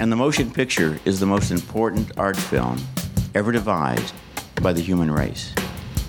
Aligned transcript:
And 0.00 0.12
the 0.12 0.16
motion 0.16 0.52
picture 0.52 1.00
is 1.04 1.18
the 1.18 1.26
most 1.26 1.50
important 1.50 2.16
art 2.16 2.36
film 2.36 2.78
ever 3.34 3.50
devised 3.50 4.14
by 4.62 4.72
the 4.72 4.80
human 4.80 5.10
race. 5.10 5.52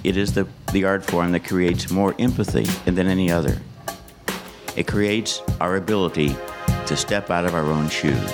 It 0.04 0.15
is 0.15 0.31
the, 0.31 0.47
the 0.74 0.84
art 0.84 1.04
form 1.04 1.31
that 1.31 1.44
creates 1.44 1.90
more 1.90 2.13
empathy 2.20 2.65
than 2.86 3.08
any 3.08 3.31
other. 3.31 3.60
It 4.76 4.86
creates 4.86 5.42
our 5.60 5.76
ability 5.78 6.36
to 6.86 6.96
step 6.96 7.31
out 7.31 7.46
of 7.46 7.56
our 7.56 7.63
own 7.63 7.90
shoes. 7.90 8.31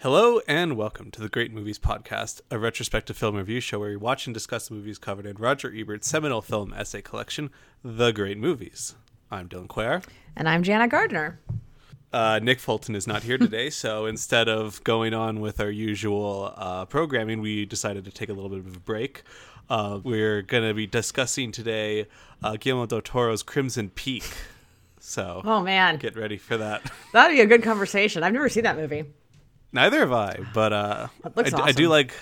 Hello 0.00 0.42
and 0.46 0.76
welcome 0.76 1.10
to 1.12 1.22
the 1.22 1.30
Great 1.30 1.54
Movies 1.54 1.78
Podcast, 1.78 2.42
a 2.50 2.58
retrospective 2.58 3.16
film 3.16 3.36
review 3.36 3.60
show 3.60 3.78
where 3.78 3.88
we 3.88 3.96
watch 3.96 4.26
and 4.26 4.34
discuss 4.34 4.68
the 4.68 4.74
movies 4.74 4.98
covered 4.98 5.24
in 5.24 5.36
Roger 5.38 5.72
Ebert's 5.74 6.06
seminal 6.06 6.42
film 6.42 6.74
essay 6.74 7.00
collection, 7.00 7.48
The 7.82 8.12
Great 8.12 8.36
Movies. 8.36 8.94
I'm 9.32 9.48
Dylan 9.48 9.68
Quare. 9.68 10.02
And 10.34 10.48
I'm 10.48 10.64
Jana 10.64 10.88
Gardner. 10.88 11.38
Uh, 12.12 12.40
Nick 12.42 12.58
Fulton 12.58 12.96
is 12.96 13.06
not 13.06 13.22
here 13.22 13.38
today, 13.38 13.70
so 13.70 14.06
instead 14.06 14.48
of 14.48 14.82
going 14.82 15.14
on 15.14 15.40
with 15.40 15.60
our 15.60 15.70
usual 15.70 16.52
uh, 16.56 16.84
programming, 16.86 17.40
we 17.40 17.64
decided 17.64 18.04
to 18.06 18.10
take 18.10 18.28
a 18.28 18.32
little 18.32 18.50
bit 18.50 18.58
of 18.58 18.74
a 18.74 18.80
break. 18.80 19.22
Uh, 19.68 20.00
we're 20.02 20.42
going 20.42 20.66
to 20.66 20.74
be 20.74 20.84
discussing 20.84 21.52
today 21.52 22.08
uh, 22.42 22.56
Guillermo 22.58 22.86
del 22.86 23.02
Toro's 23.02 23.44
Crimson 23.44 23.90
Peak. 23.90 24.24
So, 24.98 25.42
oh 25.44 25.62
man, 25.62 25.98
get 25.98 26.16
ready 26.16 26.36
for 26.36 26.56
that. 26.56 26.82
That'd 27.12 27.36
be 27.36 27.40
a 27.40 27.46
good 27.46 27.62
conversation. 27.62 28.24
I've 28.24 28.32
never 28.32 28.48
seen 28.48 28.64
that 28.64 28.76
movie. 28.76 29.04
Neither 29.72 30.00
have 30.00 30.12
I, 30.12 30.40
but 30.52 30.72
uh, 30.72 31.08
I, 31.24 31.40
awesome. 31.40 31.60
I, 31.60 31.70
do 31.70 31.88
like 31.88 32.12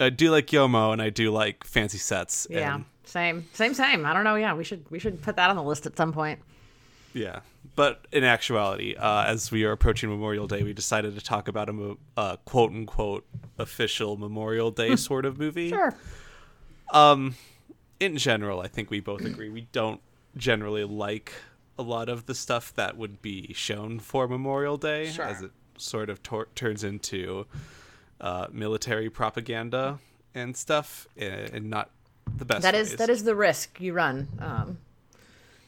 I 0.00 0.08
do 0.08 0.30
like 0.30 0.46
Yomo, 0.46 0.94
and 0.94 1.02
I 1.02 1.10
do 1.10 1.30
like 1.30 1.64
fancy 1.64 1.98
sets. 1.98 2.46
Yeah, 2.48 2.76
and, 2.76 2.84
same, 3.12 3.46
same, 3.52 3.74
same. 3.74 4.06
I 4.06 4.14
don't 4.14 4.24
know. 4.24 4.36
Yeah, 4.36 4.54
we 4.54 4.64
should 4.64 4.90
we 4.90 4.98
should 4.98 5.20
put 5.20 5.36
that 5.36 5.50
on 5.50 5.56
the 5.56 5.62
list 5.62 5.84
at 5.84 5.98
some 5.98 6.14
point. 6.14 6.40
Yeah, 7.12 7.40
but 7.76 8.06
in 8.10 8.24
actuality, 8.24 8.96
uh, 8.96 9.24
as 9.24 9.50
we 9.50 9.64
are 9.64 9.72
approaching 9.72 10.08
Memorial 10.08 10.46
Day, 10.46 10.62
we 10.62 10.72
decided 10.72 11.14
to 11.14 11.20
talk 11.20 11.46
about 11.46 11.68
a 11.68 11.96
uh, 12.16 12.36
quote 12.46 12.70
unquote 12.70 13.26
official 13.58 14.16
Memorial 14.16 14.70
Day 14.70 14.96
sort 14.96 15.26
of 15.26 15.38
movie. 15.38 15.68
Sure. 15.68 15.94
Um, 16.90 17.34
in 18.00 18.16
general, 18.16 18.60
I 18.60 18.68
think 18.68 18.90
we 18.90 19.00
both 19.00 19.24
agree 19.26 19.50
we 19.50 19.68
don't 19.72 20.00
generally 20.36 20.84
like 20.84 21.34
a 21.78 21.82
lot 21.82 22.08
of 22.08 22.24
the 22.24 22.34
stuff 22.34 22.74
that 22.76 22.96
would 22.96 23.20
be 23.20 23.52
shown 23.52 23.98
for 23.98 24.26
Memorial 24.26 24.78
Day, 24.78 25.10
sure. 25.10 25.26
as 25.26 25.42
it 25.42 25.50
sort 25.76 26.08
of 26.08 26.22
tor- 26.22 26.48
turns 26.54 26.82
into 26.82 27.46
uh, 28.22 28.46
military 28.50 29.10
propaganda 29.10 29.98
and 30.34 30.56
stuff, 30.56 31.06
and, 31.16 31.50
and, 31.50 31.70
not 31.70 31.90
the 32.36 32.44
best. 32.44 32.62
That 32.62 32.74
ways. 32.74 32.92
is 32.92 32.98
that 32.98 33.08
is 33.10 33.24
the 33.24 33.34
risk 33.34 33.80
you 33.80 33.92
run 33.92 34.28
um, 34.38 34.78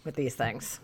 with 0.05 0.14
these 0.16 0.34
things. 0.34 0.80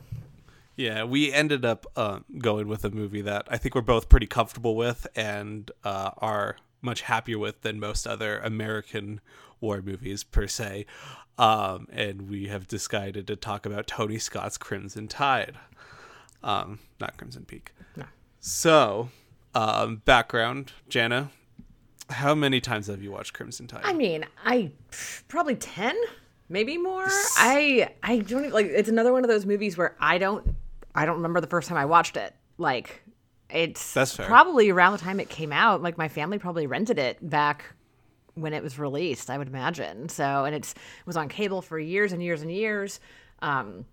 Yeah, 0.76 1.04
we 1.04 1.32
ended 1.32 1.64
up 1.64 1.86
uh, 1.94 2.20
going 2.38 2.66
with 2.66 2.84
a 2.84 2.90
movie 2.90 3.20
that 3.22 3.46
I 3.50 3.58
think 3.58 3.74
we're 3.74 3.82
both 3.82 4.08
pretty 4.08 4.26
comfortable 4.26 4.76
with 4.76 5.06
and 5.14 5.70
uh, 5.84 6.12
are 6.18 6.56
much 6.80 7.02
happier 7.02 7.38
with 7.38 7.60
than 7.60 7.78
most 7.78 8.06
other 8.06 8.38
American 8.38 9.20
war 9.60 9.82
movies 9.82 10.24
per 10.24 10.46
se. 10.46 10.86
Um, 11.38 11.86
and 11.92 12.30
we 12.30 12.48
have 12.48 12.66
decided 12.66 13.26
to 13.26 13.36
talk 13.36 13.66
about 13.66 13.86
Tony 13.86 14.18
Scott's 14.18 14.58
Crimson 14.58 15.08
Tide, 15.08 15.56
um, 16.42 16.78
not 17.00 17.16
Crimson 17.16 17.44
Peak. 17.44 17.72
No. 17.96 18.04
So, 18.40 19.10
um, 19.54 20.02
background, 20.04 20.72
Jana, 20.88 21.30
how 22.10 22.34
many 22.34 22.60
times 22.60 22.88
have 22.88 23.02
you 23.02 23.12
watched 23.12 23.32
Crimson 23.32 23.66
Tide? 23.66 23.82
I 23.84 23.92
mean, 23.92 24.26
I 24.44 24.72
probably 25.28 25.54
ten, 25.54 25.96
maybe 26.48 26.76
more. 26.78 27.06
I 27.36 27.94
I 28.02 28.18
don't 28.18 28.40
even, 28.40 28.52
like. 28.52 28.66
It's 28.66 28.88
another 28.88 29.12
one 29.12 29.24
of 29.24 29.28
those 29.28 29.46
movies 29.46 29.76
where 29.76 29.96
I 30.00 30.18
don't 30.18 30.54
I 30.94 31.06
don't 31.06 31.16
remember 31.16 31.40
the 31.40 31.46
first 31.46 31.68
time 31.68 31.78
I 31.78 31.84
watched 31.84 32.16
it. 32.16 32.34
Like, 32.58 33.02
it's 33.48 33.94
That's 33.94 34.16
fair. 34.16 34.26
probably 34.26 34.70
around 34.70 34.92
the 34.92 34.98
time 34.98 35.20
it 35.20 35.28
came 35.28 35.52
out. 35.52 35.82
Like 35.82 35.96
my 35.96 36.08
family 36.08 36.38
probably 36.38 36.66
rented 36.66 36.98
it 36.98 37.18
back 37.28 37.64
when 38.34 38.52
it 38.52 38.62
was 38.62 38.78
released. 38.78 39.30
I 39.30 39.38
would 39.38 39.48
imagine. 39.48 40.08
So, 40.08 40.44
and 40.44 40.54
it's 40.54 40.72
it 40.72 41.06
was 41.06 41.16
on 41.16 41.28
cable 41.28 41.62
for 41.62 41.78
years 41.78 42.12
and 42.12 42.22
years 42.22 42.42
and 42.42 42.50
years. 42.50 43.00
Um, 43.42 43.86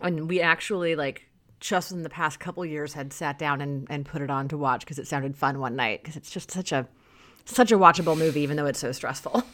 and 0.00 0.28
we 0.28 0.40
actually 0.40 0.96
like 0.96 1.28
just 1.60 1.90
in 1.92 2.02
the 2.02 2.10
past 2.10 2.38
couple 2.38 2.64
years 2.64 2.92
had 2.92 3.12
sat 3.12 3.38
down 3.38 3.60
and, 3.60 3.86
and 3.88 4.04
put 4.04 4.22
it 4.22 4.30
on 4.30 4.48
to 4.48 4.58
watch 4.58 4.80
because 4.80 4.98
it 4.98 5.06
sounded 5.06 5.36
fun 5.36 5.58
one 5.58 5.74
night 5.74 6.02
because 6.02 6.16
it's 6.16 6.30
just 6.30 6.50
such 6.50 6.70
a 6.72 6.86
such 7.46 7.72
a 7.72 7.78
watchable 7.78 8.16
movie 8.16 8.40
even 8.40 8.56
though 8.56 8.66
it's 8.66 8.80
so 8.80 8.92
stressful. 8.92 9.44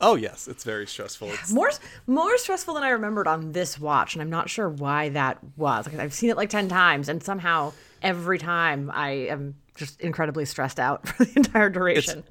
Oh 0.00 0.14
yes 0.14 0.48
it's 0.48 0.64
very 0.64 0.86
stressful. 0.86 1.28
It's... 1.28 1.52
more 1.52 1.70
more 2.06 2.38
stressful 2.38 2.74
than 2.74 2.82
i 2.82 2.88
remembered 2.88 3.26
on 3.26 3.52
this 3.52 3.78
watch 3.78 4.14
and 4.14 4.22
i'm 4.22 4.30
not 4.30 4.48
sure 4.48 4.68
why 4.68 5.10
that 5.10 5.38
was 5.58 5.86
like, 5.86 5.98
i've 5.98 6.14
seen 6.14 6.30
it 6.30 6.38
like 6.38 6.48
10 6.48 6.68
times 6.68 7.08
and 7.10 7.22
somehow 7.22 7.72
every 8.02 8.38
time 8.38 8.90
i 8.94 9.10
am 9.10 9.56
just 9.80 10.00
incredibly 10.00 10.44
stressed 10.44 10.78
out 10.78 11.08
for 11.16 11.24
the 11.24 11.32
entire 11.36 11.70
duration. 11.70 12.20
It's, 12.20 12.30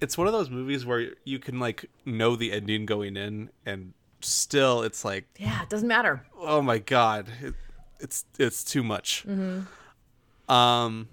it's 0.00 0.18
one 0.18 0.26
of 0.26 0.32
those 0.32 0.50
movies 0.50 0.86
where 0.86 1.10
you 1.24 1.38
can 1.38 1.58
like 1.58 1.90
know 2.04 2.36
the 2.36 2.52
ending 2.52 2.86
going 2.86 3.16
in 3.16 3.50
and 3.64 3.92
still 4.20 4.82
it's 4.82 5.04
like 5.04 5.26
yeah 5.38 5.62
it 5.62 5.68
doesn't 5.68 5.88
matter. 5.88 6.24
Oh 6.38 6.62
my 6.62 6.78
god 6.78 7.26
it, 7.42 7.54
it's 8.00 8.24
it's 8.38 8.64
too 8.64 8.82
much. 8.82 9.24
Mm-hmm. 9.26 10.52
Um, 10.52 11.08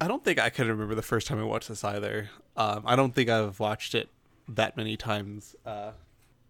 I 0.00 0.08
don't 0.08 0.24
think 0.24 0.38
I 0.38 0.50
can 0.50 0.68
remember 0.68 0.94
the 0.94 1.02
first 1.02 1.26
time 1.26 1.40
I 1.40 1.44
watched 1.44 1.68
this 1.68 1.82
either. 1.82 2.30
Um, 2.56 2.82
I 2.86 2.96
don't 2.96 3.14
think 3.14 3.28
I've 3.28 3.58
watched 3.58 3.94
it 3.94 4.08
that 4.48 4.76
many 4.76 4.96
times. 4.96 5.56
Uh, 5.66 5.92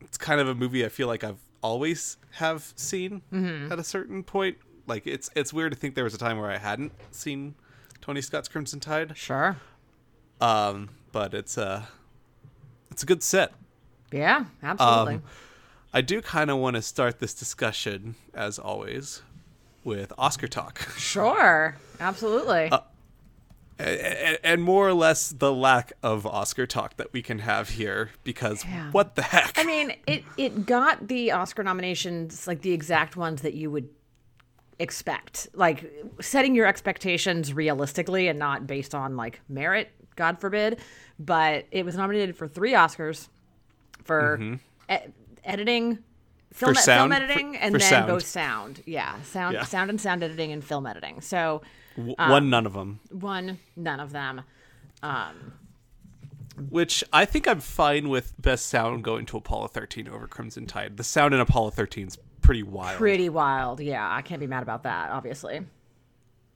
it's 0.00 0.18
kind 0.18 0.40
of 0.40 0.48
a 0.48 0.54
movie 0.54 0.84
I 0.84 0.88
feel 0.88 1.06
like 1.06 1.24
I've 1.24 1.40
always 1.62 2.18
have 2.32 2.72
seen 2.76 3.22
mm-hmm. 3.32 3.72
at 3.72 3.78
a 3.78 3.84
certain 3.84 4.22
point. 4.22 4.58
Like 4.86 5.06
it's 5.06 5.30
it's 5.34 5.52
weird 5.52 5.72
to 5.72 5.78
think 5.78 5.94
there 5.94 6.04
was 6.04 6.14
a 6.14 6.18
time 6.18 6.38
where 6.38 6.50
I 6.50 6.58
hadn't 6.58 6.92
seen 7.10 7.54
Tony 8.00 8.20
Scott's 8.20 8.48
Crimson 8.48 8.80
Tide. 8.80 9.16
Sure. 9.16 9.56
Um, 10.40 10.90
but 11.12 11.34
it's 11.34 11.58
a 11.58 11.88
it's 12.90 13.02
a 13.02 13.06
good 13.06 13.22
set. 13.22 13.52
Yeah, 14.12 14.46
absolutely. 14.62 15.16
Um, 15.16 15.22
I 15.92 16.00
do 16.00 16.20
kind 16.22 16.50
of 16.50 16.58
want 16.58 16.76
to 16.76 16.82
start 16.82 17.18
this 17.18 17.34
discussion, 17.34 18.14
as 18.34 18.58
always, 18.58 19.22
with 19.84 20.12
Oscar 20.18 20.48
talk. 20.48 20.80
Sure, 20.96 21.76
absolutely. 22.00 22.68
Uh, 22.70 22.80
and, 23.78 24.38
and, 24.42 24.62
more 24.62 24.88
or 24.88 24.92
less 24.92 25.30
the 25.30 25.52
lack 25.52 25.92
of 26.02 26.26
Oscar 26.26 26.66
talk 26.66 26.96
that 26.96 27.12
we 27.12 27.22
can 27.22 27.40
have 27.40 27.70
here, 27.70 28.10
because 28.24 28.64
yeah. 28.64 28.90
what 28.90 29.14
the 29.14 29.22
heck? 29.22 29.52
I 29.56 29.64
mean, 29.64 29.94
it 30.06 30.24
it 30.36 30.66
got 30.66 31.08
the 31.08 31.32
Oscar 31.32 31.62
nominations, 31.62 32.46
like 32.46 32.62
the 32.62 32.72
exact 32.72 33.16
ones 33.16 33.42
that 33.42 33.54
you 33.54 33.70
would 33.70 33.88
expect, 34.78 35.48
like 35.54 35.92
setting 36.20 36.54
your 36.54 36.66
expectations 36.66 37.52
realistically 37.52 38.28
and 38.28 38.38
not 38.38 38.66
based 38.66 38.94
on 38.94 39.16
like 39.16 39.40
merit, 39.48 39.90
God 40.16 40.40
forbid. 40.40 40.78
But 41.18 41.66
it 41.70 41.84
was 41.84 41.96
nominated 41.96 42.36
for 42.36 42.48
three 42.48 42.72
Oscars 42.72 43.28
for. 44.04 44.38
Mm-hmm 44.38 44.54
editing, 45.48 45.98
film, 46.52 46.74
film 46.74 47.12
editing, 47.12 47.54
for, 47.54 47.58
and 47.58 47.72
for 47.72 47.78
then 47.78 47.88
sound. 47.88 48.06
both 48.06 48.26
sound. 48.26 48.82
Yeah, 48.86 49.20
sound, 49.22 49.54
yeah. 49.54 49.64
sound 49.64 49.90
and 49.90 50.00
sound 50.00 50.22
editing 50.22 50.52
and 50.52 50.62
film 50.62 50.86
editing. 50.86 51.20
So 51.20 51.62
um, 52.18 52.30
one, 52.30 52.50
none 52.50 52.66
of 52.66 52.72
them. 52.72 53.00
One, 53.10 53.58
none 53.76 54.00
of 54.00 54.12
them. 54.12 54.42
Um, 55.02 55.52
which 56.68 57.04
I 57.12 57.24
think 57.24 57.46
I'm 57.46 57.60
fine 57.60 58.08
with 58.08 58.34
best 58.40 58.66
sound 58.66 59.04
going 59.04 59.26
to 59.26 59.36
Apollo 59.36 59.68
13 59.68 60.08
over 60.08 60.26
Crimson 60.26 60.66
Tide. 60.66 60.96
The 60.96 61.04
sound 61.04 61.34
in 61.34 61.40
Apollo 61.40 61.70
13 61.70 62.08
is 62.08 62.18
pretty 62.40 62.62
wild. 62.62 62.96
Pretty 62.96 63.28
wild, 63.28 63.80
yeah. 63.80 64.12
I 64.12 64.22
can't 64.22 64.40
be 64.40 64.46
mad 64.46 64.62
about 64.62 64.82
that, 64.84 65.10
obviously. 65.10 65.60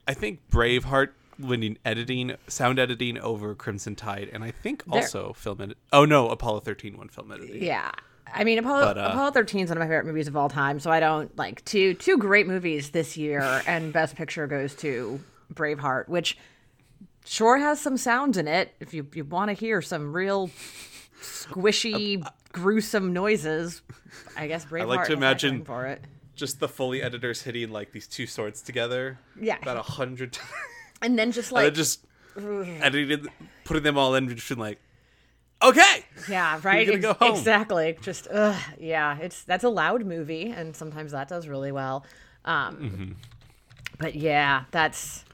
I 0.08 0.14
think 0.14 0.40
Braveheart 0.50 1.10
winning 1.38 1.78
editing, 1.84 2.34
sound 2.48 2.78
editing 2.78 3.18
over 3.18 3.54
Crimson 3.54 3.94
Tide, 3.94 4.28
and 4.32 4.42
I 4.42 4.50
think 4.50 4.82
also 4.90 5.26
there, 5.26 5.34
film 5.34 5.60
edit. 5.60 5.78
Oh 5.92 6.04
no, 6.04 6.28
Apollo 6.28 6.60
13 6.60 6.96
won 6.96 7.08
film 7.08 7.30
editing. 7.30 7.62
Yeah, 7.62 7.92
I 8.32 8.44
mean, 8.44 8.58
Apollo 8.58 8.94
but, 8.94 8.98
uh, 8.98 9.08
Apollo 9.10 9.32
13 9.32 9.64
is 9.64 9.70
one 9.70 9.78
of 9.78 9.80
my 9.80 9.86
favorite 9.86 10.06
movies 10.06 10.28
of 10.28 10.36
all 10.36 10.48
time. 10.48 10.80
So 10.80 10.90
I 10.90 11.00
don't 11.00 11.36
like 11.36 11.64
two 11.64 11.94
two 11.94 12.18
great 12.18 12.46
movies 12.46 12.90
this 12.90 13.16
year, 13.16 13.62
and 13.66 13.92
Best 13.92 14.16
Picture 14.16 14.46
goes 14.46 14.74
to 14.76 15.20
Braveheart, 15.54 16.08
which 16.08 16.36
sure 17.24 17.58
has 17.58 17.80
some 17.80 17.96
sounds 17.96 18.36
in 18.36 18.48
it. 18.48 18.74
If 18.80 18.94
you 18.94 19.06
you 19.14 19.24
want 19.24 19.48
to 19.48 19.54
hear 19.54 19.82
some 19.82 20.12
real 20.12 20.50
squishy, 21.20 22.24
uh, 22.24 22.30
gruesome 22.52 23.12
noises, 23.12 23.82
I 24.36 24.46
guess 24.46 24.64
Braveheart. 24.64 24.80
I 24.82 24.84
like 24.84 25.06
to 25.06 25.12
imagine 25.12 25.64
for 25.64 25.86
it. 25.86 26.02
Just 26.34 26.60
the 26.60 26.68
Foley 26.68 27.02
editors 27.02 27.42
hitting 27.42 27.70
like 27.70 27.92
these 27.92 28.06
two 28.06 28.26
swords 28.26 28.62
together. 28.62 29.18
Yeah, 29.40 29.58
about 29.60 29.76
a 29.76 29.82
hundred. 29.82 30.38
and 31.02 31.18
then 31.18 31.32
just 31.32 31.52
like 31.52 31.64
then 31.64 31.74
just 31.74 32.04
editing, 32.36 33.28
putting 33.64 33.82
them 33.82 33.98
all 33.98 34.14
in, 34.14 34.34
just 34.34 34.56
like 34.56 34.78
okay. 35.62 36.04
Yeah, 36.28 36.60
right. 36.62 36.88
Ex- 36.88 37.00
go 37.00 37.14
home. 37.14 37.36
Exactly. 37.36 37.96
Just 38.00 38.28
ugh, 38.30 38.60
yeah, 38.78 39.18
it's 39.18 39.44
that's 39.44 39.64
a 39.64 39.68
loud 39.68 40.04
movie, 40.04 40.50
and 40.50 40.74
sometimes 40.74 41.12
that 41.12 41.28
does 41.28 41.48
really 41.48 41.72
well. 41.72 42.04
Um, 42.44 42.76
mm-hmm. 42.76 43.12
But 43.98 44.14
yeah, 44.14 44.64
that's 44.70 45.24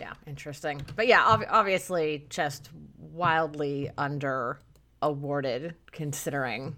yeah 0.00 0.14
interesting. 0.26 0.80
But 0.96 1.06
yeah, 1.06 1.26
ob- 1.26 1.44
obviously, 1.48 2.26
just 2.30 2.70
wildly 2.98 3.90
under 3.98 4.58
awarded 5.02 5.74
considering 5.92 6.76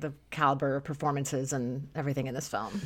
the 0.00 0.12
caliber 0.30 0.76
of 0.76 0.84
performances 0.84 1.52
and 1.52 1.88
everything 1.94 2.26
in 2.26 2.34
this 2.34 2.48
film. 2.48 2.80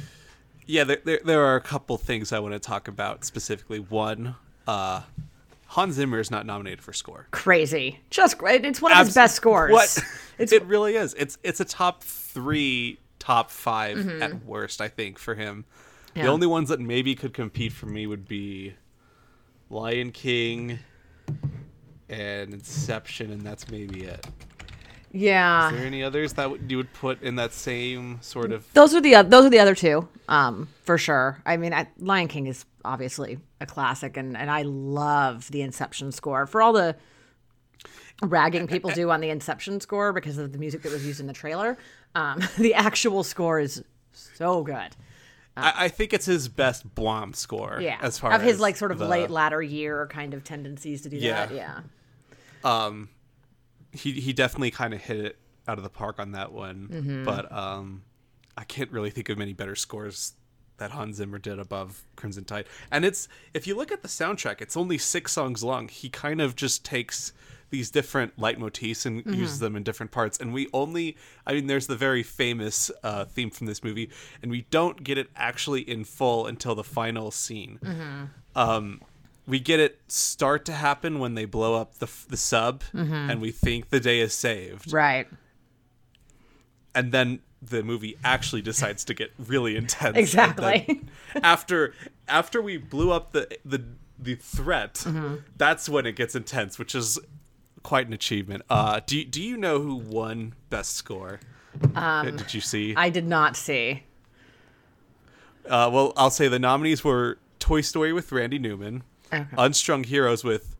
Yeah, 0.66 0.84
there, 0.84 0.98
there, 1.04 1.20
there 1.24 1.44
are 1.44 1.56
a 1.56 1.60
couple 1.60 1.96
things 1.98 2.32
I 2.32 2.38
want 2.40 2.54
to 2.54 2.58
talk 2.58 2.88
about 2.88 3.24
specifically. 3.24 3.78
One, 3.78 4.34
uh, 4.66 5.02
Hans 5.66 5.94
Zimmer 5.94 6.18
is 6.20 6.30
not 6.30 6.46
nominated 6.46 6.82
for 6.82 6.92
score. 6.92 7.26
Crazy. 7.30 8.00
Just 8.10 8.38
great. 8.38 8.64
It's 8.64 8.80
one 8.82 8.90
of 8.92 9.06
his 9.06 9.14
best 9.14 9.34
scores. 9.36 9.72
What? 9.72 9.98
It's 10.36 10.50
it 10.50 10.64
really 10.64 10.96
is. 10.96 11.14
It's 11.14 11.38
it's 11.44 11.60
a 11.60 11.64
top 11.64 12.02
three, 12.02 12.98
top 13.20 13.52
5 13.52 13.98
Mm-hmm. 13.98 14.22
at 14.22 14.44
worst, 14.44 14.80
I 14.80 14.88
think, 14.88 15.16
for 15.20 15.36
him. 15.36 15.64
Yeah. 16.16 16.24
The 16.24 16.28
only 16.30 16.48
ones 16.48 16.70
that 16.70 16.80
maybe 16.80 17.14
could 17.14 17.32
compete 17.32 17.72
for 17.72 17.86
me 17.86 18.08
would 18.08 18.26
be 18.26 18.74
Lion 19.74 20.12
King 20.12 20.78
and 22.08 22.54
Inception, 22.54 23.32
and 23.32 23.42
that's 23.42 23.68
maybe 23.70 24.04
it. 24.04 24.24
yeah. 25.10 25.66
Is 25.68 25.76
there 25.76 25.86
any 25.86 26.02
others 26.02 26.34
that 26.34 26.70
you 26.70 26.76
would 26.76 26.92
put 26.92 27.20
in 27.22 27.34
that 27.36 27.52
same 27.52 28.18
sort 28.22 28.52
of? 28.52 28.72
Those 28.72 28.94
are 28.94 29.00
the 29.00 29.16
oth- 29.16 29.30
those 29.30 29.44
are 29.44 29.50
the 29.50 29.58
other 29.58 29.74
two, 29.74 30.08
um, 30.28 30.68
for 30.84 30.96
sure. 30.96 31.42
I 31.44 31.56
mean, 31.56 31.74
I, 31.74 31.88
Lion 31.98 32.28
King 32.28 32.46
is 32.46 32.64
obviously 32.84 33.38
a 33.60 33.66
classic, 33.66 34.16
and 34.16 34.36
and 34.36 34.48
I 34.50 34.62
love 34.62 35.50
the 35.50 35.62
Inception 35.62 36.12
score 36.12 36.46
for 36.46 36.62
all 36.62 36.72
the 36.72 36.94
ragging 38.22 38.68
people 38.68 38.90
do 38.90 39.10
on 39.10 39.20
the 39.20 39.30
Inception 39.30 39.80
score 39.80 40.12
because 40.12 40.38
of 40.38 40.52
the 40.52 40.58
music 40.58 40.82
that 40.82 40.92
was 40.92 41.04
used 41.04 41.18
in 41.18 41.26
the 41.26 41.32
trailer. 41.32 41.76
Um, 42.14 42.40
the 42.58 42.74
actual 42.74 43.24
score 43.24 43.58
is 43.58 43.82
so 44.12 44.62
good. 44.62 44.94
I, 45.56 45.84
I 45.84 45.88
think 45.88 46.12
it's 46.12 46.26
his 46.26 46.48
best 46.48 46.94
Blom 46.94 47.32
score. 47.32 47.78
Yeah, 47.80 47.98
as 48.02 48.18
far 48.18 48.32
of 48.32 48.42
his 48.42 48.54
as 48.54 48.60
like 48.60 48.76
sort 48.76 48.90
of 48.92 48.98
the- 48.98 49.06
late 49.08 49.30
latter 49.30 49.62
year 49.62 50.06
kind 50.08 50.34
of 50.34 50.42
tendencies 50.44 51.02
to 51.02 51.08
do 51.08 51.16
Yeah. 51.16 51.46
that. 51.46 51.54
Yeah. 51.54 51.80
um 52.64 53.08
he 53.92 54.12
he 54.20 54.32
definitely 54.32 54.70
kind 54.70 54.92
of 54.94 55.00
hit 55.02 55.18
it 55.20 55.38
out 55.68 55.78
of 55.78 55.84
the 55.84 55.90
park 55.90 56.18
on 56.18 56.32
that 56.32 56.52
one 56.52 56.88
Mm-hmm. 56.90 57.24
but 57.24 57.50
um 57.52 58.02
i 58.56 58.64
can't 58.64 58.90
really 58.90 59.10
think 59.10 59.28
of 59.28 59.38
many 59.38 59.52
better 59.52 59.74
scores 59.76 60.32
that 60.78 60.90
hans 60.90 61.16
zimmer 61.16 61.38
did 61.38 61.58
above 61.60 62.02
crimson 62.16 62.44
tide 62.44 62.66
and 62.90 63.04
it's 63.04 63.28
if 63.52 63.66
you 63.66 63.76
look 63.76 63.92
at 63.92 64.02
the 64.02 64.08
soundtrack 64.08 64.60
it's 64.60 64.76
only 64.76 64.98
six 64.98 65.32
songs 65.32 65.62
long 65.62 65.88
he 65.88 66.08
kind 66.08 66.40
of 66.40 66.56
just 66.56 66.84
takes 66.84 67.32
these 67.74 67.90
different 67.90 68.30
leitmotifs 68.38 69.04
and 69.06 69.14
Mm-hmm. 69.24 69.34
uses 69.44 69.58
them 69.58 69.74
in 69.76 69.82
different 69.82 70.12
parts 70.12 70.38
and 70.40 70.52
we 70.52 70.68
only 70.72 71.16
i 71.46 71.52
mean 71.54 71.66
there's 71.66 71.88
the 71.88 71.96
very 72.08 72.22
famous 72.22 72.76
uh, 73.02 73.24
theme 73.24 73.50
from 73.50 73.66
this 73.66 73.82
movie 73.82 74.08
and 74.42 74.50
we 74.56 74.60
don't 74.70 75.02
get 75.02 75.16
it 75.18 75.28
actually 75.34 75.80
in 75.94 76.04
full 76.04 76.46
until 76.46 76.74
the 76.74 76.84
final 76.84 77.30
scene 77.30 77.78
Mm-hmm. 77.82 78.24
um, 78.64 79.00
we 79.46 79.58
get 79.60 79.78
it 79.80 79.98
start 80.08 80.64
to 80.66 80.72
happen 80.72 81.18
when 81.18 81.34
they 81.34 81.44
blow 81.44 81.74
up 81.74 81.98
the, 81.98 82.08
the 82.28 82.36
sub 82.36 82.82
and 82.92 83.40
we 83.40 83.50
think 83.50 83.90
the 83.90 84.00
day 84.00 84.20
is 84.20 84.32
saved 84.32 84.92
Right. 84.92 85.26
and 86.94 87.10
then 87.12 87.40
the 87.60 87.82
movie 87.82 88.16
actually 88.22 88.62
decides 88.62 89.04
to 89.06 89.14
get 89.14 89.32
really 89.38 89.76
intense 89.82 90.16
Exactly. 90.16 91.00
after 91.42 91.94
after 92.28 92.62
we 92.62 92.76
blew 92.76 93.10
up 93.10 93.32
the 93.32 93.48
the 93.64 93.82
the 94.18 94.34
threat 94.36 94.94
Mm-hmm. 94.94 95.36
that's 95.56 95.88
when 95.88 96.06
it 96.06 96.14
gets 96.16 96.34
intense 96.34 96.78
which 96.78 96.94
is 96.94 97.18
quite 97.84 98.06
an 98.08 98.12
achievement 98.12 98.62
uh 98.70 98.98
do, 99.06 99.16
you- 99.18 99.24
do 99.24 99.40
you 99.42 99.56
know 99.56 99.78
who 99.80 99.94
won 99.94 100.54
best 100.70 100.96
score 100.96 101.38
did 102.24 102.52
you 102.54 102.60
see 102.60 102.94
I 102.96 103.10
did 103.10 103.26
not 103.26 103.56
see. 103.56 104.02
Uh, 105.66 105.88
well, 105.92 106.12
I'll 106.16 106.30
say 106.30 106.48
the 106.48 106.58
nominees 106.58 107.02
were 107.02 107.38
Toy 107.58 107.80
Story 107.80 108.12
with 108.12 108.30
Randy 108.32 108.58
Newman, 108.58 109.02
Okay. 109.32 109.46
Unstrung 109.56 110.04
Heroes 110.04 110.44
with. 110.44 110.76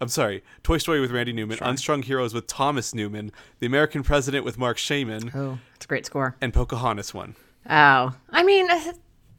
I'm 0.00 0.08
sorry, 0.08 0.42
Toy 0.62 0.78
Story 0.78 1.00
with 1.00 1.10
Randy 1.10 1.32
Newman, 1.32 1.58
Unstrung 1.62 2.02
Heroes 2.02 2.34
with 2.34 2.46
Thomas 2.46 2.94
Newman, 2.94 3.30
The 3.60 3.66
American 3.66 4.02
President 4.02 4.44
with 4.44 4.58
Marc 4.58 4.78
Shaiman, 4.78 5.30
Oh, 5.34 5.58
it's 5.74 5.84
a 5.84 5.88
great 5.88 6.04
score. 6.06 6.34
and 6.40 6.52
Pocahontas 6.52 7.14
won. 7.14 7.34
Oh, 7.68 8.14
I 8.30 8.42
mean, 8.42 8.70
uh, 8.70 8.92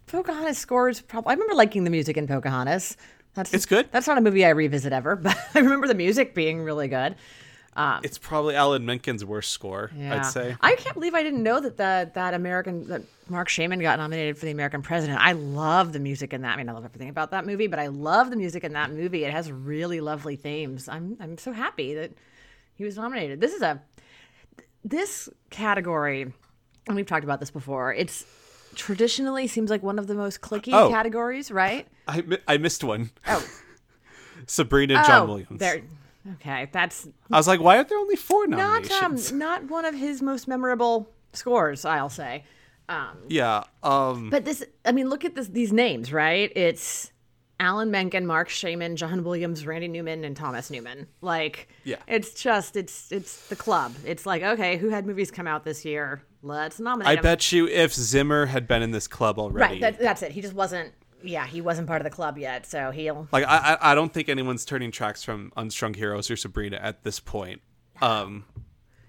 Pocahontas 0.07 0.57
scores. 0.57 1.01
Probably. 1.01 1.31
I 1.31 1.33
remember 1.33 1.53
liking 1.55 1.83
the 1.83 1.89
music 1.89 2.15
in 2.17 2.27
Pocahontas. 2.27 2.95
That's 3.37 3.53
It's 3.53 3.65
good. 3.67 3.87
That's 3.91 4.07
not 4.07 4.17
a 4.17 4.21
movie 4.21 4.43
I 4.43 4.49
revisit 4.49 4.91
ever, 4.91 5.15
but 5.15 5.37
I 5.53 5.59
remember 5.59 5.87
the 5.87 5.93
music 5.95 6.33
being 6.35 6.61
really 6.61 6.87
good. 6.87 7.15
Um, 7.75 8.01
it's 8.03 8.17
probably 8.17 8.55
Alan 8.55 8.83
Menken's 8.83 9.23
worst 9.23 9.51
score, 9.51 9.91
Yeah. 9.95 10.15
I'd 10.15 10.25
say. 10.25 10.55
I 10.61 10.73
can't 10.75 10.95
believe 10.95 11.13
I 11.13 11.21
didn't 11.21 11.43
know 11.43 11.59
that 11.59 11.77
the, 11.77 12.09
that 12.15 12.33
American 12.33 12.87
that 12.87 13.03
Marc 13.29 13.49
Shaiman 13.49 13.79
got 13.79 13.99
nominated 13.99 14.35
for 14.39 14.45
the 14.45 14.51
American 14.51 14.81
President. 14.81 15.19
I 15.21 15.33
love 15.33 15.93
the 15.93 15.99
music 15.99 16.33
in 16.33 16.41
that. 16.41 16.55
I 16.55 16.57
mean, 16.57 16.69
I 16.69 16.71
love 16.71 16.85
everything 16.85 17.09
about 17.09 17.29
that 17.31 17.45
movie, 17.45 17.67
but 17.67 17.77
I 17.77 17.87
love 17.87 18.31
the 18.31 18.35
music 18.35 18.63
in 18.63 18.73
that 18.73 18.89
movie. 18.91 19.25
It 19.25 19.31
has 19.31 19.51
really 19.51 20.01
lovely 20.01 20.35
themes. 20.35 20.89
I'm 20.89 21.17
I'm 21.19 21.37
so 21.37 21.51
happy 21.53 21.93
that 21.93 22.13
he 22.73 22.83
was 22.83 22.95
nominated. 22.97 23.39
This 23.39 23.53
is 23.53 23.61
a 23.61 23.79
this 24.83 25.29
category, 25.51 26.33
and 26.87 26.95
we've 26.95 27.05
talked 27.05 27.25
about 27.25 27.39
this 27.39 27.51
before. 27.51 27.93
It's 27.93 28.25
traditionally 28.77 29.47
seems 29.47 29.69
like 29.69 29.83
one 29.83 29.99
of 29.99 30.07
the 30.07 30.13
most 30.15 30.39
clicky 30.41 30.71
Oh. 30.73 30.89
categories, 30.89 31.51
right? 31.51 31.87
I, 32.07 32.23
I 32.47 32.57
missed 32.57 32.83
one. 32.83 33.09
Oh, 33.27 33.45
Sabrina 34.45 34.95
John 35.05 35.23
oh, 35.23 35.25
Williams. 35.25 35.59
there. 35.59 35.81
Okay, 36.35 36.69
that's 36.71 37.07
I 37.31 37.37
was 37.37 37.47
like, 37.47 37.59
why 37.61 37.77
aren't 37.77 37.89
there 37.89 37.97
only 37.97 38.15
four 38.17 38.47
not 38.47 38.59
um, 38.59 38.65
nominations? 38.83 39.31
not 39.31 39.69
one 39.69 39.85
of 39.85 39.95
his 39.95 40.21
most 40.21 40.47
memorable 40.47 41.09
scores. 41.33 41.85
I'll 41.85 42.09
say. 42.09 42.43
yeah. 43.29 43.63
Um, 43.83 44.29
But 44.29 44.45
this, 44.45 44.63
I 44.85 44.91
mean, 44.91 45.09
look 45.09 45.25
at 45.25 45.35
this, 45.35 45.47
these 45.47 45.71
names, 45.73 46.11
right? 46.13 46.51
It's 46.55 47.11
Alan 47.59 47.91
Menken, 47.91 48.25
Marc 48.27 48.49
Shaiman, 48.49 48.95
John 48.97 49.23
Williams, 49.23 49.65
Randy 49.65 49.87
Newman, 49.87 50.23
and 50.25 50.35
Thomas 50.35 50.69
Newman. 50.69 51.07
Like, 51.21 51.69
Yeah. 51.85 51.95
it's 52.07 52.33
just, 52.41 52.75
it's, 52.75 53.11
it's 53.11 53.47
the 53.47 53.55
club. 53.55 53.93
It's 54.05 54.25
like, 54.25 54.43
okay, 54.43 54.77
who 54.77 54.89
had 54.89 55.05
movies 55.05 55.31
come 55.31 55.47
out 55.47 55.63
this 55.63 55.83
year? 55.85 56.21
Let's 56.47 56.79
nominate 56.79 57.07
I 57.09 57.15
'em. 57.17 57.23
bet 57.23 57.51
you 57.51 57.67
if 57.67 57.93
Zimmer 57.93 58.45
had 58.47 58.67
been 58.67 58.81
in 58.81 58.91
this 58.91 59.07
club 59.07 59.37
already, 59.39 59.73
Right, 59.75 59.81
that, 59.81 59.99
that's 59.99 60.21
it. 60.21 60.31
He 60.31 60.41
just 60.41 60.53
wasn't. 60.53 60.93
Yeah, 61.23 61.45
he 61.47 61.61
wasn't 61.61 61.87
part 61.87 61.99
of 61.99 62.03
the 62.05 62.11
club 62.11 62.37
yet, 62.37 62.65
so 62.65 62.91
he'll. 62.91 63.27
Like 63.31 63.43
I, 63.45 63.73
I 63.81 63.91
I 63.91 63.95
don't 63.95 64.13
think 64.13 64.29
anyone's 64.29 64.65
turning 64.65 64.91
tracks 64.91 65.23
from 65.23 65.51
Unstrung 65.57 65.93
Heroes 65.95 66.29
or 66.29 66.35
Sabrina 66.37 66.77
at 66.77 67.03
this 67.03 67.19
point. 67.19 67.61
Um, 68.01 68.45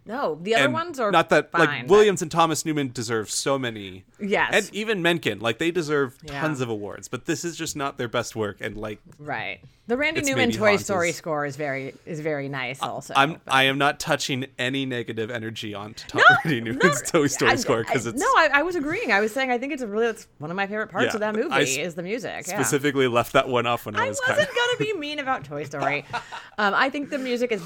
No, 0.08 0.38
the 0.43 0.55
other 0.55 0.64
and 0.64 0.72
ones 0.72 0.99
are 0.99 1.12
not 1.12 1.28
that 1.28 1.52
fine, 1.52 1.60
like 1.66 1.81
but- 1.87 1.90
Williams 1.90 2.22
and 2.22 2.31
Thomas 2.31 2.64
Newman 2.64 2.90
deserve 2.93 3.31
so 3.31 3.58
many. 3.58 4.05
Yes. 4.19 4.50
and 4.52 4.75
even 4.75 5.00
Menken, 5.02 5.38
like 5.38 5.58
they 5.58 5.70
deserve 5.70 6.16
Yeah. 6.25 6.40
tons 6.40 6.60
of 6.60 6.69
awards, 6.69 7.06
but 7.08 7.26
this 7.26 7.44
is 7.44 7.56
just 7.56 7.76
not 7.76 7.99
their 7.99 8.08
best 8.08 8.34
work. 8.34 8.56
And 8.60 8.76
like 8.76 8.99
Right. 9.19 9.60
The 9.87 9.96
Randy 9.96 10.20
Newman 10.22 10.50
Toy 10.50 10.76
Story 10.76 11.12
score 11.12 11.46
is 11.46 11.56
very 11.56 11.94
is 12.05 12.20
very 12.20 12.49
nice. 12.49 12.82
Also, 12.82 13.14
I'm 13.16 13.40
I 13.46 13.64
am 13.64 13.78
not 13.78 13.99
touching 14.00 14.46
any 14.58 14.84
negative 14.84 15.31
energy 15.31 15.72
on 15.75 15.94
Tom 15.94 16.20
Randy 16.44 16.60
Newman's 16.60 17.00
Toy 17.10 17.26
Story 17.26 17.52
I- 17.52 17.56
score 17.56 17.84
because 17.84 18.05
it's 18.06 18.20
no. 18.20 18.26
I, 18.37 18.50
I 18.55 18.62
was 18.62 18.76
agreeing. 18.76 19.12
I 19.12 19.20
was 19.20 19.32
saying 19.32 19.50
I 19.50 19.56
think 19.58 19.72
it's 19.72 19.82
a 19.82 19.87
really 19.87 20.06
it's 20.06 20.26
one 20.38 20.50
of 20.50 20.56
my 20.56 20.67
favorite 20.67 20.88
parts 20.91 21.06
Yeah, 21.06 21.15
of 21.15 21.20
that 21.20 21.34
movie 21.34 21.48
I 21.55 21.60
is 21.60 21.94
the 21.94 22.03
music. 22.03 22.46
yeah. 22.48 22.55
specifically 22.55 23.08
left 23.08 23.32
that 23.34 23.48
one 23.48 23.67
off 23.67 23.86
when 23.86 23.96
I 23.96 24.08
was. 24.08 24.20
I 24.27 24.32
was 24.32 24.38
wasn't 24.38 24.55
gonna 24.56 24.79
be 24.79 24.93
mean 24.98 25.19
about 25.20 25.44
Toy 25.44 25.65
Story. 25.65 26.05
Um, 26.60 26.74
I 26.74 26.91
think 26.91 27.10
the 27.10 27.19
music 27.19 27.53
is 27.53 27.62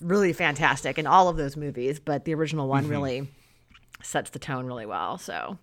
really 0.00 0.32
fantastic 0.32 0.98
and 0.98 1.06
all 1.08 1.25
of 1.28 1.36
those 1.36 1.56
movies, 1.56 1.98
but 2.00 2.24
the 2.24 2.34
original 2.34 2.64
Mm-hmm. 2.66 2.70
one 2.70 2.88
really 2.88 3.28
sets 4.02 4.30
the 4.30 4.38
tone 4.38 4.66
really 4.66 4.86
well. 4.86 5.18
So, 5.18 5.58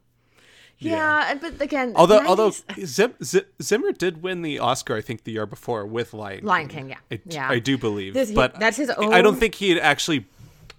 yeah, 0.79 1.31
and- 1.31 1.39
but 1.41 1.61
again, 1.61 1.93
Although 1.95 2.21
90s 2.21 2.27
although 2.27 2.51
Zim, 2.85 3.13
Zim, 3.23 3.43
Zimmer 3.61 3.91
did 3.91 4.21
win 4.23 4.41
the 4.41 4.59
Oscar, 4.59 4.95
I 4.95 5.01
think 5.01 5.23
the 5.23 5.31
year 5.31 5.45
before 5.45 5.85
with 5.85 6.13
Lion 6.13 6.43
Lion 6.45 6.67
King, 6.67 6.89
yeah. 6.89 6.97
I, 7.11 7.19
Yeah. 7.25 7.49
I 7.49 7.59
do 7.59 7.77
believe, 7.77 8.13
This- 8.13 8.29
he- 8.29 8.35
but 8.35 8.59
that's 8.59 8.77
his 8.77 8.89
own. 8.89 9.13
I 9.13 9.21
don't 9.21 9.37
think 9.37 9.55
he 9.55 9.69
had 9.69 9.79
actually 9.79 10.25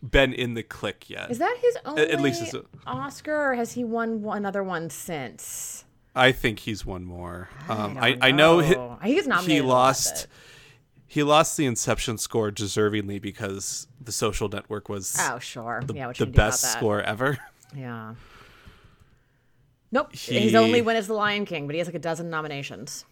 been 0.03 0.35
in 0.35 0.53
the 0.55 0.63
click 0.63 1.09
yet. 1.09 1.31
is 1.31 1.39
that 1.39 1.57
his 1.63 1.79
only 1.87 2.11
at 2.11 2.21
least 2.21 2.53
a- 2.53 2.65
Oscar, 2.87 3.53
or 3.53 3.55
has 3.55 3.73
he 3.73 3.85
won 3.85 4.23
another 4.29 4.63
one 4.63 4.91
since? 4.91 5.85
I 6.17 6.31
think 6.33 6.61
he's 6.61 6.85
won 6.85 7.05
more. 7.05 7.49
Um, 7.69 7.97
I, 7.99 8.11
don't 8.13 8.25
I 8.25 8.31
know 8.31 8.61
know. 8.61 8.99
he, 9.03 9.15
He's 9.15 9.27
nominated 9.27 9.55
he 9.65 9.69
lost. 9.69 10.27
He 11.15 11.23
lost 11.23 11.57
the 11.57 11.65
Inception 11.65 12.19
score 12.19 12.51
deservingly 12.51 13.23
because 13.23 13.87
The 14.01 14.11
Social 14.11 14.49
Network 14.49 14.89
was 14.89 15.17
Oh, 15.21 15.39
sure. 15.39 15.81
yeah, 15.95 16.09
the 16.09 16.13
do 16.15 16.25
about 16.25 16.35
best 16.35 16.73
score 16.73 17.01
ever. 17.01 17.39
Yeah. 17.77 18.15
Nope. 19.93 20.13
His 20.15 20.57
only 20.57 20.83
win 20.83 20.97
is 20.97 21.07
The 21.07 21.15
Lion 21.15 21.45
King, 21.45 21.69
but 21.69 21.75
he 21.75 21.79
has 21.79 21.87
like 21.87 21.95
a 21.95 22.01
dozen 22.01 22.31
nominations. 22.31 23.05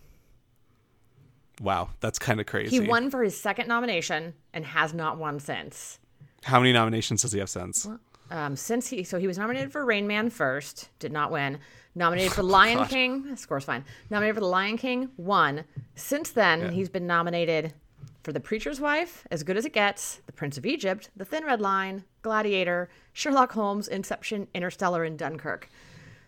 Wow, 1.61 1.91
that's 2.01 2.19
kind 2.19 2.41
of 2.41 2.47
crazy. 2.47 2.81
He 2.81 2.89
won 2.89 3.09
for 3.09 3.23
his 3.23 3.41
second 3.41 3.69
nomination 3.69 4.35
and 4.53 4.65
has 4.65 4.93
not 4.93 5.17
won 5.19 5.39
since. 5.39 6.01
How 6.43 6.59
many 6.59 6.73
nominations 6.73 7.23
does 7.23 7.31
he 7.31 7.39
have 7.39 7.51
since? 7.51 7.89
Um, 8.33 8.57
since 8.57 8.89
he 8.89 9.05
so 9.05 9.19
he 9.21 9.29
was 9.29 9.39
nominated 9.39 9.71
for 9.71 9.85
Rain 9.85 10.09
Man 10.09 10.29
first, 10.29 10.89
did 10.99 11.13
not 11.13 11.31
win. 11.31 11.61
Nominated 11.95 12.33
for 12.35 12.43
Lion 12.43 12.79
God. 12.79 12.89
King, 12.89 13.37
score's 13.37 13.65
fine. 13.65 13.85
Nominated 14.11 14.35
for 14.37 14.41
The 14.41 14.47
Lion 14.47 14.77
King, 14.77 15.11
won. 15.17 15.63
Since 15.95 16.31
then, 16.31 16.73
he's 16.73 16.89
been 16.89 17.07
nominated 17.07 17.75
for 18.23 18.33
The 18.33 18.41
Preacher's 18.41 18.81
Wife, 18.81 19.26
As 19.31 19.43
Good 19.43 19.57
as 19.57 19.64
It 19.64 19.73
Gets, 19.73 20.21
The 20.26 20.33
Prince 20.33 20.57
of 20.57 20.64
Egypt, 20.67 21.11
The 21.17 21.25
Thin 21.25 21.45
Red 21.45 21.61
Line, 21.61 22.05
Gladiator, 22.23 22.88
Sherlock 23.12 23.52
Holmes, 23.52 23.88
Inception, 23.88 24.47
Interstellar, 24.55 25.05
and 25.05 25.19
Dunkirk. 25.19 25.69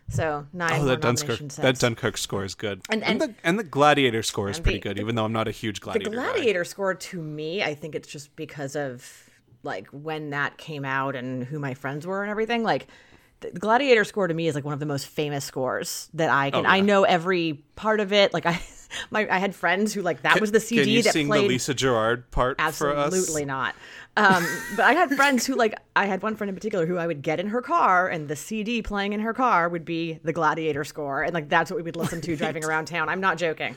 So 0.08 0.46
nine 0.52 0.72
Oh, 0.72 0.76
more 0.78 0.86
that 0.86 1.00
Dunkirk, 1.00 1.38
that. 1.38 1.78
Dunkirk 1.78 2.18
score 2.18 2.44
is 2.44 2.54
good, 2.54 2.82
And- 2.90 3.02
and, 3.02 3.22
and- 3.22 3.32
the 3.32 3.34
and 3.42 3.58
the 3.58 3.64
Gladiator 3.64 4.22
score 4.22 4.50
is 4.50 4.60
pretty 4.60 4.78
the- 4.78 4.82
good, 4.82 4.96
the- 4.96 5.00
even 5.00 5.14
though 5.14 5.24
I'm 5.24 5.32
not 5.32 5.48
a 5.48 5.50
huge 5.50 5.80
the 5.80 5.84
Gladiator. 5.84 6.10
guy. 6.10 6.16
gladiator 6.32 6.64
score 6.64 6.94
to 6.94 7.22
me 7.22 7.62
i 7.62 7.74
think 7.74 7.94
it's 7.94 8.06
just 8.08 8.36
because 8.36 8.76
of 8.76 9.30
like 9.62 9.86
when 9.88 10.30
that 10.30 10.58
came 10.58 10.84
out 10.84 11.16
and 11.16 11.44
who 11.44 11.58
my 11.58 11.72
friends 11.72 12.06
were 12.06 12.22
and 12.22 12.30
everything 12.30 12.62
like 12.62 12.86
the 13.40 13.50
Gladiator 13.58 14.04
score 14.04 14.28
to 14.28 14.34
me 14.34 14.46
is 14.46 14.54
like 14.54 14.64
one 14.64 14.74
of 14.74 14.80
the 14.80 14.86
most 14.86 15.06
famous 15.06 15.44
scores 15.44 16.08
that 16.14 16.30
I 16.30 16.48
oh, 16.48 16.50
can. 16.52 16.66
Oh, 16.66 16.68
I 16.68 16.80
know 16.80 17.04
every 17.04 17.64
part 17.76 18.00
of 18.00 18.10
it. 18.12 18.32
Like 18.32 18.46
I, 18.46 18.58
my 19.10 19.26
I 19.30 19.38
had 19.38 19.54
friends 19.54 19.92
who 19.92 20.02
like 20.02 20.22
that 20.22 20.40
was 20.40 20.52
the 20.52 20.60
CD 20.60 20.82
Can 20.82 20.90
you 20.90 21.02
that 21.02 21.12
sing 21.12 21.26
played. 21.26 21.44
the 21.44 21.48
Lisa 21.48 21.74
Gerrard 21.74 22.30
part 22.30 22.60
for 22.60 22.94
us? 22.94 23.06
Absolutely 23.06 23.44
not. 23.44 23.74
Um, 24.16 24.46
but 24.76 24.84
I 24.84 24.92
had 24.92 25.10
friends 25.10 25.46
who 25.46 25.54
like 25.54 25.74
I 25.96 26.06
had 26.06 26.22
one 26.22 26.36
friend 26.36 26.48
in 26.48 26.54
particular 26.54 26.86
who 26.86 26.96
I 26.96 27.06
would 27.06 27.22
get 27.22 27.40
in 27.40 27.48
her 27.48 27.62
car 27.62 28.08
and 28.08 28.28
the 28.28 28.36
CD 28.36 28.82
playing 28.82 29.12
in 29.12 29.20
her 29.20 29.32
car 29.34 29.68
would 29.68 29.84
be 29.84 30.18
the 30.22 30.32
Gladiator 30.32 30.84
score 30.84 31.22
and 31.22 31.32
like 31.34 31.48
that's 31.48 31.70
what 31.70 31.76
we 31.76 31.82
would 31.82 31.96
listen 31.96 32.20
to 32.22 32.36
driving 32.36 32.64
around 32.64 32.86
town. 32.86 33.08
I'm 33.08 33.20
not 33.20 33.38
joking. 33.38 33.76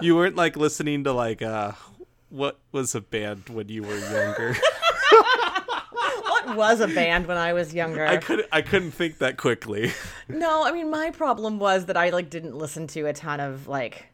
You 0.00 0.16
weren't 0.16 0.36
like 0.36 0.56
listening 0.56 1.04
to 1.04 1.12
like 1.12 1.42
uh 1.42 1.72
what 2.30 2.58
was 2.72 2.94
a 2.94 3.00
band 3.00 3.48
when 3.48 3.68
you 3.68 3.82
were 3.82 3.98
younger? 3.98 4.56
What 6.48 6.56
was 6.56 6.80
a 6.80 6.88
band 6.88 7.26
when 7.26 7.36
I 7.36 7.52
was 7.52 7.74
younger? 7.74 8.06
I 8.06 8.16
couldn't 8.16 8.48
I 8.50 8.62
couldn't 8.62 8.92
think 8.92 9.18
that 9.18 9.36
quickly. 9.36 9.92
No, 10.28 10.64
I 10.64 10.72
mean 10.72 10.90
my 10.90 11.10
problem 11.10 11.58
was 11.58 11.86
that 11.86 11.96
I 11.96 12.10
like 12.10 12.30
didn't 12.30 12.56
listen 12.56 12.86
to 12.88 13.06
a 13.06 13.12
ton 13.12 13.40
of 13.40 13.68
like 13.68 14.06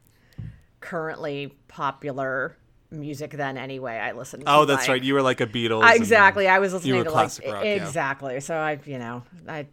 currently 0.85 1.53
popular 1.67 2.57
music 2.91 3.31
then 3.31 3.57
anyway. 3.57 3.97
I 3.97 4.11
listened 4.11 4.45
to 4.45 4.51
Oh, 4.51 4.65
that's 4.65 4.83
like- 4.83 4.89
right. 4.89 5.03
You 5.03 5.15
were 5.15 5.21
like 5.21 5.41
a 5.41 5.47
Beatles. 5.47 5.83
I- 5.83 5.95
exactly. 5.95 6.47
I 6.47 6.59
was 6.59 6.73
listening 6.73 6.95
were 6.97 7.03
to 7.03 7.09
classic 7.09 7.45
like 7.45 7.53
rock, 7.55 7.63
yeah. 7.63 7.71
exactly. 7.71 8.39
So 8.39 8.55
I, 8.55 8.79
you 8.85 8.99
know, 8.99 9.23
I 9.47 9.65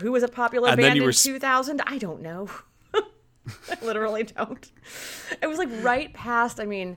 who 0.00 0.10
was 0.12 0.22
a 0.22 0.28
popular 0.28 0.68
And 0.70 0.76
band 0.76 0.98
in 0.98 1.04
were 1.04 1.12
2000? 1.12 1.80
I 1.86 1.98
don't 1.98 2.20
know. 2.20 2.48
I 2.94 3.02
literally 3.82 4.24
don't. 4.24 4.70
It 5.40 5.46
was 5.46 5.58
like 5.58 5.68
right 5.82 6.12
past. 6.12 6.58
I 6.58 6.64
mean, 6.64 6.96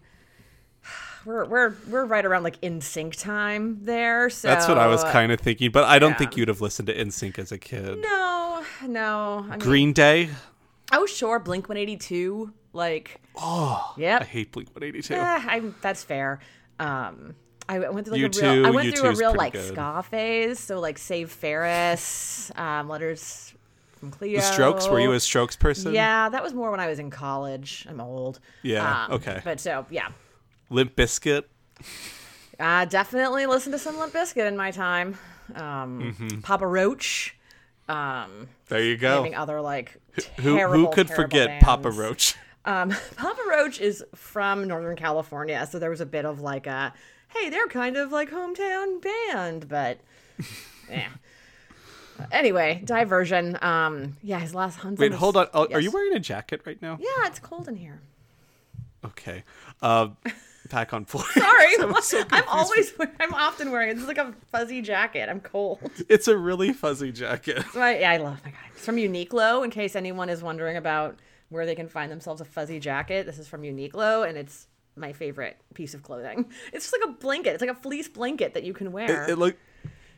we're 1.25 1.46
we're 1.46 1.75
we're 1.88 2.06
right 2.06 2.25
around 2.25 2.44
like 2.44 2.60
NSYNC 2.62 3.20
time 3.22 3.79
there. 3.84 4.29
So 4.29 4.48
That's 4.48 4.67
what 4.67 4.77
I 4.77 4.88
was 4.88 5.03
uh, 5.03 5.12
kind 5.12 5.32
of 5.32 5.39
thinking, 5.39 5.72
but 5.72 5.84
I 5.84 6.00
don't 6.00 6.12
yeah. 6.12 6.17
think 6.17 6.38
you'd 6.38 6.48
have 6.48 6.62
listened 6.62 6.88
to 6.88 6.96
NSYNC 6.98 7.38
as 7.38 7.51
a 7.51 7.58
kid. 7.58 8.00
No, 8.01 8.63
no. 8.88 9.46
I 9.48 9.51
mean, 9.51 9.60
Green 9.60 9.94
Day? 9.94 10.29
oh 10.94 11.06
sure, 11.06 11.38
Blink 11.39 11.67
182. 11.70 12.53
Like, 12.77 13.19
oh, 13.36 13.93
yeah. 13.98 14.19
I 14.22 14.24
hate 14.24 14.51
Blink 14.53 14.69
182. 14.69 15.13
Eh, 15.13 15.19
I'm, 15.19 15.75
that's 15.81 16.03
fair. 16.03 16.39
Um, 16.79 17.36
I 17.67 17.79
went 17.79 18.07
through 18.07 18.15
like 18.17 18.31
U2 18.31 18.41
a 18.43 18.53
real, 18.53 18.65
I 18.65 18.69
went 18.69 18.96
through 18.98 19.10
a 19.10 19.12
U2's 19.12 19.19
real 19.19 19.36
like 19.36 19.51
good. 19.53 19.67
ska 19.74 20.03
phase. 20.03 20.60
So 20.60 20.79
like 20.79 20.98
Save 20.98 21.29
Ferris, 21.31 22.50
um, 22.55 22.88
Letters 22.88 23.53
from 24.00 24.12
Cleo. 24.12 24.38
The 24.38 24.41
Strokes? 24.43 24.88
Were 24.88 25.00
you 25.01 25.12
a 25.12 25.19
Strokes 25.19 25.57
person? 25.57 25.93
Yeah, 25.93 26.29
that 26.29 26.41
was 26.41 26.53
more 26.53 26.72
when 26.72 26.79
I 26.79 26.88
was 26.88 27.00
in 27.00 27.10
college. 27.10 27.86
I'm 27.89 28.00
old. 28.00 28.39
Yeah, 28.62 29.05
Um, 29.05 29.12
okay. 29.13 29.41
But 29.43 29.60
so 29.60 29.86
yeah, 29.89 30.10
Limp 30.69 30.96
Bizkit? 30.96 31.43
uh, 32.60 32.86
definitely 32.86 33.46
listened 33.48 33.74
to 33.74 33.79
some 33.79 33.98
Limp 34.00 34.13
Bizkit 34.13 34.48
in 34.48 34.55
my 34.55 34.72
time. 34.72 35.17
Um, 35.55 36.13
Mm-hmm. 36.17 36.39
Papa 36.41 36.65
Roach. 36.67 37.36
Um, 37.89 38.48
There 38.67 38.84
you 38.84 38.98
go. 38.98 39.17
naming 39.17 39.36
other 39.36 39.62
like 39.62 39.98
Who, 40.41 40.55
terrible, 40.57 40.77
who 40.89 40.93
could 40.93 41.07
terrible 41.07 41.24
forget 41.24 41.62
Papa. 41.62 41.89
Roach? 41.91 42.36
Um, 42.67 42.93
Papa 43.15 43.41
Roach 43.50 43.79
is 43.79 44.03
from 44.13 44.67
Northern 44.67 44.97
California, 44.97 45.65
so 45.71 45.79
there 45.79 45.89
was 45.89 46.01
a 46.01 46.05
bit 46.05 46.25
of 46.25 46.41
like 46.41 46.67
a, 46.67 46.93
hey, 47.29 47.50
they're 47.50 47.67
kind 47.67 47.97
of 47.97 48.12
like 48.12 48.29
hometown 48.29 49.01
band, 49.01 49.67
but 49.67 50.00
yeah. 50.91 51.07
Anyway, 52.31 52.81
diversion. 52.83 53.57
Um, 53.62 54.17
yeah, 54.21 54.39
his 54.39 54.53
last 54.53 54.77
hunt. 54.77 55.00
Wait, 55.00 55.13
hold 55.13 55.38
on. 55.38 55.47
Oh, 55.53 55.67
Are 55.71 55.79
you 55.79 55.91
wearing 55.91 56.13
a 56.13 56.19
jacket 56.19 56.62
right 56.65 56.81
now? 56.81 56.97
Yeah, 57.00 57.27
it's 57.27 57.39
cold 57.39 57.67
in 57.67 57.75
here. 57.75 58.01
Okay. 59.05 59.43
Uh, 59.81 60.09
back 60.71 60.93
on 60.93 61.05
point. 61.05 61.25
Sorry, 61.33 61.75
I'm 61.79 62.43
always, 62.47 62.93
I'm 63.19 63.33
often 63.36 63.71
wearing. 63.71 63.95
It's 63.95 64.07
like 64.07 64.17
a 64.17 64.33
fuzzy 64.51 64.81
jacket. 64.81 65.29
I'm 65.29 65.39
cold. 65.39 65.79
it's 66.09 66.27
a 66.27 66.36
really 66.36 66.74
fuzzy 66.74 67.12
jacket. 67.12 67.63
Right, 67.75 68.01
yeah, 68.01 68.12
I 68.12 68.17
love 68.17 68.43
my 68.43 68.50
God. 68.50 68.59
It's 68.74 68.83
from 68.83 68.95
Uniqlo. 68.97 69.63
In 69.63 69.69
case 69.69 69.95
anyone 69.95 70.29
is 70.29 70.41
wondering 70.41 70.75
about 70.75 71.19
where 71.50 71.66
they 71.66 71.75
can 71.75 71.88
find 71.88 72.12
themselves 72.12 72.42
a 72.42 72.46
fuzzy 72.46 72.80
jacket, 72.80 73.25
this 73.25 73.39
is 73.39 73.48
from 73.48 73.62
Uniqlo, 73.62 74.27
and 74.27 74.38
it's 74.38 74.68
my 74.96 75.13
favorite 75.13 75.58
piece 75.74 75.94
of 75.94 76.04
clothing. 76.04 76.46
It's 76.74 76.89
just 76.89 76.94
like 77.00 77.10
a 77.10 77.13
blanket. 77.13 77.54
It's 77.54 77.62
like 77.62 77.70
a 77.70 77.75
fleece 77.75 78.08
blanket 78.08 78.54
that 78.54 78.63
you 78.63 78.74
can 78.74 78.92
wear. 78.92 79.24
It, 79.24 79.32
it 79.32 79.36
look. 79.38 79.56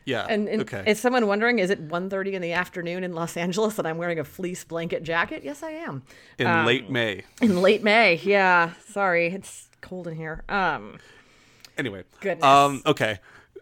Yeah. 0.06 0.26
and, 0.28 0.48
and 0.48 0.62
okay. 0.62 0.82
is 0.86 0.98
someone 0.98 1.26
wondering, 1.26 1.58
is 1.58 1.70
it 1.70 1.86
1.30 1.86 2.32
in 2.32 2.42
the 2.42 2.52
afternoon 2.52 3.04
in 3.04 3.12
Los 3.12 3.36
Angeles 3.36 3.74
that 3.76 3.86
I'm 3.86 3.98
wearing 3.98 4.18
a 4.18 4.24
fleece 4.24 4.64
blanket 4.64 5.02
jacket? 5.02 5.44
Yes, 5.44 5.62
I 5.62 5.70
am. 5.70 6.02
In 6.38 6.46
um, 6.46 6.66
late 6.66 6.90
May. 6.90 7.24
In 7.40 7.60
late 7.62 7.82
May. 7.84 8.16
Yeah. 8.22 8.72
Sorry, 8.88 9.28
it's 9.28 9.68
cold 9.80 10.08
in 10.08 10.16
here. 10.16 10.42
Um. 10.48 10.98
Anyway. 11.78 12.04
Goodness. 12.20 12.44
Um. 12.44 12.82
Okay. 12.86 13.20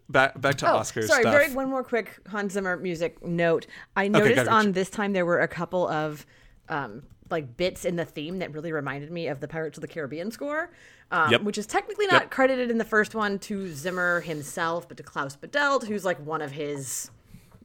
Back 0.08 0.40
back 0.40 0.54
to 0.58 0.70
Oh, 0.70 0.76
Oscar 0.76 1.02
sorry. 1.02 1.22
stuff. 1.22 1.32
Very 1.34 1.52
one 1.52 1.68
more 1.68 1.84
quick 1.84 2.18
Hans 2.28 2.54
Zimmer 2.54 2.78
music 2.78 3.22
note. 3.22 3.66
I 3.94 4.08
noticed 4.08 4.42
it. 4.42 4.48
on 4.48 4.72
this 4.72 4.88
time 4.88 5.12
there 5.12 5.26
were 5.26 5.40
a 5.40 5.48
couple 5.48 5.86
of 5.86 6.24
um, 6.70 7.02
like 7.30 7.56
bits 7.56 7.84
in 7.84 7.96
the 7.96 8.04
theme 8.04 8.38
that 8.38 8.52
really 8.52 8.72
reminded 8.72 9.10
me 9.10 9.28
of 9.28 9.40
the 9.40 9.48
Pirates 9.48 9.76
of 9.78 9.82
the 9.82 9.88
Caribbean 9.88 10.30
score, 10.30 10.70
um, 11.10 11.30
Yep. 11.30 11.42
which 11.42 11.58
is 11.58 11.66
technically 11.66 12.06
not 12.06 12.22
Yep. 12.22 12.30
credited 12.30 12.70
in 12.70 12.78
the 12.78 12.84
first 12.84 13.14
one 13.14 13.38
to 13.40 13.72
Zimmer 13.72 14.20
himself, 14.20 14.88
but 14.88 14.96
to 14.96 15.02
Klaus 15.02 15.36
Badelt, 15.36 15.84
who's 15.86 16.04
like 16.04 16.18
one 16.24 16.40
of 16.42 16.52
his. 16.52 17.10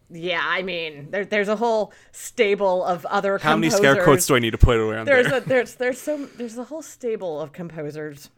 Yeah, 0.09 0.41
I 0.43 0.61
mean, 0.61 1.07
there, 1.09 1.25
there's 1.25 1.47
a 1.47 1.55
whole 1.55 1.91
stable 2.11 2.83
of 2.83 3.05
other 3.07 3.37
How 3.39 3.55
many 3.55 3.69
composers. 3.69 3.91
scare 3.93 4.03
quotes 4.03 4.25
do 4.27 4.35
I 4.35 4.39
need 4.39 4.51
to 4.51 4.57
put 4.59 4.77
around 4.77 5.05
there's 5.07 5.27
there? 5.27 5.37
a 5.37 5.41
there's 5.41 5.75
there's 5.75 5.99
so 5.99 6.25
there's 6.37 6.57
a 6.57 6.65
whole 6.65 6.81
stable 6.83 7.41
of 7.41 7.51
composers 7.51 8.29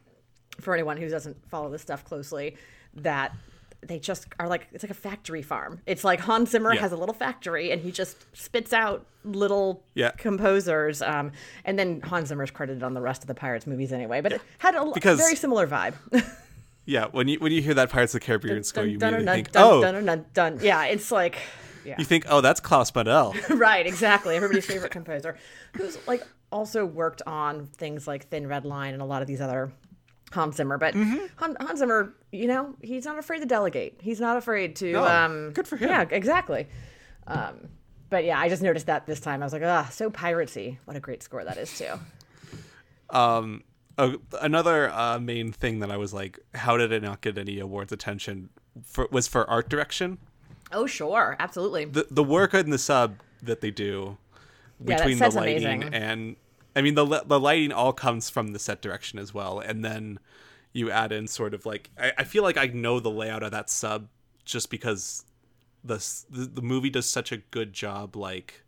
for 0.62 0.74
anyone 0.74 0.96
who 0.96 1.10
doesn't 1.10 1.36
follow 1.50 1.70
this 1.70 1.82
stuff 1.82 2.06
closely 2.06 2.56
that 2.94 3.34
they 3.82 4.00
just 4.00 4.28
are 4.40 4.48
like 4.48 4.68
it's 4.72 4.84
like 4.84 4.90
a 4.92 4.96
factory 4.96 5.42
farm. 5.42 5.82
It's 5.86 6.04
like 6.04 6.20
Hans 6.22 6.50
Zimmer 6.52 6.74
Yeah. 6.74 6.82
has 6.82 6.92
a 6.92 6.98
little 6.98 7.14
factory 7.14 7.72
and 7.72 7.82
he 7.82 7.92
just 7.92 8.26
spits 8.36 8.74
out 8.74 9.06
little 9.24 9.84
Yeah. 9.94 10.12
composers. 10.12 11.02
Um, 11.02 11.32
and 11.64 11.78
then 11.78 12.02
Hans 12.02 12.30
Zimmer's 12.30 12.52
credited 12.52 12.84
on 12.84 12.94
the 12.94 13.02
rest 13.02 13.22
of 13.24 13.28
the 13.28 13.36
Pirates 13.36 13.68
movies 13.68 13.92
anyway. 13.94 14.22
But 14.22 14.34
it 14.34 14.42
had 14.60 14.76
a 14.76 14.92
Because- 14.94 15.20
very 15.20 15.36
similar 15.36 15.68
vibe. 15.68 15.94
yeah. 16.86 17.08
When 17.12 17.28
you 17.28 17.40
when 17.40 17.52
you 17.52 17.62
hear 17.62 17.74
that 17.76 17.90
Pirates 17.90 18.14
of 18.16 18.22
the 18.22 18.26
Caribbean 18.26 18.64
score, 18.64 18.86
you 18.86 18.98
Dun, 18.98 19.14
dun, 19.14 19.22
immediately 19.22 19.26
dun, 19.26 19.36
think, 19.36 19.52
dun, 19.52 19.64
oh, 19.64 19.82
dun, 20.02 20.06
dun, 20.34 20.54
dun. 20.56 20.60
yeah, 20.66 20.86
it's 20.86 21.12
like 21.12 21.38
yeah. 21.86 21.96
you 22.00 22.06
think, 22.06 22.26
oh, 22.30 22.42
that's 22.42 22.60
Klaus 22.60 22.92
Badelt. 22.92 23.36
right, 23.60 23.86
exactly. 23.86 24.36
Everybody's 24.36 24.66
favorite 24.66 24.92
composer, 24.92 25.38
who's 25.78 25.98
like 26.08 26.24
also 26.52 26.86
worked 26.86 27.22
on 27.28 27.68
things 27.68 28.08
like 28.08 28.28
Thin 28.30 28.48
Red 28.48 28.66
Line 28.66 28.94
and 28.94 29.02
a 29.02 29.06
lot 29.06 29.22
of 29.22 29.28
these 29.28 29.42
other 29.42 29.72
Hans 30.32 30.58
Zimmer. 30.58 30.78
But 30.78 30.94
Mm-hmm. 30.94 31.26
Han, 31.38 31.56
Hans 31.60 31.80
Zimmer, 31.80 32.14
you 32.32 32.48
know, 32.48 32.76
he's 32.82 33.06
not 33.06 33.18
afraid 33.18 33.40
to 33.40 33.46
delegate. 33.46 34.00
He's 34.02 34.20
not 34.20 34.38
afraid 34.38 34.76
to. 34.78 34.92
No, 34.94 35.06
um, 35.06 35.52
good 35.54 35.68
for 35.68 35.78
him. 35.78 35.90
Yeah, 35.90 36.06
exactly. 36.10 36.68
Um, 37.28 37.70
but 38.10 38.24
yeah, 38.26 38.40
I 38.40 38.50
just 38.50 38.62
noticed 38.62 38.86
that 38.88 39.06
this 39.08 39.20
time. 39.20 39.42
I 39.42 39.46
was 39.46 39.54
like, 39.54 39.64
ah, 39.64 39.90
so 39.92 40.10
piracy. 40.10 40.80
What 40.86 40.96
a 40.96 41.00
great 41.00 41.24
score 41.24 41.44
that 41.44 41.58
is 41.58 41.78
too. 41.78 41.94
um 43.10 43.64
uh, 43.98 44.12
another 44.42 44.92
uh, 44.92 45.18
main 45.20 45.54
thing 45.54 45.80
that 45.80 45.90
I 45.90 45.96
was 45.96 46.14
like, 46.14 46.38
how 46.54 46.76
did 46.76 46.92
it 46.92 47.02
not 47.02 47.22
get 47.22 47.38
any 47.38 47.60
awards 47.60 47.94
attention? 47.94 48.50
For, 48.84 49.08
was 49.10 49.26
for 49.30 49.50
art 49.50 49.70
direction. 49.70 50.18
Oh 50.74 50.86
sure, 50.86 51.38
absolutely. 51.40 51.86
The 51.86 52.06
the 52.12 52.24
work 52.24 52.54
in 52.54 52.72
the 52.72 52.78
sub 52.78 53.16
that 53.42 53.62
they 53.62 53.72
do 53.72 54.18
Yeah, 54.86 54.98
between 54.98 55.18
the 55.20 55.30
lighting 55.30 55.84
amazing. 55.84 55.94
and 55.94 56.36
I 56.76 56.82
mean 56.82 56.96
the 56.96 57.24
the 57.26 57.40
lighting 57.40 57.72
all 57.72 57.94
comes 57.94 58.30
from 58.30 58.54
the 58.54 58.60
set 58.60 58.82
direction 58.82 59.18
as 59.20 59.34
well, 59.34 59.60
and 59.60 59.84
then 59.84 60.20
you 60.74 60.92
add 60.92 61.12
in 61.12 61.28
sort 61.28 61.54
of 61.54 61.66
like 61.66 61.90
I, 61.98 62.12
I 62.20 62.24
feel 62.24 62.44
like 62.44 62.58
I 62.58 62.68
know 62.68 63.00
the 63.00 63.12
layout 63.12 63.44
of 63.44 63.52
that 63.52 63.70
sub 63.70 64.08
just 64.44 64.70
because 64.70 65.24
the 65.84 65.98
the, 66.30 66.46
the 66.46 66.62
movie 66.62 66.90
does 66.90 67.10
such 67.10 67.32
a 67.32 67.38
good 67.38 67.74
job 67.74 68.16
like. 68.16 68.64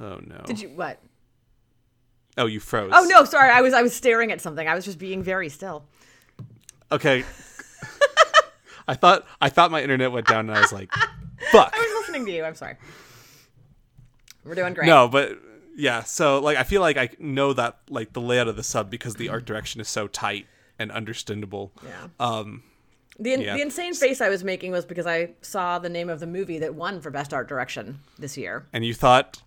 Oh 0.00 0.20
no! 0.24 0.42
Did 0.46 0.60
you 0.60 0.68
what? 0.70 1.00
Oh, 2.38 2.46
you 2.46 2.60
froze. 2.60 2.92
Oh 2.94 3.04
no, 3.04 3.24
sorry. 3.24 3.50
I 3.50 3.60
was 3.60 3.74
I 3.74 3.82
was 3.82 3.94
staring 3.94 4.30
at 4.30 4.40
something. 4.40 4.66
I 4.66 4.74
was 4.74 4.84
just 4.84 4.98
being 4.98 5.22
very 5.22 5.48
still. 5.48 5.84
Okay. 6.92 7.24
I 8.88 8.94
thought 8.94 9.26
I 9.40 9.48
thought 9.48 9.70
my 9.70 9.82
internet 9.82 10.12
went 10.12 10.26
down, 10.28 10.48
and 10.48 10.56
I 10.56 10.60
was 10.60 10.72
like, 10.72 10.90
"Fuck." 11.52 11.74
I 11.74 11.78
was 11.78 12.06
listening 12.06 12.24
to 12.26 12.32
you. 12.32 12.44
I'm 12.44 12.54
sorry. 12.54 12.76
We're 14.44 14.54
doing 14.54 14.72
great. 14.72 14.86
No, 14.86 15.08
but 15.08 15.36
yeah. 15.78 16.02
So 16.02 16.40
like, 16.40 16.58
I 16.58 16.64
feel 16.64 16.82
like 16.82 16.96
I 16.98 17.08
know 17.18 17.52
that 17.54 17.78
like 17.88 18.12
the 18.12 18.20
layout 18.20 18.48
of 18.48 18.56
the 18.56 18.62
sub 18.62 18.90
because 18.90 19.14
the 19.14 19.28
art 19.30 19.46
direction 19.46 19.80
is 19.80 19.88
so 19.88 20.06
tight 20.08 20.46
and 20.78 20.90
understandable. 20.92 21.72
Yeah. 21.82 22.08
Um. 22.20 22.64
The, 23.20 23.32
in, 23.32 23.40
Yeah. 23.40 23.54
the 23.54 23.62
insane 23.62 23.94
face 23.94 24.20
I 24.20 24.28
was 24.28 24.44
making 24.44 24.70
was 24.70 24.84
because 24.84 25.06
I 25.06 25.30
saw 25.40 25.78
the 25.80 25.88
name 25.88 26.08
of 26.08 26.20
the 26.20 26.26
movie 26.26 26.58
that 26.60 26.74
won 26.76 27.00
for 27.00 27.10
Best 27.10 27.32
Art 27.34 27.48
Direction 27.48 27.98
this 28.18 28.36
year. 28.36 28.66
And 28.72 28.84
you 28.84 28.94
thought, 28.94 29.42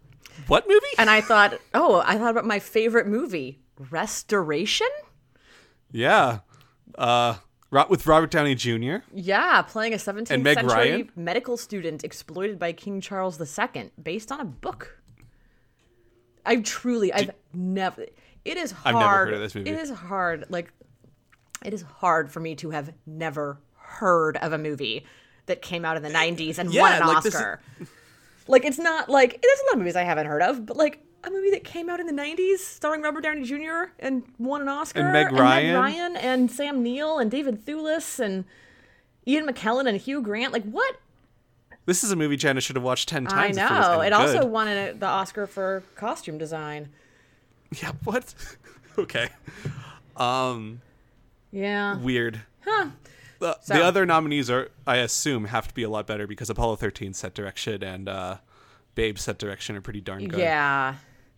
what 0.48 0.68
movie? 0.68 0.86
And 0.98 1.10
I 1.10 1.22
thought, 1.32 1.58
oh, 1.74 2.04
I 2.06 2.18
thought 2.18 2.32
about 2.32 2.46
my 2.46 2.60
favorite 2.60 3.08
movie, 3.08 3.60
Restoration? 3.90 4.90
Yeah. 5.92 6.40
Uh, 6.98 7.36
with 7.88 8.06
Robert 8.08 8.32
Downey 8.32 8.56
Jr. 8.56 8.98
Yeah, 9.14 9.62
playing 9.62 9.94
a 9.94 9.98
17th 9.98 10.32
And 10.32 10.44
Meg 10.44 10.56
century 10.56 10.74
Ryan? 10.74 11.12
medical 11.16 11.56
student 11.56 12.04
exploited 12.04 12.60
by 12.60 12.74
King 12.74 13.00
Charles 13.00 13.40
II 13.40 13.92
based 14.04 14.32
on 14.34 14.42
a 14.42 14.46
book. 14.46 15.01
I 16.46 16.58
truly, 16.58 17.14
I've 17.14 17.32
never, 17.54 18.06
it 18.46 18.58
is 18.58 18.72
hard. 18.72 18.96
I've 18.96 19.00
never 19.02 19.16
heard 19.18 19.34
of 19.34 19.40
this 19.40 19.56
movie. 19.56 19.70
It 19.70 19.80
is 19.80 19.90
hard. 19.92 20.46
Like, 20.50 20.72
it 21.64 21.74
is 21.74 21.82
hard 21.84 22.32
for 22.32 22.40
me 22.40 22.56
to 22.56 22.72
have 22.72 22.92
never 23.06 23.60
heard 23.76 24.38
of 24.38 24.52
a 24.54 24.58
movie 24.58 25.06
that 25.46 25.62
came 25.62 25.86
out 25.86 25.98
in 25.98 26.04
the 26.04 26.10
90s 26.10 26.58
and 26.58 26.74
Yeah, 26.74 26.82
won 26.82 26.94
an 26.94 27.08
like, 27.08 27.24
this 27.24 27.34
is- 27.34 27.40
Oscar. 27.42 27.60
Like 28.48 28.66
it's 28.66 28.80
not 28.80 29.08
like 29.08 29.40
there's 29.42 29.60
a 29.60 29.66
lot 29.68 29.74
of 29.74 29.80
movies 29.80 29.96
I 29.96 30.04
haven't 30.04 30.26
heard 30.26 30.42
of, 30.42 30.66
but 30.66 30.76
like 30.76 31.04
a 31.24 31.30
movie 31.30 31.52
that 31.52 31.64
came 31.64 31.90
out 31.90 32.00
in 32.00 32.08
the 32.08 32.14
90s 32.14 32.58
starring 32.58 33.02
Robert 33.04 33.22
Downey 33.22 33.44
Jr. 33.44 33.92
and 34.00 34.24
won 34.40 34.62
an 34.62 34.68
Oscar 34.68 35.02
And 35.02 35.14
Meg 35.14 35.32
Ryan. 35.32 35.76
Ryan 35.76 36.16
and 36.18 36.52
Sam 36.52 36.82
Neill 36.82 37.20
and 37.20 37.30
David 37.30 37.64
Thewlis 37.66 38.20
and 38.20 38.46
Ian 39.28 39.48
McKellen 39.48 39.88
and 39.88 39.96
Hugh 39.98 40.22
Grant. 40.22 40.52
Like 40.54 40.64
what? 40.64 40.96
This 41.86 42.04
is 42.04 42.12
a 42.12 42.16
movie 42.16 42.38
Jana 42.38 42.62
should 42.62 42.76
have 42.76 42.84
watched 42.84 43.10
ten 43.10 43.26
I 43.28 43.30
times. 43.52 43.58
it, 43.58 43.62
was 43.62 43.70
know. 43.70 44.00
any 44.02 44.08
It 44.08 44.14
also 44.14 44.46
won 44.46 44.68
a, 44.68 44.94
the 44.94 45.06
Oscar 45.08 45.48
for 45.48 45.84
costume 45.96 46.38
design. 46.38 46.90
Yeah. 47.82 47.94
What? 48.04 48.34
okay. 48.98 49.30
Um. 50.18 50.82
Yeah. 51.52 51.98
Weird. 51.98 52.42
Huh. 52.66 52.88
The, 53.40 53.58
So- 53.62 53.74
the 53.76 53.84
other 53.84 54.06
nominees 54.06 54.50
are, 54.50 54.70
I 54.86 54.98
assume, 54.98 55.46
have 55.46 55.68
to 55.70 55.74
be 55.74 55.84
a 55.84 55.90
lot 55.90 56.06
better 56.06 56.28
because 56.28 56.50
Apollo 56.50 56.76
13 56.78 57.14
set 57.14 57.34
direction 57.34 57.82
and 57.82 58.10
uh, 58.10 58.38
Babe 58.96 59.18
set 59.18 59.38
direction 59.40 59.76
are 59.78 59.82
pretty 59.82 60.02
darn 60.02 60.28
good. 60.28 60.40
Yeah. 60.40 60.96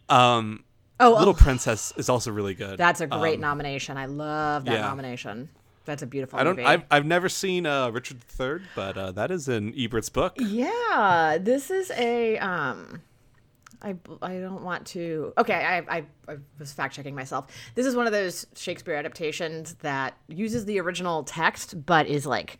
Um, 0.10 0.64
Oh, 1.00 1.12
Little 1.18 1.30
oh, 1.30 1.34
Princess 1.34 1.92
is 1.98 2.08
also 2.10 2.32
really 2.32 2.54
good. 2.54 2.78
that's 2.78 3.02
a 3.02 3.08
great 3.08 3.36
Um, 3.36 3.42
nomination. 3.42 3.98
I 3.98 4.06
love 4.06 4.66
that 4.66 4.74
yeah. 4.74 4.82
nomination. 4.82 5.50
That's 5.86 6.02
a 6.02 6.08
beautiful 6.08 6.40
I 6.40 6.44
don't. 6.44 6.56
movie. 6.56 6.66
I've, 6.68 6.84
I've 6.90 7.06
never 7.06 7.28
seen 7.30 7.66
uh, 7.66 7.90
Richard 7.90 8.24
III, 8.40 8.62
but 8.76 8.98
uh, 8.98 9.12
that 9.14 9.32
is 9.32 9.50
in 9.50 9.74
Ebert's 9.74 10.10
book. 10.10 10.34
Yeah, 10.40 11.38
this 11.42 11.70
is 11.72 11.92
a 11.92 12.38
um 12.38 13.02
I, 13.82 13.96
I 14.22 14.36
don't 14.38 14.64
want 14.64 14.88
to 14.88 15.34
okay 15.38 15.56
I, 15.56 15.78
I, 15.98 16.06
I 16.30 16.38
was 16.58 16.72
fact 16.72 16.96
checking 16.96 17.16
myself 17.16 17.48
this 17.76 17.86
is 17.86 17.98
one 17.98 18.06
of 18.08 18.14
those 18.14 18.48
shakespeare 18.56 18.96
adaptations 18.96 19.74
that 19.82 20.14
uses 20.30 20.64
the 20.64 20.80
original 20.80 21.24
text 21.24 21.86
but 21.86 22.08
is 22.08 22.26
like 22.26 22.60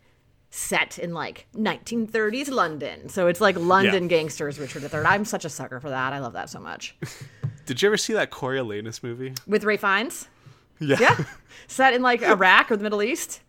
set 0.50 0.98
in 0.98 1.14
like 1.14 1.46
1930s 1.56 2.50
london 2.50 3.08
so 3.08 3.26
it's 3.26 3.40
like 3.40 3.56
london 3.58 4.02
Yeah. 4.02 4.08
gangsters 4.10 4.58
richard 4.58 4.82
iii 4.82 5.00
i'm 5.06 5.24
such 5.24 5.46
a 5.46 5.48
sucker 5.48 5.80
for 5.80 5.88
that 5.88 6.12
i 6.12 6.18
love 6.18 6.34
that 6.34 6.50
so 6.50 6.60
much 6.60 6.94
Did 7.64 7.80
you 7.80 7.88
ever 7.88 7.96
see 7.96 8.12
that 8.12 8.30
Coriolanus 8.30 9.02
movie? 9.02 9.32
with 9.46 9.64
ralph 9.64 9.80
fiennes 9.80 10.28
Yeah. 10.80 10.96
yeah 11.00 11.24
set 11.66 11.94
in 11.94 12.02
like 12.02 12.22
iraq 12.22 12.70
or 12.70 12.76
the 12.76 12.82
middle 12.82 13.02
east 13.02 13.40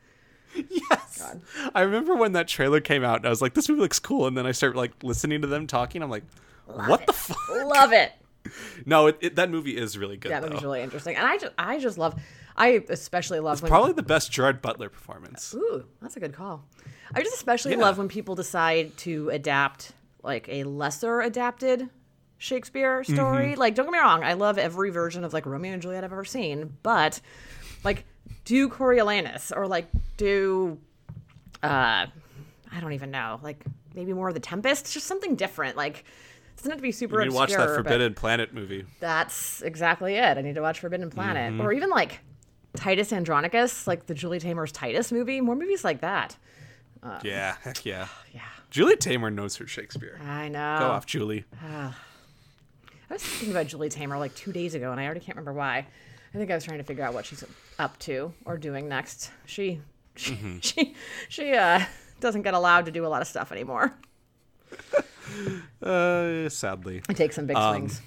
yes. 0.69 1.35
I 1.73 1.81
remember 1.81 2.15
when 2.15 2.31
that 2.33 2.47
trailer 2.47 2.79
came 2.79 3.03
out, 3.03 3.17
and 3.17 3.25
I 3.25 3.29
was 3.29 3.41
like, 3.41 3.55
"This 3.55 3.67
movie 3.67 3.81
looks 3.81 3.99
cool," 3.99 4.25
and 4.27 4.37
then 4.37 4.45
I 4.45 4.51
start 4.53 4.75
like 4.75 4.91
listening 5.03 5.41
to 5.41 5.47
them 5.47 5.67
talking. 5.67 6.01
I'm 6.01 6.09
like, 6.09 6.23
"What 6.65 7.05
the 7.05 7.11
fuck?" 7.13 7.37
love 7.65 7.91
it 7.91 8.13
No, 8.85 9.07
it, 9.07 9.17
it, 9.21 9.35
that 9.35 9.49
movie 9.49 9.75
is 9.75 9.97
really 9.97 10.15
good. 10.17 10.31
that 10.31 10.41
though. 10.43 10.47
movie's 10.49 10.63
really 10.63 10.81
interesting 10.81 11.15
and 11.17 11.25
i 11.25 11.37
just 11.37 11.53
i 11.57 11.77
just 11.79 11.97
love 11.97 12.17
i 12.55 12.81
especially 12.89 13.39
love 13.39 13.61
when 13.61 13.69
Probably 13.69 13.91
the 13.93 14.03
best 14.03 14.31
Gerard 14.31 14.61
Butler 14.61 14.87
performance. 14.89 15.53
Ooh, 15.55 15.83
that's 16.01 16.15
a 16.15 16.19
good 16.21 16.33
call. 16.33 16.63
I 17.13 17.21
just 17.21 17.35
especially 17.35 17.71
Yeah. 17.71 17.79
love 17.79 17.97
when 17.97 18.07
people 18.07 18.35
decide 18.35 18.95
to 18.99 19.29
adapt 19.31 19.91
like 20.23 20.47
a 20.47 20.63
lesser 20.63 21.19
adapted 21.21 21.89
Shakespeare 22.45 23.03
story. 23.03 23.51
Mm-hmm. 23.51 23.59
Like, 23.59 23.75
don't 23.75 23.85
get 23.87 23.91
me 23.93 23.99
wrong, 23.99 24.23
I 24.23 24.33
love 24.33 24.57
every 24.57 24.91
version 24.91 25.23
of 25.23 25.33
like 25.33 25.45
Romeo 25.45 25.73
and 25.73 25.81
Juliet 25.81 26.03
I've 26.03 26.13
ever 26.13 26.25
seen, 26.25 26.77
but 26.83 27.19
like 27.83 28.05
do 28.45 28.69
Coriolanus 28.69 29.51
or 29.55 29.67
like 29.67 29.87
do 30.17 30.77
uh 31.63 32.05
I 32.71 32.79
don't 32.81 32.93
even 32.93 33.11
know, 33.11 33.39
like 33.41 33.63
maybe 33.95 34.13
more 34.13 34.27
of 34.27 34.33
the 34.33 34.39
Tempest, 34.39 34.93
just 34.93 35.07
something 35.07 35.35
different. 35.35 35.75
Like 35.75 35.99
it 35.99 36.57
doesn't 36.57 36.71
have 36.71 36.77
to 36.77 36.83
be 36.83 36.91
super 36.91 37.19
You 37.19 37.25
need 37.25 37.31
to 37.31 37.35
watch 37.35 37.51
that 37.51 37.69
Forbidden 37.69 38.13
Planet 38.13 38.53
movie. 38.53 38.85
That's 38.99 39.61
exactly 39.61 40.15
it. 40.15 40.37
I 40.37 40.41
need 40.41 40.55
to 40.55 40.61
watch 40.61 40.79
Forbidden 40.79 41.09
Planet. 41.09 41.53
Mm-hmm. 41.53 41.61
Or 41.61 41.73
even 41.73 41.89
like 41.89 42.19
Titus 42.75 43.11
Andronicus, 43.11 43.87
like 43.87 44.05
the 44.05 44.13
Julie 44.13 44.39
Taymor's 44.39 44.71
Titus 44.71 45.11
movie. 45.11 45.41
More 45.41 45.55
movies 45.55 45.83
like 45.83 46.01
that. 46.01 46.37
yeah, 47.23 47.55
heck 47.63 47.85
yeah. 47.85 48.07
Yeah. 48.33 48.41
Julie 48.69 48.97
Taymor 48.97 49.33
knows 49.33 49.55
her 49.55 49.67
Shakespeare. 49.67 50.19
I 50.25 50.49
know. 50.49 50.77
Go 50.79 50.85
off, 50.87 51.05
Julie. 51.05 51.45
I 53.09 53.13
was 53.13 53.23
thinking 53.23 53.51
about 53.51 53.67
Julie 53.67 53.89
Taymor 53.89 54.17
like 54.19 54.33
two 54.35 54.51
days 54.51 54.73
ago, 54.75 54.91
and 54.91 54.99
I 54.99 55.05
already 55.05 55.19
can't 55.19 55.35
remember 55.37 55.53
why. 55.53 55.85
I 56.33 56.37
think 56.37 56.51
I 56.51 56.55
was 56.55 56.63
trying 56.63 56.79
to 56.79 56.83
figure 56.83 57.03
out 57.03 57.13
what 57.13 57.25
she's 57.25 57.43
up 57.79 57.97
to 57.99 58.33
or 58.45 58.57
doing 58.57 58.89
next. 58.89 59.31
She, 59.45 59.81
she, 60.15 60.33
Mm-hmm. 60.33 60.57
she, 60.59 60.95
she 61.29 61.53
uh, 61.53 61.81
doesn't 62.19 62.41
get 62.41 62.53
allowed 62.53 62.85
to 62.85 62.91
do 62.91 63.05
a 63.05 63.09
lot 63.09 63.21
of 63.21 63.27
stuff 63.27 63.51
anymore. 63.51 63.93
Uh, 65.81 66.49
sadly, 66.49 67.01
I 67.09 67.13
take 67.13 67.33
some 67.33 67.45
big 67.47 67.57
Um, 67.57 67.75
swings. 67.75 68.01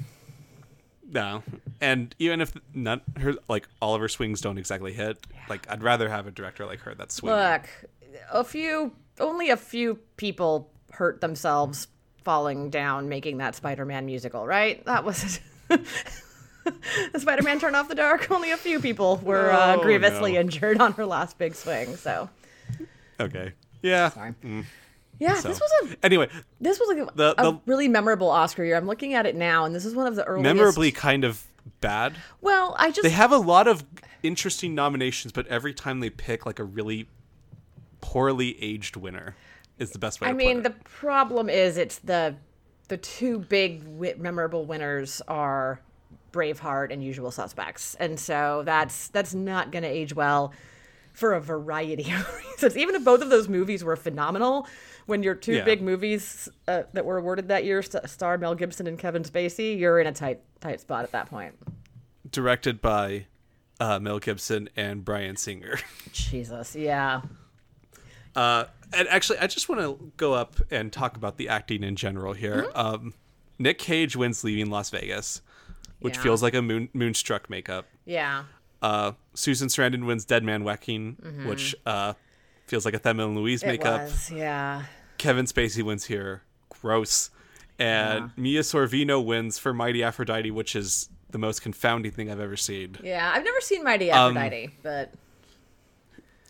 no. 1.10 1.42
And 1.80 2.14
even 2.18 2.40
if 2.40 2.52
none, 2.74 3.00
her 3.18 3.34
like 3.48 3.68
all 3.80 3.94
of 3.94 4.00
her 4.00 4.08
swings 4.08 4.40
don't 4.40 4.58
exactly 4.58 4.92
hit, 4.92 5.18
like 5.48 5.66
I'd 5.70 5.82
rather 5.82 6.08
have 6.08 6.26
a 6.26 6.30
director 6.30 6.66
like 6.66 6.80
her 6.80 6.94
that's 6.94 7.14
swinging. 7.14 7.38
Look, 7.38 7.68
a 8.32 8.44
few, 8.44 8.92
only 9.20 9.50
a 9.50 9.56
few 9.56 9.96
people 10.16 10.70
hurt 10.92 11.20
themselves 11.20 11.88
falling 12.28 12.68
down 12.68 13.08
making 13.08 13.38
that 13.38 13.54
Spider-Man 13.54 14.04
musical, 14.04 14.46
right? 14.46 14.84
That 14.84 15.02
was. 15.02 15.40
the 15.68 17.18
Spider-Man 17.18 17.58
Turn 17.58 17.74
Off 17.74 17.88
the 17.88 17.94
Dark. 17.94 18.30
Only 18.30 18.50
a 18.50 18.58
few 18.58 18.80
people 18.80 19.16
were 19.24 19.50
uh, 19.50 19.76
Oh, 19.76 19.82
grievously 19.82 20.34
no. 20.34 20.40
injured 20.40 20.78
on 20.78 20.92
her 20.92 21.06
last 21.06 21.38
big 21.38 21.54
swing. 21.54 21.96
So, 21.96 22.28
Okay. 23.18 23.54
Yeah. 23.80 24.10
sorry. 24.10 24.34
Yeah, 25.18 25.36
So. 25.36 25.48
this 25.48 25.58
was 25.58 25.70
a 25.92 26.04
Anyway, 26.04 26.28
This 26.60 26.78
was 26.78 26.88
like 26.94 27.08
a, 27.08 27.16
The- 27.16 27.42
a 27.48 27.60
really 27.64 27.88
memorable 27.88 28.28
Oscar 28.28 28.62
year. 28.62 28.76
I'm 28.76 28.86
looking 28.86 29.14
at 29.14 29.24
it 29.24 29.34
now, 29.34 29.64
and 29.64 29.74
this 29.74 29.86
is 29.86 29.94
one 29.94 30.06
of 30.06 30.14
the 30.14 30.24
earliest. 30.24 30.44
memorably 30.44 30.92
kind 30.92 31.24
of 31.24 31.46
bad. 31.80 32.14
Well, 32.42 32.76
I 32.78 32.90
just 32.90 33.04
They 33.04 33.08
have 33.08 33.32
a 33.32 33.38
lot 33.38 33.66
of 33.66 33.86
interesting 34.22 34.74
nominations, 34.74 35.32
but 35.32 35.46
every 35.46 35.72
time 35.72 36.00
they 36.00 36.10
pick 36.10 36.44
like 36.44 36.58
a 36.58 36.64
really 36.64 37.08
poorly 38.02 38.62
aged 38.62 38.96
winner 38.96 39.34
is 39.78 39.90
the 39.92 39.98
best 39.98 40.20
way 40.20 40.28
I 40.28 40.32
mean, 40.32 40.62
the 40.62 40.70
problem 40.70 41.48
is 41.48 41.76
it's 41.76 41.98
the 41.98 42.36
the 42.88 42.96
two 42.96 43.38
big 43.40 43.86
memorable 44.18 44.64
winners 44.64 45.20
are 45.28 45.80
Braveheart 46.32 46.92
and 46.92 47.02
Usual 47.04 47.30
Suspects, 47.30 47.94
and 47.96 48.18
so 48.18 48.62
that's 48.64 49.08
that's 49.08 49.34
not 49.34 49.72
going 49.72 49.82
to 49.82 49.88
age 49.88 50.14
well 50.14 50.52
for 51.12 51.34
a 51.34 51.40
variety 51.40 52.12
of 52.14 52.34
reasons. 52.50 52.76
Even 52.76 52.94
if 52.94 53.04
both 53.04 53.20
of 53.22 53.30
those 53.30 53.48
movies 53.48 53.82
were 53.84 53.96
phenomenal, 53.96 54.66
when 55.06 55.22
your 55.22 55.34
two 55.34 55.54
Yeah. 55.56 55.64
big 55.64 55.82
movies 55.82 56.48
uh, 56.68 56.84
that 56.92 57.04
were 57.04 57.18
awarded 57.18 57.48
that 57.48 57.64
year 57.64 57.82
st- 57.82 58.08
star 58.08 58.38
Mel 58.38 58.54
Gibson 58.54 58.86
and 58.86 58.98
Kevin 58.98 59.22
Spacey, 59.22 59.78
you're 59.78 59.98
in 60.00 60.06
a 60.06 60.12
tight 60.12 60.40
tight 60.60 60.80
spot 60.80 61.04
at 61.04 61.12
that 61.12 61.28
point. 61.28 61.54
Directed 62.30 62.80
by 62.80 63.26
uh, 63.80 63.98
Mel 63.98 64.18
Gibson 64.18 64.68
and 64.76 65.04
Bryan 65.04 65.36
Singer. 65.36 65.78
Jesus, 66.12 66.74
yeah. 66.76 67.22
Uh, 68.36 68.64
and 68.92 69.08
actually, 69.08 69.38
I 69.38 69.46
just 69.46 69.68
want 69.68 69.80
to 69.80 70.12
go 70.16 70.34
up 70.34 70.56
and 70.70 70.92
talk 70.92 71.16
about 71.16 71.36
the 71.36 71.48
acting 71.48 71.82
in 71.82 71.96
general 71.96 72.32
here. 72.32 72.64
Mm-hmm. 72.74 72.78
Um, 72.78 73.14
Nick 73.58 73.78
Cage 73.78 74.16
wins 74.16 74.44
Leaving 74.44 74.70
Las 74.70 74.90
Vegas, 74.90 75.42
which 76.00 76.16
Yeah. 76.16 76.22
feels 76.22 76.42
like 76.42 76.54
a 76.54 76.62
moon, 76.62 76.88
moonstruck 76.92 77.50
makeup. 77.50 77.86
Yeah. 78.04 78.44
Uh, 78.80 79.12
Susan 79.34 79.68
Sarandon 79.68 80.06
wins 80.06 80.24
Dead 80.24 80.44
Man 80.44 80.62
Walking, 80.64 81.16
which 81.46 81.74
uh, 81.84 82.14
feels 82.66 82.84
like 82.84 82.94
a 82.94 82.98
Thelma 82.98 83.26
and 83.26 83.36
Louise 83.36 83.60
Mm-hmm. 83.62 83.70
Makeup. 83.70 84.02
was, 84.02 84.30
yeah. 84.30 84.84
Kevin 85.18 85.46
Spacey 85.46 85.82
wins 85.82 86.04
here. 86.04 86.42
Gross. 86.68 87.30
And 87.80 88.30
Mira 88.36 88.62
Sorvino 88.62 89.24
wins 89.24 89.58
for 89.58 89.72
Mighty 89.74 90.02
Aphrodite, 90.02 90.50
which 90.50 90.74
is 90.76 91.08
the 91.30 91.38
most 91.38 91.62
confounding 91.62 92.10
thing 92.12 92.30
I've 92.30 92.40
ever 92.40 92.56
seen. 92.56 92.96
Yeah, 93.02 93.30
I've 93.34 93.44
never 93.44 93.60
seen 93.60 93.84
Mighty 93.84 94.10
Um, 94.10 94.36
Aphrodite, 94.36 94.70
but 94.82 95.12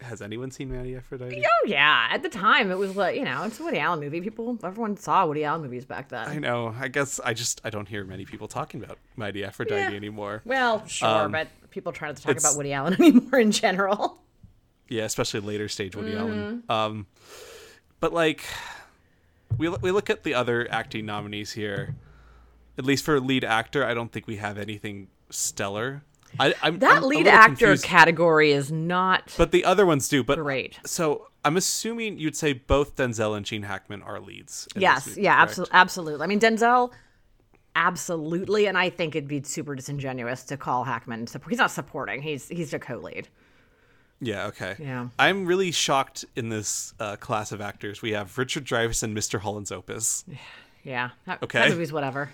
Has 0.01 0.23
anyone 0.23 0.51
seen 0.51 0.75
Mighty 0.75 0.95
Aphrodite? 0.97 1.45
oh 1.45 1.67
yeah, 1.67 2.09
at 2.11 2.23
the 2.23 2.29
time 2.29 2.71
it 2.71 2.79
was 2.79 2.95
like 2.97 3.17
you 3.17 3.25
know 3.25 3.43
it's 3.43 3.59
a 3.59 3.65
Woody 3.65 3.79
Allen 3.81 4.01
movie. 4.01 4.21
People, 4.21 4.59
everyone 4.63 4.97
saw 4.97 5.27
Woody 5.27 5.45
Allen 5.45 5.63
movies 5.63 5.85
back 5.85 6.09
then. 6.09 6.29
I 6.29 6.39
know. 6.39 6.75
I 6.79 6.89
guess 6.89 7.19
I 7.25 7.35
just 7.35 7.61
I 7.65 7.71
don't 7.71 7.89
hear 7.89 8.05
many 8.05 8.25
people 8.25 8.47
talking 8.49 8.83
about 8.83 8.99
Mighty 9.17 9.45
Aphrodite 9.45 9.91
Yeah. 9.91 9.97
anymore. 9.97 10.43
Well, 10.45 10.87
sure, 10.87 11.09
Um, 11.09 11.33
but 11.33 11.49
people 11.71 11.93
trying 11.93 12.15
to 12.15 12.23
talk 12.23 12.39
about 12.39 12.57
Woody 12.57 12.73
Allen 12.73 12.95
anymore 13.03 13.41
in 13.41 13.51
general. 13.51 14.21
Yeah, 14.89 15.05
especially 15.05 15.41
later 15.41 15.69
stage 15.69 15.97
Woody 15.97 16.13
Mm-hmm. 16.13 16.21
Allen. 16.21 16.63
Um, 16.69 17.07
but 18.01 18.13
like, 18.13 18.43
we 19.57 19.69
we 19.69 19.91
look 19.91 20.11
at 20.11 20.23
the 20.23 20.35
other 20.35 20.67
acting 20.71 21.07
nominees 21.07 21.53
here. 21.53 21.95
At 22.79 22.85
least 22.85 23.05
for 23.05 23.19
lead 23.21 23.43
actor, 23.45 23.85
I 23.85 23.93
don't 23.95 24.13
think 24.13 24.29
we 24.29 24.37
have 24.37 24.57
anything 24.59 25.09
stellar. 25.31 26.03
I, 26.38 26.55
I'm 26.62 26.79
That 26.79 26.99
I'm 26.99 27.03
lead 27.05 27.27
actor 27.27 27.49
confused, 27.67 27.85
category 27.85 28.53
is 28.53 28.71
not 28.71 29.35
but 29.37 29.51
the 29.53 29.64
other 29.64 29.87
ones 29.87 30.09
do. 30.09 30.23
But 30.23 30.38
great. 30.38 30.79
so 30.85 31.29
I'm 31.45 31.57
assuming 31.57 32.19
you'd 32.19 32.37
say 32.37 32.53
both 32.53 32.97
Denzel 32.97 33.37
and 33.37 33.47
Gene 33.47 33.62
Hackman 33.62 34.03
are 34.03 34.21
leads. 34.21 34.69
Yes, 34.77 35.07
movie, 35.07 35.23
yeah, 35.23 35.41
absolutely, 35.41 35.75
absolutely. 35.75 36.25
I 36.25 36.27
mean 36.27 36.41
Denzel, 36.41 36.93
absolutely, 37.77 38.67
and 38.67 38.77
I 38.77 38.91
think 38.91 39.14
it'd 39.14 39.29
be 39.29 39.43
super 39.43 39.75
disingenuous 39.75 40.45
to 40.45 40.57
call 40.57 40.85
Hackman. 40.85 41.27
He's 41.49 41.59
not 41.59 41.71
supporting. 41.71 42.23
He's 42.23 42.49
he's 42.49 42.75
a 42.75 42.79
co-lead. 42.79 43.29
Yeah, 44.21 44.47
okay. 44.47 44.75
Yeah. 44.81 45.09
I'm 45.19 45.47
really 45.47 45.71
shocked 45.71 46.25
in 46.35 46.49
this 46.49 46.93
uh, 46.99 47.17
class 47.17 47.53
of 47.53 47.61
actors. 47.61 48.03
We 48.03 48.11
have 48.12 48.37
Richard 48.37 48.64
Dreyfuss 48.64 49.05
and 49.05 49.17
Mr. 49.17 49.38
Holland's 49.38 49.71
Opus. 49.71 50.25
Yeah. 50.83 51.11
That, 51.27 51.43
Okay. 51.43 51.61
That 51.61 51.71
movie's 51.71 51.93
whatever. 51.93 52.31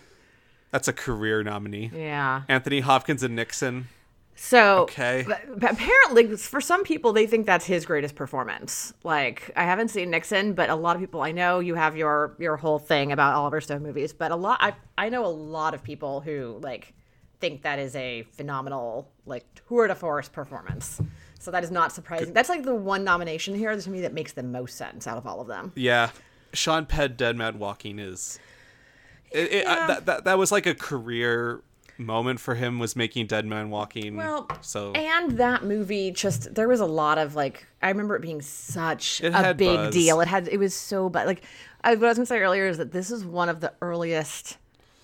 That's 0.75 0.89
a 0.89 0.93
career 0.93 1.45
nominee. 1.45 1.93
Yeah. 1.95 2.43
Anthony 2.49 2.81
Hopkins 2.81 3.23
and 3.23 3.37
Nixon. 3.37 3.87
So 4.35 4.79
Okay. 4.81 5.25
apparently, 5.63 6.37
for 6.37 6.61
some 6.61 6.83
people, 6.83 7.13
they 7.13 7.29
think 7.29 7.47
that's 7.47 7.65
his 7.65 7.87
greatest 7.87 8.17
performance. 8.17 8.93
Like 9.05 9.53
I 9.55 9.63
haven't 9.63 9.91
seen 9.91 10.11
Nixon, 10.11 10.53
but 10.53 10.71
a 10.71 10.75
lot 10.75 10.97
of 10.97 11.01
people 11.01 11.23
I 11.23 11.31
know 11.31 11.61
you 11.61 11.77
have 11.77 11.97
your 11.97 12.35
your 12.41 12.57
whole 12.57 12.81
thing 12.81 13.13
about 13.13 13.35
Oliver 13.35 13.61
Stone 13.61 13.85
movies. 13.85 14.13
But 14.13 14.33
a 14.33 14.37
lot 14.37 14.59
I 14.61 14.75
I 14.99 15.11
know 15.11 15.25
a 15.25 15.29
lot 15.29 15.75
of 15.75 15.85
people 15.85 16.21
who 16.23 16.59
like 16.61 16.93
think 17.39 17.63
that 17.63 17.79
is 17.79 17.95
a 17.95 18.23
phenomenal 18.33 19.09
like 19.27 19.45
tour 19.69 19.87
de 19.87 19.95
force 19.95 20.29
performance. 20.29 21.01
So 21.39 21.53
that 21.53 21.63
is 21.63 21.71
not 21.71 21.93
surprising. 21.93 22.33
That's 22.33 22.49
like 22.49 22.65
the 22.65 22.75
one 22.75 23.05
nomination 23.05 23.55
here 23.55 23.77
to 23.79 23.91
me 23.91 24.01
that 24.01 24.13
makes 24.13 24.33
the 24.33 24.43
most 24.43 24.77
sense 24.77 25.07
out 25.07 25.19
of 25.19 25.25
all 25.29 25.41
of 25.41 25.47
them. 25.47 25.71
Yeah, 25.77 26.11
Sean 26.53 26.85
Penn, 26.87 27.15
Dead 27.17 27.37
Man 27.37 27.61
Walking 27.61 28.01
is. 28.01 28.41
It, 29.35 29.53
it, 29.53 29.67
I- 29.67 29.87
that, 29.89 30.07
that 30.07 30.25
that 30.25 30.39
was 30.39 30.51
like 30.53 30.67
a 30.67 30.75
career 30.75 31.61
moment 31.97 32.41
for 32.41 32.57
him 32.57 32.79
was 32.81 32.97
making 32.97 33.27
Dead 33.27 33.47
Man 33.47 33.71
Walking. 33.71 34.17
Well, 34.17 34.49
so 34.63 34.93
and 34.95 35.33
that 35.39 35.63
movie 35.65 36.11
just 36.11 36.55
there 36.55 36.67
was 36.69 36.81
a 36.81 36.87
lot 36.87 37.19
of 37.19 37.35
like 37.35 37.67
I 37.83 37.89
remember 37.89 38.17
it 38.17 38.23
being 38.23 38.41
such 38.43 39.21
It 39.23 39.33
a 39.35 39.55
big 39.55 39.77
buzz. 39.77 39.95
deal. 39.95 40.21
It 40.21 40.29
had 40.29 40.49
it 40.49 40.59
was 40.59 40.75
so 40.75 41.09
but 41.09 41.27
like 41.27 41.43
I, 41.83 41.95
what 41.95 42.05
I 42.05 42.09
was 42.09 42.19
gonna 42.19 42.27
say 42.27 42.41
earlier 42.41 42.67
is 42.67 42.79
that 42.79 42.93
this 42.93 43.11
is 43.11 43.25
one 43.25 43.49
of 43.49 43.61
the 43.61 43.73
earliest 43.83 44.57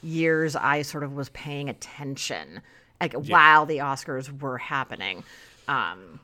years 0.03 0.57
I 0.57 0.83
sort 0.83 1.05
of 1.05 1.13
was 1.15 1.29
paying 1.29 1.69
attention 1.69 2.61
like 3.01 3.13
while 3.15 3.67
the 3.67 3.79
Oscars 3.79 4.41
were 4.41 4.59
happening. 4.59 5.23
Um, 5.69 6.21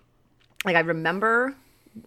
like 0.64 0.76
I 0.76 0.80
remember 0.80 1.54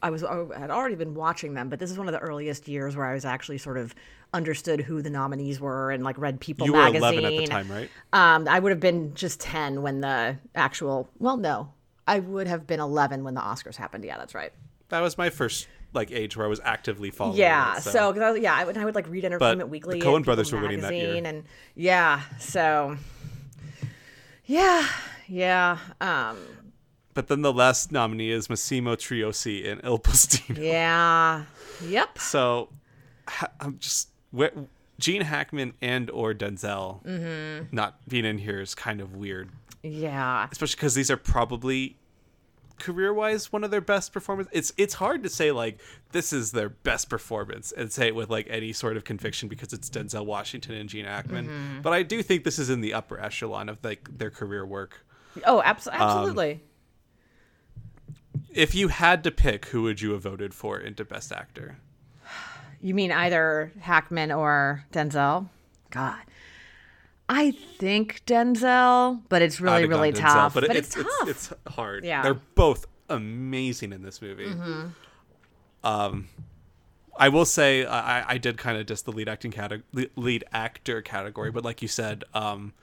I 0.03 0.09
was 0.09 0.23
I 0.23 0.45
had 0.59 0.69
already 0.69 0.95
been 0.95 1.13
watching 1.15 1.53
them, 1.53 1.69
but 1.69 1.79
this 1.79 1.89
is 1.91 1.97
one 1.97 2.07
of 2.07 2.13
the 2.13 2.19
earliest 2.19 2.67
years 2.67 2.95
where 2.95 3.05
I 3.05 3.13
was 3.13 3.23
actually 3.25 3.57
sort 3.57 3.77
of 3.77 3.95
understood 4.33 4.81
who 4.81 5.01
the 5.01 5.09
nominees 5.09 5.59
were 5.59 5.91
and 5.91 6.03
like 6.03 6.17
read 6.17 6.39
People 6.39 6.67
you 6.67 6.73
were 6.73 6.79
magazine. 6.79 7.19
11 7.19 7.25
at 7.25 7.37
the 7.37 7.47
time, 7.47 7.71
right? 7.71 7.89
Um, 8.13 8.47
I 8.47 8.59
would 8.59 8.71
have 8.71 8.79
been 8.79 9.13
just 9.15 9.39
10 9.39 9.81
when 9.81 10.01
the 10.01 10.37
actual, 10.55 11.09
well, 11.17 11.37
no, 11.37 11.73
I 12.07 12.19
would 12.19 12.47
have 12.47 12.67
been 12.67 12.79
11 12.79 13.23
when 13.23 13.33
the 13.33 13.41
Oscars 13.41 13.75
happened. 13.75 14.03
Yeah, 14.05 14.17
that's 14.17 14.35
right. 14.35 14.51
That 14.89 15.01
was 15.01 15.17
my 15.17 15.29
first 15.29 15.67
like 15.93 16.11
age 16.11 16.37
where 16.37 16.45
I 16.45 16.49
was 16.49 16.59
actively 16.63 17.09
following. 17.09 17.37
Yeah. 17.39 17.77
it, 17.77 17.81
So, 17.81 18.13
'cause 18.13 18.21
I 18.21 18.31
was, 18.31 18.39
yeah, 18.41 18.53
I 18.55 18.63
would, 18.65 18.77
I 18.77 18.85
would 18.85 18.93
like 18.93 19.07
read 19.09 19.25
Entertainment 19.25 19.61
the 19.61 19.65
Weekly. 19.71 19.99
Coen 20.01 20.17
and 20.17 20.25
brothers 20.25 20.51
were 20.53 20.61
winning 20.61 20.81
that 20.81 20.95
year. 20.95 21.21
And 21.25 21.43
yeah. 21.75 22.21
So, 22.39 22.97
yeah. 24.45 24.87
Yeah. 25.27 25.77
Um, 26.01 26.37
But 27.13 27.27
then 27.27 27.41
the 27.41 27.53
last 27.53 27.91
nominee 27.91 28.29
is 28.31 28.49
Massimo 28.49 28.95
Troisi 28.95 29.63
in 29.63 29.79
Il 29.83 29.99
Postino. 29.99 30.57
yeah. 30.57 31.45
Yep. 31.83 32.19
So 32.19 32.69
I'm 33.59 33.77
just 33.79 34.09
where, 34.31 34.51
Gene 34.99 35.21
Hackman 35.21 35.73
and 35.81 36.09
or 36.09 36.33
Denzel 36.33 37.03
Mm-hmm. 37.05 37.75
not 37.75 37.99
being 38.07 38.25
in 38.25 38.37
here 38.39 38.59
is 38.61 38.75
kind 38.75 38.99
of 39.01 39.15
weird, 39.15 39.49
Yeah. 39.83 40.47
especially 40.51 40.75
because 40.75 40.95
these 40.95 41.09
are 41.09 41.17
probably 41.17 41.95
career-wise 42.79 43.51
one 43.51 43.63
of 43.65 43.71
their 43.71 43.81
best 43.81 44.13
performances. 44.13 44.51
It's 44.53 44.73
it's 44.77 44.93
hard 44.93 45.21
to 45.23 45.29
say 45.29 45.51
like 45.51 45.79
this 46.13 46.31
is 46.31 46.51
their 46.53 46.69
best 46.69 47.09
performance 47.09 47.71
and 47.73 47.91
say 47.91 48.07
it 48.07 48.15
with 48.15 48.29
like 48.29 48.47
any 48.49 48.71
sort 48.71 48.95
of 48.97 49.03
conviction 49.03 49.49
because 49.49 49.73
it's 49.73 49.89
Denzel 49.89 50.25
Washington 50.25 50.75
and 50.75 50.87
Gene 50.89 51.03
Hackman. 51.05 51.47
Mm-hmm. 51.47 51.81
But 51.81 51.91
I 51.93 52.03
do 52.03 52.23
think 52.23 52.43
this 52.45 52.57
is 52.59 52.69
in 52.69 52.79
the 52.81 52.93
upper 52.93 53.19
echelon 53.19 53.67
of 53.67 53.79
like 53.83 54.17
their 54.17 54.29
career 54.29 54.65
work. 54.65 55.05
Oh, 55.45 55.61
abs- 55.61 55.87
Um, 55.87 55.93
absolutely. 55.95 56.61
If 58.53 58.73
you 58.75 58.87
had 58.87 59.23
to 59.25 59.31
pick, 59.31 59.67
who 59.67 59.83
would 59.83 60.01
you 60.01 60.11
have 60.11 60.21
voted 60.23 60.53
for 60.53 60.79
into 60.79 61.05
Best 61.05 61.31
Actor? 61.31 61.77
You 62.81 62.93
mean 62.93 63.11
either 63.11 63.71
Hackman 63.81 64.31
or 64.31 64.85
Denzel? 64.93 65.49
God. 65.91 66.19
I 67.27 67.51
think 67.51 68.21
Denzel, 68.25 69.21
but 69.29 69.41
it's 69.41 69.59
really, 69.61 69.75
I'd 69.77 69.81
have 69.81 69.89
gone 69.91 69.99
really 69.99 70.13
Denzel, 70.13 70.21
tough. 70.21 70.53
but, 70.53 70.67
But, 70.67 70.75
it's, 70.77 70.95
it's, 70.97 71.17
tough. 71.19 71.29
It's, 71.29 71.53
hard. 71.67 72.03
Yeah. 72.05 72.17
Mm-hmm. 72.17 72.23
they're 72.23 72.41
both 72.55 72.85
amazing 73.09 73.93
in 73.93 74.01
this 74.01 74.21
movie. 74.21 74.51
Um, 75.83 76.27
I 77.17 77.29
will 77.29 77.45
say 77.45 77.85
I, 77.85 78.33
I 78.33 78.37
did 78.37 78.57
kind 78.57 78.77
of 78.77 78.85
diss 78.85 79.01
the 79.01 79.11
lead 79.11 79.27
acting 79.29 79.51
category, 79.51 80.09
lead 80.15 80.43
actor 80.51 81.01
category, 81.01 81.51
but 81.51 81.63
like 81.63 81.81
you 81.81 81.87
said, 81.87 82.23
um, 82.33 82.73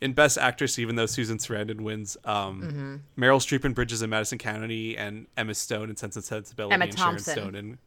in 0.00 0.12
Best 0.14 0.38
Actress, 0.38 0.78
even 0.78 0.96
though 0.96 1.06
Susan 1.06 1.36
Sarandon 1.38 1.82
wins, 1.82 2.16
um, 2.24 2.62
Mm-hmm. 2.62 3.22
Meryl 3.22 3.38
Streep 3.38 3.64
in 3.66 3.74
Bridges 3.74 4.00
in 4.00 4.08
Madison 4.10 4.38
County 4.38 4.96
and 4.96 5.26
Emma 5.36 5.54
Stone 5.54 5.90
in 5.90 5.96
Sense 5.96 6.16
and 6.16 6.24
Sensibility 6.24 6.72
Emma 6.72 6.84
and 6.86 6.96
Thompson. 6.96 7.34
Sharon 7.34 7.50
Stone 7.50 7.54
and 7.56 7.78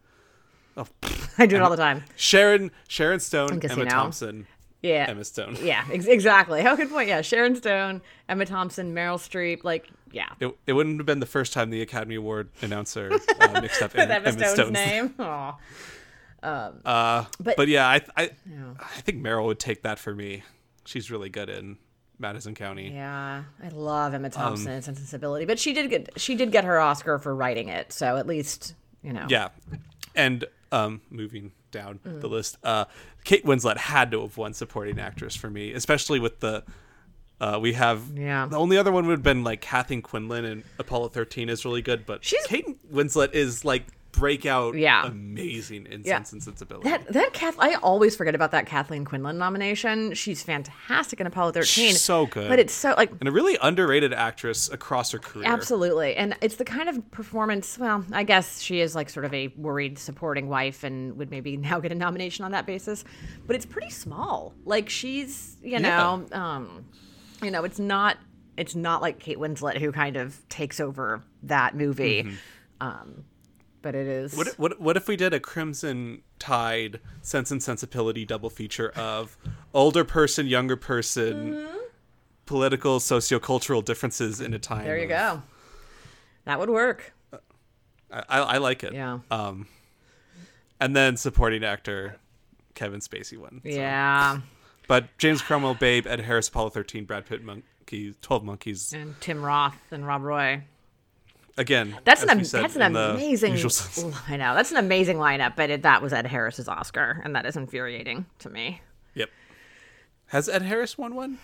oh, 0.78 0.86
I 1.38 1.46
do 1.46 1.56
it 1.56 1.62
all 1.62 1.70
the 1.70 1.78
time. 1.78 2.04
Sharon 2.16 2.72
Sharon 2.88 3.20
Stone, 3.20 3.60
Emma 3.64 3.86
Thompson, 3.86 4.48
Yeah. 4.82 5.06
Emma 5.10 5.24
Stone. 5.24 5.58
Yeah, 5.62 5.86
ex- 5.92 6.06
exactly. 6.06 6.62
How 6.62 6.76
good 6.76 6.90
point. 6.90 7.08
Yeah, 7.10 7.22
Sharon 7.22 7.56
Stone, 7.56 8.02
Emma 8.30 8.46
Thompson, 8.46 8.94
Meryl 8.94 9.18
Streep. 9.18 9.64
Like, 9.64 9.90
yeah. 10.12 10.30
It, 10.40 10.56
it 10.68 10.74
wouldn't 10.74 10.98
have 11.00 11.06
been 11.06 11.20
the 11.20 11.26
first 11.26 11.54
time 11.54 11.70
the 11.70 11.82
Academy 11.82 12.16
Award 12.16 12.50
announcer 12.62 13.12
uh, 13.40 13.60
mixed 13.62 13.82
up 13.82 13.98
Emma, 13.98 14.14
Emma 14.16 14.32
Stone's, 14.32 14.52
Stone's 14.54 14.72
name. 14.74 15.14
Aw. 15.20 15.56
Uh, 16.42 17.26
But- 17.40 17.56
but, 17.58 17.68
yeah, 17.68 17.88
I, 17.88 18.02
I 18.18 18.32
I 18.80 19.00
think 19.02 19.22
Meryl 19.24 19.46
would 19.46 19.60
take 19.60 19.84
that 19.84 19.98
for 20.00 20.14
me. 20.14 20.44
She's 20.86 21.10
really 21.10 21.30
good 21.30 21.50
in 21.50 21.78
Madison 22.20 22.54
County. 22.54 22.92
Yeah, 22.94 23.44
I 23.64 23.70
love 23.70 24.14
Emma 24.14 24.30
Thompson 24.30 24.68
Um, 24.68 24.74
and 24.74 24.84
Sensibility, 24.84 25.46
but 25.46 25.58
she 25.58 25.72
did 25.74 25.90
get 25.90 26.20
she 26.20 26.36
did 26.36 26.52
get 26.52 26.66
her 26.66 26.80
Oscar 26.80 27.18
for 27.18 27.34
writing 27.34 27.70
it. 27.70 27.94
So 27.94 28.18
at 28.18 28.28
least 28.28 28.76
you 29.02 29.14
know. 29.14 29.26
Yeah. 29.30 29.50
And 30.16 30.44
um, 30.74 31.02
moving 31.10 31.52
down 31.72 32.00
Mm. 32.06 32.22
the 32.22 32.28
list, 32.28 32.58
uh, 32.64 32.86
Kate 33.24 33.46
Winslet 33.46 33.78
had 33.78 34.12
to 34.12 34.22
have 34.22 34.38
won 34.38 34.54
supporting 34.54 35.00
actress 35.00 35.36
for 35.36 35.50
me, 35.50 35.72
especially 35.74 36.20
with 36.20 36.40
the. 36.40 36.64
Uh, 37.42 37.60
we 37.62 37.74
have 37.74 38.02
Yeah. 38.16 38.46
the 38.46 38.58
only 38.58 38.78
other 38.78 38.92
one 38.92 39.06
would 39.08 39.12
have 39.14 39.24
been 39.24 39.44
like 39.44 39.60
Kathleen 39.60 40.02
Quinlan 40.02 40.46
and 40.46 40.64
Apollo 40.80 41.10
13 41.10 41.50
is 41.50 41.66
really 41.66 41.82
good, 41.82 42.06
but 42.06 42.24
She's- 42.24 42.46
Kate 42.48 42.66
Winslet 42.92 43.34
is 43.34 43.66
like 43.66 43.86
breakout 44.14 44.76
Yeah. 44.76 45.06
amazing 45.08 45.88
in 45.88 46.04
Yeah. 46.06 46.18
Sense 46.18 46.32
and 46.34 46.44
Sensibility. 46.44 46.88
That 46.90 47.12
that 47.12 47.34
Kath, 47.34 47.56
I 47.60 47.74
always 47.76 48.16
forget 48.16 48.36
about 48.36 48.52
that 48.52 48.66
Kathleen 48.66 49.04
Quinlan 49.04 49.38
nomination. 49.38 50.14
She's 50.14 50.42
fantastic 50.42 51.20
in 51.20 51.28
Apollo 51.28 51.52
13. 51.54 51.66
She's 51.90 52.02
so 52.02 52.28
good. 52.28 52.48
But 52.48 52.60
it's 52.60 52.74
so 52.74 52.94
like 52.96 53.12
and 53.20 53.28
a 53.28 53.32
really 53.32 53.58
underrated 53.62 54.14
actress 54.14 54.70
across 54.72 55.12
her 55.12 55.20
career. 55.20 55.46
Absolutely. 55.48 56.16
And 56.16 56.38
it's 56.42 56.56
the 56.56 56.66
kind 56.66 56.88
of 56.88 57.12
performance, 57.12 57.78
well, 57.78 58.06
I 58.14 58.24
guess 58.24 58.62
she 58.62 58.80
is 58.80 58.96
like 58.96 59.10
sort 59.10 59.26
of 59.26 59.34
a 59.34 59.48
worried 59.58 59.98
supporting 60.00 60.48
wife 60.48 60.84
and 60.84 61.18
would 61.18 61.30
maybe 61.32 61.58
now 61.58 61.80
get 61.80 61.92
a 61.92 61.96
nomination 61.96 62.46
on 62.46 62.52
that 62.52 62.66
basis. 62.66 63.04
But 63.48 63.56
it's 63.56 63.66
pretty 63.66 63.90
small. 63.90 64.54
Like 64.64 64.90
she's, 64.90 65.58
you 65.62 65.80
know, 65.80 66.26
um 66.32 66.86
you 67.42 67.52
know, 67.52 67.64
it's 67.66 67.80
not 67.80 68.18
it's 68.56 68.76
not 68.76 69.02
like 69.02 69.20
Kate 69.20 69.40
Winslet 69.40 69.80
who 69.80 69.92
kind 69.92 70.16
of 70.16 70.48
takes 70.48 70.80
over 70.80 71.24
that 71.42 71.76
movie. 71.76 72.32
Um 72.80 73.26
but 73.84 73.94
it 73.94 74.08
is 74.08 74.36
What, 74.36 74.48
what 74.58 74.80
what 74.82 74.98
if 74.98 75.08
we 75.08 75.16
did 75.16 75.32
a 75.34 75.40
Crimson 75.40 76.24
Tide 76.40 77.00
Sense 77.22 77.52
and 77.52 77.62
Sensibility 77.62 78.26
double 78.26 78.50
feature 78.50 78.90
of 78.96 79.38
older 79.76 80.04
person, 80.04 80.48
younger 80.48 80.76
person, 80.76 81.54
Mm-hmm. 81.54 81.78
political, 82.48 83.00
sociocultural 83.00 83.86
differences 83.86 84.42
in 84.42 84.54
a 84.56 84.60
time? 84.60 84.86
There 84.86 84.98
you 84.98 85.04
of- 85.04 85.10
go. 85.10 85.42
That 86.46 86.60
would 86.60 86.70
work. 86.72 87.14
I, 88.12 88.24
I, 88.28 88.40
I 88.40 88.58
like 88.58 88.84
it. 88.84 88.94
Yeah. 88.94 89.20
Um, 89.32 89.68
and 90.80 90.96
then 90.96 91.16
supporting 91.18 91.64
actor 91.64 92.18
Kevin 92.76 93.00
Spacey 93.00 93.38
won. 93.38 93.62
so. 93.64 93.70
Yeah. 93.70 94.40
But 94.88 95.18
James 95.18 95.42
Cromwell, 95.42 95.76
Babe, 95.76 96.06
Ed 96.08 96.20
Harris, 96.22 96.50
Apollo 96.50 96.72
13, 96.72 97.06
Brad 97.06 97.26
Pitt, 97.26 97.42
Monkey, 97.44 98.14
12 98.22 98.44
Monkeys. 98.44 98.92
And 98.94 99.16
Tim 99.22 99.42
Roth 99.42 99.78
and 99.92 100.06
Rob 100.06 100.24
Roy. 100.24 100.64
Again, 101.56 101.96
That's 102.04 102.24
an 102.24 102.44
said 102.46 102.64
that's 102.64 102.76
an 102.76 102.82
amazing. 102.82 103.54
I 104.28 104.38
know 104.38 104.56
that's 104.56 104.72
an 104.72 104.78
amazing 104.78 105.18
lineup, 105.18 105.56
but 105.56 105.70
it, 105.70 105.84
that 105.84 106.02
was 106.02 106.12
Ed 106.12 106.26
Harris's 106.26 106.68
Oscar, 106.68 107.22
and 107.24 107.36
that 107.36 107.46
is 107.46 107.56
infuriating 107.56 108.26
to 108.40 108.50
me. 108.50 108.82
Yep. 109.14 109.30
Has 110.28 110.50
Ed 110.50 110.64
Harris 110.64 110.98
won 110.98 111.14
one? 111.14 111.38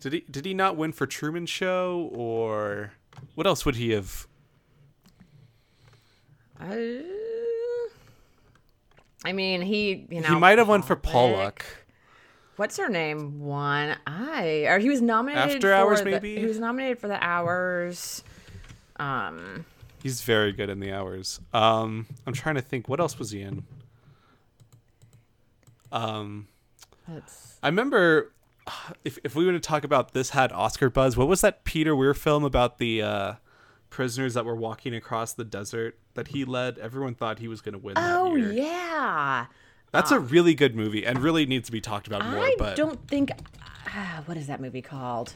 Did 0.00 0.12
he 0.14 0.20
did 0.30 0.46
he 0.46 0.54
not 0.54 0.76
win 0.76 0.92
for 0.92 1.06
Truman 1.06 1.44
Show 1.44 2.10
or 2.14 2.92
what 3.34 3.46
else 3.46 3.66
would 3.66 3.76
he 3.76 3.90
have? 3.90 4.26
Uh, 6.58 6.76
I 9.24 9.32
mean, 9.32 9.60
he 9.60 10.06
you 10.08 10.20
know 10.22 10.28
he 10.28 10.36
might 10.36 10.56
have 10.56 10.68
won 10.68 10.80
for 10.82 10.96
Pollock. 10.96 11.64
What's 12.56 12.78
her 12.78 12.88
name? 12.88 13.40
One 13.40 13.96
I 14.06 14.64
or 14.68 14.78
he 14.78 14.88
was 14.88 15.02
nominated 15.02 15.56
After 15.56 15.74
Hours, 15.74 15.98
the- 16.00 16.06
maybe? 16.10 16.38
he 16.38 16.46
was 16.46 16.58
nominated 16.58 16.98
for 16.98 17.08
the 17.08 17.22
Hours. 17.22 18.22
Um, 18.98 19.64
He's 20.02 20.22
very 20.22 20.52
good 20.52 20.70
in 20.70 20.80
the 20.80 20.92
hours. 20.92 21.40
Um, 21.52 22.06
I'm 22.26 22.32
trying 22.32 22.54
to 22.54 22.62
think 22.62 22.88
what 22.88 23.00
else 23.00 23.18
was 23.18 23.30
he 23.30 23.40
in. 23.40 23.64
Um, 25.92 26.48
that's 27.08 27.58
I 27.62 27.68
remember 27.68 28.32
if 29.04 29.18
if 29.24 29.34
we 29.34 29.46
were 29.46 29.52
to 29.52 29.60
talk 29.60 29.84
about 29.84 30.12
this 30.12 30.30
had 30.30 30.52
Oscar 30.52 30.90
buzz. 30.90 31.16
What 31.16 31.28
was 31.28 31.40
that 31.40 31.64
Peter 31.64 31.94
Weir 31.94 32.14
film 32.14 32.44
about 32.44 32.78
the 32.78 33.02
uh, 33.02 33.32
prisoners 33.90 34.34
that 34.34 34.44
were 34.44 34.56
walking 34.56 34.94
across 34.94 35.32
the 35.32 35.44
desert 35.44 35.98
that 36.14 36.28
he 36.28 36.44
led? 36.44 36.78
Everyone 36.78 37.14
thought 37.14 37.38
he 37.38 37.48
was 37.48 37.60
going 37.60 37.74
to 37.74 37.78
win. 37.78 37.94
oh 37.96 38.34
that 38.34 38.40
year. 38.40 38.52
yeah. 38.52 39.46
That's 39.92 40.10
a 40.10 40.20
really 40.20 40.54
good 40.54 40.76
movie 40.76 41.06
and 41.06 41.20
really 41.20 41.46
needs 41.46 41.66
to 41.66 41.72
be 41.72 41.80
talked 41.80 42.06
about 42.06 42.24
more. 42.26 42.44
I 42.44 42.54
but 42.58 42.76
don't 42.76 43.08
think. 43.08 43.30
Ah, 43.88 44.22
what 44.26 44.36
is 44.36 44.46
that 44.48 44.60
movie 44.60 44.82
called? 44.82 45.32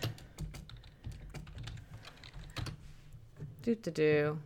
Do 3.63 3.75
do 3.75 3.91
do. 3.91 4.39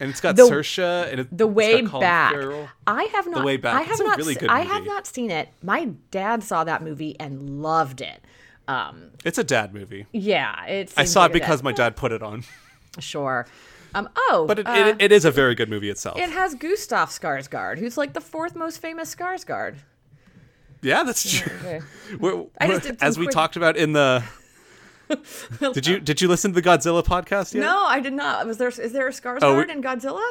and 0.00 0.10
it's 0.10 0.20
got 0.20 0.34
The- 0.36 0.42
Saoirse 0.42 1.10
and 1.10 1.20
it, 1.20 1.36
The 1.38 1.46
it's 1.46 1.54
way 1.54 1.82
back. 1.82 2.32
Farrell. 2.32 2.68
I 2.86 3.04
have 3.04 3.26
not. 3.28 3.44
Way 3.44 3.56
Back. 3.56 3.74
I 3.76 3.82
have 3.82 3.90
It's 3.92 4.00
not. 4.00 4.18
really 4.18 4.34
se- 4.34 4.46
I 4.48 4.60
have 4.62 4.84
not 4.84 5.06
seen 5.06 5.30
it. 5.30 5.48
My 5.62 5.90
dad 6.10 6.42
saw 6.42 6.64
that 6.64 6.82
movie 6.82 7.14
and 7.20 7.62
loved 7.62 8.00
it. 8.00 8.20
Um, 8.66 9.10
It's 9.24 9.38
a 9.38 9.44
dad 9.44 9.72
movie. 9.74 10.06
yeah, 10.12 10.64
it's. 10.66 10.94
I 10.96 11.04
saw 11.04 11.26
it 11.26 11.32
because 11.32 11.62
my 11.62 11.72
dad 11.72 11.96
put 11.96 12.12
it 12.12 12.22
on, 12.22 12.44
Sure. 12.98 13.46
Um. 13.94 14.08
Oh. 14.16 14.44
but 14.48 14.58
it, 14.58 14.66
uh, 14.66 14.72
it, 14.72 14.96
it 14.98 15.12
is 15.12 15.24
a 15.24 15.30
very 15.30 15.54
good 15.54 15.68
movie 15.70 15.88
itself. 15.90 16.18
it 16.18 16.30
has 16.30 16.54
Gustav 16.56 17.10
Skarsgård, 17.10 17.78
who's 17.78 17.96
like 17.96 18.12
the 18.14 18.20
fourth 18.20 18.56
most 18.56 18.78
famous 18.80 19.14
Skarsgård. 19.14 19.76
yeah, 20.82 21.04
that's 21.04 21.30
true. 21.30 21.52
Okay. 21.60 21.80
We're- 22.18 22.34
we're- 22.36 22.50
just 22.68 22.82
did 22.82 22.98
some 22.98 23.06
as 23.08 23.18
we 23.18 23.26
quick- 23.26 23.34
talked 23.34 23.56
about 23.56 23.76
in 23.76 23.92
the. 23.92 24.24
did 25.72 25.86
you 25.86 26.00
did 26.08 26.20
you 26.20 26.28
listen 26.28 26.52
to 26.52 26.60
the 26.60 26.66
Godzilla 26.68 27.04
podcast 27.04 27.54
yet? 27.54 27.60
No, 27.60 27.84
I 27.86 28.00
did 28.00 28.12
not. 28.12 28.46
Was 28.46 28.58
there? 28.58 28.68
Is 28.68 28.92
there 28.92 29.06
a 29.08 29.10
Skarsgård 29.10 29.38
Oh, 29.42 29.56
we- 29.58 29.70
in 29.70 29.82
Godzilla? 29.82 30.22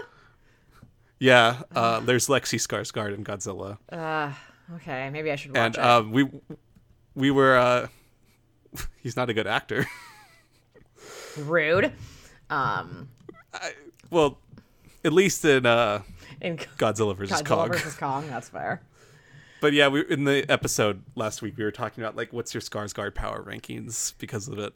Yeah, 1.19 1.61
uh, 1.75 1.99
there's 2.01 2.27
Lexi 2.27 2.59
Skarsgård 2.59 3.13
in 3.13 3.23
Godzilla, 3.23 3.77
Okay, 4.75 5.09
maybe 5.09 5.31
I 5.31 5.35
should 5.35 5.51
watch 5.51 5.57
and 5.57 5.75
it. 5.75 5.81
um, 5.81 6.11
we 6.11 6.29
we 7.15 7.31
were. 7.31 7.55
Uh, 7.57 7.87
he's 9.01 9.15
not 9.15 9.29
a 9.29 9.33
good 9.33 9.47
actor. 9.47 9.85
Rude. 11.37 11.91
Um. 12.49 13.09
well, 14.09 14.37
at 15.05 15.13
least 15.13 15.43
in 15.45 15.65
uh, 15.65 16.01
In 16.41 16.57
Godzilla 16.57 17.15
versus 17.15 17.41
Godzilla 17.41 17.45
Kong. 17.47 17.67
versus 17.69 17.95
Kong. 17.95 18.27
That's 18.29 18.49
fair. 18.49 18.81
But 19.63 19.71
yeah, 19.71 19.87
we 19.87 20.03
in 20.09 20.25
the 20.25 20.45
episode 20.51 21.03
last 21.15 21.41
week 21.41 21.55
we 21.55 21.63
were 21.63 21.71
talking 21.71 22.03
about 22.03 22.17
like 22.17 22.33
what's 22.33 22.53
your 22.53 22.59
Skarsgård 22.59 23.15
power 23.15 23.41
rankings 23.41 24.13
because 24.17 24.49
of 24.49 24.59
it. 24.59 24.73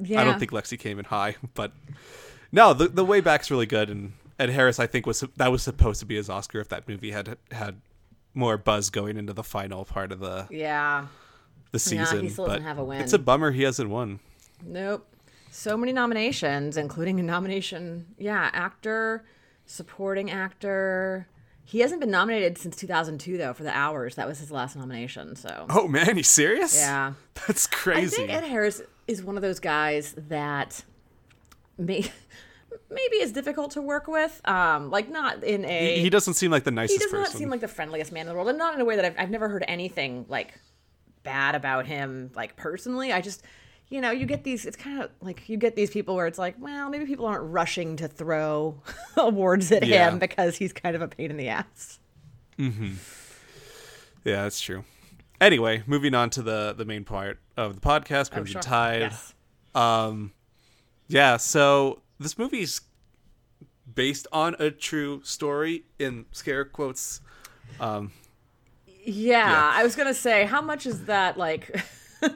Yeah. 0.00 0.22
I 0.22 0.24
don't 0.24 0.38
think 0.38 0.52
Lexi 0.52 0.78
came 0.78 0.98
in 0.98 1.04
high, 1.04 1.36
but 1.54 1.72
no, 2.50 2.72
the 2.72 2.88
the 2.88 3.04
way 3.04 3.20
back's 3.20 3.50
really 3.50 3.66
good, 3.66 3.90
and 3.90 4.14
Ed 4.38 4.48
Harris 4.48 4.80
I 4.80 4.86
think 4.86 5.04
was 5.04 5.22
that 5.36 5.52
was 5.52 5.62
supposed 5.62 6.00
to 6.00 6.06
be 6.06 6.16
his 6.16 6.30
Oscar 6.30 6.60
if 6.60 6.68
that 6.70 6.88
movie 6.88 7.10
had 7.10 7.36
had 7.50 7.82
more 8.32 8.56
buzz 8.56 8.88
going 8.88 9.18
into 9.18 9.34
the 9.34 9.44
final 9.44 9.84
part 9.84 10.10
of 10.10 10.20
the 10.20 10.46
Yeah. 10.48 11.08
the 11.72 11.78
Yeah, 11.78 12.00
he 12.00 12.06
season. 12.06 12.30
still 12.30 12.46
but 12.46 12.52
doesn't 12.52 12.64
have 12.64 12.78
a 12.78 12.84
win. 12.84 13.02
It's 13.02 13.12
a 13.12 13.18
bummer 13.18 13.50
he 13.50 13.64
hasn't 13.64 13.90
won. 13.90 14.20
Nope. 14.64 15.06
So 15.50 15.76
many 15.76 15.92
nominations, 15.92 16.78
including 16.78 17.20
a 17.20 17.22
nomination. 17.22 18.06
Yeah, 18.16 18.48
actor, 18.54 19.24
supporting 19.66 20.30
actor. 20.30 21.26
He 21.64 21.80
hasn't 21.80 22.00
been 22.00 22.10
nominated 22.10 22.58
since 22.58 22.76
2002 22.76 23.38
though 23.38 23.54
for 23.54 23.62
The 23.62 23.76
Hours. 23.76 24.16
That 24.16 24.26
was 24.28 24.38
his 24.40 24.50
last 24.50 24.76
nomination. 24.76 25.36
So 25.36 25.66
Oh 25.70 25.88
man, 25.88 26.16
he's 26.16 26.28
serious? 26.28 26.76
yeah. 26.76 27.14
that's 27.46 27.66
crazy. 27.66 28.16
I 28.16 28.26
think 28.26 28.30
Ed 28.30 28.44
Harris 28.44 28.82
is 29.06 29.22
one 29.22 29.36
of 29.36 29.42
those 29.42 29.60
guys 29.60 30.14
that 30.28 30.84
may, 31.78 32.04
maybe 32.90 33.16
is 33.16 33.32
difficult 33.32 33.72
to 33.72 33.82
work 33.82 34.06
with. 34.08 34.40
Um, 34.44 34.90
like 34.90 35.08
not 35.08 35.42
in 35.44 35.64
a 35.64 35.96
he, 35.96 36.02
he 36.02 36.10
doesn't 36.10 36.34
seem 36.34 36.50
like 36.50 36.64
the 36.64 36.70
nicest. 36.70 36.98
Person. 37.00 37.08
He 37.08 37.10
does 37.10 37.12
not 37.20 37.26
person. 37.26 37.38
seem 37.38 37.50
like 37.50 37.60
the 37.60 37.68
friendliest 37.68 38.12
man 38.12 38.22
in 38.22 38.28
the 38.28 38.34
world, 38.34 38.48
and 38.48 38.58
not 38.58 38.74
in 38.74 38.80
a 38.80 38.84
way 38.84 38.96
that 38.96 39.04
I've, 39.04 39.14
I've 39.18 39.30
never 39.30 39.48
heard 39.48 39.64
anything 39.68 40.26
like 40.28 40.54
bad 41.22 41.54
about 41.54 41.86
him, 41.86 42.30
like 42.34 42.56
personally. 42.56 43.12
I 43.12 43.20
just, 43.20 43.42
you 43.92 44.00
know, 44.00 44.10
you 44.10 44.24
get 44.26 44.42
these. 44.42 44.64
It's 44.64 44.76
kind 44.76 45.02
of 45.02 45.10
like 45.20 45.48
you 45.48 45.56
get 45.58 45.76
these 45.76 45.90
people 45.90 46.16
where 46.16 46.26
it's 46.26 46.38
like, 46.38 46.54
well, 46.58 46.88
maybe 46.88 47.04
people 47.04 47.26
aren't 47.26 47.44
rushing 47.52 47.96
to 47.96 48.08
throw 48.08 48.80
awards 49.16 49.70
at 49.70 49.86
Yeah. 49.86 50.08
him 50.08 50.18
because 50.18 50.56
he's 50.56 50.72
kind 50.72 50.96
of 50.96 51.02
a 51.02 51.08
pain 51.08 51.30
in 51.30 51.36
the 51.36 51.48
ass. 51.48 51.98
yeah, 52.56 52.72
that's 54.24 54.60
true. 54.60 54.84
Anyway, 55.40 55.82
moving 55.86 56.14
on 56.14 56.30
to 56.30 56.42
the 56.42 56.72
the 56.76 56.84
main 56.84 57.04
part 57.04 57.38
of 57.56 57.74
the 57.74 57.80
podcast, 57.80 58.30
Oh, 58.34 58.44
sure. 58.44 58.60
Tide. 58.62 59.00
Yes. 59.02 59.34
Um, 59.74 60.32
yeah, 61.08 61.36
so 61.36 62.00
this 62.18 62.38
movie's 62.38 62.80
based 63.94 64.26
on 64.32 64.54
a 64.58 64.70
true 64.70 65.20
story 65.24 65.84
in 65.98 66.24
scare 66.32 66.64
quotes. 66.64 67.20
Yeah, 67.80 68.06
Yeah. 69.04 69.70
I 69.74 69.82
was 69.82 69.96
gonna 69.96 70.14
say, 70.14 70.44
how 70.46 70.62
much 70.62 70.86
is 70.86 71.04
that 71.06 71.36
like? 71.36 71.78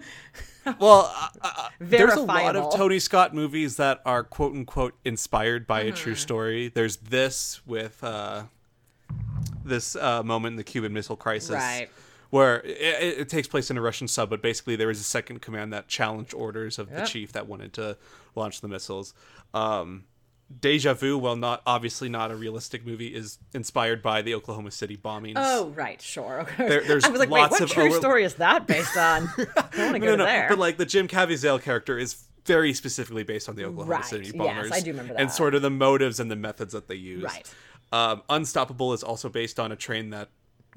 Well, 0.81 1.13
uh, 1.15 1.29
uh, 1.43 1.69
there's 1.79 2.15
a 2.15 2.21
lot 2.21 2.57
of 2.57 2.75
Tony 2.75 2.99
Scott 2.99 3.35
movies 3.35 3.77
that 3.77 4.01
are 4.05 4.23
quote 4.25 4.53
unquote 4.55 4.95
inspired 5.05 5.67
by 5.67 5.81
a 5.83 5.93
true 5.93 6.13
Mm-hmm. 6.13 6.19
story. 6.19 6.69
There's 6.69 6.97
this 6.97 7.61
with 7.67 8.03
uh, 8.03 8.45
this 9.65 9.97
uh, 9.97 10.23
moment 10.23 10.55
in 10.55 10.57
the 10.57 10.65
Cuban 10.65 10.93
Missile 10.93 11.17
Crisis, 11.17 11.51
Right. 11.51 11.89
Where 12.31 12.61
it, 12.63 12.77
it, 13.03 13.19
it 13.21 13.29
takes 13.29 13.47
place 13.47 13.71
in 13.71 13.79
a 13.79 13.81
Russian 13.81 14.09
sub, 14.09 14.29
but 14.31 14.43
basically 14.43 14.75
there 14.77 14.89
was 14.89 14.99
a 15.01 15.05
second 15.05 15.41
command 15.43 15.73
that 15.73 15.87
challenged 15.89 16.35
orders 16.35 16.79
of 16.79 16.91
the 16.91 17.03
chief 17.05 17.33
that 17.33 17.47
wanted 17.47 17.73
to 17.75 17.97
launch 18.35 18.61
the 18.61 18.69
missiles. 18.69 19.15
Um, 19.55 20.05
Deja 20.61 20.95
Vu, 20.95 21.19
while 21.19 21.35
not 21.37 21.61
obviously 21.67 22.09
not 22.09 22.31
a 22.31 22.37
realistic 22.37 22.87
movie, 22.87 23.09
is 23.09 23.39
inspired 23.53 24.01
by 24.01 24.23
the 24.23 24.35
Oklahoma 24.35 24.71
City 24.71 24.97
bombings. 24.97 25.33
Oh, 25.37 25.71
right, 25.71 26.01
sure. 26.01 26.41
Okay. 26.43 26.69
There- 26.69 26.85
there's 26.85 27.05
I 27.05 27.09
was 27.09 27.19
like, 27.19 27.31
lots 27.31 27.53
wait, 27.53 27.61
what 27.61 27.63
of 27.63 27.71
true 27.71 27.87
over- 27.89 27.97
story 27.99 28.25
is 28.25 28.35
that 28.35 28.67
based 28.67 28.97
on? 28.97 29.29
I 29.39 29.79
want 29.79 29.95
to 29.95 29.99
go 29.99 30.07
no, 30.07 30.17
no, 30.17 30.25
there. 30.25 30.47
but 30.49 30.59
like 30.59 30.77
the 30.77 30.87
Jim 30.87 31.09
Caviezel 31.09 31.61
character 31.61 31.99
is 31.99 32.23
very 32.45 32.73
specifically 32.75 33.25
based 33.25 33.49
on 33.49 33.57
the 33.57 33.65
Oklahoma 33.65 33.91
Right, 33.91 34.05
City 34.05 34.27
yes, 34.27 34.33
bombers. 34.35 34.71
I 34.73 34.81
do 34.81 34.91
remember 34.93 35.15
that. 35.15 35.21
And 35.21 35.31
sort 35.33 35.57
of 35.57 35.63
the 35.63 35.71
motives 35.71 36.21
and 36.21 36.31
the 36.31 36.37
methods 36.37 36.73
that 36.75 36.87
they 36.87 36.95
used. 36.95 37.25
Right. 37.25 37.55
Um, 37.93 38.23
Unstoppable 38.31 38.93
is 38.93 39.03
also 39.03 39.29
based 39.29 39.59
on 39.59 39.73
a 39.73 39.77
train 39.77 40.11
that 40.11 40.29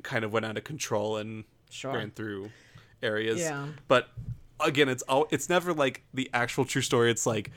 kind 0.01 0.25
of 0.25 0.33
went 0.33 0.45
out 0.47 0.57
of 0.57 0.63
control 0.63 1.17
and 1.17 1.43
Sure. 1.69 1.93
ran 1.93 2.09
through 2.09 2.49
areas. 3.03 3.39
Yeah. 3.39 3.67
But 3.87 4.09
again, 4.59 4.89
it's 4.89 5.03
all 5.03 5.27
it's 5.29 5.47
never 5.47 5.71
like 5.73 6.01
the 6.11 6.27
actual 6.33 6.65
true 6.65 6.81
story. 6.81 7.11
It's 7.11 7.27
like 7.27 7.51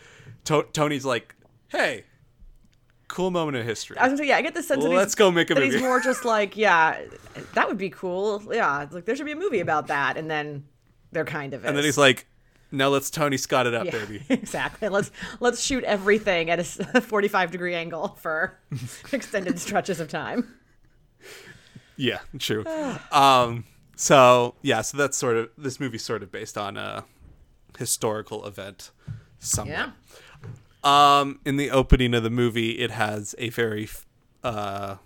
to- 0.45 0.67
Tony's 0.75 1.07
like, 1.07 1.35
hey, 1.73 2.05
cool 3.09 3.31
moment 3.31 3.57
in 3.57 3.67
history. 3.67 3.97
I 3.99 4.05
was 4.05 4.11
gonna 4.11 4.19
say, 4.19 4.29
yeah, 4.29 4.37
I 4.37 4.43
get 4.43 4.55
the 4.55 4.63
sense 4.63 4.85
that 4.85 4.91
Let's 4.91 5.15
go 5.15 5.31
make 5.31 5.51
a 5.51 5.55
that 5.55 5.63
he's 5.65 5.81
more 5.81 6.01
just 6.05 6.25
like, 6.25 6.57
yeah, 6.57 7.01
that 7.55 7.67
would 7.69 7.79
be 7.79 7.91
cool. 7.91 8.43
Yeah, 8.51 8.87
like 8.91 9.05
there 9.07 9.17
should 9.17 9.27
be 9.27 9.33
a 9.33 9.37
movie 9.37 9.61
about 9.61 9.89
that, 9.89 10.17
and 10.17 10.31
then 10.31 10.65
there 11.11 11.25
kind 11.25 11.55
of 11.55 11.63
is. 11.63 11.69
and 11.69 11.77
then 11.77 11.85
he's 11.85 11.99
like, 11.99 12.27
now 12.71 12.89
let's 12.89 13.11
Tony 13.11 13.37
Scott 13.37 13.67
it 13.67 13.75
up, 13.75 13.87
Yeah, 13.87 13.93
baby. 13.93 14.23
exactly. 14.29 14.89
Let's 14.89 15.11
let's 15.41 15.61
shoot 15.63 15.85
everything 15.85 16.51
at 16.51 16.59
a 16.59 16.65
forty-five 17.01 17.51
degree 17.51 17.75
angle 17.75 18.17
for 18.21 18.59
extended 19.13 19.59
stretches 19.59 20.01
of 20.01 20.09
time. 20.09 20.55
Yeah, 21.97 22.21
true. 22.39 22.65
um, 23.13 23.65
so 23.97 24.55
yeah, 24.63 24.81
so 24.83 24.97
that's 24.97 25.17
sort 25.17 25.37
of 25.37 25.51
this 25.59 25.79
movie's 25.79 26.05
sort 26.05 26.23
of 26.23 26.33
based 26.33 26.57
on 26.57 26.77
a 26.77 27.05
historical 27.79 28.47
event, 28.47 28.91
somewhat. 29.39 29.71
Yeah. 29.73 29.91
Um, 30.85 31.41
in 31.45 31.57
the 31.57 31.71
opening 31.71 32.15
of 32.15 32.23
the 32.23 32.31
movie, 32.31 32.73
it 32.81 32.91
has 32.91 33.35
a 33.39 33.51
very, 33.51 33.89
uh, 34.43 34.97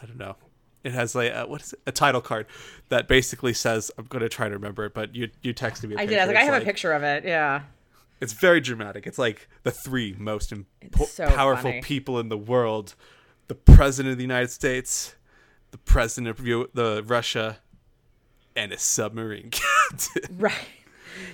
I 0.00 0.06
don't 0.06 0.18
know, 0.18 0.36
it 0.84 0.92
has 0.92 1.14
like 1.14 1.32
a, 1.32 1.46
what 1.46 1.62
is 1.62 1.72
it? 1.72 1.80
A 1.86 1.92
title 1.92 2.20
card 2.20 2.46
that 2.88 3.08
basically 3.08 3.52
says, 3.54 3.90
"I'm 3.98 4.04
going 4.04 4.22
to 4.22 4.28
try 4.28 4.48
to 4.48 4.54
remember 4.54 4.84
it," 4.84 4.94
but 4.94 5.14
you 5.14 5.30
you 5.42 5.54
texted 5.54 5.88
me. 5.88 5.96
I 5.96 6.02
I 6.02 6.06
did. 6.06 6.18
I 6.18 6.24
like, 6.26 6.36
I 6.36 6.42
have 6.42 6.62
a 6.62 6.64
picture 6.64 6.92
of 6.92 7.02
it. 7.02 7.24
Yeah. 7.24 7.62
It's 8.20 8.32
very 8.32 8.60
dramatic. 8.60 9.06
It's 9.06 9.18
like 9.18 9.48
the 9.64 9.70
three 9.70 10.14
most 10.18 10.52
impo- 10.52 11.06
so 11.06 11.26
powerful 11.26 11.70
funny. 11.70 11.82
people 11.82 12.20
in 12.20 12.28
the 12.28 12.38
world: 12.38 12.94
the 13.48 13.54
president 13.54 14.12
of 14.12 14.18
the 14.18 14.24
United 14.24 14.50
States, 14.50 15.14
the 15.72 15.78
president 15.78 16.38
of 16.38 16.46
U- 16.46 16.70
the 16.74 17.02
Russia, 17.06 17.58
and 18.54 18.72
a 18.72 18.78
submarine 18.78 19.50
captain. 19.90 20.38
Right. 20.38 20.54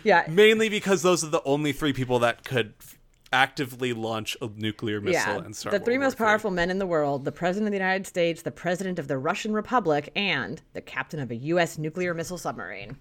Yeah. 0.04 0.24
Mainly 0.28 0.68
because 0.68 1.02
those 1.02 1.24
are 1.24 1.28
the 1.30 1.42
only 1.44 1.72
three 1.72 1.92
people 1.92 2.18
that 2.20 2.44
could 2.44 2.74
f- 2.80 2.98
actively 3.32 3.92
launch 3.92 4.36
a 4.42 4.48
nuclear 4.56 5.00
missile 5.00 5.34
Yeah, 5.34 5.44
and 5.44 5.54
start 5.54 5.72
the 5.72 5.78
three 5.84 5.98
War 5.98 6.06
most 6.06 6.14
III. 6.20 6.26
powerful 6.26 6.50
men 6.50 6.70
in 6.70 6.78
the 6.78 6.86
world 6.86 7.24
the 7.24 7.32
President 7.32 7.68
of 7.68 7.72
the 7.72 7.78
United 7.78 8.06
States, 8.06 8.42
the 8.42 8.50
President 8.50 8.98
of 8.98 9.06
the 9.08 9.18
Russian 9.18 9.52
Republic, 9.52 10.10
and 10.16 10.60
the 10.72 10.80
captain 10.80 11.20
of 11.20 11.30
a 11.30 11.36
U.S. 11.36 11.78
nuclear 11.78 12.12
missile 12.14 12.38
submarine. 12.38 12.96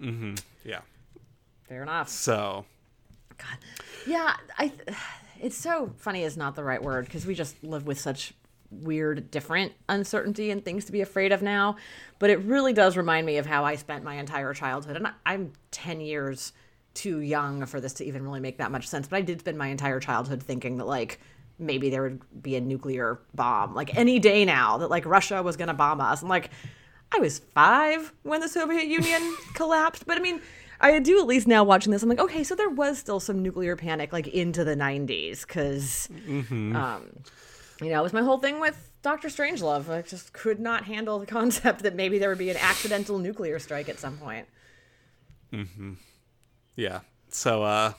Mm-hmm 0.00 0.34
yeah. 0.64 0.80
Fair 1.68 1.82
enough. 1.82 2.08
So 2.08 2.64
god 3.38 3.58
Yeah, 4.06 4.34
I. 4.58 4.72
It's 5.42 5.56
so 5.56 5.90
funny 5.96 6.22
is 6.24 6.36
not 6.36 6.54
the 6.54 6.62
right 6.62 6.82
word 6.82 7.06
because 7.06 7.24
we 7.24 7.34
just 7.34 7.64
live 7.64 7.86
with 7.86 7.98
such 7.98 8.34
weird, 8.70 9.30
different 9.30 9.72
uncertainty 9.88 10.50
and 10.50 10.62
things 10.62 10.84
to 10.84 10.92
be 10.92 11.00
afraid 11.00 11.32
of 11.32 11.40
now. 11.40 11.76
But 12.18 12.28
it 12.28 12.40
really 12.40 12.74
does 12.74 12.94
remind 12.94 13.24
me 13.26 13.38
of 13.38 13.46
how 13.46 13.64
I 13.64 13.76
spent 13.76 14.04
my 14.04 14.16
entire 14.16 14.52
childhood, 14.52 14.96
and 14.96 15.06
I- 15.06 15.12
I'm 15.24 15.54
ten 15.70 16.02
years 16.02 16.52
too 17.00 17.20
young 17.20 17.64
for 17.64 17.80
this 17.80 17.94
to 17.94 18.04
even 18.04 18.22
really 18.22 18.40
make 18.40 18.58
that 18.58 18.70
much 18.70 18.86
sense. 18.86 19.08
But 19.08 19.16
I 19.16 19.20
did 19.22 19.40
spend 19.40 19.56
my 19.56 19.68
entire 19.68 20.00
childhood 20.00 20.42
thinking 20.42 20.76
that 20.76 20.86
like 20.86 21.18
maybe 21.58 21.88
there 21.88 22.02
would 22.02 22.42
be 22.42 22.56
a 22.56 22.60
nuclear 22.60 23.20
bomb, 23.34 23.74
like 23.74 23.96
any 23.96 24.18
day 24.18 24.44
now, 24.44 24.76
that 24.78 24.90
like 24.90 25.06
Russia 25.06 25.42
was 25.42 25.56
going 25.56 25.68
to 25.68 25.74
bomb 25.74 26.00
us. 26.00 26.20
And 26.20 26.28
like 26.28 26.50
I 27.12 27.18
was 27.18 27.38
five 27.38 28.12
when 28.22 28.40
the 28.40 28.48
Soviet 28.48 28.86
Union 28.86 29.36
collapsed, 29.54 30.06
but 30.06 30.18
I 30.18 30.20
mean. 30.20 30.40
I 30.82 30.98
do 30.98 31.20
at 31.20 31.26
least 31.26 31.46
now 31.46 31.62
watching 31.62 31.92
this. 31.92 32.02
I'm 32.02 32.08
like, 32.08 32.20
okay, 32.20 32.42
so 32.42 32.54
there 32.54 32.70
was 32.70 32.96
still 32.96 33.20
some 33.20 33.42
nuclear 33.42 33.76
panic 33.76 34.14
like 34.14 34.26
into 34.28 34.64
the 34.64 34.74
90s 34.74 35.46
because, 35.46 36.08
um, 36.74 37.02
you 37.82 37.90
know, 37.90 38.00
it 38.00 38.02
was 38.02 38.14
my 38.14 38.22
whole 38.22 38.38
thing 38.38 38.60
with 38.60 38.90
Doctor 39.02 39.28
Strangelove. 39.28 39.90
I 39.90 40.00
just 40.00 40.32
could 40.32 40.58
not 40.58 40.84
handle 40.84 41.18
the 41.18 41.26
concept 41.38 41.82
that 41.82 41.94
maybe 41.94 42.16
there 42.18 42.30
would 42.30 42.38
be 42.38 42.48
an 42.48 42.56
accidental 42.56 43.18
nuclear 43.18 43.58
strike 43.58 43.90
at 43.90 43.98
some 43.98 44.16
point. 44.16 44.46
Yeah. 46.76 47.00
So 47.28 47.62
uh 47.62 47.92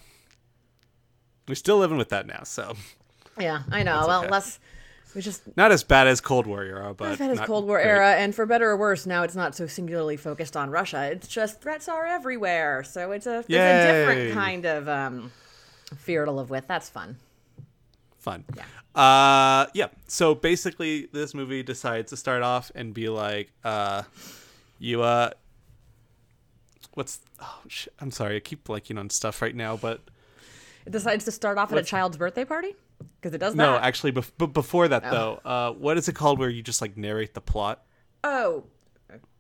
We're 1.48 1.56
still 1.56 1.78
living 1.78 1.98
with 1.98 2.10
that 2.10 2.28
now, 2.28 2.44
so 2.44 2.74
Yeah, 3.40 3.64
I 3.72 3.84
know. 3.84 4.06
well, 4.08 4.22
okay. 4.22 4.30
less. 4.32 4.60
We 5.16 5.22
just 5.22 5.42
not 5.58 5.72
as 5.74 5.84
bad 5.84 6.08
as 6.08 6.22
Cold 6.22 6.48
War 6.48 6.64
era, 6.64 6.94
but 6.94 7.10
I've 7.12 7.20
had 7.20 7.32
his 7.32 7.40
not 7.40 7.48
Cold 7.48 7.66
War 7.68 7.78
great. 7.78 7.88
era, 7.90 8.12
and 8.16 8.34
for 8.34 8.46
better 8.46 8.70
or 8.70 8.78
worse, 8.78 9.06
now 9.06 9.24
it's 9.24 9.36
not 9.36 9.56
so 9.56 9.68
singularly 9.68 10.16
focused 10.16 10.56
on 10.56 10.70
Russia. 10.70 11.10
It's 11.12 11.28
just 11.28 11.60
threats 11.62 11.90
are 11.90 12.06
everywhere, 12.06 12.84
so 12.86 13.12
it's 13.12 13.28
a, 13.28 13.40
it's 13.40 13.50
a 13.50 14.06
different 14.06 14.34
kind 14.34 14.66
of 14.66 14.88
um, 14.88 15.32
fear 15.98 16.24
to 16.24 16.32
live 16.32 16.50
with. 16.50 16.66
That's 16.66 16.90
fun. 16.90 17.18
fun. 18.20 18.46
Yeah. 18.56 18.64
Uh, 18.96 19.68
yeah. 19.74 19.88
So 20.08 20.34
basically, 20.34 21.08
this 21.12 21.34
movie 21.34 21.64
decides 21.64 22.12
to 22.12 22.18
start 22.18 22.42
off 22.42 22.72
and 22.74 22.94
be 22.94 23.10
like, 23.10 23.52
uh, 23.66 24.04
you 24.80 25.02
uh, 25.02 25.32
what's? 26.94 27.20
Oh, 27.42 27.60
sh- 27.68 27.88
I'm 28.00 28.12
sorry, 28.12 28.36
I 28.36 28.40
keep 28.40 28.64
blanking 28.66 29.00
on 29.00 29.10
stuff 29.10 29.42
right 29.42 29.56
now, 29.56 29.78
but 29.78 30.02
It 30.86 30.92
decides 30.92 31.26
to 31.26 31.32
start 31.32 31.58
off 31.58 31.72
at 31.72 31.78
a 31.78 31.84
child's 31.84 32.18
birthday 32.18 32.46
party 32.46 32.76
because 33.20 33.34
it 33.34 33.40
does 33.40 33.56
not 33.56 33.64
no, 33.66 33.72
that. 33.74 33.84
actually, 33.84 34.12
bef- 34.12 34.32
b- 34.38 34.46
before 34.48 34.88
that 34.88 35.04
though, 35.04 35.40
uh, 35.46 35.72
what 35.72 35.98
is 35.98 36.08
it 36.08 36.14
called 36.14 36.40
where 36.40 36.50
you 36.50 36.62
just 36.62 36.82
like 36.82 36.98
narrate 36.98 37.34
the 37.34 37.42
plot? 37.42 37.84
oh, 38.24 38.64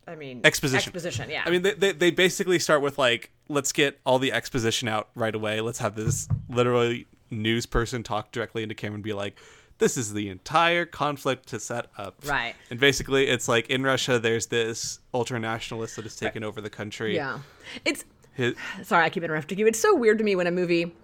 I 0.07 0.15
mean 0.15 0.41
Exposition. 0.43 0.89
Exposition, 0.89 1.29
yeah. 1.29 1.43
I 1.45 1.51
mean, 1.51 1.61
they, 1.61 1.73
they, 1.73 1.91
they 1.91 2.11
basically 2.11 2.57
start 2.57 2.81
with 2.81 2.97
like, 2.97 3.29
let's 3.49 3.71
get 3.71 3.99
all 4.05 4.17
the 4.17 4.31
exposition 4.33 4.87
out 4.87 5.09
right 5.13 5.33
away. 5.33 5.61
Let's 5.61 5.77
have 5.77 5.95
this 5.95 6.27
literally 6.49 7.05
news 7.29 7.67
person 7.67 8.01
talk 8.01 8.31
directly 8.31 8.63
into 8.63 8.73
camera 8.73 8.95
and 8.95 9.03
be 9.03 9.13
like, 9.13 9.37
this 9.81 9.97
is 9.97 10.13
the 10.13 10.29
entire 10.29 10.85
conflict 10.85 11.47
to 11.49 11.59
set 11.59 11.87
up. 11.97 12.15
Right. 12.25 12.55
And 12.69 12.79
basically, 12.79 13.27
it's 13.27 13.49
like 13.49 13.69
in 13.69 13.83
Russia, 13.83 14.17
there's 14.19 14.47
this 14.47 14.99
ultra 15.13 15.39
nationalist 15.39 15.97
that 15.97 16.03
has 16.03 16.15
taken 16.15 16.43
over 16.45 16.61
the 16.61 16.69
country. 16.69 17.15
yeah, 17.15 17.39
it's 17.83 18.05
His, 18.33 18.55
sorry, 18.83 19.03
I 19.05 19.09
keep 19.09 19.23
interrupting 19.23 19.57
you. 19.59 19.67
It's 19.67 19.79
so 19.79 19.93
weird 19.93 20.17
to 20.19 20.23
me 20.23 20.35
when 20.37 20.47
a 20.47 20.51
movie 20.51 20.95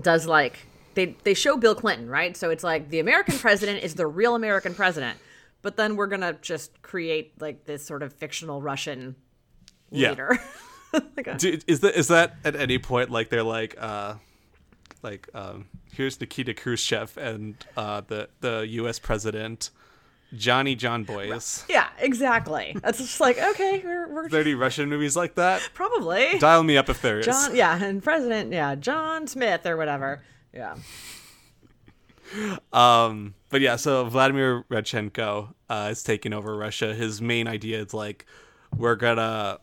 does 0.00 0.26
like 0.26 0.60
they 0.94 1.16
they 1.24 1.34
show 1.34 1.56
Bill 1.56 1.74
Clinton, 1.74 2.08
right? 2.08 2.36
So 2.36 2.50
it's 2.50 2.62
like 2.62 2.90
the 2.90 3.00
American 3.00 3.36
president 3.38 3.82
is 3.82 3.94
the 3.94 4.06
real 4.06 4.34
American 4.34 4.74
president, 4.74 5.18
but 5.62 5.76
then 5.76 5.96
we're 5.96 6.06
gonna 6.06 6.34
just 6.42 6.80
create 6.82 7.40
like 7.40 7.64
this 7.64 7.84
sort 7.84 8.02
of 8.02 8.12
fictional 8.12 8.62
Russian 8.62 9.16
Yeah. 9.90 10.10
leader. 10.10 10.38
like 11.16 11.26
a, 11.26 11.34
do, 11.38 11.58
is 11.66 11.80
that 11.80 11.94
is 11.98 12.08
that 12.08 12.36
at 12.44 12.54
any 12.56 12.78
point 12.78 13.10
like 13.10 13.30
they're 13.30 13.42
like, 13.42 13.74
uh, 13.78 14.14
like 15.02 15.28
um, 15.34 15.66
here's 15.92 16.20
Nikita 16.20 16.54
Khrushchev 16.54 17.16
and 17.16 17.56
uh, 17.76 18.02
the 18.06 18.28
the 18.40 18.66
U.S. 18.68 18.98
president 18.98 19.70
Johnny 20.34 20.74
John 20.74 21.04
Boys. 21.04 21.64
yeah, 21.68 21.88
exactly. 21.98 22.76
That's 22.82 22.98
just 22.98 23.20
like 23.20 23.38
okay, 23.38 23.82
we're, 23.84 24.08
we're 24.08 24.24
Are 24.26 24.28
there 24.28 24.40
any 24.40 24.54
Russian 24.54 24.88
movies 24.88 25.16
like 25.16 25.34
that? 25.34 25.68
probably 25.74 26.38
Dial 26.38 26.62
me 26.62 26.76
up 26.76 26.88
if 26.88 27.02
there 27.02 27.18
is. 27.20 27.26
John. 27.26 27.54
Yeah, 27.54 27.82
and 27.82 28.02
President. 28.02 28.52
Yeah, 28.52 28.74
John 28.74 29.26
Smith 29.26 29.66
or 29.66 29.76
whatever. 29.76 30.22
Yeah. 30.54 30.76
Um, 32.72 33.34
but 33.50 33.60
yeah, 33.60 33.76
so 33.76 34.04
Vladimir 34.06 34.64
Radchenko 34.70 35.52
uh, 35.68 35.88
is 35.90 36.02
taking 36.02 36.32
over 36.32 36.56
Russia. 36.56 36.94
His 36.94 37.20
main 37.20 37.46
idea 37.46 37.82
is 37.82 37.92
like, 37.92 38.24
we're 38.74 38.94
gonna 38.96 39.58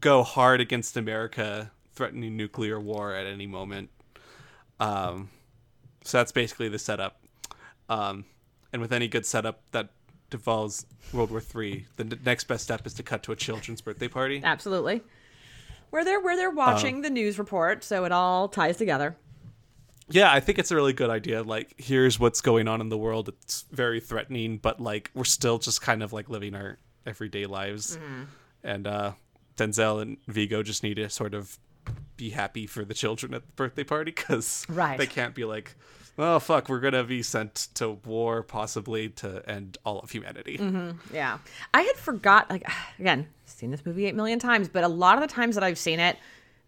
go 0.00 0.22
hard 0.24 0.60
against 0.60 0.96
America, 0.96 1.70
threatening 2.00 2.34
nuclear 2.34 2.80
war 2.80 3.14
at 3.14 3.26
any 3.26 3.46
moment. 3.46 3.90
Um, 4.78 5.28
so 6.02 6.16
that's 6.16 6.32
basically 6.32 6.70
the 6.70 6.78
setup. 6.78 7.20
Um, 7.90 8.24
and 8.72 8.80
with 8.80 8.90
any 8.90 9.06
good 9.06 9.26
setup 9.26 9.60
that 9.72 9.90
devolves 10.30 10.86
World 11.12 11.30
War 11.30 11.42
Three, 11.42 11.84
the 11.96 12.04
n- 12.04 12.18
next 12.24 12.44
best 12.44 12.64
step 12.64 12.86
is 12.86 12.94
to 12.94 13.02
cut 13.02 13.22
to 13.24 13.32
a 13.32 13.36
children's 13.36 13.82
birthday 13.82 14.08
party. 14.08 14.40
Absolutely. 14.42 15.02
Where 15.90 16.06
they're 16.06 16.20
where 16.20 16.36
they're 16.38 16.48
watching 16.48 17.02
the 17.02 17.10
news 17.10 17.38
report, 17.38 17.84
so 17.84 18.06
it 18.06 18.12
all 18.12 18.48
ties 18.48 18.78
together. 18.78 19.14
Yeah, 20.08 20.32
I 20.32 20.40
think 20.40 20.58
it's 20.58 20.70
a 20.70 20.74
really 20.74 20.94
good 20.94 21.10
idea. 21.10 21.42
Like, 21.42 21.74
here's 21.76 22.18
what's 22.18 22.40
going 22.40 22.66
on 22.66 22.80
in 22.80 22.88
the 22.88 22.96
world. 22.96 23.28
It's 23.28 23.66
very 23.70 24.00
threatening, 24.00 24.56
but 24.56 24.80
like 24.80 25.10
we're 25.14 25.24
still 25.24 25.58
just 25.58 25.82
kind 25.82 26.02
of 26.02 26.14
like 26.14 26.30
living 26.30 26.54
our 26.54 26.78
everyday 27.04 27.44
lives. 27.44 27.98
And 28.64 28.86
uh 28.86 29.12
Denzel 29.58 30.00
and 30.00 30.16
Viggo 30.26 30.62
just 30.62 30.82
need 30.82 30.94
to 30.94 31.10
sort 31.10 31.34
of 31.34 31.58
be 32.20 32.30
happy 32.30 32.66
for 32.66 32.84
the 32.84 32.94
children 32.94 33.34
at 33.34 33.46
the 33.46 33.52
birthday 33.54 33.84
party 33.84 34.12
because 34.12 34.66
Right. 34.68 34.98
they 34.98 35.06
can't 35.06 35.34
be 35.34 35.44
like, 35.44 35.74
oh 36.18 36.38
fuck, 36.38 36.68
we're 36.68 36.80
gonna 36.80 37.02
be 37.04 37.22
sent 37.22 37.54
to 37.74 37.90
war 38.04 38.42
possibly 38.42 39.08
to 39.08 39.42
end 39.48 39.78
all 39.84 39.98
of 40.00 40.10
humanity. 40.10 40.58
Yeah. 41.12 41.38
I 41.72 41.82
had 41.82 41.96
forgot 41.96 42.50
like 42.50 42.64
again, 42.98 43.26
seen 43.46 43.70
this 43.70 43.84
movie 43.86 44.06
8 44.06 44.14
million 44.14 44.38
times, 44.38 44.68
but 44.68 44.84
a 44.84 44.88
lot 44.88 45.16
of 45.20 45.26
the 45.26 45.34
times 45.34 45.54
that 45.54 45.64
I've 45.64 45.78
seen 45.78 45.98
it 46.00 46.16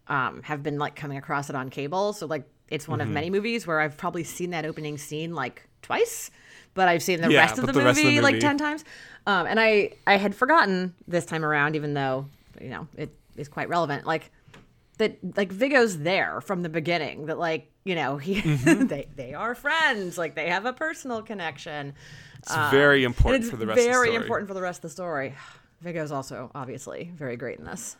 um 0.07 0.41
have 0.43 0.61
been 0.63 0.77
like 0.79 0.95
coming 0.95 1.17
across 1.17 1.49
it 1.49 1.55
on 1.55 1.69
cable, 1.69 2.13
so 2.13 2.25
like 2.25 2.43
it's 2.69 2.87
one 2.87 2.99
of 3.01 3.05
Mm-hmm. 3.05 3.13
many 3.13 3.29
movies 3.29 3.67
where 3.67 3.79
I've 3.79 3.95
probably 3.97 4.23
seen 4.23 4.49
that 4.51 4.65
opening 4.65 4.97
scene 4.97 5.33
like 5.35 5.67
twice, 5.83 6.31
but 6.73 6.87
I've 6.87 7.03
seen 7.03 7.21
the 7.21 7.29
Yeah, 7.29 7.39
rest 7.41 7.59
of 7.59 7.67
the 7.67 7.73
the 7.73 7.83
rest 7.83 7.99
of 7.99 8.05
movie 8.05 8.21
like 8.21 8.39
10 8.39 8.57
times. 8.57 8.83
Um 9.27 9.45
and 9.47 9.59
I 9.59 9.91
I 10.07 10.17
had 10.17 10.33
forgotten 10.33 10.93
this 11.07 11.25
time 11.25 11.45
around 11.45 11.75
even 11.75 11.93
though, 11.93 12.25
you 12.59 12.69
know, 12.69 12.87
it 12.97 13.09
is 13.37 13.47
quite 13.47 13.69
relevant. 13.69 14.05
Like 14.05 14.31
that 14.97 15.17
like 15.37 15.51
Viggo's 15.51 15.99
there 15.99 16.41
from 16.41 16.61
the 16.61 16.69
beginning 16.69 17.25
that 17.27 17.37
like, 17.39 17.71
you 17.83 17.95
know, 17.95 18.17
he 18.17 18.41
Mm-hmm. 18.41 18.87
they 18.87 19.07
they 19.15 19.33
are 19.33 19.55
friends, 19.55 20.17
like 20.17 20.35
they 20.35 20.49
have 20.49 20.65
a 20.65 20.73
personal 20.73 21.21
connection. 21.21 21.93
It's 22.39 22.55
very 22.71 23.03
important 23.03 23.45
for 23.45 23.55
the 23.55 23.65
rest 23.65 23.79
of 23.79 23.85
the 23.85 23.91
very 23.91 24.07
story. 24.09 24.15
important 24.21 24.47
for 24.49 24.53
the 24.53 24.61
rest 24.61 24.79
of 24.79 24.81
the 24.83 24.89
story. 24.89 25.33
Viggo's 25.81 26.11
also 26.11 26.49
obviously 26.55 27.11
very 27.15 27.35
great 27.37 27.59
in 27.59 27.65
this. 27.65 27.97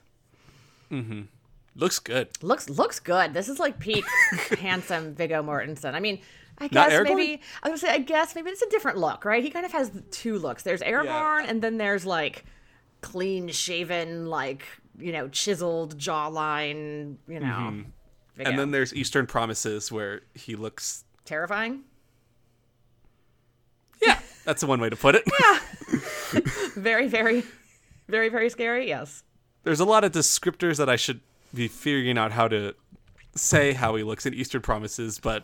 mhm 0.92 1.28
Looks 1.76 1.98
good. 2.00 2.30
Looks 2.44 2.70
looks 2.70 3.00
good. 3.00 3.34
This 3.34 3.50
is 3.50 3.58
like 3.60 3.80
peak 3.80 4.06
handsome 4.60 5.16
Viggo 5.16 5.42
Mortensen. 5.42 5.96
I 5.96 6.00
mean, 6.00 6.20
I 6.60 6.68
guess 6.68 7.02
maybe 7.04 7.42
I 7.64 7.70
was 7.70 7.82
gonna 7.82 7.92
say 7.94 7.96
I 7.96 8.04
guess 8.04 8.36
maybe 8.36 8.52
it's 8.52 8.62
a 8.62 8.70
different 8.70 9.00
look, 9.00 9.26
right? 9.26 9.44
He 9.44 9.50
kind 9.50 9.66
of 9.66 9.72
has 9.72 9.92
two 10.12 10.38
looks. 10.38 10.62
There's 10.62 10.82
Aragorn, 10.82 11.50
and 11.50 11.62
then 11.64 11.78
there's 11.78 12.06
like 12.06 12.46
clean 13.02 13.48
shaven, 13.50 14.28
like 14.28 14.66
you 15.00 15.12
know, 15.12 15.28
chiseled 15.30 15.98
jawline. 15.98 17.16
You 17.28 17.40
know, 17.40 17.46
Mm-hmm. 18.38 18.42
And 18.48 18.58
then 18.58 18.72
there's 18.72 18.94
Eastern 18.96 19.28
Promises 19.28 19.92
where 19.92 20.22
he 20.34 20.56
looks. 20.56 21.04
terrifying. 21.24 21.82
Yeah, 24.02 24.20
that's 24.44 24.64
one 24.64 24.80
way 24.82 24.90
to 24.90 24.96
put 24.96 25.16
it. 25.16 25.24
Yeah. 25.40 26.40
very, 26.76 27.08
very, 27.08 27.44
very, 28.08 28.30
very 28.30 28.50
scary. 28.50 28.88
Yes. 28.88 29.24
there's 29.64 29.80
a 29.80 29.86
lot 29.86 30.04
of 30.04 30.12
descriptors 30.12 30.78
that 30.78 30.90
I 30.90 30.96
should 30.96 31.22
be 31.54 31.68
figuring 31.68 32.18
out 32.18 32.32
how 32.32 32.48
to 32.48 32.74
say 33.36 33.74
how 33.74 33.96
he 33.96 34.04
looks 34.04 34.26
in 34.26 34.34
Eastern 34.34 34.62
Promises, 34.62 35.20
but 35.20 35.44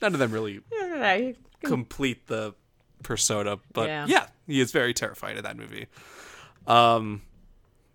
none 0.00 0.14
of 0.14 0.20
them 0.20 0.30
really 0.30 0.60
Yeah, 0.72 1.32
complete 1.64 2.28
the 2.28 2.54
persona. 3.02 3.58
But 3.72 3.88
Yeah. 3.88 4.06
yeah, 4.08 4.26
he 4.46 4.60
is 4.60 4.70
very 4.72 4.94
terrified 4.94 5.36
in 5.36 5.42
that 5.42 5.56
movie. 5.56 5.88
Um, 6.66 7.22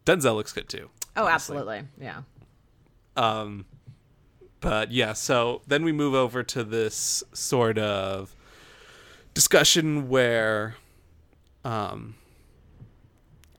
Denzel 0.07 0.35
looks 0.35 0.53
good 0.53 0.69
too. 0.69 0.89
Oh, 1.15 1.27
absolutely. 1.27 1.83
Yeah. 1.99 2.21
Um, 3.15 3.65
But 4.61 4.91
yeah, 4.91 5.13
so 5.13 5.61
then 5.67 5.83
we 5.83 5.91
move 5.91 6.13
over 6.15 6.43
to 6.43 6.63
this 6.63 7.23
sort 7.33 7.77
of 7.77 8.35
discussion 9.33 10.07
where 10.09 10.75
um, 11.63 12.15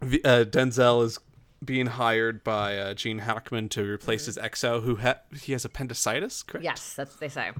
uh, 0.02 0.44
Denzel 0.48 1.04
is 1.04 1.18
being 1.64 1.86
hired 1.86 2.42
by 2.44 2.78
uh, 2.78 2.94
Gene 2.94 3.18
Hackman 3.18 3.68
to 3.70 3.82
replace 3.82 4.26
his 4.26 4.36
XO, 4.38 4.82
who 4.82 4.96
ha- 4.96 5.20
he 5.40 5.52
has 5.52 5.64
appendicitis, 5.64 6.42
correct? 6.42 6.64
Yes, 6.64 6.94
that's 6.94 7.12
what 7.12 7.20
they 7.20 7.28
say. 7.28 7.50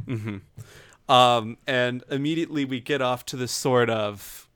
Um, 1.08 1.56
and 1.66 2.04
immediately 2.10 2.64
we 2.64 2.80
get 2.80 3.00
off 3.02 3.24
to 3.26 3.36
this 3.36 3.52
sort 3.52 3.88
of 3.90 4.48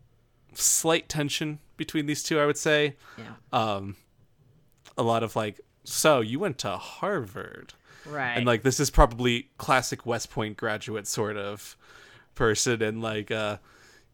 slight 0.55 1.09
tension 1.09 1.59
between 1.77 2.07
these 2.07 2.23
two, 2.23 2.39
I 2.39 2.47
would 2.47 2.59
say. 2.59 2.97
Yeah. 3.19 3.33
Um, 3.53 3.97
a 4.99 5.03
lot 5.03 5.23
of 5.23 5.35
like, 5.37 5.61
so 5.85 6.21
you 6.21 6.39
went 6.39 6.59
to 6.59 6.77
Harvard. 6.77 7.75
right. 8.07 8.37
and 8.37 8.47
like 8.47 8.63
this 8.63 8.79
is 8.81 8.91
probably 8.91 9.49
classic 9.59 10.05
West 10.07 10.31
Point 10.31 10.57
graduate 10.57 11.07
sort 11.07 11.37
of 11.37 11.77
person, 12.35 12.83
and 12.83 13.01
like 13.03 13.31
uh, 13.31 13.59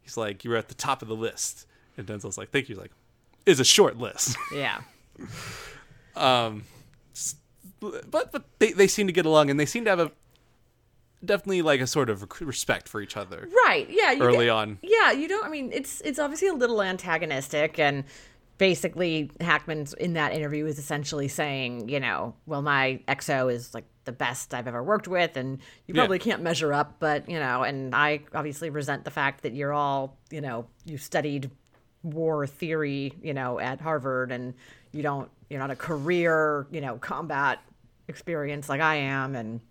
he's 0.01 0.17
like 0.17 0.43
you're 0.43 0.55
at 0.57 0.67
the 0.67 0.75
top 0.75 1.01
of 1.01 1.07
the 1.07 1.15
list, 1.15 1.65
and 1.97 2.07
Denzel's 2.07 2.37
like 2.37 2.51
thank 2.51 2.69
you, 2.69 2.75
He's 2.75 2.81
like 2.81 2.91
is 3.45 3.59
a 3.59 3.65
short 3.65 3.97
list, 3.97 4.35
yeah. 4.53 4.81
Um 6.15 6.63
but 7.79 8.31
but 8.31 8.43
they 8.59 8.71
they 8.73 8.87
seem 8.87 9.07
to 9.07 9.13
get 9.13 9.25
along, 9.25 9.49
and 9.49 9.59
they 9.59 9.65
seem 9.65 9.83
to 9.85 9.89
have 9.89 9.99
a 9.99 10.11
definitely 11.23 11.61
like 11.61 11.81
a 11.81 11.87
sort 11.87 12.09
of 12.09 12.25
respect 12.41 12.87
for 12.87 13.01
each 13.01 13.17
other 13.17 13.47
Right. 13.65 13.87
Yeah. 13.89 14.11
You 14.11 14.23
early 14.23 14.45
get- 14.45 14.51
on. 14.51 14.77
Yeah, 14.81 15.11
you 15.11 15.27
don't. 15.27 15.45
I 15.45 15.49
mean, 15.49 15.71
it's 15.73 16.01
it's 16.01 16.19
obviously 16.19 16.47
a 16.49 16.53
little 16.53 16.81
antagonistic, 16.81 17.79
and 17.79 18.03
basically 18.59 19.31
Hackman's 19.41 19.93
in 19.95 20.13
that 20.13 20.33
interview 20.33 20.67
is 20.67 20.77
essentially 20.77 21.27
saying, 21.27 21.89
you 21.89 21.99
know, 21.99 22.35
well, 22.45 22.61
my 22.61 23.01
XO 23.07 23.51
is 23.51 23.73
like 23.73 23.85
the 24.05 24.11
best 24.11 24.53
I've 24.53 24.67
ever 24.67 24.83
worked 24.83 25.07
with, 25.07 25.35
and 25.37 25.57
you 25.87 25.95
Yeah. 25.95 26.01
probably 26.01 26.19
can't 26.19 26.43
measure 26.43 26.71
up, 26.73 26.97
but 26.99 27.27
you 27.27 27.39
know, 27.39 27.63
and 27.63 27.95
I 27.95 28.21
obviously 28.35 28.69
resent 28.69 29.05
the 29.05 29.11
fact 29.11 29.41
that 29.41 29.55
you're 29.55 29.73
all, 29.73 30.17
you 30.29 30.41
know, 30.41 30.67
you 30.85 30.97
studied 30.99 31.49
war 32.03 32.45
theory, 32.45 33.13
you 33.23 33.33
know, 33.33 33.59
at 33.59 33.81
Harvard, 33.81 34.31
and 34.31 34.53
you 34.91 35.01
don't, 35.01 35.29
you're 35.49 35.59
not 35.59 35.71
a 35.71 35.75
career, 35.75 36.67
you 36.71 36.81
know, 36.81 36.97
combat 36.97 37.59
experience 38.07 38.69
like 38.69 38.81
I 38.81 38.95
am, 38.95 39.35
and 39.35 39.61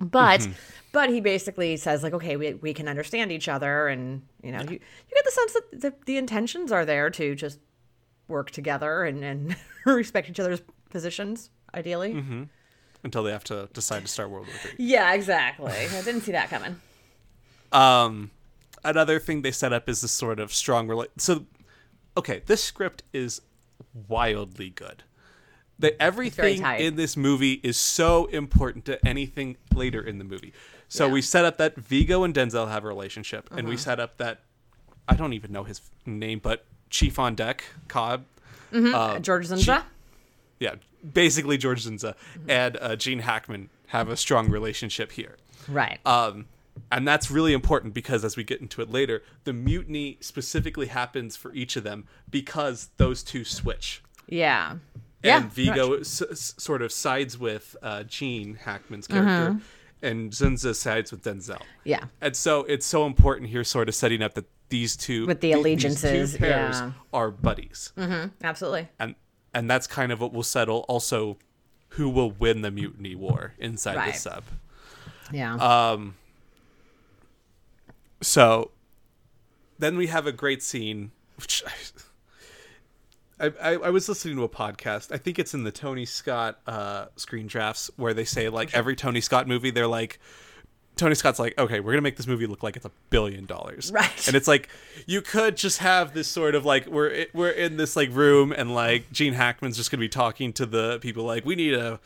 But 0.00 0.40
Mm-hmm. 0.40 0.52
but 0.92 1.10
he 1.10 1.20
basically 1.20 1.76
says 1.76 2.02
like, 2.02 2.14
okay, 2.14 2.36
we, 2.36 2.54
we 2.54 2.72
can 2.72 2.88
understand 2.88 3.30
each 3.32 3.48
other, 3.48 3.88
and 3.88 4.22
you 4.42 4.50
know, 4.50 4.62
you, 4.62 4.70
you 4.70 5.14
get 5.14 5.24
the 5.26 5.30
sense 5.30 5.52
that 5.52 5.80
the, 5.80 5.94
the 6.06 6.16
intentions 6.16 6.72
are 6.72 6.86
there 6.86 7.10
to 7.10 7.34
just 7.34 7.58
work 8.30 8.50
together 8.50 9.04
and, 9.04 9.22
and 9.24 9.56
respect 9.84 10.30
each 10.30 10.40
other's 10.40 10.62
positions, 10.88 11.50
ideally. 11.74 12.14
Mm-hmm. 12.14 12.42
until 13.04 13.22
they 13.22 13.32
have 13.32 13.44
to 13.44 13.68
decide 13.72 14.02
to 14.02 14.08
start 14.08 14.30
World 14.30 14.46
War 14.46 14.56
Three. 14.62 14.72
Yeah, 14.78 15.12
exactly. 15.14 15.72
I 15.72 16.02
didn't 16.02 16.22
see 16.22 16.32
that 16.32 16.48
coming. 16.50 16.76
Um, 17.72 18.30
another 18.84 19.18
thing 19.18 19.42
they 19.42 19.52
set 19.52 19.72
up 19.72 19.88
is 19.88 20.00
this 20.00 20.12
sort 20.12 20.40
of 20.40 20.52
strong 20.52 20.88
rela- 20.88 21.06
So, 21.18 21.46
okay, 22.16 22.42
this 22.46 22.62
script 22.64 23.02
is 23.12 23.40
wildly 24.08 24.70
good. 24.70 25.02
That 25.78 25.96
everything 26.00 26.62
in 26.62 26.96
this 26.96 27.16
movie 27.16 27.54
is 27.62 27.78
so 27.78 28.26
important 28.26 28.84
to 28.86 29.06
anything 29.06 29.56
later 29.74 30.02
in 30.02 30.18
the 30.18 30.24
movie. 30.24 30.52
So 30.88 31.06
Yeah. 31.06 31.12
we 31.12 31.22
set 31.22 31.44
up 31.46 31.56
that 31.58 31.76
Viggo 31.76 32.22
and 32.24 32.34
Denzel 32.34 32.68
have 32.68 32.84
a 32.84 32.88
relationship, 32.88 33.48
and 33.50 33.60
Mm-hmm. 33.60 33.68
we 33.68 33.76
set 33.78 33.98
up 34.00 34.18
that 34.18 34.40
I 35.08 35.14
don't 35.14 35.32
even 35.32 35.52
know 35.52 35.64
his 35.64 35.80
name, 36.04 36.38
but 36.40 36.66
Chief 36.90 37.18
on 37.18 37.34
Deck 37.34 37.64
Cobb. 37.88 38.24
Uh, 38.72 39.18
George 39.18 39.48
Dzundza. 39.48 39.84
Yeah, 40.58 40.74
basically 41.14 41.56
George 41.58 41.84
Dzundza 41.84 42.14
Mm-hmm. 42.34 42.50
and 42.50 42.76
uh, 42.80 42.96
Gene 42.96 43.20
Hackman 43.20 43.70
have 43.88 44.08
a 44.08 44.16
strong 44.16 44.48
relationship 44.50 45.12
here. 45.12 45.36
right. 45.68 45.98
Um, 46.06 46.46
and 46.92 47.06
that's 47.06 47.30
really 47.30 47.52
important 47.52 47.92
because 47.94 48.24
as 48.24 48.36
we 48.36 48.44
get 48.44 48.60
into 48.60 48.80
it 48.80 48.90
later, 48.90 49.22
the 49.44 49.52
mutiny 49.52 50.16
specifically 50.20 50.86
happens 50.86 51.36
for 51.36 51.52
each 51.52 51.76
of 51.76 51.82
them 51.84 52.06
because 52.30 52.88
those 52.96 53.22
two 53.22 53.44
switch. 53.44 54.02
yeah. 54.28 54.76
And 55.22 55.44
yeah. 55.44 55.50
Viggo 55.50 55.94
s- 56.00 56.22
s- 56.22 56.54
sort 56.56 56.80
of 56.80 56.90
sides 56.92 57.36
with 57.36 57.76
uh, 57.82 58.04
Gene 58.04 58.54
Hackman's 58.54 59.06
character, 59.06 59.60
and 60.02 60.30
Dzundza 60.30 60.74
sides 60.74 61.10
with 61.10 61.22
Denzel. 61.22 61.56
Mm-hmm. 61.56 61.64
Yeah. 61.84 62.04
And 62.20 62.36
so 62.36 62.60
it's 62.64 62.86
so 62.86 63.06
important 63.06 63.50
here, 63.50 63.64
sort 63.64 63.88
of 63.88 63.94
setting 63.94 64.22
up 64.22 64.34
that 64.34 64.46
these 64.68 64.96
two 64.96 65.26
With 65.26 65.40
the 65.40 65.52
allegiances, 65.52 66.32
these 66.32 66.32
two 66.34 66.38
pairs 66.38 66.76
yeah. 66.80 66.92
are 67.12 67.30
buddies, 67.30 67.92
Absolutely. 68.42 68.88
and 68.98 69.14
and 69.52 69.68
that's 69.68 69.86
kind 69.88 70.12
of 70.12 70.20
what 70.20 70.32
will 70.32 70.44
settle 70.44 70.84
also 70.88 71.36
who 71.94 72.08
will 72.08 72.30
win 72.30 72.62
the 72.62 72.70
mutiny 72.70 73.16
war 73.16 73.54
inside 73.58 73.96
Right. 73.96 74.12
the 74.14 74.18
sub. 74.18 74.44
Yeah. 75.32 75.54
Um, 75.56 76.14
so 78.20 78.70
then 79.78 79.96
we 79.96 80.06
have 80.08 80.26
a 80.26 80.32
great 80.32 80.62
scene, 80.62 81.10
which 81.36 81.64
I, 83.40 83.52
I, 83.62 83.70
I 83.74 83.90
was 83.90 84.08
listening 84.08 84.36
to 84.36 84.44
a 84.44 84.48
podcast. 84.48 85.12
I 85.12 85.16
think 85.16 85.38
it's 85.38 85.54
in 85.54 85.64
the 85.64 85.72
Tony 85.72 86.04
Scott 86.04 86.60
uh, 86.66 87.06
screen 87.16 87.46
drafts 87.46 87.90
where 87.96 88.12
they 88.14 88.24
say 88.24 88.48
like 88.48 88.74
every 88.74 88.94
Tony 88.96 89.20
Scott 89.20 89.48
movie, 89.48 89.70
they're 89.70 89.86
like. 89.86 90.18
Tony 90.96 91.14
Scott's 91.14 91.38
like, 91.38 91.56
okay, 91.56 91.80
we're 91.80 91.92
gonna 91.92 92.02
make 92.02 92.18
this 92.18 92.26
movie 92.26 92.46
look 92.46 92.62
like 92.62 92.76
it's 92.76 92.84
a 92.84 92.90
billion 93.08 93.46
dollars, 93.46 93.90
Right. 93.90 94.26
And 94.26 94.36
it's 94.36 94.46
like 94.48 94.68
you 95.06 95.22
could 95.22 95.56
just 95.56 95.78
have 95.78 96.12
this 96.12 96.28
sort 96.28 96.54
of 96.54 96.66
like 96.66 96.86
we're 96.88 97.24
we're 97.32 97.48
in 97.50 97.78
this 97.78 97.96
like 97.96 98.10
room 98.12 98.52
and 98.52 98.74
like 98.74 99.10
Gene 99.10 99.32
Hackman's 99.32 99.78
just 99.78 99.90
gonna 99.90 100.00
be 100.00 100.10
talking 100.10 100.52
to 100.54 100.66
the 100.66 100.98
people 101.00 101.24
like 101.24 101.46
we 101.46 101.54
need 101.54 101.70
to 101.70 102.00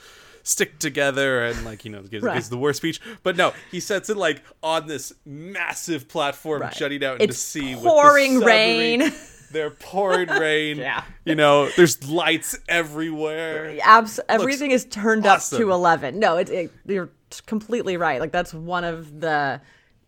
stick 0.45 0.79
together 0.79 1.45
and 1.45 1.65
like 1.65 1.85
you 1.85 1.91
know 1.91 2.03
gives, 2.03 2.23
Right. 2.23 2.35
gives 2.35 2.51
the 2.51 2.57
war 2.57 2.73
speech, 2.73 3.01
but 3.25 3.37
no, 3.37 3.53
he 3.73 3.81
sets 3.81 4.11
it 4.11 4.17
like 4.17 4.43
on 4.63 4.87
this 4.87 5.13
massive 5.27 6.07
platform 6.07 6.61
Right. 6.63 6.75
jutting 6.77 7.03
out 7.03 7.15
into 7.15 7.25
It's 7.25 7.39
sea, 7.39 7.75
pouring 7.75 8.41
rain. 8.41 9.13
They're 9.55 9.71
pouring 9.71 10.29
rain. 10.41 10.77
Yeah. 10.77 11.05
you 11.25 11.35
know, 11.35 11.69
there's 11.71 12.07
lights 12.09 12.59
everywhere. 12.69 13.79
Abs- 13.83 14.21
everything 14.29 14.71
is 14.71 14.85
turned 14.85 15.27
awesome. 15.27 15.57
up 15.57 15.61
to 15.63 15.71
11 15.73 16.19
no 16.19 16.37
it, 16.37 16.51
it, 16.51 16.73
you're 16.87 17.11
completely 17.47 17.97
right 17.97 18.21
like 18.21 18.31
that's 18.33 18.53
one 18.55 18.85
of 18.85 19.21
the 19.21 19.61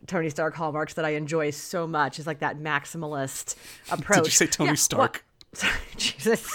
tony 0.06 0.30
stark 0.30 0.54
hallmarks 0.54 0.94
that 0.94 1.04
i 1.04 1.10
enjoy 1.10 1.50
so 1.50 1.86
much 1.86 2.18
is 2.20 2.26
like 2.26 2.38
that 2.38 2.58
maximalist 2.58 3.56
approach 3.90 4.16
Did 4.24 4.26
you 4.26 4.30
say 4.32 4.46
Tony 4.46 4.70
Yeah, 4.70 4.74
Stark? 4.74 5.24
well- 5.52 5.52
sorry 5.54 5.72
jesus 5.96 6.48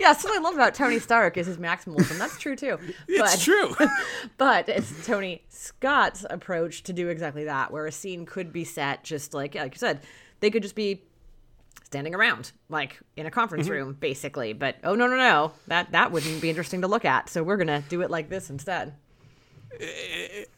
yeah 0.00 0.12
what 0.12 0.36
i 0.36 0.42
love 0.42 0.54
about 0.54 0.74
tony 0.74 0.98
stark 0.98 1.36
is 1.38 1.46
his 1.46 1.56
maximalism 1.58 2.18
that's 2.18 2.38
true 2.38 2.56
too 2.56 2.78
It's 3.08 3.18
but, 3.36 3.40
true. 3.40 3.88
but 4.36 4.68
it's 4.68 5.06
tony 5.06 5.42
scott's 5.48 6.26
approach 6.28 6.82
to 6.84 6.92
do 6.92 7.08
exactly 7.08 7.44
that 7.44 7.70
where 7.70 7.86
a 7.86 7.92
scene 7.92 8.26
could 8.26 8.52
be 8.52 8.64
set 8.64 9.02
just 9.04 9.32
like 9.32 9.54
like 9.54 9.74
you 9.74 9.78
said 9.78 10.00
they 10.40 10.50
could 10.50 10.62
just 10.62 10.74
be 10.74 11.02
standing 11.86 12.16
around 12.16 12.50
like 12.68 12.98
in 13.16 13.26
a 13.26 13.30
conference 13.30 13.68
room 13.68 13.96
basically. 13.98 14.52
But 14.52 14.76
oh 14.84 14.94
no 14.94 15.06
no 15.06 15.16
no. 15.16 15.52
That 15.68 15.92
that 15.92 16.12
wouldn't 16.12 16.42
be 16.42 16.50
interesting 16.50 16.82
to 16.82 16.88
look 16.88 17.04
at. 17.04 17.30
So 17.30 17.42
we're 17.42 17.56
gonna 17.56 17.82
do 17.88 18.02
it 18.02 18.10
like 18.10 18.28
this 18.28 18.50
instead. 18.50 18.94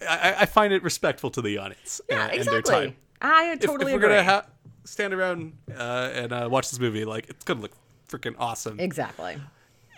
I, 0.09 0.35
I 0.41 0.47
find 0.47 0.72
it 0.72 0.83
respectful 0.83 1.31
to 1.31 1.43
the 1.43 1.59
audience 1.59 2.01
yeah 2.09 2.24
and, 2.24 2.39
and 2.39 2.49
their 2.49 2.59
exactly. 2.59 2.87
time. 2.87 2.97
i 3.20 3.53
If, 3.53 3.61
totally 3.61 3.93
if 3.93 4.01
we're 4.01 4.09
gonna 4.09 4.24
ha- 4.24 4.47
stand 4.85 5.12
around 5.12 5.53
uh, 5.76 6.11
and 6.12 6.33
uh, 6.33 6.49
watch 6.51 6.70
this 6.70 6.81
movie, 6.81 7.05
like 7.05 7.29
it's 7.29 7.45
gonna 7.45 7.61
look 7.61 7.72
freaking 8.09 8.35
awesome. 8.39 8.81
exactly. 8.81 9.39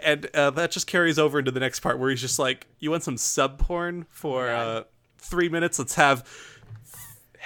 And 0.03 0.27
uh, 0.35 0.51
that 0.51 0.71
just 0.71 0.87
carries 0.87 1.19
over 1.19 1.39
into 1.39 1.51
the 1.51 1.61
next 1.61 1.81
part 1.81 1.99
where 1.99 2.09
he's 2.09 2.23
just 2.23 2.39
like, 2.39 2.67
"You 2.79 2.91
want 2.91 3.03
some 3.03 3.19
sub 3.19 3.59
porn 3.59 4.07
for 4.09 4.49
uh, 4.49 4.85
three 5.19 5.51
minutes? 5.51 5.79
Let's 5.79 5.95
have 5.97 6.27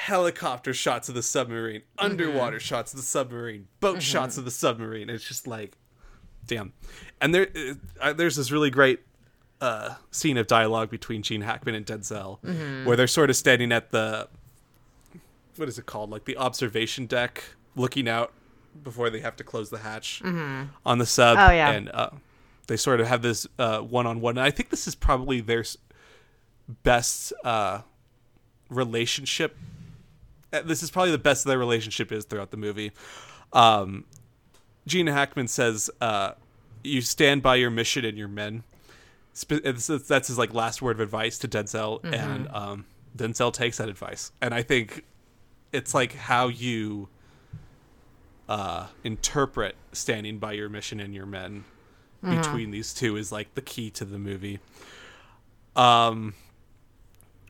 helicopter 0.05 0.73
shots 0.75 1.09
of 1.09 1.15
the 1.15 1.23
submarine, 1.23 1.81
Mm-hmm. 1.99 2.05
underwater 2.05 2.61
shots 2.61 2.93
of 2.93 2.99
the 2.99 3.05
submarine, 3.07 3.67
boat 3.81 4.03
shots 4.03 4.37
of 4.39 4.45
the 4.45 4.51
submarine." 4.51 5.09
It's 5.11 5.25
just 5.27 5.47
like, 5.47 5.77
damn. 6.47 6.73
And 7.21 7.35
there, 7.35 7.49
uh, 8.01 8.13
there's 8.13 8.37
this 8.37 8.51
really 8.51 8.71
great 8.71 9.01
uh, 9.61 9.95
scene 10.11 10.37
of 10.37 10.47
dialogue 10.47 10.91
between 10.91 11.23
Gene 11.23 11.41
Hackman 11.43 11.75
and 11.75 11.87
Denzel, 11.87 12.41
Mm-hmm. 12.43 12.85
where 12.87 12.97
they're 12.97 13.07
sort 13.07 13.31
of 13.31 13.37
standing 13.37 13.73
at 13.73 13.91
the 13.91 14.29
what 15.57 15.69
is 15.69 15.79
it 15.79 15.87
called, 15.87 16.11
like 16.11 16.25
the 16.25 16.37
observation 16.37 17.07
deck, 17.07 17.45
looking 17.77 18.09
out 18.09 18.33
before 18.83 19.09
they 19.09 19.21
have 19.21 19.37
to 19.37 19.45
close 19.45 19.71
the 19.71 19.79
hatch 19.79 20.21
on 20.25 20.99
the 20.99 21.07
sub. 21.07 21.39
Oh, 21.39 21.53
yeah. 21.53 21.71
and 21.71 21.89
uh, 21.95 22.11
they 22.67 22.77
sort 22.77 23.01
of 23.01 23.07
have 23.07 23.23
this 23.23 23.47
uh, 23.59 23.79
one-on-one. 23.79 24.37
And 24.37 24.45
I 24.45 24.51
think 24.51 24.71
this 24.71 24.89
is 24.89 24.97
probably 24.97 25.41
their 25.41 25.65
best 26.83 27.33
uh, 27.45 27.83
relationship. 28.69 29.57
Uh, 30.55 30.63
This 30.63 30.83
is 30.83 30.91
probably 30.91 31.11
the 31.13 31.19
best 31.19 31.45
their 31.45 31.59
relationship 31.59 32.11
is 32.13 32.25
throughout 32.25 32.51
the 32.51 32.57
movie. 32.57 32.93
Um, 33.53 34.05
Gene 34.87 35.07
Hackman 35.07 35.49
says, 35.49 35.91
uh, 36.01 36.33
"You 36.83 37.01
stand 37.01 37.43
by 37.43 37.57
your 37.57 37.71
mission 37.71 38.05
and 38.05 38.17
your 38.19 38.29
men." 38.29 38.65
It's- 39.51 39.87
that's 40.09 40.29
his 40.29 40.39
like 40.39 40.55
last 40.55 40.81
word 40.83 40.93
of 40.97 41.01
advice 41.01 41.39
to 41.39 41.49
Denzel, 41.49 42.01
and 42.05 42.49
um, 42.51 42.85
Denzel 43.17 43.53
takes 43.53 43.79
that 43.79 43.89
advice. 43.89 44.31
And 44.41 44.55
I 44.55 44.63
think 44.63 45.05
it's 45.73 45.93
like 45.95 46.15
how 46.15 46.49
you 46.49 47.09
uh, 48.49 48.87
interpret 49.03 49.75
standing 49.93 50.39
by 50.39 50.53
your 50.53 50.69
mission 50.69 51.01
and 51.01 51.15
your 51.15 51.27
men 51.27 51.65
between 52.23 52.71
these 52.71 52.95
two 52.95 53.17
is 53.17 53.31
like 53.33 53.55
the 53.55 53.61
key 53.63 53.91
to 53.91 54.05
the 54.05 54.19
movie. 54.19 54.59
Um, 55.77 56.35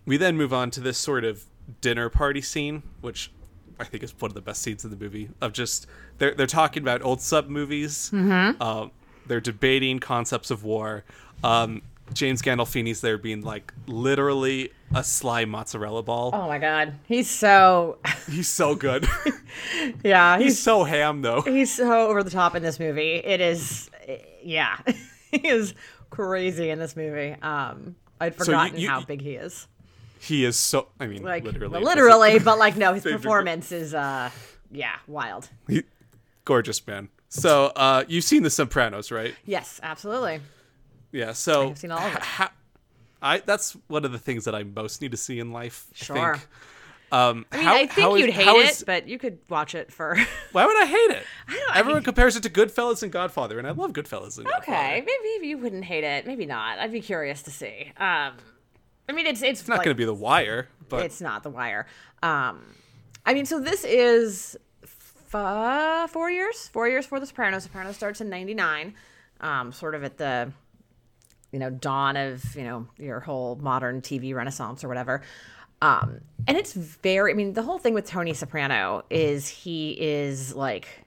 we 0.06 0.16
then 0.16 0.36
move 0.36 0.52
on 0.52 0.70
to 0.72 0.80
this 0.80 0.96
sort 0.98 1.24
of 1.24 1.44
dinner 1.80 2.08
party 2.08 2.40
scene, 2.40 2.82
which 3.00 3.30
I 3.78 3.84
think 3.84 4.02
is 4.02 4.14
one 4.18 4.30
of 4.30 4.34
the 4.34 4.40
best 4.40 4.62
scenes 4.62 4.84
in 4.84 4.90
the 4.90 4.96
movie. 4.96 5.30
Of 5.40 5.52
just 5.52 5.86
they're 6.18 6.34
they're 6.34 6.46
talking 6.46 6.82
about 6.82 7.02
old 7.02 7.20
sub 7.20 7.48
movies. 7.48 8.10
Mm-hmm. 8.12 8.60
Um, 8.62 8.90
they're 9.26 9.40
debating 9.40 9.98
concepts 10.00 10.50
of 10.50 10.64
war. 10.64 11.04
Um, 11.42 11.82
James 12.12 12.42
Gandolfini's 12.42 13.00
there 13.00 13.16
being 13.16 13.40
like 13.42 13.72
literally 13.86 14.70
a 14.94 15.02
sly 15.02 15.46
mozzarella 15.46 16.02
ball. 16.02 16.30
oh 16.34 16.46
my 16.46 16.58
god 16.58 16.92
he's 17.08 17.28
so 17.30 17.96
He's 18.30 18.46
so 18.46 18.74
good. 18.74 19.08
yeah 20.04 20.36
He's 20.36 20.44
he's 20.52 20.62
so 20.62 20.84
ham 20.84 21.22
though. 21.22 21.40
he's 21.40 21.72
so 21.74 22.08
over 22.08 22.22
the 22.22 22.30
top 22.30 22.54
in 22.54 22.62
this 22.62 22.78
movie 22.78 23.14
it 23.16 23.40
is 23.40 23.90
yeah 24.42 24.76
he 25.30 25.48
is 25.48 25.74
crazy 26.10 26.68
in 26.70 26.78
this 26.78 26.94
movie 26.94 27.34
um 27.42 27.96
i'd 28.20 28.34
you- 28.38 28.44
forgotten 28.44 28.78
you- 28.78 28.88
how 28.88 29.00
big 29.02 29.20
he 29.22 29.32
is 29.32 29.66
He 30.24 30.44
is 30.44 30.56
so. 30.58 30.88
I 30.98 31.06
mean, 31.06 31.22
like 31.22 31.44
literally, 31.44 31.80
literally 31.82 32.38
but 32.44 32.58
like 32.58 32.76
no 32.76 32.94
his 32.94 33.02
performance 33.02 33.70
is 33.72 33.94
uh 33.94 34.30
yeah 34.70 34.96
wild 35.06 35.48
He- 35.68 35.84
gorgeous 36.44 36.84
man. 36.86 37.08
So 37.28 37.66
uh, 37.74 38.04
you've 38.06 38.24
seen 38.24 38.42
The 38.44 38.50
Sopranos, 38.50 39.10
right? 39.10 39.34
yes 39.44 39.80
absolutely 39.82 40.40
Yeah. 41.12 41.32
So 41.32 41.70
I've 41.70 41.78
seen 41.78 41.90
all 41.90 41.98
of 41.98 42.14
it. 42.14 42.22
ha- 42.22 42.52
I 43.22 43.38
that's 43.38 43.72
one 43.88 44.04
of 44.04 44.12
the 44.12 44.18
things 44.18 44.44
that 44.44 44.54
I 44.54 44.62
most 44.64 45.00
need 45.02 45.10
to 45.12 45.16
see 45.16 45.38
in 45.38 45.52
life. 45.52 45.86
I 45.92 46.04
Sure. 46.04 46.34
think. 46.36 46.48
Um, 47.12 47.46
I 47.52 47.56
mean, 47.58 47.66
I 47.68 47.86
think 47.86 48.18
you'd 48.18 48.30
hate 48.30 48.48
it, 48.48 48.82
but 48.86 49.06
you 49.06 49.18
could 49.18 49.38
watch 49.48 49.74
it 49.76 49.92
for. 49.92 50.16
why 50.52 50.66
would 50.66 50.82
I 50.82 50.86
hate 50.86 51.10
it? 51.18 51.22
don't- 51.48 51.76
Everyone 51.76 52.02
compares 52.02 52.34
it 52.34 52.42
to 52.42 52.50
Goodfellas 52.50 53.04
and 53.04 53.12
Godfather, 53.12 53.56
and 53.58 53.68
I 53.68 53.70
love 53.70 53.92
Goodfellas 53.92 54.36
and 54.36 54.46
Godfather. 54.46 54.62
okay, 54.72 55.00
maybe, 55.00 55.12
maybe 55.22 55.46
you 55.46 55.58
wouldn't 55.58 55.84
hate 55.84 56.02
it. 56.02 56.26
Maybe 56.26 56.44
not. 56.44 56.78
I'd 56.80 56.90
be 56.90 57.00
curious 57.00 57.42
to 57.42 57.52
see. 57.52 57.92
Um, 57.98 58.32
I 59.08 59.12
mean, 59.12 59.26
it's 59.26 59.42
it's, 59.42 59.60
It's 59.60 59.68
not 59.68 59.78
like, 59.78 59.84
going 59.84 59.96
to 59.96 59.98
be 59.98 60.04
The 60.04 60.14
Wire, 60.14 60.68
but 60.88 61.04
it's 61.04 61.20
not 61.20 61.42
The 61.42 61.50
Wire. 61.50 61.86
Um, 62.22 62.74
I 63.26 63.34
mean, 63.34 63.46
so 63.46 63.60
this 63.60 63.84
is 63.84 64.56
f- 64.82 66.10
four 66.10 66.30
years, 66.30 66.68
four 66.68 66.88
years 66.88 67.06
for 67.06 67.20
The 67.20 67.26
Sopranos. 67.26 67.64
Sopranos 67.64 67.96
starts 67.96 68.20
in 68.20 68.30
'99, 68.30 68.94
um, 69.40 69.72
sort 69.72 69.94
of 69.94 70.04
at 70.04 70.16
the 70.16 70.52
you 71.52 71.58
know 71.58 71.70
dawn 71.70 72.16
of 72.16 72.56
you 72.56 72.64
know 72.64 72.86
your 72.98 73.20
whole 73.20 73.56
modern 73.56 74.00
TV 74.00 74.34
renaissance 74.34 74.82
or 74.82 74.88
whatever. 74.88 75.22
Um, 75.82 76.20
and 76.46 76.56
it's 76.56 76.72
very. 76.72 77.32
I 77.32 77.34
mean, 77.34 77.52
the 77.52 77.62
whole 77.62 77.78
thing 77.78 77.92
with 77.94 78.06
Tony 78.06 78.32
Soprano 78.32 79.04
is 79.10 79.48
he 79.48 79.90
is 80.00 80.54
like 80.54 81.03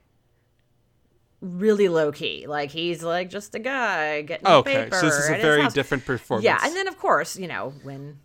really 1.40 1.88
low 1.88 2.10
key. 2.12 2.46
Like 2.46 2.70
he's 2.70 3.02
like 3.02 3.30
just 3.30 3.54
a 3.54 3.58
guy 3.58 4.22
getting 4.22 4.46
Okay, 4.46 4.84
paper. 4.84 4.96
so 4.96 5.06
this 5.06 5.14
is 5.16 5.28
a 5.30 5.36
very 5.38 5.66
different 5.68 6.04
performance. 6.04 6.44
Yeah, 6.44 6.58
and 6.62 6.74
then 6.74 6.88
of 6.88 6.98
course, 6.98 7.36
you 7.38 7.46
know, 7.46 7.72
when 7.82 8.18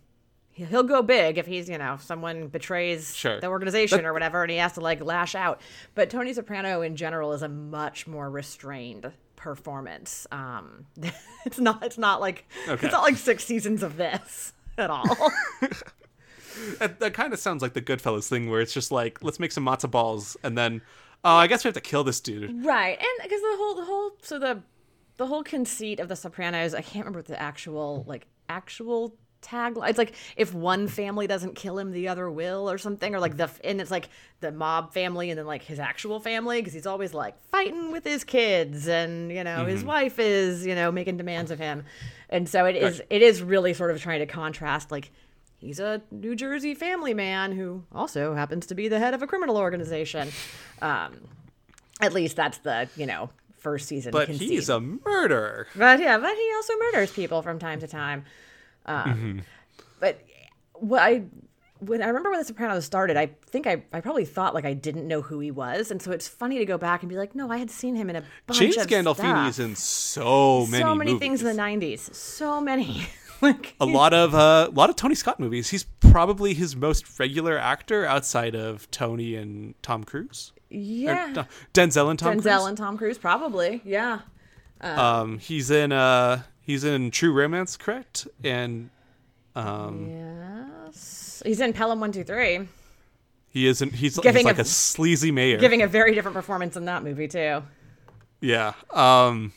he- 0.50 0.64
he'll 0.64 0.82
go 0.82 1.02
big 1.02 1.38
if 1.38 1.46
he's, 1.46 1.68
you 1.68 1.78
know, 1.78 1.96
someone 2.00 2.48
betrays 2.48 3.14
Sure. 3.14 3.40
the 3.40 3.48
organization 3.48 4.04
or 4.06 4.12
whatever, 4.12 4.42
and 4.42 4.50
he 4.50 4.56
has 4.58 4.72
to 4.74 4.80
like 4.80 5.00
lash 5.02 5.34
out. 5.34 5.60
But 5.94 6.10
Tony 6.10 6.32
Soprano 6.32 6.80
in 6.82 6.96
general 6.96 7.32
is 7.32 7.42
a 7.42 7.48
much 7.48 8.06
more 8.06 8.30
restrained 8.30 9.12
performance. 9.36 10.26
Um, 10.32 10.86
it's 11.46 11.58
not. 11.58 11.82
It's 11.84 11.98
not 11.98 12.20
like. 12.20 12.46
Okay. 12.68 12.86
It's 12.86 12.92
not 12.92 13.02
like 13.02 13.16
six 13.16 13.44
seasons 13.44 13.82
of 13.82 13.96
this 13.96 14.52
at 14.78 14.90
all. 14.90 15.04
That, 16.78 17.00
that 17.00 17.14
kind 17.14 17.32
of 17.32 17.40
sounds 17.40 17.62
like 17.62 17.72
the 17.72 17.82
Goodfellas 17.82 18.28
thing, 18.28 18.48
where 18.48 18.60
it's 18.60 18.72
just 18.72 18.92
like, 18.92 19.24
let's 19.24 19.40
make 19.40 19.50
some 19.50 19.64
matzo 19.66 19.90
balls, 19.90 20.36
and 20.44 20.56
then, 20.56 20.82
oh, 21.24 21.36
I 21.36 21.46
guess 21.46 21.64
we 21.64 21.68
have 21.68 21.74
to 21.74 21.80
kill 21.80 22.04
this 22.04 22.20
dude. 22.20 22.64
right, 22.64 22.98
and 22.98 23.22
because 23.22 23.40
the 23.40 23.56
whole, 23.56 23.74
the 23.74 23.84
whole, 23.84 24.10
so 24.22 24.38
the, 24.38 24.62
the 25.16 25.26
whole 25.26 25.42
conceit 25.42 26.00
of 26.00 26.08
the 26.08 26.16
Sopranos, 26.16 26.74
I 26.74 26.82
can't 26.82 27.04
remember 27.04 27.20
what 27.20 27.26
the 27.26 27.40
actual 27.40 28.04
like 28.06 28.26
actual 28.48 29.16
tagline. 29.44 29.90
It's 29.90 29.98
like 29.98 30.14
if 30.36 30.54
one 30.54 30.88
family 30.88 31.26
doesn't 31.26 31.54
kill 31.54 31.78
him, 31.78 31.92
the 31.92 32.08
other 32.08 32.30
will, 32.30 32.70
or 32.70 32.78
something, 32.78 33.14
or 33.14 33.20
like 33.20 33.36
the 33.36 33.50
and 33.62 33.80
it's 33.80 33.90
like 33.90 34.08
the 34.40 34.50
mob 34.50 34.92
family 34.92 35.30
and 35.30 35.38
then 35.38 35.46
like 35.46 35.62
his 35.62 35.78
actual 35.78 36.18
family 36.18 36.60
because 36.60 36.72
he's 36.72 36.86
always 36.86 37.14
like 37.14 37.40
fighting 37.50 37.92
with 37.92 38.04
his 38.04 38.24
kids 38.24 38.88
and 38.88 39.30
you 39.30 39.44
know 39.44 39.64
his 39.66 39.80
mm-hmm. 39.80 39.88
wife 39.88 40.18
is 40.18 40.66
you 40.66 40.74
know 40.74 40.90
making 40.90 41.16
demands 41.16 41.50
of 41.50 41.58
him, 41.58 41.84
and 42.28 42.48
so 42.48 42.64
it 42.66 42.76
is 42.76 43.02
it 43.10 43.22
is 43.22 43.42
really 43.42 43.74
sort 43.74 43.90
of 43.90 44.00
trying 44.00 44.20
to 44.20 44.26
contrast 44.26 44.90
like. 44.90 45.12
He's 45.64 45.80
a 45.80 46.02
New 46.10 46.36
Jersey 46.36 46.74
family 46.74 47.14
man 47.14 47.52
who 47.52 47.84
also 47.90 48.34
happens 48.34 48.66
to 48.66 48.74
be 48.74 48.88
the 48.88 48.98
head 48.98 49.14
of 49.14 49.22
a 49.22 49.26
criminal 49.26 49.56
organization. 49.56 50.28
Um, 50.82 51.14
at 52.00 52.12
least 52.12 52.36
that's 52.36 52.58
the 52.58 52.88
you 52.96 53.06
know 53.06 53.30
first 53.58 53.88
season. 53.88 54.12
But 54.12 54.26
conceit. 54.26 54.50
he's 54.50 54.68
a 54.68 54.80
murderer. 54.80 55.66
But 55.74 56.00
yeah, 56.00 56.18
but 56.18 56.34
he 56.34 56.52
also 56.54 56.74
murders 56.78 57.12
people 57.12 57.40
from 57.40 57.58
time 57.58 57.80
to 57.80 57.86
time. 57.88 58.24
Um, 58.86 59.42
But 60.00 60.20
what 60.74 61.02
I 61.02 61.22
when 61.80 62.02
I 62.02 62.08
remember 62.08 62.30
when 62.30 62.38
The 62.38 62.44
Sopranos 62.44 62.84
started, 62.84 63.16
I 63.16 63.30
think 63.46 63.66
I, 63.66 63.82
I 63.92 64.00
probably 64.00 64.24
thought 64.24 64.54
like 64.54 64.64
I 64.64 64.74
didn't 64.74 65.08
know 65.08 65.22
who 65.22 65.40
he 65.40 65.50
was, 65.50 65.90
and 65.90 66.00
so 66.00 66.12
it's 66.12 66.28
funny 66.28 66.58
to 66.58 66.66
go 66.66 66.76
back 66.78 67.02
and 67.02 67.08
be 67.08 67.16
like, 67.16 67.34
no, 67.34 67.50
I 67.50 67.56
had 67.56 67.70
seen 67.70 67.94
him 67.96 68.10
in 68.10 68.16
a 68.16 68.22
bunch 68.46 68.58
James 68.58 68.76
of 68.76 68.86
Gandolfini 68.86 69.16
stuff. 69.16 69.48
is 69.48 69.58
in 69.58 69.76
so 69.76 70.66
many, 70.66 70.82
so 70.82 70.94
many 70.94 71.12
movies. 71.12 71.20
things 71.20 71.42
in 71.42 71.56
the 71.56 71.62
'90s, 71.62 72.14
so 72.14 72.60
many. 72.60 73.06
like 73.40 73.74
a 73.80 73.86
lot 73.86 74.14
of 74.14 74.34
uh, 74.34 74.68
a 74.70 74.74
lot 74.74 74.90
of 74.90 74.96
Tony 74.96 75.14
Scott 75.14 75.38
movies. 75.40 75.70
He's 75.70 75.84
probably 75.84 76.54
his 76.54 76.76
most 76.76 77.18
regular 77.18 77.58
actor 77.58 78.04
outside 78.06 78.54
of 78.54 78.90
Tony 78.90 79.34
and 79.36 79.74
Tom 79.82 80.04
Cruise. 80.04 80.52
Or, 80.70 80.76
yeah, 80.76 81.32
no, 81.34 81.44
Denzel 81.72 82.10
and 82.10 82.18
Tom 82.18 82.38
Denzel 82.38 82.42
Cruise. 82.42 82.66
and 82.66 82.78
Tom 82.78 82.98
Cruise 82.98 83.18
probably, 83.18 83.80
yeah. 83.84 84.20
um, 84.80 85.38
he's 85.38 85.70
in 85.70 85.92
uh, 85.92 86.42
he's 86.60 86.84
in 86.84 87.10
True 87.10 87.32
Romance, 87.32 87.76
correct? 87.76 88.26
And 88.42 88.90
um, 89.54 90.08
Yes, 90.08 91.42
he's 91.44 91.60
in 91.60 91.72
Pelham 91.72 92.00
One 92.00 92.12
Two 92.12 92.24
Three, 92.24 92.68
he 93.50 93.66
isn't. 93.68 93.94
He's, 93.94 94.18
Giving 94.18 94.40
he's 94.40 94.44
like 94.46 94.58
a- 94.58 94.62
a, 94.62 94.64
sleazy 94.64 95.30
mayor. 95.30 95.58
giving 95.58 95.82
a 95.82 95.86
very 95.86 96.14
different 96.14 96.34
performance 96.34 96.76
in 96.76 96.86
that 96.86 97.04
movie 97.04 97.28
too. 97.28 97.62
Yeah. 98.40 98.72
Um, 98.90 99.52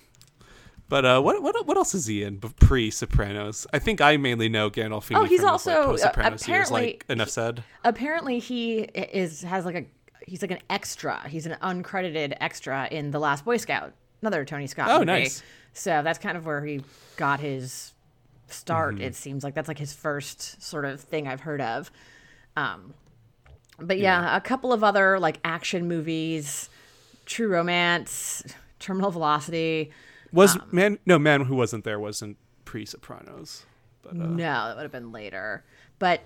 but 0.89 1.05
uh, 1.05 1.21
what 1.21 1.41
what 1.41 1.65
what 1.67 1.77
else 1.77 1.93
is 1.95 2.05
he 2.05 2.23
in 2.23 2.39
pre 2.39 2.89
Sopranos? 2.91 3.67
I 3.73 3.79
think 3.79 4.01
I 4.01 4.17
mainly 4.17 4.49
know 4.49 4.69
Gandolfini. 4.69 5.17
Oh, 5.17 5.23
he's 5.23 5.27
from 5.27 5.31
his, 5.31 5.43
like, 5.43 5.51
also, 5.51 5.71
uh, 5.71 5.85
post-Sopranos 5.88 6.47
years, 6.47 6.67
apparently- 6.69 6.81
like 6.93 7.05
enough 7.09 7.29
said. 7.29 7.63
apparently 7.83 8.39
he 8.39 8.79
is 8.79 9.41
has 9.43 9.65
like 9.65 9.75
a 9.75 9.85
he's 10.25 10.41
like 10.41 10.51
an 10.51 10.59
extra. 10.69 11.27
He's 11.27 11.45
an 11.45 11.55
uncredited 11.61 12.35
extra 12.41 12.88
in 12.91 13.11
the 13.11 13.19
Last 13.19 13.45
Boy 13.45 13.57
Scout, 13.57 13.93
another 14.21 14.43
Tony 14.45 14.67
Scott 14.67 14.89
Oh, 14.89 14.93
movie. 14.99 15.05
nice. 15.05 15.43
So 15.73 16.01
that's 16.03 16.19
kind 16.19 16.35
of 16.38 16.45
where 16.45 16.63
he 16.65 16.81
got 17.17 17.39
his 17.39 17.93
start. 18.47 18.95
Mm-hmm. 18.95 19.03
It 19.03 19.15
seems 19.15 19.43
like 19.43 19.53
that's 19.53 19.67
like 19.67 19.77
his 19.77 19.93
first 19.93 20.61
sort 20.61 20.85
of 20.85 20.99
thing 21.01 21.27
I've 21.27 21.41
heard 21.41 21.61
of. 21.61 21.91
Um, 22.55 22.93
but 23.79 23.99
yeah, 23.99 24.35
a 24.35 24.41
couple 24.41 24.73
of 24.73 24.83
other 24.83 25.19
like 25.19 25.39
action 25.43 25.88
movies, 25.88 26.69
True 27.25 27.47
Romance, 27.49 28.43
Terminal 28.79 29.11
Velocity. 29.11 29.91
Was 30.32 30.55
um, 30.55 30.63
man? 30.71 30.99
No, 31.05 31.17
man 31.19 31.45
who 31.45 31.55
wasn't 31.55 31.84
there 31.84 31.99
wasn't 31.99 32.38
pre 32.65 32.86
Sopranos. 32.86 33.65
But 34.01 34.11
uh, 34.11 34.28
No, 34.28 34.36
that 34.36 34.75
would 34.75 34.84
have 34.84 34.91
been 34.91 35.11
later. 35.11 35.63
But 35.99 36.21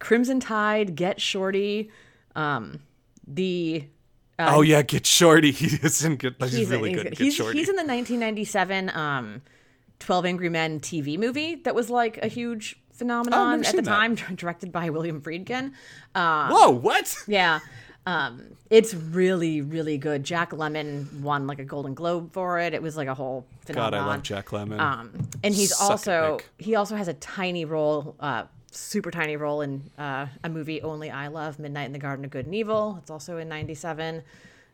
Crimson 0.00 0.40
Tide, 0.40 0.94
Get 0.94 1.20
Shorty, 1.20 1.90
um, 2.34 2.80
the 3.26 3.84
oh 4.38 4.62
yeah, 4.62 4.82
Get 4.82 5.06
Shorty. 5.06 5.50
He 5.52 5.66
is 5.66 6.04
in 6.04 6.16
good. 6.16 6.36
He's, 6.40 6.52
he's, 6.52 6.70
really 6.70 6.90
he's, 6.90 6.98
good. 6.98 7.06
in 7.06 7.12
Get 7.12 7.22
he's, 7.22 7.34
Shorty. 7.34 7.58
he's 7.58 7.68
in 7.68 7.76
the 7.76 7.82
1997 7.82 8.90
um, 8.90 9.42
12 9.98 10.26
Angry 10.26 10.48
Men 10.48 10.80
TV 10.80 11.18
movie 11.18 11.56
that 11.56 11.74
was 11.74 11.90
like 11.90 12.18
a 12.18 12.28
huge 12.28 12.76
phenomenon 12.92 13.60
never 13.60 13.68
at 13.68 13.76
the 13.76 13.82
that. 13.82 13.90
time, 13.90 14.14
directed 14.34 14.72
by 14.72 14.90
William 14.90 15.20
Friedkin. 15.20 15.72
Uh, 16.14 16.48
Whoa, 16.50 16.70
what? 16.70 17.14
yeah. 17.26 17.60
Um, 18.06 18.56
it's 18.70 18.94
really, 18.94 19.60
really 19.60 19.98
good. 19.98 20.22
Jack 20.22 20.50
Lemmon 20.50 21.20
won 21.20 21.46
like 21.46 21.58
a 21.58 21.64
Golden 21.64 21.94
Globe 21.94 22.32
for 22.32 22.58
it. 22.60 22.72
It 22.72 22.80
was 22.80 22.96
like 22.96 23.08
a 23.08 23.14
whole 23.14 23.44
God. 23.66 23.94
I 23.94 24.04
love 24.04 24.22
Jack 24.22 24.48
Lemmon. 24.48 24.78
Um, 24.78 25.12
and 25.42 25.54
he's 25.54 25.76
Suck 25.76 25.90
also 25.90 26.38
he 26.58 26.76
also 26.76 26.96
has 26.96 27.08
a 27.08 27.14
tiny 27.14 27.64
role, 27.64 28.14
uh, 28.20 28.44
super 28.70 29.10
tiny 29.10 29.36
role 29.36 29.60
in 29.60 29.90
uh, 29.98 30.26
a 30.44 30.48
movie 30.48 30.80
only 30.82 31.10
I 31.10 31.26
love, 31.28 31.58
Midnight 31.58 31.86
in 31.86 31.92
the 31.92 31.98
Garden 31.98 32.24
of 32.24 32.30
Good 32.30 32.46
and 32.46 32.54
Evil. 32.54 32.96
It's 33.02 33.10
also 33.10 33.38
in 33.38 33.48
'97. 33.48 34.22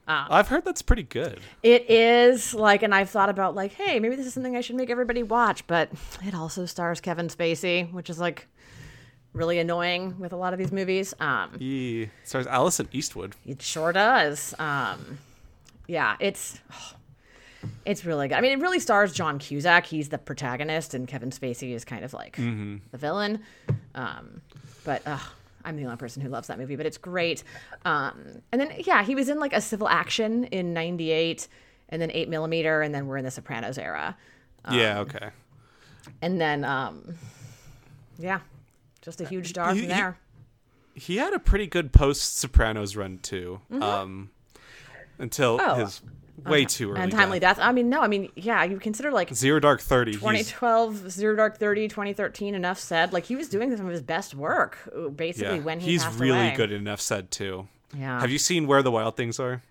I've 0.06 0.48
heard 0.48 0.64
that's 0.64 0.82
pretty 0.82 1.04
good. 1.04 1.40
It 1.62 1.88
is 1.88 2.54
like, 2.54 2.82
and 2.82 2.94
I've 2.94 3.08
thought 3.08 3.28
about 3.28 3.54
like, 3.54 3.72
hey, 3.72 3.98
maybe 4.00 4.16
this 4.16 4.26
is 4.26 4.34
something 4.34 4.56
I 4.56 4.60
should 4.60 4.76
make 4.76 4.90
everybody 4.90 5.22
watch, 5.22 5.66
but 5.66 5.90
it 6.22 6.34
also 6.34 6.66
stars 6.66 7.00
Kevin 7.00 7.28
Spacey, 7.28 7.90
which 7.92 8.10
is 8.10 8.18
like 8.18 8.46
really 9.32 9.58
annoying 9.58 10.18
with 10.18 10.32
a 10.32 10.36
lot 10.36 10.52
of 10.52 10.58
these 10.58 10.72
movies. 10.72 11.14
Um, 11.20 11.58
He 11.58 12.10
stars 12.24 12.46
Alison 12.46 12.88
Eastwood. 12.92 13.34
it 13.46 13.62
sure 13.62 13.92
does. 13.92 14.54
Um, 14.58 15.18
yeah, 15.86 16.16
it's 16.20 16.58
it's 17.84 18.04
really 18.04 18.28
good. 18.28 18.34
I 18.36 18.40
mean, 18.40 18.52
it 18.58 18.62
really 18.62 18.80
stars 18.80 19.12
John 19.12 19.38
Cusack. 19.38 19.86
He's 19.86 20.08
the 20.08 20.18
protagonist, 20.18 20.94
and 20.94 21.06
Kevin 21.08 21.30
Spacey 21.30 21.72
is 21.74 21.84
kind 21.84 22.04
of 22.04 22.12
like 22.12 22.36
the 22.36 22.98
villain. 22.98 23.40
Um, 23.94 24.42
but 24.84 25.06
uh, 25.06 25.18
I'm 25.64 25.76
the 25.76 25.84
only 25.84 25.96
person 25.96 26.22
who 26.22 26.28
loves 26.28 26.48
that 26.48 26.58
movie. 26.58 26.76
But 26.76 26.86
it's 26.86 26.98
great. 26.98 27.44
Um, 27.84 28.42
and 28.50 28.60
then 28.60 28.72
yeah, 28.84 29.02
he 29.04 29.14
was 29.14 29.28
in 29.28 29.38
like 29.38 29.52
a 29.52 29.60
civil 29.60 29.88
action 29.88 30.44
in 30.44 30.72
'98, 30.74 31.48
and 31.88 32.02
then 32.02 32.10
Eight 32.12 32.28
Millimeter, 32.28 32.82
and 32.82 32.94
then 32.94 33.06
we're 33.06 33.16
in 33.16 33.24
the 33.24 33.30
Sopranos 33.30 33.78
era, 33.78 34.16
yeah. 34.70 34.98
Okay. 35.00 35.30
and 36.20 36.40
then 36.40 36.64
um, 36.64 37.14
yeah, 38.18 38.40
just 39.02 39.20
a 39.20 39.28
huge 39.28 39.50
star 39.50 39.74
He- 39.74 39.80
from 39.80 39.88
there. 39.88 40.18
He 40.94 41.16
had 41.16 41.32
a 41.32 41.38
pretty 41.38 41.66
good 41.66 41.90
post 41.92 42.38
Sopranos 42.38 42.96
run 42.96 43.18
too. 43.18 43.60
Um, 43.70 44.30
until 45.18 45.58
Mm-hmm. 45.58 45.70
Oh, 45.70 45.74
his 45.84 46.02
way 46.44 46.64
too 46.66 46.90
early. 46.90 47.00
Untimely 47.02 47.38
death. 47.38 47.56
death. 47.56 47.66
I 47.66 47.72
mean, 47.72 47.88
no, 47.88 48.02
I 48.02 48.08
mean, 48.08 48.30
yeah, 48.34 48.62
you 48.64 48.78
consider 48.78 49.10
like 49.10 49.32
Zero 49.34 49.58
Dark 49.60 49.80
Thirty. 49.80 50.10
he's- 50.12 50.20
2012, 50.20 51.10
Zero 51.10 51.34
Dark 51.36 51.58
30, 51.58 51.88
2013, 51.88 52.54
enough 52.54 52.78
said. 52.78 53.12
Like 53.12 53.24
he 53.24 53.36
was 53.36 53.48
doing 53.48 53.74
some 53.76 53.86
of 53.86 53.92
his 53.92 54.02
best 54.02 54.34
work, 54.34 54.78
uh, 54.94 55.08
basically 55.08 55.56
Yeah, 55.58 55.62
when 55.62 55.80
he 55.80 55.92
he's 55.92 56.06
really 56.08 56.38
away. 56.48 56.54
good 56.56 56.72
enough 56.72 57.00
said 57.00 57.30
too. 57.30 57.68
Yeah. 57.96 58.20
Have 58.20 58.30
you 58.30 58.38
seen 58.38 58.66
Where 58.66 58.82
the 58.82 58.90
Wild 58.90 59.16
Things 59.16 59.38
Are? 59.40 59.62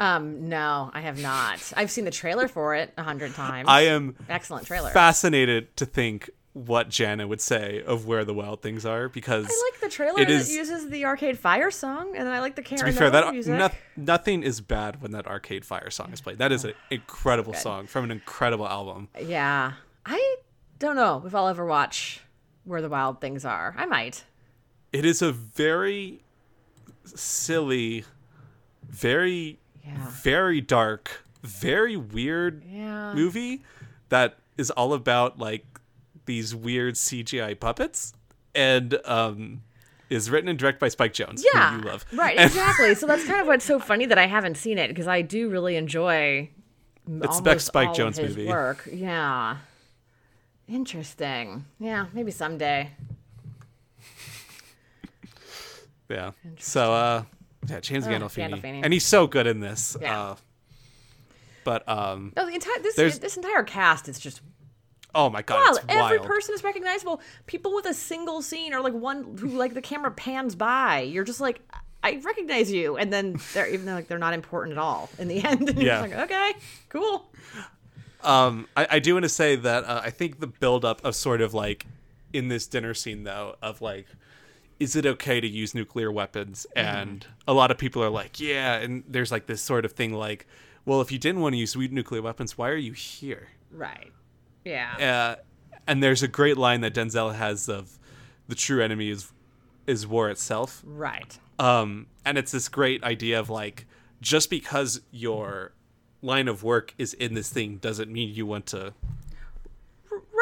Um, 0.00 0.48
no, 0.48 0.90
I 0.92 1.00
have 1.02 1.20
not. 1.20 1.72
I've 1.76 1.90
seen 1.90 2.04
the 2.04 2.10
trailer 2.10 2.48
for 2.48 2.74
it 2.74 2.92
a 2.96 3.02
hundred 3.02 3.34
times. 3.36 3.66
I 3.68 3.82
am 3.82 4.16
excellent 4.28 4.66
trailer. 4.66 4.90
fascinated 4.90 5.76
to 5.78 5.86
think 5.86 6.30
what 6.54 6.88
Jana 6.88 7.26
would 7.26 7.40
say 7.40 7.82
of 7.84 8.06
Where 8.06 8.24
the 8.24 8.32
Wild 8.32 8.62
Things 8.62 8.86
Are 8.86 9.08
because 9.08 9.44
I 9.46 9.70
like 9.72 9.80
the 9.80 9.88
trailer 9.88 10.20
it 10.20 10.28
that 10.28 10.30
is- 10.34 10.54
uses 10.54 10.88
the 10.88 11.04
Arcade 11.04 11.36
Fire 11.38 11.70
song, 11.70 12.16
and 12.16 12.28
I 12.28 12.40
like 12.40 12.54
the 12.54 12.62
Karen 12.62 12.78
to 12.86 12.92
be 12.92 12.96
fair, 12.96 13.10
that 13.10 13.32
music. 13.32 13.54
no, 13.58 13.68
nothing 13.96 14.42
is 14.44 14.60
bad 14.60 15.02
when 15.02 15.10
that 15.12 15.26
Arcade 15.26 15.64
Fire 15.64 15.90
song 15.90 16.12
is 16.12 16.20
played. 16.20 16.38
That 16.38 16.52
is 16.52 16.64
an 16.64 16.72
oh, 16.74 16.94
incredible 16.94 17.54
song 17.54 17.86
from 17.88 18.04
an 18.04 18.12
incredible 18.12 18.68
album. 18.68 19.08
Yeah, 19.20 19.72
I 20.06 20.36
don't 20.78 20.94
know 20.96 21.22
if 21.26 21.34
I'll 21.34 21.48
ever 21.48 21.66
watch 21.66 22.20
Where 22.64 22.80
the 22.80 22.88
Wild 22.88 23.20
Things 23.20 23.44
Are. 23.44 23.74
I 23.76 23.86
might. 23.86 24.22
It 24.92 25.04
is 25.04 25.22
a 25.22 25.32
very 25.32 26.22
silly, 27.04 28.04
very, 28.88 29.58
Yeah. 29.84 30.06
very 30.08 30.60
dark, 30.60 31.24
very 31.42 31.96
weird 31.96 32.62
Yeah. 32.64 33.12
movie 33.12 33.62
that 34.08 34.38
is 34.56 34.70
all 34.70 34.92
about 34.94 35.38
like 35.38 35.66
these 36.26 36.54
weird 36.54 36.94
CGI 36.94 37.58
puppets 37.58 38.12
and 38.54 38.98
um 39.04 39.62
is 40.10 40.30
written 40.30 40.48
and 40.48 40.58
directed 40.58 40.78
by 40.78 40.88
Spike 40.88 41.12
Jonze, 41.14 41.40
who 41.42 41.48
Yeah, 41.58 41.76
you 41.76 41.82
love. 41.82 42.04
right, 42.12 42.36
And 42.36 42.46
exactly. 42.50 42.94
so 43.00 43.06
that's 43.06 43.24
kind 43.26 43.40
of 43.40 43.46
what's 43.46 43.64
so 43.64 43.78
funny 43.78 44.06
that 44.06 44.18
I 44.18 44.26
haven't 44.26 44.56
seen 44.56 44.78
it 44.78 44.88
because 44.88 45.06
I 45.06 45.22
do 45.22 45.48
really 45.48 45.76
enjoy 45.76 46.50
It's 47.22 47.38
Spec 47.38 47.60
Spike 47.60 47.88
all 47.88 47.94
Jonze 47.94 48.18
of 48.18 48.26
his 48.28 48.36
movie. 48.36 48.48
work. 48.48 48.86
Yeah. 48.92 49.56
Interesting. 50.68 51.64
Yeah, 51.80 52.06
maybe 52.12 52.30
someday. 52.30 52.90
Yeah. 56.08 56.32
So, 56.58 56.92
uh, 56.92 57.22
yeah, 57.68 57.80
James 57.80 58.06
Oh, 58.06 58.10
Gandolfini. 58.10 58.50
Gandolfini. 58.60 58.80
and 58.84 58.92
he's 58.92 59.06
so 59.06 59.26
good 59.26 59.46
in 59.46 59.60
this. 59.60 59.96
Yeah. 60.00 60.20
Uh, 60.22 60.36
but 61.64 61.88
um, 61.88 62.32
No, 62.36 62.46
the 62.46 62.52
entire 62.54 62.78
this 62.82 63.18
this 63.18 63.36
entire 63.38 63.62
cast 63.62 64.08
is 64.08 64.18
just 64.18 64.42
oh 65.14 65.30
my 65.30 65.42
god, 65.42 65.76
it's 65.76 65.84
Every 65.88 66.18
wild. 66.18 66.26
person 66.28 66.54
is 66.54 66.64
recognizable. 66.64 67.20
People 67.46 67.74
with 67.74 67.86
a 67.86 67.94
single 67.94 68.42
scene 68.42 68.74
or 68.74 68.80
like 68.80 68.92
one 68.94 69.36
who 69.38 69.48
like 69.48 69.74
the 69.74 69.82
camera 69.82 70.10
pans 70.10 70.54
by. 70.54 71.00
You're 71.00 71.24
just 71.24 71.40
like, 71.40 71.60
I 72.02 72.20
recognize 72.22 72.70
you, 72.70 72.96
and 72.96 73.12
then 73.12 73.38
they're 73.54 73.68
even 73.68 73.86
though 73.86 73.94
like 73.94 74.08
they're 74.08 74.18
not 74.18 74.34
important 74.34 74.72
at 74.76 74.78
all 74.78 75.08
in 75.18 75.28
the 75.28 75.42
end. 75.44 75.68
And 75.68 75.78
you're 75.78 75.86
Yeah. 75.86 76.00
like, 76.02 76.12
okay, 76.14 76.52
cool. 76.88 77.30
Um, 78.22 78.68
I, 78.76 78.86
I 78.92 78.98
do 79.00 79.14
want 79.14 79.24
to 79.24 79.28
say 79.28 79.54
that 79.56 79.84
uh, 79.84 80.00
I 80.02 80.10
think 80.10 80.40
the 80.40 80.46
buildup 80.46 81.04
of 81.04 81.14
sort 81.14 81.40
of 81.42 81.52
like 81.52 81.86
in 82.32 82.48
this 82.48 82.66
dinner 82.66 82.94
scene 82.94 83.24
though 83.24 83.56
of 83.62 83.82
like, 83.82 84.06
is 84.80 84.96
it 84.96 85.04
okay 85.06 85.40
to 85.40 85.46
use 85.46 85.74
nuclear 85.74 86.10
weapons? 86.10 86.66
Mm-hmm. 86.76 86.86
And 86.98 87.26
a 87.46 87.52
lot 87.52 87.70
of 87.70 87.78
people 87.78 88.02
are 88.02 88.08
like, 88.10 88.40
yeah, 88.40 88.76
and 88.76 89.04
there's 89.06 89.30
like 89.30 89.46
this 89.46 89.60
sort 89.62 89.84
of 89.84 89.92
thing 89.92 90.12
like, 90.14 90.46
well, 90.86 91.00
if 91.00 91.12
you 91.12 91.18
didn't 91.18 91.40
want 91.42 91.52
to 91.54 91.58
use 91.58 91.76
nuclear 91.76 92.22
weapons, 92.22 92.56
why 92.58 92.68
are 92.70 92.76
you 92.76 92.92
here? 92.92 93.48
Right. 93.70 94.10
Yeah. 94.64 95.36
Uh, 95.36 95.42
and 95.86 96.02
there's 96.02 96.22
a 96.22 96.28
great 96.28 96.56
line 96.56 96.80
that 96.82 96.94
Denzel 96.94 97.34
has 97.34 97.68
of, 97.68 97.98
the 98.48 98.54
true 98.54 98.82
enemy 98.82 99.10
is 99.10 99.30
is 99.86 100.06
war 100.06 100.30
itself. 100.30 100.82
right. 100.84 101.38
Um, 101.58 102.06
and 102.24 102.36
it's 102.38 102.52
this 102.52 102.68
great 102.68 103.02
idea 103.04 103.38
of 103.38 103.48
like, 103.50 103.86
just 104.20 104.48
because 104.50 105.00
your 105.10 105.72
line 106.22 106.48
of 106.48 106.62
work 106.62 106.94
is 106.98 107.12
in 107.14 107.34
this 107.34 107.50
thing 107.50 107.76
doesn't 107.76 108.10
mean 108.10 108.34
you 108.34 108.46
want 108.46 108.66
to 108.66 108.92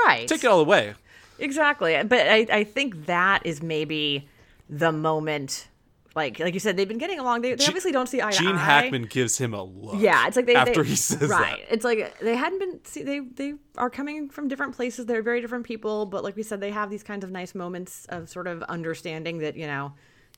Right. 0.07 0.27
take 0.29 0.43
it 0.45 0.47
all 0.47 0.61
away. 0.61 0.95
Exactly. 1.39 2.01
But 2.05 2.29
I, 2.29 2.47
I 2.51 2.65
think 2.65 3.07
that 3.07 3.45
is 3.45 3.63
maybe 3.63 4.29
the 4.69 4.93
moment. 4.93 5.69
Like 6.15 6.39
like 6.39 6.55
you 6.55 6.61
said, 6.61 6.77
they've 6.77 6.89
been 6.89 6.99
getting 6.99 7.19
along. 7.19 7.43
They, 7.43 7.51
they 7.55 7.65
Ge- 7.65 7.69
obviously 7.69 7.93
don't 7.93 8.09
see 8.09 8.21
eye 8.21 8.31
to 8.31 8.37
eye. 8.37 8.41
Gene 8.41 8.57
eye. 8.57 8.59
Hackman 8.59 9.05
gives 9.05 9.39
him 9.39 9.55
a 9.55 9.63
look. 9.63 9.95
Yeah, 9.99 10.27
it's 10.27 10.37
like 10.37 10.47
they 10.47 10.55
after 10.55 10.83
they, 10.83 10.91
he 10.91 10.97
says 10.97 11.29
right. 11.31 11.61
that. 11.61 11.73
It's 11.73 11.85
like 11.85 12.19
they 12.21 12.37
hadn't 12.37 12.59
been. 12.59 12.85
See, 12.85 13.03
they 13.03 13.21
they 13.21 13.55
are 13.79 13.89
coming 13.89 14.29
from 14.29 14.49
different 14.49 14.75
places. 14.75 15.07
They're 15.07 15.23
very 15.23 15.41
different 15.41 15.65
people, 15.65 16.07
but 16.07 16.23
like 16.23 16.37
we 16.37 16.43
said, 16.43 16.61
they 16.61 16.71
have 16.71 16.91
these 16.91 17.03
kinds 17.03 17.25
of 17.25 17.31
nice 17.31 17.55
moments 17.55 18.07
of 18.11 18.29
sort 18.29 18.47
of 18.47 18.63
understanding 18.65 19.39
that 19.39 19.57
you 19.57 19.67
know, 19.67 19.95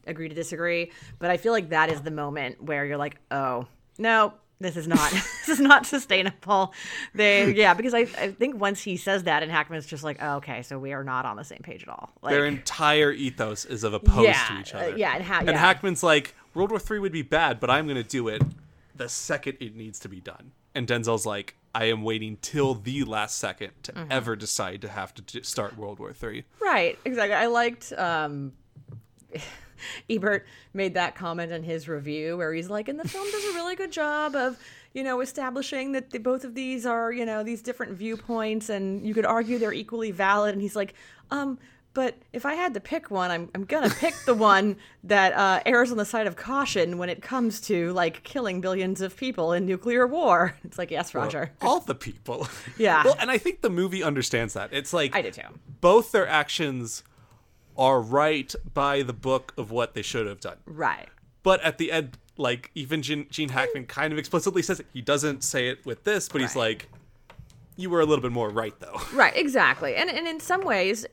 agree 0.06 0.28
to 0.28 0.34
disagree. 0.34 0.92
But 1.18 1.30
I 1.30 1.36
feel 1.36 1.52
like 1.52 1.70
that 1.70 1.90
is 1.90 2.02
the 2.02 2.10
moment 2.10 2.62
where 2.62 2.84
you're 2.84 2.96
like, 2.96 3.16
oh 3.30 3.66
no, 3.98 4.34
this 4.64 4.76
is 4.76 4.88
not 4.88 5.10
this 5.12 5.48
is 5.48 5.60
not 5.60 5.86
sustainable. 5.86 6.72
They 7.14 7.52
yeah, 7.52 7.74
because 7.74 7.94
I 7.94 8.00
I 8.18 8.30
think 8.32 8.56
once 8.56 8.82
he 8.82 8.96
says 8.96 9.24
that, 9.24 9.42
and 9.42 9.52
Hackman's 9.52 9.86
just 9.86 10.02
like, 10.02 10.18
oh, 10.20 10.36
okay, 10.36 10.62
so 10.62 10.78
we 10.78 10.92
are 10.92 11.04
not 11.04 11.24
on 11.26 11.36
the 11.36 11.44
same 11.44 11.60
page 11.62 11.82
at 11.82 11.88
all. 11.88 12.10
Like, 12.22 12.32
Their 12.32 12.46
entire 12.46 13.12
ethos 13.12 13.64
is 13.64 13.84
of 13.84 13.92
opposed 13.94 14.24
Yeah, 14.28 14.46
to 14.48 14.60
each 14.60 14.74
uh, 14.74 14.78
other. 14.78 14.96
yeah, 14.96 15.14
and 15.16 15.24
Ha- 15.24 15.38
and. 15.46 15.50
Hackman's 15.50 16.02
like, 16.02 16.34
World 16.54 16.70
War 16.70 16.80
Three 16.80 16.98
would 16.98 17.12
be 17.12 17.22
bad, 17.22 17.60
but 17.60 17.70
I'm 17.70 17.84
going 17.86 18.02
to 18.02 18.08
do 18.08 18.28
it 18.28 18.42
the 18.96 19.08
second 19.08 19.56
it 19.60 19.74
needs 19.76 19.98
to 20.00 20.08
be 20.08 20.20
done. 20.20 20.52
And 20.74 20.86
Denzel's 20.88 21.24
like, 21.26 21.54
I 21.74 21.84
am 21.86 22.02
waiting 22.02 22.38
till 22.42 22.74
the 22.74 23.04
last 23.04 23.38
second 23.38 23.70
to 23.84 23.92
Mm-hmm. 23.92 24.10
ever 24.12 24.34
decide 24.36 24.80
to 24.82 24.88
have 24.88 25.12
to 25.14 25.42
start 25.44 25.76
World 25.76 25.98
War 25.98 26.12
Three. 26.12 26.44
Right, 26.60 26.98
exactly. 27.04 27.34
I 27.34 27.46
liked 27.46 27.92
um 27.92 28.52
Ebert 30.10 30.46
made 30.72 30.94
that 30.94 31.14
comment 31.14 31.52
in 31.52 31.62
his 31.62 31.88
review 31.88 32.36
where 32.36 32.52
he's 32.52 32.70
like, 32.70 32.88
and 32.88 32.98
the 32.98 33.08
film 33.08 33.30
does 33.30 33.44
a 33.44 33.54
really 33.54 33.76
good 33.76 33.92
job 33.92 34.34
of, 34.34 34.58
you 34.92 35.02
know, 35.02 35.20
establishing 35.20 35.92
that 35.92 36.10
the, 36.10 36.18
both 36.18 36.44
of 36.44 36.54
these 36.54 36.86
are, 36.86 37.12
you 37.12 37.24
know, 37.24 37.42
these 37.42 37.62
different 37.62 37.92
viewpoints 37.92 38.68
and 38.68 39.06
you 39.06 39.14
could 39.14 39.26
argue 39.26 39.58
they're 39.58 39.72
equally 39.72 40.10
valid. 40.10 40.52
And 40.54 40.62
he's 40.62 40.76
like, 40.76 40.94
um, 41.30 41.58
but 41.94 42.16
if 42.32 42.44
I 42.44 42.54
had 42.54 42.74
to 42.74 42.80
pick 42.80 43.08
one, 43.08 43.30
I'm, 43.30 43.48
I'm 43.54 43.64
gonna 43.64 43.88
pick 43.88 44.14
the 44.26 44.34
one 44.34 44.76
that 45.04 45.32
uh, 45.32 45.60
errs 45.64 45.92
on 45.92 45.96
the 45.96 46.04
side 46.04 46.26
of 46.26 46.34
caution 46.34 46.98
when 46.98 47.08
it 47.08 47.22
comes 47.22 47.60
to 47.62 47.92
like 47.92 48.24
killing 48.24 48.60
billions 48.60 49.00
of 49.00 49.16
people 49.16 49.52
in 49.52 49.64
nuclear 49.64 50.06
war. 50.06 50.56
It's 50.64 50.76
like, 50.76 50.90
yes, 50.90 51.14
Roger. 51.14 51.52
All 51.62 51.78
the 51.78 51.94
people. 51.94 52.48
Yeah. 52.76 53.04
well, 53.04 53.16
and 53.20 53.30
I 53.30 53.38
think 53.38 53.60
the 53.60 53.70
movie 53.70 54.02
understands 54.02 54.54
that. 54.54 54.70
It's 54.72 54.92
like 54.92 55.14
I 55.14 55.22
do 55.22 55.30
too. 55.30 55.42
both 55.80 56.10
their 56.10 56.26
actions 56.26 57.04
are 57.76 58.00
right 58.00 58.54
by 58.72 59.02
the 59.02 59.12
book 59.12 59.52
of 59.56 59.70
what 59.70 59.94
they 59.94 60.02
should 60.02 60.26
have 60.26 60.40
done. 60.40 60.58
Right. 60.66 61.08
But 61.42 61.60
at 61.62 61.78
the 61.78 61.92
end, 61.92 62.18
like 62.36 62.70
even 62.74 63.02
Gene, 63.02 63.26
Gene 63.30 63.50
Hackman 63.50 63.86
kind 63.86 64.12
of 64.12 64.18
explicitly 64.18 64.62
says 64.62 64.80
it. 64.80 64.86
He 64.92 65.00
doesn't 65.00 65.44
say 65.44 65.68
it 65.68 65.84
with 65.84 66.04
this, 66.04 66.28
but 66.28 66.40
he's 66.40 66.56
like, 66.56 66.88
"You 67.76 67.90
were 67.90 68.00
a 68.00 68.06
little 68.06 68.22
bit 68.22 68.32
more 68.32 68.48
right, 68.48 68.74
though." 68.80 69.00
Right, 69.12 69.36
exactly. 69.36 69.94
And 69.94 70.10
and 70.10 70.26
in 70.26 70.40
some 70.40 70.62
ways 70.62 71.06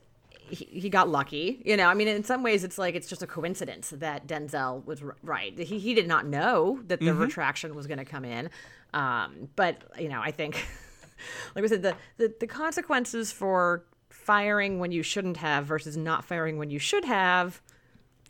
he, 0.52 0.64
he 0.66 0.88
got 0.88 1.08
lucky. 1.08 1.62
You 1.64 1.76
know, 1.76 1.86
I 1.88 1.94
mean 1.94 2.08
in 2.08 2.24
some 2.24 2.42
ways 2.42 2.64
it's 2.64 2.78
like 2.78 2.94
it's 2.94 3.08
just 3.08 3.22
a 3.22 3.26
coincidence 3.26 3.90
that 3.90 4.26
Denzel 4.26 4.84
was 4.84 5.02
r- 5.02 5.16
right. 5.22 5.56
He 5.58 5.78
he 5.78 5.94
did 5.94 6.06
not 6.06 6.26
know 6.26 6.80
that 6.86 7.00
the 7.00 7.14
retraction 7.14 7.74
was 7.74 7.86
going 7.86 7.98
to 7.98 8.04
come 8.04 8.24
in. 8.24 8.50
Um 8.94 9.48
but 9.56 9.82
you 9.98 10.08
know, 10.08 10.20
I 10.20 10.30
think 10.30 10.54
like 11.54 11.64
I 11.64 11.68
said 11.68 11.82
the, 11.82 11.96
the 12.18 12.34
the 12.40 12.46
consequences 12.46 13.32
for 13.32 13.84
firing 14.22 14.78
when 14.78 14.92
you 14.92 15.02
shouldn't 15.02 15.36
have 15.38 15.66
versus 15.66 15.96
not 15.96 16.24
firing 16.24 16.58
when 16.58 16.70
you 16.70 16.78
should 16.78 17.04
have 17.04 17.60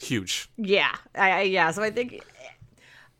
Huge. 0.01 0.49
yeah, 0.57 0.95
I, 1.14 1.30
I 1.30 1.40
yeah. 1.43 1.70
So 1.70 1.82
I 1.82 1.90
think 1.90 2.24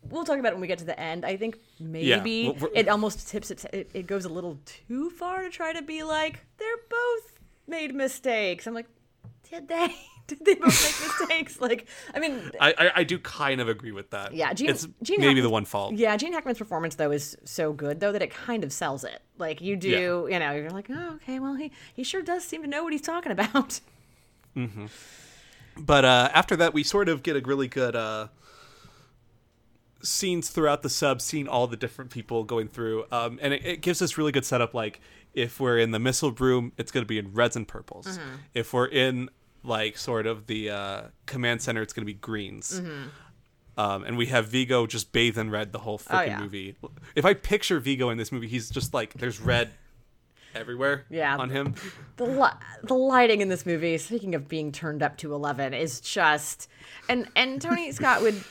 we'll 0.09 0.25
talk 0.25 0.37
about 0.37 0.49
it 0.49 0.55
when 0.55 0.61
we 0.61 0.67
get 0.67 0.79
to 0.79 0.85
the 0.85 0.99
end. 0.99 1.25
I 1.25 1.37
think 1.37 1.57
maybe 1.79 2.53
well, 2.59 2.69
it 2.75 2.89
almost 2.89 3.27
tips 3.29 3.51
it, 3.51 3.65
it. 3.73 3.89
It 3.93 4.07
goes 4.07 4.25
a 4.25 4.29
little 4.29 4.59
too 4.65 5.09
far 5.09 5.43
to 5.43 5.49
try 5.49 5.73
to 5.73 5.81
be 5.81 6.03
like 6.03 6.45
they're 6.57 6.67
both 6.89 7.39
made 7.67 7.95
mistakes. 7.95 8.67
I'm 8.67 8.73
like, 8.73 8.87
did 9.49 9.67
they? 9.67 9.95
Did 10.27 10.45
they 10.45 10.55
both 10.55 10.67
make 10.67 11.29
mistakes? 11.29 11.59
Like, 11.61 11.87
I 12.15 12.19
mean, 12.19 12.51
I, 12.61 12.73
I 12.77 12.91
I 12.97 13.03
do 13.03 13.19
kind 13.19 13.59
of 13.59 13.67
agree 13.67 13.91
with 13.91 14.09
that. 14.11 14.33
Yeah, 14.33 14.53
Gene- 14.53 14.69
it's 14.69 14.87
Gene 15.01 15.17
maybe 15.19 15.27
Hackman- 15.27 15.43
the 15.43 15.49
one 15.49 15.65
fault. 15.65 15.93
yeah, 15.95 16.15
Gene 16.15 16.31
Hackman's 16.31 16.57
performance 16.57 16.95
though 16.95 17.11
is 17.11 17.37
so 17.43 17.73
good 17.73 17.99
though 17.99 18.11
that 18.13 18.21
it 18.21 18.31
kind 18.31 18.63
of 18.63 18.71
sells 18.71 19.03
it. 19.03 19.21
Like 19.37 19.59
you 19.61 19.75
do, 19.75 20.27
you 20.31 20.39
know, 20.39 20.51
you're 20.53 20.69
like, 20.69 20.89
oh, 20.89 21.15
okay, 21.15 21.39
well 21.39 21.55
he 21.55 21.71
he 21.93 22.03
sure 22.03 22.21
does 22.21 22.43
seem 22.45 22.61
to 22.61 22.67
know 22.69 22.83
what 22.83 22.93
he's 22.93 23.01
talking 23.01 23.31
about. 23.31 23.79
But 25.75 26.05
uh, 26.05 26.29
after 26.33 26.55
that, 26.57 26.73
we 26.73 26.83
sort 26.83 27.09
of 27.09 27.23
get 27.23 27.35
a 27.35 27.39
really 27.41 27.67
good 27.67 27.95
uh, 27.95 28.27
scenes 30.03 30.49
throughout 30.49 30.83
the 30.83 30.89
sub, 30.89 31.21
seeing 31.21 31.47
all 31.47 31.65
the 31.67 31.77
different 31.77 32.11
people 32.11 32.43
going 32.43 32.67
through, 32.67 33.05
um, 33.11 33.39
and 33.41 33.53
it, 33.53 33.65
it 33.65 33.81
gives 33.81 34.01
us 34.01 34.17
really 34.17 34.31
good 34.31 34.45
setup. 34.45 34.73
Like 34.75 34.99
if 35.33 35.59
we're 35.59 35.79
in 35.79 35.91
the 35.91 35.97
missile 35.99 36.31
room, 36.31 36.73
it's 36.77 36.91
going 36.91 37.03
to 37.03 37.07
be 37.07 37.17
in 37.17 37.33
reds 37.33 37.55
and 37.55 37.67
purples. 37.67 38.05
Mm-hmm. 38.19 38.35
If 38.53 38.71
we're 38.73 38.85
in 38.85 39.29
like 39.63 39.97
sort 39.97 40.27
of 40.27 40.47
the 40.47 40.69
uh, 40.69 41.01
command 41.25 41.61
center, 41.61 41.81
it's 41.81 41.93
going 41.93 42.05
to 42.05 42.11
be 42.13 42.17
greens. 42.19 42.79
Mm-hmm. 42.81 43.07
Um, 43.75 44.03
and 44.03 44.17
we 44.17 44.27
have 44.27 44.47
Viggo 44.47 44.85
just 44.85 45.11
bathe 45.11 45.37
in 45.37 45.49
red 45.49 45.71
the 45.71 45.79
whole 45.79 45.97
freaking 45.97 46.19
Oh, 46.19 46.21
yeah. 46.21 46.39
movie. 46.39 46.75
If 47.15 47.25
I 47.25 47.33
picture 47.33 47.79
Viggo 47.79 48.09
in 48.11 48.17
this 48.17 48.31
movie, 48.31 48.47
he's 48.47 48.69
just 48.69 48.93
like 48.93 49.13
there's 49.15 49.39
red 49.41 49.71
everywhere 50.53 51.05
Yeah. 51.09 51.35
on 51.37 51.49
him. 51.49 51.73
the 52.17 52.25
li- 52.25 52.59
the 52.83 52.93
lighting 52.93 53.41
in 53.41 53.49
this 53.49 53.65
movie 53.65 53.97
speaking 53.97 54.35
of 54.35 54.47
being 54.47 54.71
turned 54.71 55.01
up 55.01 55.17
to 55.17 55.33
11 55.33 55.73
is 55.73 55.99
just 55.99 56.69
and 57.09 57.27
and 57.35 57.59
tony 57.59 57.91
scott 57.99 58.21
would 58.21 58.43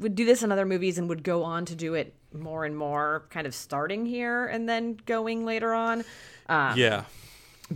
would 0.00 0.16
do 0.16 0.24
this 0.24 0.42
in 0.42 0.50
other 0.50 0.66
movies 0.66 0.98
and 0.98 1.08
would 1.08 1.22
go 1.22 1.44
on 1.44 1.64
to 1.66 1.76
do 1.76 1.94
it 1.94 2.12
more 2.32 2.64
and 2.64 2.76
more 2.76 3.26
kind 3.30 3.46
of 3.46 3.54
starting 3.54 4.04
here 4.04 4.46
and 4.46 4.68
then 4.68 4.98
going 5.06 5.44
later 5.44 5.72
on 5.72 6.02
yeah. 6.48 7.04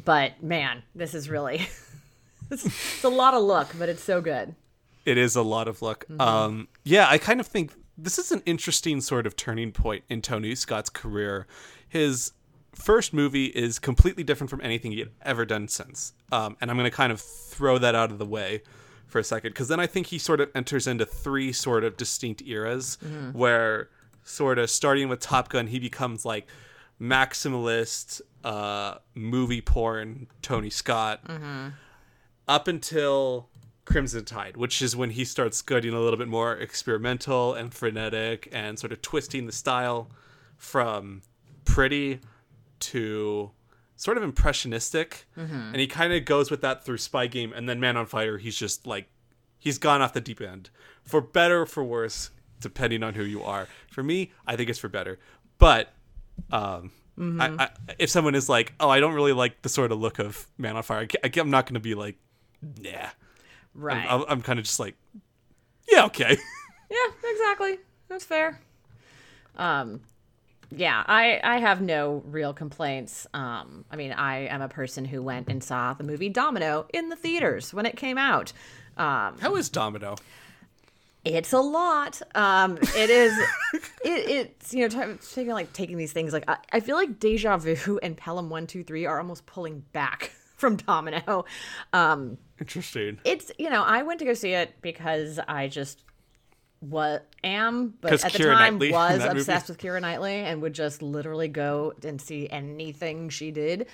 but 0.04 0.42
man 0.42 0.82
this 0.96 1.14
is 1.14 1.30
really 1.30 1.64
it's, 2.50 2.64
it's 2.66 3.04
a 3.04 3.08
lot 3.08 3.34
of 3.34 3.42
luck, 3.42 3.74
but 3.78 3.88
it's 3.88 4.02
so 4.02 4.20
good 4.20 4.54
It 5.04 5.18
is 5.18 5.36
a 5.36 5.42
lot 5.42 5.68
of 5.68 5.80
luck. 5.82 6.04
Um, 6.20 6.68
yeah, 6.84 7.06
I 7.08 7.18
kind 7.18 7.40
of 7.40 7.46
think 7.46 7.72
this 7.96 8.18
is 8.18 8.30
an 8.32 8.42
interesting 8.46 9.00
sort 9.00 9.26
of 9.26 9.34
turning 9.36 9.72
point 9.72 10.04
in 10.08 10.22
Tony 10.22 10.54
Scott's 10.54 10.90
career. 10.90 11.46
His 11.88 12.32
first 12.74 13.12
movie 13.12 13.46
is 13.46 13.78
completely 13.78 14.22
different 14.22 14.50
from 14.50 14.60
anything 14.60 14.92
he 14.92 15.00
had 15.00 15.10
ever 15.22 15.44
done 15.44 15.66
since. 15.68 16.12
Um, 16.30 16.56
and 16.60 16.70
I'm 16.70 16.76
going 16.76 16.88
to 16.90 16.96
kind 16.96 17.10
of 17.10 17.20
throw 17.20 17.78
that 17.78 17.94
out 17.94 18.10
of 18.12 18.18
the 18.18 18.26
way 18.26 18.62
for 19.06 19.18
a 19.18 19.24
second 19.24 19.50
because 19.50 19.68
then 19.68 19.80
I 19.80 19.86
think 19.86 20.08
he 20.08 20.18
sort 20.18 20.40
of 20.40 20.50
enters 20.54 20.86
into 20.86 21.06
three 21.06 21.50
sort 21.52 21.82
of 21.82 21.96
distinct 21.96 22.42
eras 22.42 22.98
where 23.32 23.88
sort 24.22 24.58
of 24.58 24.68
starting 24.70 25.08
with 25.08 25.20
Top 25.20 25.48
Gun, 25.48 25.66
he 25.66 25.78
becomes 25.80 26.24
like 26.26 26.46
maximalist, 27.00 28.20
uh, 28.44 28.96
movie 29.14 29.60
porn 29.60 30.28
Tony 30.42 30.70
Scott 30.70 31.20
up 32.48 32.66
until 32.66 33.48
Crimson 33.84 34.24
Tide, 34.24 34.56
which 34.56 34.82
is 34.82 34.96
when 34.96 35.10
he 35.10 35.24
starts 35.24 35.62
getting 35.62 35.94
a 35.94 36.00
little 36.00 36.18
bit 36.18 36.28
more 36.28 36.54
experimental 36.54 37.54
and 37.54 37.72
frenetic 37.72 38.48
and 38.52 38.78
sort 38.78 38.92
of 38.92 39.00
twisting 39.02 39.46
the 39.46 39.52
style 39.52 40.10
from 40.56 41.22
pretty 41.64 42.20
to 42.80 43.50
sort 43.96 44.16
of 44.16 44.22
impressionistic. 44.22 45.26
And 45.36 45.76
he 45.76 45.86
kind 45.86 46.12
of 46.12 46.24
goes 46.24 46.50
with 46.50 46.60
that 46.62 46.84
through 46.84 46.98
Spy 46.98 47.26
Game 47.26 47.52
and 47.52 47.68
then 47.68 47.80
Man 47.80 47.96
on 47.96 48.06
Fire, 48.06 48.38
he's 48.38 48.56
just 48.56 48.86
like 48.86 49.08
he's 49.58 49.78
gone 49.78 50.02
off 50.02 50.12
the 50.12 50.20
deep 50.20 50.40
end. 50.40 50.70
For 51.02 51.20
better 51.20 51.62
or 51.62 51.66
for 51.66 51.82
worse, 51.84 52.30
depending 52.60 53.02
on 53.02 53.14
who 53.14 53.24
you 53.24 53.42
are. 53.42 53.68
For 53.90 54.02
me, 54.02 54.32
I 54.46 54.56
think 54.56 54.68
it's 54.70 54.78
for 54.78 54.88
better. 54.88 55.18
But 55.58 55.92
um 56.50 56.92
I, 57.40 57.64
I, 57.64 57.68
if 57.98 58.10
someone 58.10 58.36
is 58.36 58.48
like, 58.48 58.74
"Oh, 58.78 58.88
I 58.88 59.00
don't 59.00 59.14
really 59.14 59.32
like 59.32 59.62
the 59.62 59.68
sort 59.68 59.90
of 59.90 59.98
look 59.98 60.20
of 60.20 60.46
Man 60.56 60.76
on 60.76 60.84
Fire," 60.84 61.00
I, 61.00 61.26
I, 61.26 61.40
I'm 61.40 61.50
not 61.50 61.66
going 61.66 61.74
to 61.74 61.80
be 61.80 61.96
like, 61.96 62.16
"Nah." 62.62 63.10
Right. 63.74 64.06
I'm, 64.08 64.24
I'm 64.28 64.42
kind 64.42 64.58
of 64.58 64.64
just 64.64 64.80
like, 64.80 64.96
"Yeah, 65.90 66.06
okay." 66.06 66.36
Yeah, 66.90 67.30
exactly. 67.30 67.78
That's 68.08 68.24
fair. 68.24 68.58
Um, 69.56 70.00
yeah, 70.70 71.02
I 71.06 71.40
I 71.42 71.58
have 71.58 71.80
no 71.80 72.22
real 72.26 72.52
complaints. 72.52 73.26
Um, 73.34 73.84
I 73.90 73.96
mean, 73.96 74.12
I 74.12 74.46
am 74.46 74.60
a 74.62 74.68
person 74.68 75.04
who 75.04 75.22
went 75.22 75.48
and 75.48 75.62
saw 75.62 75.94
the 75.94 76.04
movie 76.04 76.28
Domino 76.28 76.86
in 76.92 77.08
the 77.08 77.16
theaters 77.16 77.72
when 77.72 77.86
it 77.86 77.96
came 77.96 78.18
out. 78.18 78.52
Um, 78.96 79.38
How 79.38 79.56
is 79.56 79.68
Domino? 79.68 80.16
it's 81.24 81.52
a 81.52 81.60
lot. 81.60 82.20
Um, 82.34 82.78
it 82.78 83.10
is. 83.10 83.38
it, 83.74 83.80
it's 84.04 84.74
you 84.74 84.88
know 84.88 84.88
t- 84.88 85.18
taking 85.32 85.52
like 85.52 85.72
taking 85.72 85.96
these 85.96 86.12
things 86.12 86.32
like 86.32 86.44
I, 86.48 86.56
I 86.72 86.80
feel 86.80 86.96
like 86.96 87.18
Deja 87.18 87.56
Vu 87.56 87.98
and 88.02 88.16
Pelham 88.16 88.50
One 88.50 88.66
Two 88.66 88.84
Three 88.84 89.06
are 89.06 89.18
almost 89.18 89.46
pulling 89.46 89.84
back 89.92 90.32
from 90.58 90.76
Domino. 90.76 91.44
Um, 91.92 92.36
Interesting. 92.60 93.18
it's 93.24 93.50
you 93.58 93.70
know 93.70 93.82
I 93.82 94.02
went 94.02 94.18
to 94.18 94.24
go 94.26 94.34
see 94.34 94.52
it 94.52 94.74
because 94.82 95.38
I 95.48 95.68
just 95.68 96.02
was 96.80 97.20
am 97.42 97.94
but 98.00 98.12
at 98.12 98.20
the 98.20 98.38
Keira 98.38 98.54
time 98.54 98.74
Knightley 98.74 98.92
was 98.92 99.18
that 99.18 99.28
movie. 99.28 99.40
obsessed 99.40 99.68
with 99.68 99.78
Keira 99.78 100.00
Knightley 100.00 100.34
and 100.34 100.60
would 100.62 100.74
just 100.74 101.02
literally 101.02 101.48
go 101.48 101.92
and 102.04 102.20
see 102.20 102.48
anything 102.50 103.30
she 103.30 103.50
did. 103.50 103.86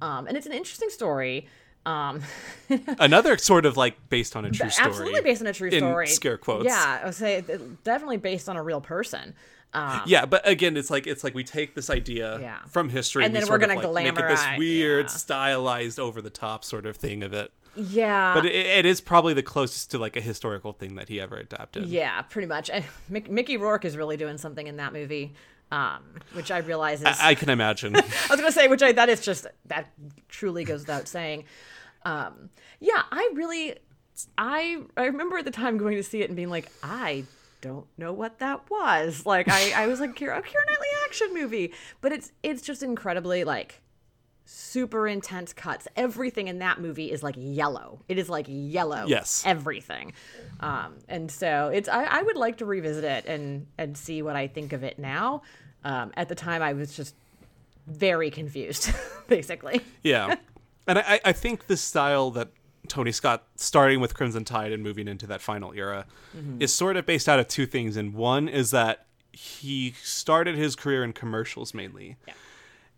Um, 0.00 0.26
and 0.26 0.36
it's 0.36 0.46
an 0.46 0.52
interesting 0.52 0.88
story. 0.90 1.46
Um, 1.84 2.22
Another 2.98 3.36
sort 3.36 3.66
of 3.66 3.76
like 3.76 3.96
based 4.08 4.36
on 4.36 4.44
a 4.44 4.50
true 4.50 4.70
story. 4.70 4.88
absolutely 4.88 5.20
based 5.20 5.40
on 5.42 5.46
a 5.48 5.52
true 5.52 5.68
in 5.68 5.80
story. 5.80 6.06
scare 6.06 6.38
quotes. 6.38 6.64
Yeah, 6.64 7.00
I 7.02 7.04
would 7.06 7.14
say 7.14 7.42
definitely 7.84 8.18
based 8.18 8.48
on 8.48 8.56
a 8.56 8.62
real 8.62 8.80
person. 8.80 9.34
Um, 9.74 10.02
Yeah, 10.06 10.26
but 10.26 10.46
again, 10.46 10.76
it's 10.76 10.90
like 10.90 11.06
it's 11.06 11.24
like 11.24 11.34
we 11.34 11.44
take 11.44 11.74
this 11.74 11.88
idea 11.90 12.38
Yeah. 12.40 12.58
from 12.68 12.88
history 12.90 13.24
And 13.24 13.32
we 13.32 13.38
then 13.40 13.46
sort 13.46 13.60
we're 13.60 13.64
of, 13.66 13.70
gonna 13.76 13.90
like, 13.90 14.04
make 14.04 14.18
it 14.18 14.28
this 14.28 14.44
weird, 14.58 15.04
yeah. 15.06 15.08
stylized, 15.10 15.98
over 15.98 16.20
the 16.20 16.30
top 16.30 16.64
sort 16.64 16.84
of 16.86 16.96
thing 16.96 17.22
of 17.22 17.32
it. 17.32 17.52
yeah, 17.74 18.34
But 18.34 18.44
it, 18.44 18.54
it 18.54 18.86
is 18.86 19.00
probably 19.00 19.32
the 19.34 19.42
closest 19.42 19.90
to 19.92 19.98
like 19.98 20.14
a 20.16 20.20
historical 20.20 20.72
thing 20.72 20.96
that 20.96 21.08
he 21.08 21.20
ever 21.20 21.36
adapted. 21.36 21.86
yeah, 21.86 22.20
pretty 22.22 22.46
much. 22.48 22.68
And 22.68 22.84
Mick, 23.10 23.28
Mickey 23.30 23.56
Rourke 23.56 23.84
is 23.86 23.96
really 23.96 24.16
doing 24.18 24.36
something 24.36 24.66
in 24.66 24.76
that 24.76 24.92
movie, 24.92 25.32
um, 25.70 26.02
which 26.34 26.50
I 26.50 26.58
realize 26.58 27.00
is 27.00 27.06
I, 27.06 27.30
I 27.30 27.34
can 27.34 27.48
imagine. 27.48 27.96
I 27.96 28.00
was 28.28 28.38
gonna 28.40 28.52
say, 28.52 28.68
which 28.68 28.82
I 28.82 28.92
that 28.92 29.08
is 29.08 29.20
just 29.22 29.46
that 29.66 29.90
truly 30.28 30.64
goes 30.64 30.80
without 30.80 31.08
saying. 31.08 31.44
Um, 32.04 32.50
yeah, 32.78 33.04
I 33.10 33.30
really, 33.34 33.76
I 34.36 34.82
I 34.98 35.04
remember 35.06 35.38
at 35.38 35.44
the 35.46 35.50
time 35.50 35.78
going 35.78 35.96
to 35.96 36.02
see 36.02 36.20
it 36.20 36.28
and 36.28 36.36
being 36.36 36.50
like, 36.50 36.70
I 36.82 37.24
don't 37.62 37.86
know 37.96 38.12
what 38.12 38.38
that 38.40 38.68
was. 38.68 39.24
Like, 39.32 39.48
I 39.48 39.72
I 39.84 39.86
was 39.86 40.00
like, 40.00 40.14
Keira, 40.14 40.36
a 40.36 40.42
Keira 40.42 40.66
Knightley 40.66 40.88
action 41.06 41.28
movie, 41.32 41.72
but 42.02 42.12
it's 42.12 42.32
it's 42.42 42.60
just 42.60 42.82
incredibly 42.82 43.44
like 43.44 43.80
super 44.44 45.08
intense 45.08 45.52
cuts. 45.54 45.88
Everything 45.96 46.48
in 46.48 46.58
that 46.58 46.80
movie 46.80 47.10
is 47.10 47.22
like 47.22 47.36
yellow. 47.38 48.00
It 48.08 48.18
is 48.18 48.28
like 48.28 48.44
yellow. 48.48 49.06
Yes. 49.06 49.42
everything. 49.46 50.12
Um, 50.60 50.96
and 51.08 51.30
so 51.30 51.70
it's 51.72 51.88
I, 51.88 52.04
I 52.04 52.22
would 52.22 52.36
like 52.36 52.58
to 52.58 52.66
revisit 52.66 53.04
it 53.04 53.24
and 53.24 53.66
and 53.78 53.96
see 53.96 54.20
what 54.20 54.36
I 54.36 54.48
think 54.48 54.74
of 54.74 54.82
it 54.82 54.98
now. 54.98 55.42
Um, 55.84 56.12
at 56.16 56.28
the 56.28 56.34
time, 56.34 56.62
I 56.62 56.74
was 56.74 56.94
just 56.94 57.14
very 57.86 58.30
confused, 58.30 58.92
basically. 59.28 59.80
yeah, 60.02 60.36
and 60.86 60.98
I, 60.98 61.20
I 61.24 61.32
think 61.32 61.66
the 61.66 61.76
style 61.76 62.30
that 62.32 62.50
Tony 62.92 63.10
Scott, 63.10 63.44
starting 63.56 64.00
with 64.00 64.12
Crimson 64.12 64.44
Tide 64.44 64.70
and 64.70 64.82
moving 64.82 65.08
into 65.08 65.26
that 65.28 65.40
final 65.40 65.72
era, 65.72 66.04
Mm-hmm. 66.36 66.60
is 66.60 66.72
sort 66.74 66.96
of 66.98 67.06
based 67.06 67.26
out 67.28 67.38
of 67.38 67.48
two 67.48 67.64
things. 67.66 67.96
And 67.96 68.12
one 68.14 68.48
is 68.48 68.70
that 68.70 69.06
he 69.32 69.94
started 70.02 70.56
his 70.56 70.76
career 70.76 71.02
in 71.02 71.12
commercials 71.14 71.72
mainly. 71.72 72.16
Yeah. 72.28 72.34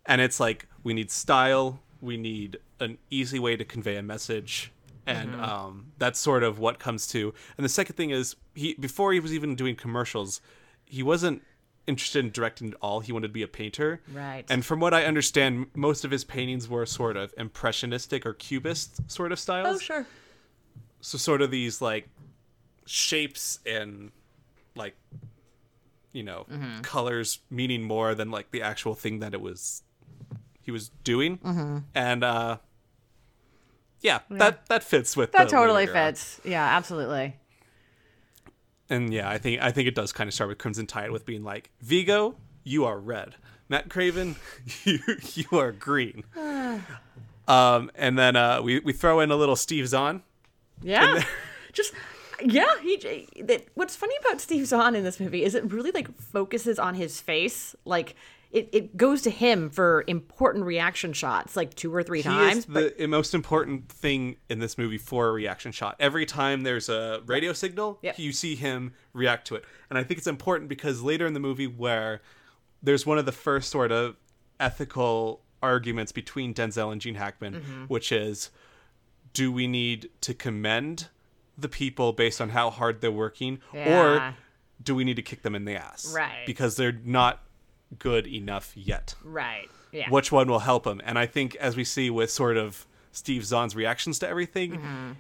and 0.07 0.21
it's 0.21 0.39
like 0.41 0.67
we 0.83 0.93
need 0.95 1.11
style 1.11 1.81
we 2.01 2.17
need 2.17 2.59
an 2.81 2.99
easy 3.11 3.39
way 3.39 3.57
to 3.57 3.65
convey 3.65 3.97
a 3.97 4.03
message 4.03 4.73
and 5.07 5.31
Mm-hmm. 5.31 5.43
um, 5.43 5.87
that's 5.99 6.19
sort 6.19 6.43
of 6.43 6.59
what 6.59 6.79
comes 6.81 7.07
to 7.09 7.33
and 7.57 7.65
the 7.65 7.69
second 7.69 7.95
thing 7.97 8.11
is 8.11 8.35
he 8.55 8.75
before 8.75 9.13
he 9.13 9.21
was 9.21 9.33
even 9.33 9.55
doing 9.55 9.77
commercials 9.77 10.41
he 10.87 11.03
wasn't 11.05 11.41
interested 11.87 12.25
in 12.25 12.31
directing 12.31 12.69
at 12.69 12.75
all 12.81 13.01
he 13.01 13.13
wanted 13.13 13.29
to 13.29 13.33
be 13.33 13.43
a 13.43 13.49
painter 13.49 14.01
Right. 14.13 14.45
and 14.49 14.65
from 14.65 14.81
what 14.81 14.95
i 14.95 15.05
understand 15.05 15.67
most 15.75 16.05
of 16.05 16.11
his 16.11 16.25
paintings 16.25 16.69
were 16.69 16.87
sort 16.87 17.17
of 17.17 17.35
impressionistic 17.37 18.25
or 18.25 18.33
cubist 18.33 19.11
sort 19.11 19.33
of 19.33 19.39
styles 19.39 19.77
Oh, 19.77 19.79
sure. 19.79 20.07
so 21.01 21.19
sort 21.19 21.43
of 21.43 21.51
these 21.51 21.81
like 21.83 22.09
shapes 22.87 23.59
and 23.67 24.13
like 24.75 24.97
you 26.13 26.23
know 26.23 26.47
Mm-hmm. 26.51 26.81
colors 26.81 27.41
meaning 27.51 27.83
more 27.83 28.15
than 28.15 28.31
like 28.31 28.51
the 28.51 28.63
actual 28.63 28.95
thing 28.95 29.19
that 29.21 29.35
it 29.35 29.41
was 29.41 29.83
he 30.63 30.71
was 30.71 30.91
doing 31.03 31.39
Mm-hmm. 31.39 31.79
and 31.95 32.25
uh 32.25 32.57
yeah, 34.01 34.19
that 34.29 34.67
that 34.69 34.83
fits 34.85 35.17
with 35.17 35.33
That 35.33 35.49
totally 35.49 35.87
fits. 35.87 36.39
Yeah, 36.45 36.63
absolutely. 36.77 37.37
And 38.91 39.13
yeah 39.13 39.29
i 39.31 39.39
think 39.39 39.63
i 39.63 39.71
think 39.71 39.89
it 39.89 39.95
does 39.95 40.13
kind 40.13 40.29
of 40.29 40.35
start 40.35 40.49
with 40.49 40.59
crimson 40.59 40.87
tide 40.87 41.11
with 41.11 41.25
being 41.25 41.43
like 41.43 41.71
viggo 41.81 42.37
you 42.65 42.85
are 42.85 42.99
red 42.99 43.37
matt 43.69 43.89
craven 43.89 44.37
you 44.85 44.99
you 45.35 45.59
are 45.59 45.73
green 45.73 46.25
um 47.49 47.91
and 47.95 48.19
then 48.19 48.37
uh 48.37 48.61
we 48.63 48.81
we 48.81 48.93
throw 48.93 49.21
in 49.21 49.31
a 49.31 49.37
little 49.37 49.57
steve 49.57 49.89
zahn 49.89 50.23
Yeah. 50.83 51.23
Just 51.73 51.93
yeah, 52.45 52.79
he 52.83 53.29
that 53.43 53.67
what's 53.75 53.97
funny 53.97 54.15
about 54.21 54.41
Steve 54.41 54.67
Zahn 54.67 54.95
in 54.95 55.03
this 55.05 55.19
movie 55.21 55.45
is 55.45 55.55
it 55.55 55.73
really 55.73 55.91
like 55.93 56.09
focuses 56.19 56.79
on 56.79 56.95
his 56.95 57.21
face. 57.21 57.75
Like 57.85 58.17
it, 58.55 58.69
it 58.73 58.97
goes 58.97 59.21
to 59.23 59.31
him 59.31 59.69
for 59.69 60.05
important 60.07 60.65
reaction 60.65 61.13
shots, 61.13 61.57
like 61.57 61.75
two 61.75 61.95
or 61.95 62.03
three 62.03 62.19
He 62.19 62.23
times. 62.23 62.65
but 62.67 62.97
the 62.97 63.07
most 63.09 63.35
important 63.35 63.89
thing 63.91 64.37
in 64.49 64.61
this 64.61 64.79
movie 64.79 64.97
for 64.99 65.29
a 65.29 65.33
reaction 65.33 65.73
shot. 65.73 65.97
Every 65.99 66.25
time 66.25 66.63
there's 66.63 66.89
a 66.89 67.21
radio 67.27 67.53
signal, 67.53 67.99
Yep. 68.03 68.19
you 68.19 68.33
see 68.33 68.55
him 68.55 68.95
react 69.13 69.47
to 69.49 69.57
it. 69.57 69.65
And 69.91 69.99
I 69.99 70.05
think 70.05 70.19
it's 70.19 70.27
important 70.27 70.69
because 70.69 71.03
later 71.03 71.27
in 71.27 71.35
the 71.35 71.41
movie, 71.41 71.67
where 71.67 72.23
there's 72.83 73.05
one 73.05 73.19
of 73.19 73.27
the 73.27 73.33
first 73.33 73.71
sort 73.71 73.91
of 73.93 74.17
ethical 74.61 75.43
arguments 75.63 76.13
between 76.13 76.55
Denzel 76.55 76.93
and 76.93 77.01
Gene 77.01 77.15
Hackman, 77.17 77.55
Mm-hmm. 77.55 77.85
which 77.85 78.13
is 78.13 78.51
do 79.33 79.51
we 79.51 79.67
need 79.67 80.11
to 80.21 80.33
commend 80.33 81.09
the 81.59 81.69
people 81.69 82.13
based 82.13 82.41
on 82.41 82.51
how 82.51 82.71
hard 82.71 83.01
they're 83.01 83.11
working, 83.11 83.59
Yeah. 83.73 84.01
or 84.31 84.35
do 84.83 84.95
we 84.95 85.03
need 85.05 85.17
to 85.17 85.23
kick 85.23 85.43
them 85.43 85.55
in 85.57 85.65
the 85.65 85.75
ass? 85.75 86.13
Right. 86.15 86.47
Because 86.47 86.77
they're 86.77 87.01
not 87.05 87.43
good 87.99 88.27
enough 88.27 88.73
yet 88.77 89.15
right. 89.23 89.69
Yeah. 89.93 90.09
which 90.11 90.33
one 90.33 90.49
will 90.49 90.61
help 90.61 90.87
him. 90.87 91.01
And 91.05 91.19
I 91.19 91.27
think 91.27 91.55
as 91.57 91.77
we 91.77 91.85
see 91.85 92.11
with 92.11 92.31
sort 92.31 92.57
of 92.57 92.87
Steve 93.13 93.45
Zahn's 93.45 93.77
reactions 93.77 94.19
to 94.21 94.29
everything, 94.29 94.73
Mm-hmm. 94.73 95.13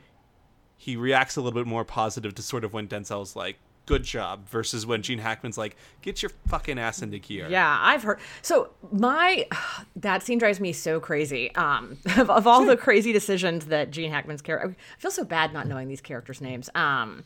he 0.76 0.96
reacts 0.96 1.36
a 1.36 1.40
little 1.40 1.58
bit 1.58 1.66
more 1.68 1.84
positive 1.84 2.34
to 2.34 2.42
sort 2.42 2.64
of 2.64 2.72
when 2.72 2.88
Denzel's 2.88 3.36
like, 3.36 3.56
good 3.86 4.02
job, 4.02 4.48
versus 4.48 4.86
when 4.86 5.02
Gene 5.02 5.18
Hackman's 5.18 5.58
like, 5.58 5.76
get 6.02 6.22
your 6.22 6.30
fucking 6.48 6.78
ass 6.78 7.02
into 7.02 7.18
gear. 7.18 7.46
Yeah, 7.50 7.78
I've 7.82 8.02
heard. 8.02 8.18
So 8.42 8.70
my 8.90 9.46
that 9.96 10.22
scene 10.22 10.38
drives 10.38 10.58
me 10.58 10.72
so 10.72 10.98
crazy. 11.00 11.54
Um, 11.54 11.98
of, 12.16 12.30
of 12.30 12.46
all 12.46 12.64
the 12.64 12.76
crazy 12.76 13.12
decisions 13.12 13.66
that 13.66 13.90
Gene 13.90 14.10
Hackman's 14.10 14.42
character, 14.42 14.74
I 14.96 15.00
feel 15.00 15.10
so 15.10 15.22
bad 15.24 15.52
not 15.52 15.66
knowing 15.68 15.86
these 15.88 16.00
characters' 16.00 16.40
names. 16.40 16.68
Um, 16.74 17.24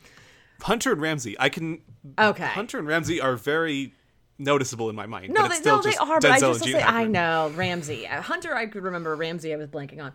Hunter 0.63 0.93
and 0.93 1.01
Ramsey, 1.01 1.37
I 1.39 1.49
can. 1.49 1.81
Okay. 2.19 2.47
Hunter 2.47 2.79
and 2.81 2.89
Ramsey 2.89 3.21
are 3.21 3.37
very 3.37 3.95
noticeable 4.39 4.89
in 4.91 4.97
my 4.97 5.07
mind. 5.07 5.33
no, 5.35 5.43
but 5.43 5.49
they, 5.49 5.55
it's 5.55 5.61
still 5.61 5.77
no, 5.77 5.83
they 5.83 5.97
are. 5.97 6.21
But 6.21 6.31
I 6.33 6.41
just 6.41 6.65
say 6.65 6.83
I 6.83 7.05
know 7.05 7.53
Ramsey, 7.57 8.05
Hunter. 8.05 8.55
I 8.55 8.67
could 8.67 8.83
remember 8.83 9.15
Ramsey. 9.17 9.53
I 9.53 9.57
was 9.57 9.69
blanking 9.69 10.03
on, 10.03 10.13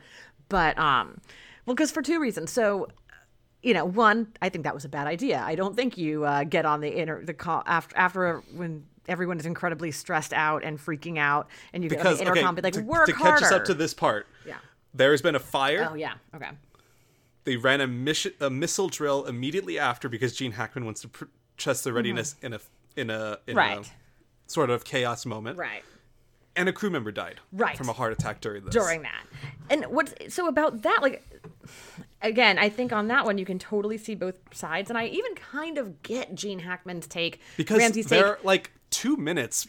but 0.49 0.78
um, 0.78 1.19
well, 1.65 1.76
because 1.76 1.91
for 1.91 2.01
two 2.01 2.19
reasons. 2.19 2.51
So. 2.51 2.88
You 3.65 3.74
know, 3.74 3.86
one, 3.86 4.28
I 4.41 4.49
think 4.49 4.65
that 4.65 4.74
was 4.74 4.84
a 4.84 4.89
bad 4.89 5.07
idea. 5.07 5.39
I 5.41 5.55
don't 5.55 5.74
think 5.74 5.97
you 5.97 6.26
uh, 6.26 6.43
get 6.43 6.65
on 6.65 6.82
the 6.82 6.99
inter 6.99 7.24
the 7.24 7.34
call 7.34 7.63
after 7.65 7.95
after 7.97 8.43
when 8.53 8.84
everyone 9.07 9.39
is 9.39 9.45
incredibly 9.45 9.89
stressed 9.89 10.34
out 10.34 10.65
and 10.65 10.78
freaking 10.78 11.17
out, 11.17 11.47
and 11.71 11.82
you 11.82 11.89
get 11.89 11.99
on 11.99 12.03
Because 12.03 12.17
the 12.19 12.24
okay, 12.30 12.39
intercom, 12.41 12.55
be 12.55 12.61
like, 12.61 12.74
to, 12.74 12.82
work 12.82 13.05
to 13.05 13.13
catch 13.13 13.21
harder. 13.21 13.45
us 13.45 13.51
up 13.53 13.63
to 13.63 13.74
this 13.74 13.93
part, 13.93 14.28
Yeah. 14.45 14.57
there's 14.93 15.21
been 15.21 15.36
a 15.36 15.39
fire. 15.39 15.88
Oh 15.89 15.93
yeah. 15.95 16.15
Okay. 16.36 16.49
They 17.45 17.55
ran 17.55 17.80
a, 17.80 17.88
mission, 17.88 18.34
a 18.41 18.49
missile 18.49 18.89
drill 18.89 19.24
immediately 19.24 19.80
after 19.80 20.09
because 20.09 20.36
Gene 20.36 20.51
Hackman 20.51 20.84
wants 20.84 20.99
to 21.03 21.07
pr- 21.07 21.26
test 21.57 21.86
the 21.86 21.93
readiness 21.93 22.36
in 22.41 22.51
a 22.51 22.59
in 22.97 23.09
a 23.09 23.38
in 23.47 23.55
Mm-hmm. 23.55 23.57
Right. 23.57 23.80
a 23.88 23.91
sort 24.48 24.70
of 24.70 24.84
chaos 24.84 25.26
moment. 25.26 25.58
Right. 25.58 25.84
And 26.56 26.70
a 26.70 26.74
crew 26.74 26.89
member 26.91 27.12
died. 27.12 27.39
Right. 27.52 27.76
From 27.78 27.89
a 27.89 27.94
heart 27.94 28.14
attack 28.14 28.39
during 28.41 28.64
this. 28.66 28.74
during 28.74 29.02
that. 29.04 29.26
And 29.70 29.86
what's 29.86 30.14
so 30.34 30.48
about 30.48 30.84
that? 30.84 31.00
Like, 31.02 31.24
again, 32.22 32.60
I 32.60 32.70
think 32.70 32.94
on 32.94 33.08
that 33.08 33.26
one 33.26 33.38
you 33.38 33.46
can 33.46 33.58
totally 33.58 33.98
see 33.98 34.14
both 34.16 34.38
sides, 34.54 34.89
and 34.89 34.98
I 34.98 35.08
even 35.08 35.34
kind 35.36 35.78
of 35.78 36.04
get 36.04 36.36
Gene 36.36 36.60
Hackman's 36.60 37.08
take, 37.08 37.39
because 37.58 37.80
Ramsey's 37.80 38.06
they're 38.08 38.38
like 38.44 38.72
two 38.91 39.18
minutes 39.18 39.68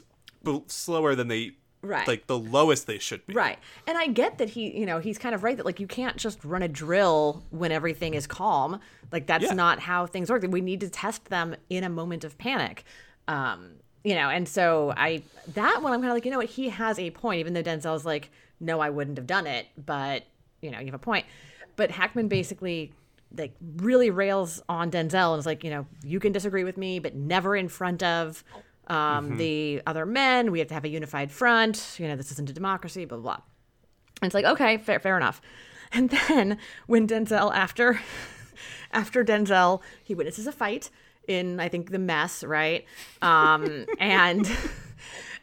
slower 0.67 1.15
than 1.15 1.29
they 1.29 1.53
Right. 1.81 2.09
like 2.09 2.27
the 2.29 2.39
lowest 2.39 2.87
they 2.87 2.99
should 2.99 3.27
be. 3.27 3.35
Right. 3.35 3.59
And 3.87 3.99
I 3.99 4.07
get 4.07 4.39
that 4.39 4.49
he, 4.51 4.75
you 4.79 4.87
know, 4.87 5.01
he's 5.01 5.19
kind 5.19 5.35
of 5.35 5.43
right 5.43 5.55
that 5.55 5.67
like 5.67 5.81
you 5.81 5.87
can't 5.87 6.17
just 6.17 6.43
run 6.43 6.63
a 6.63 6.69
drill 6.69 7.45
when 7.51 7.73
everything 7.73 8.15
is 8.15 8.27
calm. 8.27 8.81
Like 9.13 9.27
that's 9.27 9.45
Yeah. 9.45 9.53
not 9.53 9.81
how 9.81 10.07
things 10.07 10.31
work. 10.31 10.43
We 10.49 10.63
need 10.63 10.81
to 10.81 10.89
test 10.89 11.27
them 11.27 11.55
in 11.69 11.85
a 11.85 11.91
moment 11.91 12.25
of 12.25 12.39
panic. 12.39 12.85
Um 13.29 13.73
you 14.05 14.15
know, 14.15 14.29
and 14.29 14.47
so 14.47 14.93
I 14.97 15.23
that 15.55 15.83
one 15.83 15.93
I'm 15.93 16.01
kind 16.01 16.11
of 16.11 16.15
like, 16.15 16.25
you 16.27 16.31
know 16.31 16.39
what, 16.39 16.51
he 16.51 16.69
has 16.69 16.99
a 16.99 17.11
point, 17.11 17.41
even 17.41 17.55
though 17.55 17.63
Denzel's 17.63 18.05
like, 18.05 18.31
no, 18.61 18.79
I 18.79 18.91
wouldn't 18.91 19.17
have 19.19 19.27
done 19.27 19.47
it, 19.47 19.67
but 19.83 20.25
you 20.61 20.71
know, 20.71 20.79
you 20.79 20.87
have 20.87 20.95
a 20.95 20.99
point. 20.99 21.27
But 21.77 21.91
Hackman 21.91 22.29
basically 22.29 22.93
like 23.37 23.55
really 23.77 24.11
rails 24.11 24.63
on 24.69 24.91
Denzel 24.91 25.33
and 25.33 25.41
is 25.41 25.47
like, 25.47 25.65
you 25.65 25.71
know, 25.71 25.87
you 26.05 26.21
can 26.21 26.33
disagree 26.33 26.65
with 26.65 26.77
me, 26.77 26.99
but 26.99 27.15
never 27.15 27.57
in 27.57 27.69
front 27.69 28.03
of 28.03 28.45
um, 28.87 29.39
the 29.39 29.83
other 29.87 30.07
men. 30.07 30.53
We 30.53 30.59
have 30.61 30.69
to 30.69 30.75
have 30.75 30.85
a 30.85 30.89
unified 30.89 31.33
front. 31.33 31.97
You 31.99 32.07
know, 32.09 32.17
this 32.17 32.31
isn't 32.33 32.49
a 32.49 32.53
democracy. 32.53 33.07
Blah 33.07 33.19
blah. 33.19 33.37
blah. 33.37 33.43
And 34.23 34.29
it's 34.29 34.35
like, 34.35 34.45
okay, 34.45 34.77
fair, 34.77 35.01
fair 35.01 35.17
enough. 35.17 35.41
And 35.93 36.11
then 36.11 36.59
when 36.87 37.07
Denzel 37.07 37.55
after 37.55 38.01
after 38.93 39.25
Denzel, 39.25 39.81
he 40.03 40.15
witnesses 40.15 40.47
a 40.47 40.53
fight 40.53 40.91
in 41.29 41.61
I 41.61 41.69
think 41.69 41.91
the 41.91 41.99
mess, 41.99 42.45
right? 42.45 42.85
Um, 43.23 43.87
and 43.99 44.51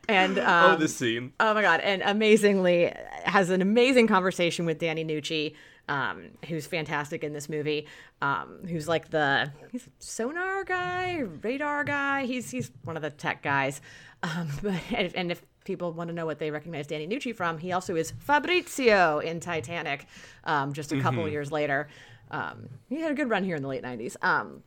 and 0.08 0.40
um, 0.40 0.72
oh, 0.72 0.76
this 0.78 0.96
scene. 0.96 1.34
Oh 1.40 1.54
my 1.54 1.62
god! 1.62 1.80
And 1.82 2.02
amazingly, 2.02 2.94
has 3.24 3.50
an 3.50 3.62
amazing 3.62 4.08
conversation 4.08 4.66
with 4.66 4.80
Danny 4.80 5.04
Nucci, 5.04 5.56
um, 5.88 6.30
who's 6.48 6.66
fantastic 6.68 7.24
in 7.24 7.34
this 7.34 7.50
movie. 7.50 7.88
Um, 8.22 8.60
who's 8.68 8.88
like 8.88 9.10
the 9.10 9.52
he's 9.72 9.88
sonar 10.00 10.64
guy, 10.64 11.20
radar 11.42 11.84
guy. 11.84 12.26
He's 12.26 12.52
he's 12.52 12.72
one 12.84 12.96
of 12.96 13.02
the 13.02 13.10
tech 13.10 13.42
guys. 13.42 13.82
Um, 14.24 14.50
but 14.64 14.76
and, 14.92 15.16
and 15.16 15.32
if 15.32 15.42
people 15.64 15.92
want 15.94 16.08
to 16.10 16.14
know 16.14 16.26
what 16.26 16.40
they 16.40 16.52
recognize 16.52 16.88
Danny 16.88 17.08
Nucci 17.08 17.36
from, 17.36 17.58
he 17.58 17.72
also 17.72 17.96
is 17.96 18.12
Fabrizio 18.20 19.20
in 19.20 19.40
Titanic. 19.40 20.08
Um, 20.44 20.74
just 20.74 20.92
a 20.92 21.00
couple 21.00 21.28
years 21.30 21.52
later, 21.52 21.88
um, 22.32 22.70
he 22.90 23.00
had 23.00 23.12
a 23.12 23.16
good 23.16 23.30
run 23.30 23.44
here 23.44 23.56
in 23.56 23.62
the 23.62 23.68
late 23.68 23.84
'90s. 23.84 24.16
Um, 24.24 24.64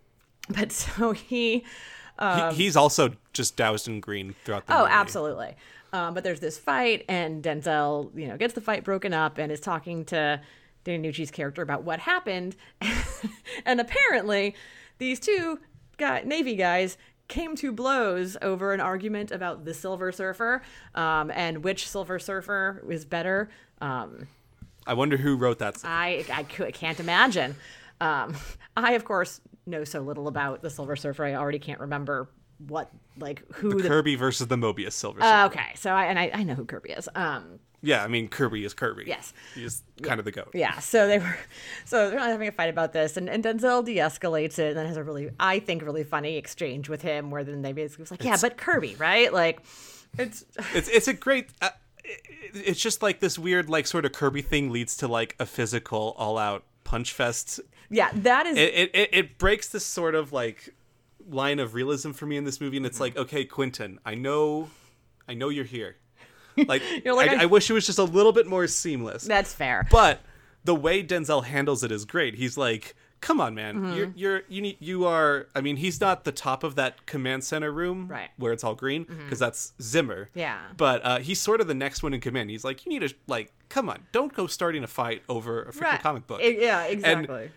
but 0.48 0.72
so 0.72 1.12
he. 1.12 1.64
he, 2.20 2.52
he's 2.54 2.76
also 2.76 3.14
just 3.32 3.56
doused 3.56 3.88
in 3.88 4.00
green 4.00 4.34
throughout 4.44 4.66
the 4.66 4.72
Um, 4.72 4.78
Oh, 4.78 4.82
movie. 4.84 4.94
absolutely. 4.94 5.56
Um, 5.92 6.12
but 6.14 6.24
there's 6.24 6.40
this 6.40 6.58
fight, 6.58 7.04
and 7.08 7.42
Denzel, 7.42 8.10
you 8.18 8.26
know, 8.26 8.36
gets 8.36 8.54
the 8.54 8.60
fight 8.60 8.82
broken 8.84 9.14
up 9.14 9.38
and 9.38 9.52
is 9.52 9.60
talking 9.60 10.04
to 10.06 10.40
Danny 10.82 11.08
Nucci's 11.08 11.30
character 11.30 11.62
about 11.62 11.84
what 11.84 12.00
happened. 12.00 12.56
and 13.64 13.80
apparently, 13.80 14.54
these 14.98 15.20
two 15.20 15.60
guy, 15.96 16.22
Navy 16.24 16.56
guys 16.56 16.96
came 17.28 17.54
to 17.56 17.72
blows 17.72 18.36
over 18.42 18.72
an 18.74 18.80
argument 18.80 19.30
about 19.30 19.64
the 19.64 19.72
Silver 19.72 20.12
Surfer 20.12 20.62
um, 20.94 21.30
and 21.30 21.64
which 21.64 21.88
Silver 21.88 22.18
Surfer 22.18 22.82
is 22.90 23.04
better. 23.04 23.48
Um, 23.80 24.26
I 24.86 24.94
wonder 24.94 25.16
who 25.16 25.36
wrote 25.36 25.58
that. 25.60 25.78
scene. 25.78 25.90
I, 25.90 26.24
I 26.30 26.42
can't 26.42 27.00
imagine. 27.00 27.54
Um, 28.00 28.34
I, 28.76 28.92
of 28.92 29.04
course, 29.04 29.40
know 29.66 29.84
so 29.84 30.00
little 30.00 30.28
about 30.28 30.62
the 30.62 30.70
Silver 30.70 30.96
Surfer. 30.96 31.24
I 31.24 31.34
already 31.34 31.58
can't 31.58 31.80
remember 31.80 32.28
what, 32.66 32.90
like, 33.18 33.42
who 33.54 33.80
the. 33.82 33.88
Kirby 33.88 34.14
versus 34.16 34.46
the 34.46 34.56
Moebius 34.56 34.92
Silver. 34.92 35.20
Uh, 35.22 35.44
Surfer. 35.48 35.58
okay, 35.60 35.72
so 35.76 35.90
I 35.90 36.04
and 36.06 36.18
I, 36.18 36.30
I 36.32 36.42
know 36.44 36.54
who 36.54 36.64
Kirby 36.64 36.90
is. 36.90 37.08
Um, 37.14 37.58
yeah, 37.82 38.02
I 38.02 38.08
mean 38.08 38.28
Kirby 38.28 38.64
is 38.64 38.72
Kirby. 38.72 39.04
Yes. 39.06 39.32
he's 39.54 39.82
kind 40.02 40.18
of 40.18 40.24
the 40.24 40.30
goat. 40.32 40.50
yeah, 40.54 40.78
so 40.78 41.06
they 41.06 41.18
were, 41.18 41.36
so 41.84 42.08
they're 42.10 42.18
having 42.18 42.48
a 42.48 42.52
fight 42.52 42.70
about 42.70 42.92
this, 42.92 43.16
and, 43.16 43.28
and 43.28 43.44
Denzel 43.44 43.84
de-escalates 43.84 44.58
it, 44.58 44.68
and 44.68 44.76
then 44.78 44.86
has 44.86 44.96
a 44.96 45.04
really, 45.04 45.30
I 45.38 45.58
think, 45.58 45.82
really 45.82 46.04
funny 46.04 46.36
exchange 46.36 46.88
with 46.88 47.02
him, 47.02 47.30
where 47.30 47.44
then 47.44 47.60
they 47.62 47.72
basically 47.72 48.04
was 48.04 48.10
like, 48.10 48.24
yeah, 48.24 48.36
but 48.40 48.56
Kirby, 48.56 48.94
right? 48.96 49.32
Like, 49.32 49.60
it's 50.18 50.44
It's 50.74 50.88
it's 50.88 51.08
a 51.08 51.12
great. 51.12 51.48
Uh, 51.60 51.70
it- 52.04 52.20
it's 52.54 52.80
just 52.80 53.02
like 53.02 53.18
this 53.18 53.36
weird 53.36 53.68
like 53.68 53.84
sort 53.84 54.04
of 54.04 54.12
Kirby 54.12 54.40
thing 54.42 54.70
leads 54.70 54.96
to 54.98 55.08
like 55.08 55.34
a 55.40 55.46
physical 55.46 56.14
all 56.16 56.38
out 56.38 56.62
punch 56.84 57.12
fest. 57.12 57.58
Yeah, 57.90 58.10
that 58.14 58.46
is 58.46 58.56
It, 58.56 58.74
it 58.74 58.90
it 58.94 59.08
it 59.12 59.38
breaks 59.38 59.68
this 59.68 59.84
sort 59.84 60.14
of 60.14 60.32
like 60.32 60.74
line 61.28 61.58
of 61.58 61.74
realism 61.74 62.10
for 62.12 62.26
me 62.26 62.36
in 62.36 62.44
this 62.44 62.60
movie, 62.60 62.76
and 62.76 62.86
it's 62.86 63.00
like 63.00 63.16
okay, 63.16 63.44
Quentin, 63.44 63.98
I 64.04 64.14
know, 64.14 64.68
I 65.28 65.34
know 65.34 65.48
you're 65.48 65.64
here. 65.64 65.96
Like, 66.68 66.82
You're 67.04 67.16
like, 67.16 67.30
I, 67.30 67.34
I- 67.34 67.42
I 67.42 67.46
wish 67.46 67.68
it 67.68 67.72
was 67.72 67.84
just 67.84 67.98
a 67.98 68.04
little 68.04 68.30
bit 68.30 68.46
more 68.46 68.66
seamless. 68.68 69.24
that's 69.24 69.52
fair. 69.52 69.88
but 69.90 70.20
the 70.62 70.74
way 70.74 71.02
Denzel 71.02 71.44
handles 71.44 71.82
it 71.82 71.90
is 71.90 72.04
great. 72.04 72.36
He's 72.36 72.56
like, 72.56 72.94
"Come 73.20 73.40
on, 73.40 73.54
man, 73.56 73.74
Mm-hmm. 73.74 73.92
you're 73.96 74.12
you're 74.14 74.42
you 74.48 74.62
need 74.62 74.76
you 74.78 75.04
are." 75.04 75.48
I 75.56 75.60
mean, 75.60 75.76
he's 75.76 76.00
not 76.00 76.22
the 76.24 76.30
top 76.32 76.62
of 76.62 76.76
that 76.76 77.04
command 77.06 77.42
center 77.44 77.72
room, 77.72 78.06
Right. 78.08 78.30
where 78.38 78.52
it's 78.52 78.62
all 78.62 78.74
green, 78.76 79.02
because 79.04 79.40
that's 79.40 79.72
Zimmer. 79.82 80.30
Yeah. 80.32 80.60
But 80.76 81.04
uh, 81.04 81.18
he's 81.18 81.40
sort 81.40 81.60
of 81.60 81.66
the 81.66 81.74
next 81.74 82.02
one 82.04 82.14
in 82.14 82.20
command. 82.20 82.50
He's 82.50 82.62
like, 82.64 82.86
"You 82.86 82.90
need 82.98 83.06
to 83.06 83.14
like, 83.26 83.52
come 83.68 83.88
on, 83.90 83.98
don't 84.12 84.32
go 84.32 84.46
starting 84.46 84.84
a 84.84 84.86
fight 84.86 85.22
over 85.28 85.62
a 85.64 85.72
freaking 85.72 85.80
Right. 85.82 86.00
comic 86.00 86.26
book." 86.28 86.40
E- 86.40 86.58
yeah, 86.62 86.84
exactly. 86.84 87.42
And, 87.42 87.50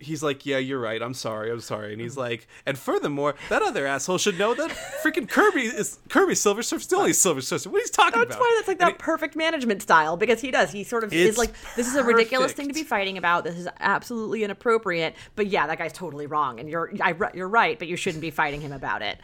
he's 0.00 0.22
like, 0.22 0.44
"Yeah, 0.46 0.58
you're 0.58 0.80
right. 0.80 1.00
I'm 1.00 1.14
sorry. 1.14 1.50
I'm 1.50 1.60
sorry." 1.60 1.92
And 1.92 2.00
he's 2.00 2.16
like, 2.16 2.46
"And 2.66 2.76
furthermore, 2.78 3.34
that 3.48 3.62
other 3.62 3.86
asshole 3.86 4.18
should 4.18 4.38
know 4.38 4.54
that 4.54 4.70
freaking 5.04 5.28
Kirby 5.28 5.62
is 5.62 5.98
Kirby 6.08 6.34
Silver 6.34 6.62
Surfer 6.62 6.82
still 6.82 7.04
ain't 7.06 7.16
Silver 7.16 7.40
Surfer. 7.40 7.70
What 7.70 7.80
he's 7.80 7.90
talking 7.90 8.18
That's 8.18 8.34
about?" 8.34 8.38
That's 8.38 8.40
why 8.40 8.54
that's 8.58 8.68
like 8.68 8.80
And 8.82 8.90
that 8.90 8.98
perfect 8.98 9.36
management 9.36 9.82
style 9.82 10.16
because 10.16 10.40
he 10.40 10.50
does. 10.50 10.72
He 10.72 10.82
sort 10.84 11.04
of 11.04 11.12
is 11.12 11.38
like, 11.38 11.52
this 11.76 11.86
is 11.86 11.94
a 11.94 12.02
ridiculous 12.02 12.52
thing 12.52 12.68
to 12.68 12.74
be 12.74 12.82
fighting 12.82 13.16
about. 13.18 13.44
This 13.44 13.56
is 13.56 13.68
absolutely 13.78 14.42
inappropriate. 14.44 15.14
But 15.36 15.46
yeah, 15.46 15.66
that 15.66 15.78
guy's 15.78 15.92
totally 15.92 16.26
wrong, 16.26 16.58
and 16.60 16.68
you're 16.68 16.90
I, 17.00 17.14
you're 17.34 17.48
right, 17.48 17.78
but 17.78 17.88
you 17.88 17.96
shouldn't 17.96 18.22
be 18.22 18.30
fighting 18.30 18.60
him 18.60 18.72
about 18.72 19.02
it. 19.02 19.18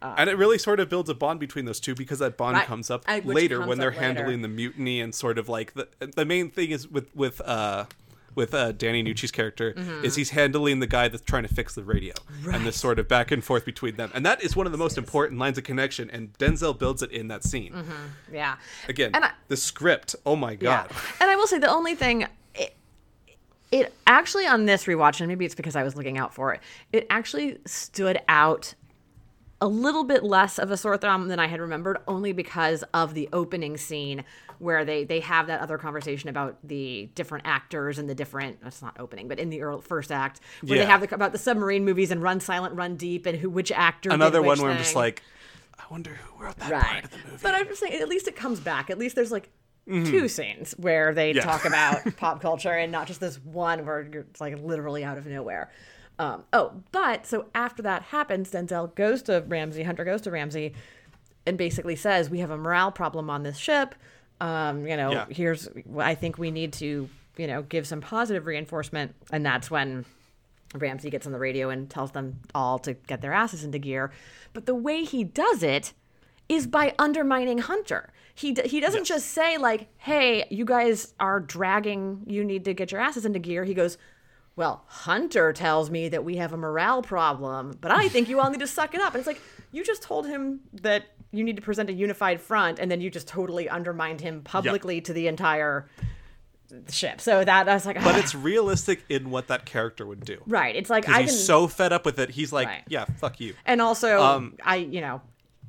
and 0.00 0.30
it 0.30 0.36
really 0.36 0.58
sort 0.58 0.78
of 0.78 0.88
builds 0.88 1.10
a 1.10 1.14
bond 1.14 1.40
between 1.40 1.64
those 1.64 1.80
two 1.80 1.92
because 1.92 2.20
that 2.20 2.36
bond 2.36 2.56
Right. 2.56 2.66
comes 2.68 2.88
up 2.88 3.02
Uh, 3.08 3.20
later 3.24 3.56
comes 3.56 3.68
when 3.68 3.78
they're 3.78 3.90
later. 3.90 4.00
handling 4.00 4.42
the 4.42 4.48
mutiny 4.48 5.00
and 5.00 5.12
sort 5.12 5.38
of 5.38 5.48
like 5.48 5.74
the 5.74 5.88
the 6.14 6.24
main 6.24 6.50
thing 6.50 6.70
is 6.70 6.86
with 6.86 7.08
with 7.16 7.40
uh 7.40 7.86
with 8.38 8.54
uh, 8.54 8.72
Danny 8.72 9.02
Nucci's 9.04 9.30
character 9.30 9.74
Mm-hmm. 9.74 10.04
is 10.04 10.14
he's 10.14 10.30
handling 10.30 10.78
the 10.80 10.86
guy 10.86 11.08
that's 11.08 11.22
trying 11.22 11.42
to 11.42 11.52
fix 11.52 11.74
the 11.74 11.82
radio 11.84 12.14
and 12.52 12.64
this 12.66 12.76
sort 12.76 12.98
of 12.98 13.06
back 13.08 13.30
and 13.30 13.44
forth 13.44 13.64
between 13.66 13.96
them. 13.96 14.10
And 14.14 14.24
that 14.24 14.42
is 14.42 14.56
one 14.56 14.64
of 14.66 14.72
the 14.72 14.78
most 14.78 14.96
important 14.96 15.38
lines 15.40 15.58
of 15.58 15.64
connection 15.64 16.08
and 16.10 16.32
Denzel 16.38 16.78
builds 16.78 17.02
it 17.02 17.10
in 17.10 17.28
that 17.28 17.42
scene. 17.44 17.74
Yeah. 18.32 18.56
again 18.88 19.10
I- 19.14 19.32
the 19.48 19.56
script 19.56 20.14
oh 20.24 20.36
my 20.36 20.54
god. 20.54 20.86
Yeah. 20.90 20.96
And 21.20 21.30
I 21.30 21.36
will 21.36 21.46
say 21.48 21.58
the 21.58 21.68
only 21.70 21.94
thing 21.94 22.26
it, 22.54 22.74
it 23.72 23.92
actually 24.06 24.46
on 24.46 24.64
this 24.66 24.84
rewatch, 24.84 25.20
and 25.20 25.28
maybe 25.28 25.44
it's 25.44 25.54
because 25.54 25.76
I 25.76 25.82
was 25.82 25.96
looking 25.96 26.16
out 26.16 26.32
for 26.32 26.54
it, 26.54 26.60
it 26.92 27.06
actually 27.10 27.58
stood 27.66 28.18
out 28.28 28.74
a 29.60 29.66
little 29.66 30.04
bit 30.04 30.22
less 30.22 30.58
of 30.58 30.70
a 30.70 30.76
sore 30.76 30.96
thumb 30.96 31.28
than 31.28 31.40
I 31.40 31.46
had 31.48 31.60
remembered, 31.60 31.98
only 32.06 32.32
because 32.32 32.84
of 32.94 33.14
the 33.14 33.28
opening 33.32 33.76
scene 33.76 34.24
where 34.58 34.84
they 34.84 35.04
they 35.04 35.20
have 35.20 35.46
that 35.48 35.60
other 35.60 35.78
conversation 35.78 36.28
about 36.28 36.56
the 36.64 37.08
different 37.14 37.46
actors 37.46 37.98
and 37.98 38.08
the 38.08 38.14
different. 38.14 38.58
It's 38.64 38.82
not 38.82 38.96
opening, 39.00 39.28
but 39.28 39.38
in 39.38 39.50
the 39.50 39.62
early, 39.62 39.82
first 39.82 40.12
act 40.12 40.40
where 40.62 40.76
Yeah. 40.78 40.84
they 40.84 40.90
have 40.90 41.00
the, 41.00 41.14
about 41.14 41.32
the 41.32 41.38
submarine 41.38 41.84
movies 41.84 42.10
and 42.10 42.22
Run 42.22 42.40
Silent, 42.40 42.74
Run 42.74 42.96
Deep, 42.96 43.26
and 43.26 43.38
who 43.38 43.50
which 43.50 43.72
actor. 43.72 44.10
another 44.10 44.42
one 44.42 44.60
where 44.60 44.70
I'm 44.70 44.78
just 44.78 44.94
like 44.94 45.22
I 45.78 45.84
wonder 45.90 46.10
who 46.14 46.44
wrote 46.44 46.56
that 46.56 46.70
right. 46.70 46.82
part 46.84 47.04
of 47.04 47.10
the 47.10 47.18
movie 47.18 47.38
But 47.42 47.54
I'm 47.54 47.66
just 47.66 47.80
saying, 47.80 48.00
at 48.00 48.08
least 48.08 48.26
it 48.28 48.36
comes 48.36 48.58
back. 48.60 48.90
At 48.90 48.98
least 48.98 49.14
there's 49.14 49.30
like 49.30 49.48
mm-hmm. 49.88 50.10
two 50.10 50.28
scenes 50.28 50.72
where 50.72 51.14
they 51.14 51.32
Yeah. 51.32 51.42
talk 51.42 51.64
about 51.64 52.16
pop 52.16 52.40
culture 52.40 52.72
and 52.72 52.90
not 52.92 53.06
just 53.06 53.20
this 53.20 53.36
one 53.44 53.86
where 53.86 54.00
it's 54.00 54.40
like 54.40 54.58
literally 54.60 55.04
out 55.04 55.18
of 55.18 55.26
nowhere. 55.26 55.70
Um, 56.18 56.44
oh, 56.52 56.72
but 56.92 57.26
so 57.26 57.46
after 57.54 57.82
that 57.82 58.02
happens, 58.02 58.50
Denzel 58.50 58.94
goes 58.94 59.22
to 59.22 59.44
Ramsey, 59.46 59.82
Hunter 59.84 60.04
goes 60.04 60.20
to 60.22 60.30
Ramsey, 60.30 60.74
and 61.46 61.56
basically 61.56 61.94
says, 61.96 62.28
"We 62.28 62.40
have 62.40 62.50
a 62.50 62.56
morale 62.56 62.90
problem 62.90 63.30
on 63.30 63.42
this 63.44 63.56
ship. 63.56 63.94
Um, 64.40 64.86
you 64.86 64.96
know, 64.96 65.12
Yeah. 65.12 65.26
here's 65.30 65.68
I 65.98 66.14
think 66.14 66.38
we 66.38 66.50
need 66.50 66.72
to, 66.74 67.08
you 67.36 67.46
know, 67.46 67.62
give 67.62 67.86
some 67.86 68.00
positive 68.00 68.46
reinforcement." 68.46 69.14
And 69.32 69.46
that's 69.46 69.70
when 69.70 70.04
Ramsey 70.74 71.08
gets 71.10 71.24
on 71.26 71.32
the 71.32 71.38
radio 71.38 71.70
and 71.70 71.88
tells 71.88 72.10
them 72.10 72.40
all 72.54 72.78
to 72.80 72.94
get 72.94 73.20
their 73.22 73.32
asses 73.32 73.64
into 73.64 73.78
gear. 73.78 74.10
But 74.52 74.66
the 74.66 74.74
way 74.74 75.04
he 75.04 75.22
does 75.24 75.62
it 75.62 75.92
is 76.48 76.66
by 76.66 76.94
undermining 76.98 77.58
Hunter. 77.58 78.10
He 78.34 78.52
d- 78.52 78.66
he 78.68 78.80
doesn't 78.80 79.04
just 79.04 79.26
say 79.28 79.56
like, 79.56 79.88
"Hey, 79.98 80.46
you 80.50 80.64
guys 80.64 81.14
are 81.20 81.40
dragging. 81.40 82.22
You 82.26 82.42
need 82.44 82.64
to 82.64 82.74
get 82.74 82.90
your 82.92 83.00
asses 83.00 83.24
into 83.24 83.38
gear." 83.38 83.64
He 83.64 83.74
goes, 83.74 83.98
"Well, 84.58 84.82
Hunter 84.88 85.52
tells 85.54 85.88
me 85.90 86.08
that 86.10 86.24
we 86.24 86.36
have 86.36 86.52
a 86.52 86.56
morale 86.56 87.00
problem, 87.02 87.78
but 87.80 87.90
I 87.90 88.08
think 88.08 88.28
you 88.28 88.40
all 88.40 88.50
need 88.50 88.60
to 88.60 88.66
suck 88.66 88.94
it 88.94 89.00
up." 89.00 89.14
And 89.14 89.20
it's 89.20 89.26
like 89.26 89.40
you 89.72 89.82
just 89.84 90.02
told 90.02 90.26
him 90.26 90.60
that 90.82 91.04
you 91.30 91.44
need 91.44 91.56
to 91.56 91.62
present 91.62 91.88
a 91.88 91.92
unified 91.92 92.40
front, 92.40 92.78
and 92.78 92.90
then 92.90 93.00
you 93.00 93.08
just 93.10 93.28
totally 93.28 93.68
undermined 93.68 94.20
him 94.20 94.42
publicly 94.42 95.00
to 95.02 95.12
the 95.12 95.28
entire 95.28 95.88
ship. 96.90 97.20
So 97.20 97.44
that 97.44 97.68
I 97.68 97.74
was 97.74 97.86
like, 97.86 98.02
but 98.02 98.16
it's 98.18 98.34
realistic 98.34 99.02
in 99.08 99.30
what 99.30 99.46
that 99.48 99.64
character 99.64 100.04
would 100.04 100.24
do 100.24 100.42
right. 100.46 100.76
It's 100.76 100.90
like 100.90 101.08
I 101.08 101.22
he's 101.22 101.30
can 101.30 101.38
so 101.38 101.66
fed 101.66 101.92
up 101.94 102.04
with 102.04 102.18
it 102.18 102.28
he's 102.30 102.52
like 102.52 102.68
Right. 102.68 102.82
yeah 102.88 103.06
fuck 103.16 103.40
you 103.40 103.54
And 103.64 103.80
also, 103.80 104.20
Um, 104.22 104.54
I, 104.62 104.76
you 104.76 105.00
know, 105.00 105.22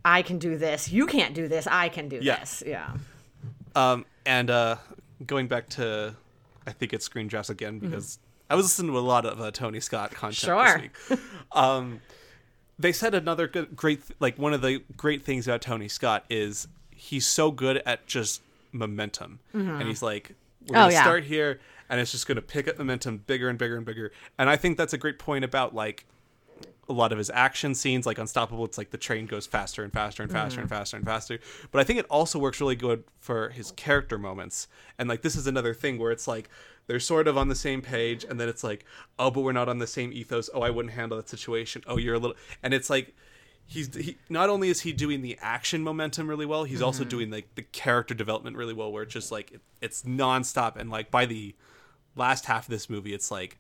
I 0.04 0.22
can 0.24 0.40
do 0.40 0.58
this. 0.58 0.92
You 0.92 1.06
can't 1.08 1.34
do 1.34 1.48
this. 1.48 1.68
I 1.68 1.88
can 1.90 2.10
do 2.10 2.20
Yeah. 2.22 2.40
this. 2.40 2.64
Yeah. 2.66 2.92
Um, 3.76 4.06
and 4.26 4.50
uh, 4.50 4.76
going 5.26 5.48
back 5.48 5.70
to, 5.70 6.16
I 6.68 6.72
think 6.72 6.92
it's 6.94 7.06
Screen 7.06 7.28
Drafts 7.28 7.50
again 7.50 7.80
because 7.80 8.20
I 8.50 8.56
was 8.56 8.66
listening 8.66 8.92
to 8.92 8.98
a 8.98 9.02
lot 9.02 9.26
of 9.26 9.40
uh, 9.40 9.52
Tony 9.52 9.80
Scott 9.80 10.12
content 10.12 10.36
Sure. 10.36 10.82
this 11.08 11.10
week. 11.10 11.20
um, 11.52 12.02
they 12.78 12.92
said 12.92 13.14
another 13.14 13.48
good, 13.48 13.76
great, 13.76 14.02
like 14.20 14.38
one 14.40 14.54
of 14.54 14.62
the 14.62 14.82
great 14.98 15.24
things 15.24 15.48
about 15.48 15.62
Tony 15.62 15.88
Scott 15.88 16.26
is 16.30 16.68
he's 16.92 17.26
so 17.28 17.52
good 17.52 17.78
at 17.86 18.08
just 18.08 18.42
momentum, 18.72 19.40
and 19.54 19.84
he's 19.84 20.02
like, 20.02 20.34
we're 20.68 20.76
Oh, 20.78 20.82
gonna 20.82 20.94
yeah. 20.94 21.02
start 21.04 21.24
here, 21.26 21.60
and 21.90 22.00
it's 22.00 22.12
just 22.12 22.28
gonna 22.28 22.42
pick 22.42 22.68
up 22.68 22.78
momentum 22.78 23.24
bigger 23.28 23.50
and 23.50 23.58
bigger 23.60 23.78
and 23.78 23.86
bigger. 23.86 24.12
And 24.38 24.50
I 24.50 24.56
think 24.56 24.78
that's 24.78 24.94
a 24.94 24.98
great 24.98 25.20
point 25.20 25.44
about 25.46 25.74
like 25.76 26.06
a 26.88 26.94
lot 26.94 27.12
of 27.12 27.18
his 27.20 27.30
action 27.30 27.76
scenes, 27.76 28.06
like 28.08 28.18
Unstoppable, 28.18 28.66
it's 28.66 28.78
like 28.78 28.90
the 28.90 28.98
train 28.98 29.26
goes 29.28 29.46
faster 29.46 29.84
and 29.84 29.94
faster 29.94 30.24
and 30.24 30.32
faster 30.32 30.60
and 30.60 30.68
faster 30.70 30.98
and 30.98 31.06
faster. 31.06 31.40
But 31.72 31.82
I 31.82 31.84
think 31.84 32.00
it 32.00 32.06
also 32.10 32.40
works 32.40 32.60
really 32.60 32.76
good 32.76 33.04
for 33.20 33.50
his 33.50 33.72
character 33.72 34.18
moments. 34.18 34.68
And 34.98 35.08
like 35.08 35.22
this 35.22 35.36
is 35.36 35.46
another 35.48 35.74
thing 35.76 36.00
where 36.00 36.12
it's 36.12 36.28
like 36.28 36.50
they're 36.90 37.00
sort 37.00 37.28
of 37.28 37.38
on 37.38 37.50
the 37.50 37.56
same 37.56 37.84
page, 37.84 38.26
and 38.28 38.40
then 38.40 38.50
it's 38.50 38.64
like, 38.64 38.84
oh, 39.20 39.30
but 39.30 39.42
we're 39.42 39.52
not 39.52 39.70
on 39.70 39.78
the 39.78 39.86
same 39.86 40.12
ethos. 40.12 40.50
Oh, 40.56 40.64
I 40.64 40.72
wouldn't 40.72 40.96
handle 40.96 41.18
that 41.18 41.30
situation. 41.30 41.84
Oh, 41.86 41.98
you're 41.98 42.16
a 42.16 42.18
little, 42.18 42.36
and 42.64 42.74
it's 42.74 42.90
like 42.90 43.16
he's 43.68 43.94
he 43.96 44.18
not 44.28 44.50
only 44.50 44.70
is 44.70 44.82
he 44.82 44.92
doing 44.92 45.22
the 45.22 45.38
action 45.40 45.84
momentum 45.84 46.28
really 46.28 46.48
well, 46.48 46.64
he's 46.64 46.82
also 46.82 47.02
mm-hmm. 47.04 47.10
doing 47.10 47.30
like 47.30 47.54
the 47.54 47.62
character 47.62 48.16
development 48.16 48.58
really 48.58 48.74
well, 48.74 48.92
where 48.92 49.04
it's 49.04 49.14
just 49.14 49.32
like 49.32 49.52
it, 49.52 49.62
it's 49.82 50.02
nonstop, 50.02 50.78
and 50.78 50.90
like 50.90 51.12
by 51.12 51.28
the 51.28 51.54
last 52.16 52.46
half 52.46 52.66
of 52.66 52.72
this 52.72 52.90
movie, 52.90 53.14
it's 53.14 53.30
like, 53.30 53.60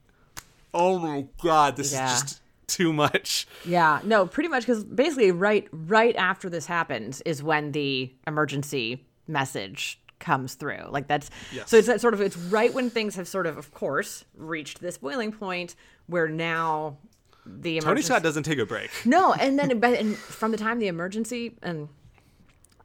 oh 0.73 0.97
my 0.97 1.27
god, 1.43 1.75
this 1.75 1.93
Yeah. 1.93 2.11
is 2.11 2.21
just 2.23 2.41
too 2.65 2.91
much. 2.91 3.47
Yeah, 3.63 3.99
no, 4.03 4.25
pretty 4.25 4.49
much 4.49 4.63
because 4.63 4.83
basically 4.83 5.29
right 5.29 5.67
right 5.71 6.15
after 6.15 6.49
this 6.49 6.65
happens 6.65 7.21
is 7.27 7.43
when 7.43 7.73
the 7.73 8.11
emergency 8.25 9.05
message 9.27 9.99
comes 10.19 10.55
through. 10.55 10.85
Like 10.89 11.07
that's 11.07 11.29
Yes. 11.53 11.69
so 11.69 11.77
it's 11.77 11.87
that 11.87 12.01
sort 12.01 12.13
of 12.13 12.21
it's 12.21 12.37
right 12.37 12.73
when 12.73 12.89
things 12.89 13.15
have 13.15 13.27
sort 13.27 13.47
of 13.47 13.57
of 13.57 13.73
course 13.73 14.25
reached 14.35 14.81
this 14.81 14.97
boiling 14.97 15.31
point 15.31 15.75
where 16.07 16.27
now 16.27 16.97
the 17.45 17.77
emergency 17.77 17.85
Tony 17.87 18.01
Scott 18.01 18.23
doesn't 18.23 18.43
take 18.43 18.59
a 18.59 18.65
break. 18.65 18.91
no, 19.05 19.33
and 19.33 19.57
then 19.57 19.79
but 19.79 19.93
and 19.97 20.15
from 20.17 20.51
the 20.51 20.57
time 20.57 20.79
the 20.79 20.87
emergency 20.87 21.55
and 21.63 21.89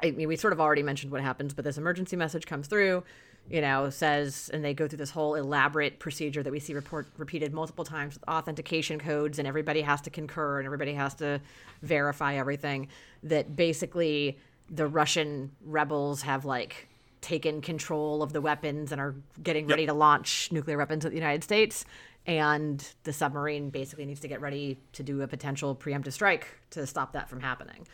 I 0.03 0.11
mean 0.12 0.28
we 0.28 0.37
sort 0.37 0.53
of 0.53 0.61
already 0.61 0.82
mentioned 0.82 1.12
what 1.12 1.20
happens, 1.20 1.53
but 1.55 1.64
this 1.64 1.76
emergency 1.78 2.16
message 2.16 2.47
comes 2.47 2.66
through, 2.66 3.03
you 3.51 3.61
know, 3.61 3.91
says 3.91 4.51
and 4.53 4.64
they 4.64 4.72
go 4.72 4.87
through 4.89 4.99
this 4.99 5.11
whole 5.11 5.35
elaborate 5.35 5.99
procedure 5.99 6.43
that 6.43 6.53
we 6.53 6.61
see 6.61 6.72
report 6.72 7.07
repeated 7.18 7.53
multiple 7.53 7.85
times 7.85 8.14
with 8.14 8.24
authentication 8.28 8.99
codes 8.99 9.39
and 9.39 9.47
everybody 9.49 9.82
has 9.82 10.01
to 10.03 10.11
concur 10.11 10.59
and 10.59 10.66
everybody 10.66 10.95
has 10.95 11.14
to 11.16 11.41
verify 11.82 12.35
everything 12.37 12.89
that 13.22 13.55
basically 13.57 14.39
the 14.70 14.87
Russian 14.87 15.51
rebels 15.64 16.22
have 16.22 16.45
like 16.47 16.89
taken 17.25 17.61
control 17.62 18.22
of 18.22 18.33
the 18.35 18.41
weapons 18.43 18.93
and 18.93 19.01
are 19.01 19.14
getting 19.43 19.66
ready 19.66 19.87
to 19.87 19.95
launch 19.95 20.53
nuclear 20.53 20.77
weapons 20.77 21.05
at 21.07 21.11
the 21.11 21.16
United 21.16 21.43
States. 21.43 21.85
And 22.27 22.87
the 23.05 23.12
submarine 23.12 23.70
basically 23.70 24.05
needs 24.05 24.20
to 24.20 24.29
get 24.29 24.41
ready 24.41 24.79
to 24.93 25.03
do 25.03 25.22
a 25.22 25.27
potential 25.27 25.75
preemptive 25.75 26.12
strike 26.12 26.47
to 26.70 26.87
stop 26.87 27.12
that 27.14 27.29
from 27.29 27.41
happening. 27.41 27.87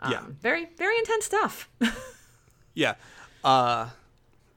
Um, 0.00 0.12
Yeah. 0.12 0.22
Very, 0.40 0.68
very 0.76 0.98
intense 0.98 1.24
stuff. 1.24 1.68
Yeah. 2.76 2.94
Uh, 3.44 3.90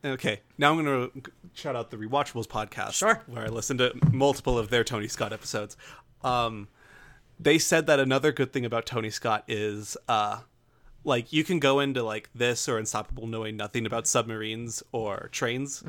okay. 0.03 0.41
Now 0.57 0.71
I'm 0.73 0.83
going 0.83 1.11
to 1.11 1.31
shout 1.53 1.75
out 1.75 1.91
the 1.91 1.97
Rewatchables 1.97 2.47
podcast, 2.47 2.93
Sure. 2.93 3.21
where 3.27 3.43
I 3.45 3.47
listened 3.49 3.77
to 3.77 3.93
multiple 4.11 4.57
of 4.57 4.69
their 4.71 4.83
Tony 4.83 5.07
Scott 5.07 5.31
episodes. 5.31 5.77
Um, 6.23 6.67
they 7.39 7.59
said 7.59 7.85
that 7.85 7.99
another 7.99 8.31
good 8.31 8.51
thing 8.51 8.65
about 8.65 8.87
Tony 8.87 9.11
Scott 9.11 9.43
is, 9.47 9.95
uh, 10.07 10.39
like, 11.07 11.33
you 11.33 11.43
can 11.43 11.57
go 11.59 11.79
into 11.79 12.03
like 12.03 12.29
this 12.35 12.67
or 12.69 12.77
Unstoppable 12.77 13.25
knowing 13.25 13.57
nothing 13.57 13.85
about 13.87 14.05
submarines 14.05 14.83
or 14.91 15.29
trains, 15.31 15.81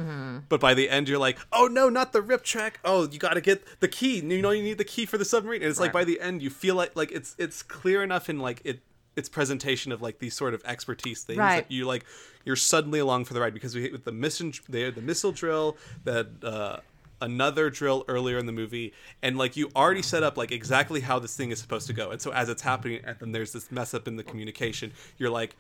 but 0.49 0.61
by 0.61 0.73
the 0.75 0.89
end 0.89 1.09
you're 1.09 1.19
like, 1.19 1.39
oh 1.53 1.67
no, 1.67 1.89
not 1.89 2.13
the 2.15 2.23
rip 2.23 2.43
track. 2.45 2.81
Oh, 2.85 3.07
you 3.11 3.19
got 3.19 3.35
to 3.35 3.41
get 3.43 3.63
the 3.81 3.89
key. 3.89 4.21
You 4.21 4.41
know, 4.41 4.51
you 4.53 4.63
need 4.63 4.79
the 4.79 4.85
key 4.85 5.05
for 5.05 5.19
the 5.19 5.25
submarine. 5.25 5.61
And 5.63 5.71
it's 5.71 5.81
like 5.81 5.93
by 5.93 6.05
the 6.05 6.21
end 6.21 6.41
you 6.41 6.49
feel 6.51 6.75
like 6.77 6.97
like 6.97 7.13
it's 7.13 7.35
it's 7.39 7.63
clear 7.63 8.03
enough 8.03 8.31
in 8.31 8.39
like 8.39 8.63
it 8.65 8.81
its 9.17 9.29
presentation 9.29 9.91
of 9.91 10.01
like 10.01 10.21
these 10.21 10.35
sort 10.35 10.55
of 10.55 10.63
expertise 10.65 11.25
things 11.25 11.39
Right. 11.39 11.57
that 11.67 11.73
you 11.73 11.85
like 11.87 12.05
you're 12.45 12.55
suddenly 12.57 13.01
along 13.01 13.25
for 13.25 13.35
the 13.35 13.41
ride 13.41 13.53
because 13.53 13.75
we 13.75 13.83
hit 13.83 13.91
with 13.93 14.05
the 14.05 14.13
missile 14.13 14.53
the, 14.69 14.91
the 14.91 15.03
missile 15.03 15.33
drill 15.33 15.77
that 16.05 16.29
uh 16.45 16.77
another 17.21 17.69
drill 17.71 18.05
earlier 18.09 18.39
in 18.39 18.47
the 18.47 18.53
movie 18.53 18.93
and 19.23 19.37
like 19.37 19.57
you 19.57 19.69
already 19.75 20.03
set 20.03 20.23
up 20.23 20.37
like 20.37 20.53
exactly 20.53 21.01
how 21.01 21.19
this 21.19 21.37
thing 21.37 21.51
is 21.51 21.59
supposed 21.59 21.87
to 21.87 21.93
go 21.93 22.11
and 22.11 22.23
so 22.23 22.33
as 22.33 22.49
it's 22.49 22.63
happening 22.63 23.01
and 23.05 23.17
then 23.19 23.33
there's 23.33 23.53
this 23.53 23.73
mess 23.73 23.93
up 23.93 24.07
in 24.07 24.17
the 24.17 24.23
communication 24.23 24.93
you're 25.17 25.31
like 25.31 25.57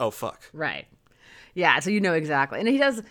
oh 0.00 0.10
fuck 0.10 0.48
Right. 0.52 0.86
Yeah, 1.54 1.80
so 1.80 1.90
you 1.90 2.00
know 2.00 2.12
exactly. 2.14 2.60
And 2.60 2.68
he 2.68 2.78
does 2.78 3.02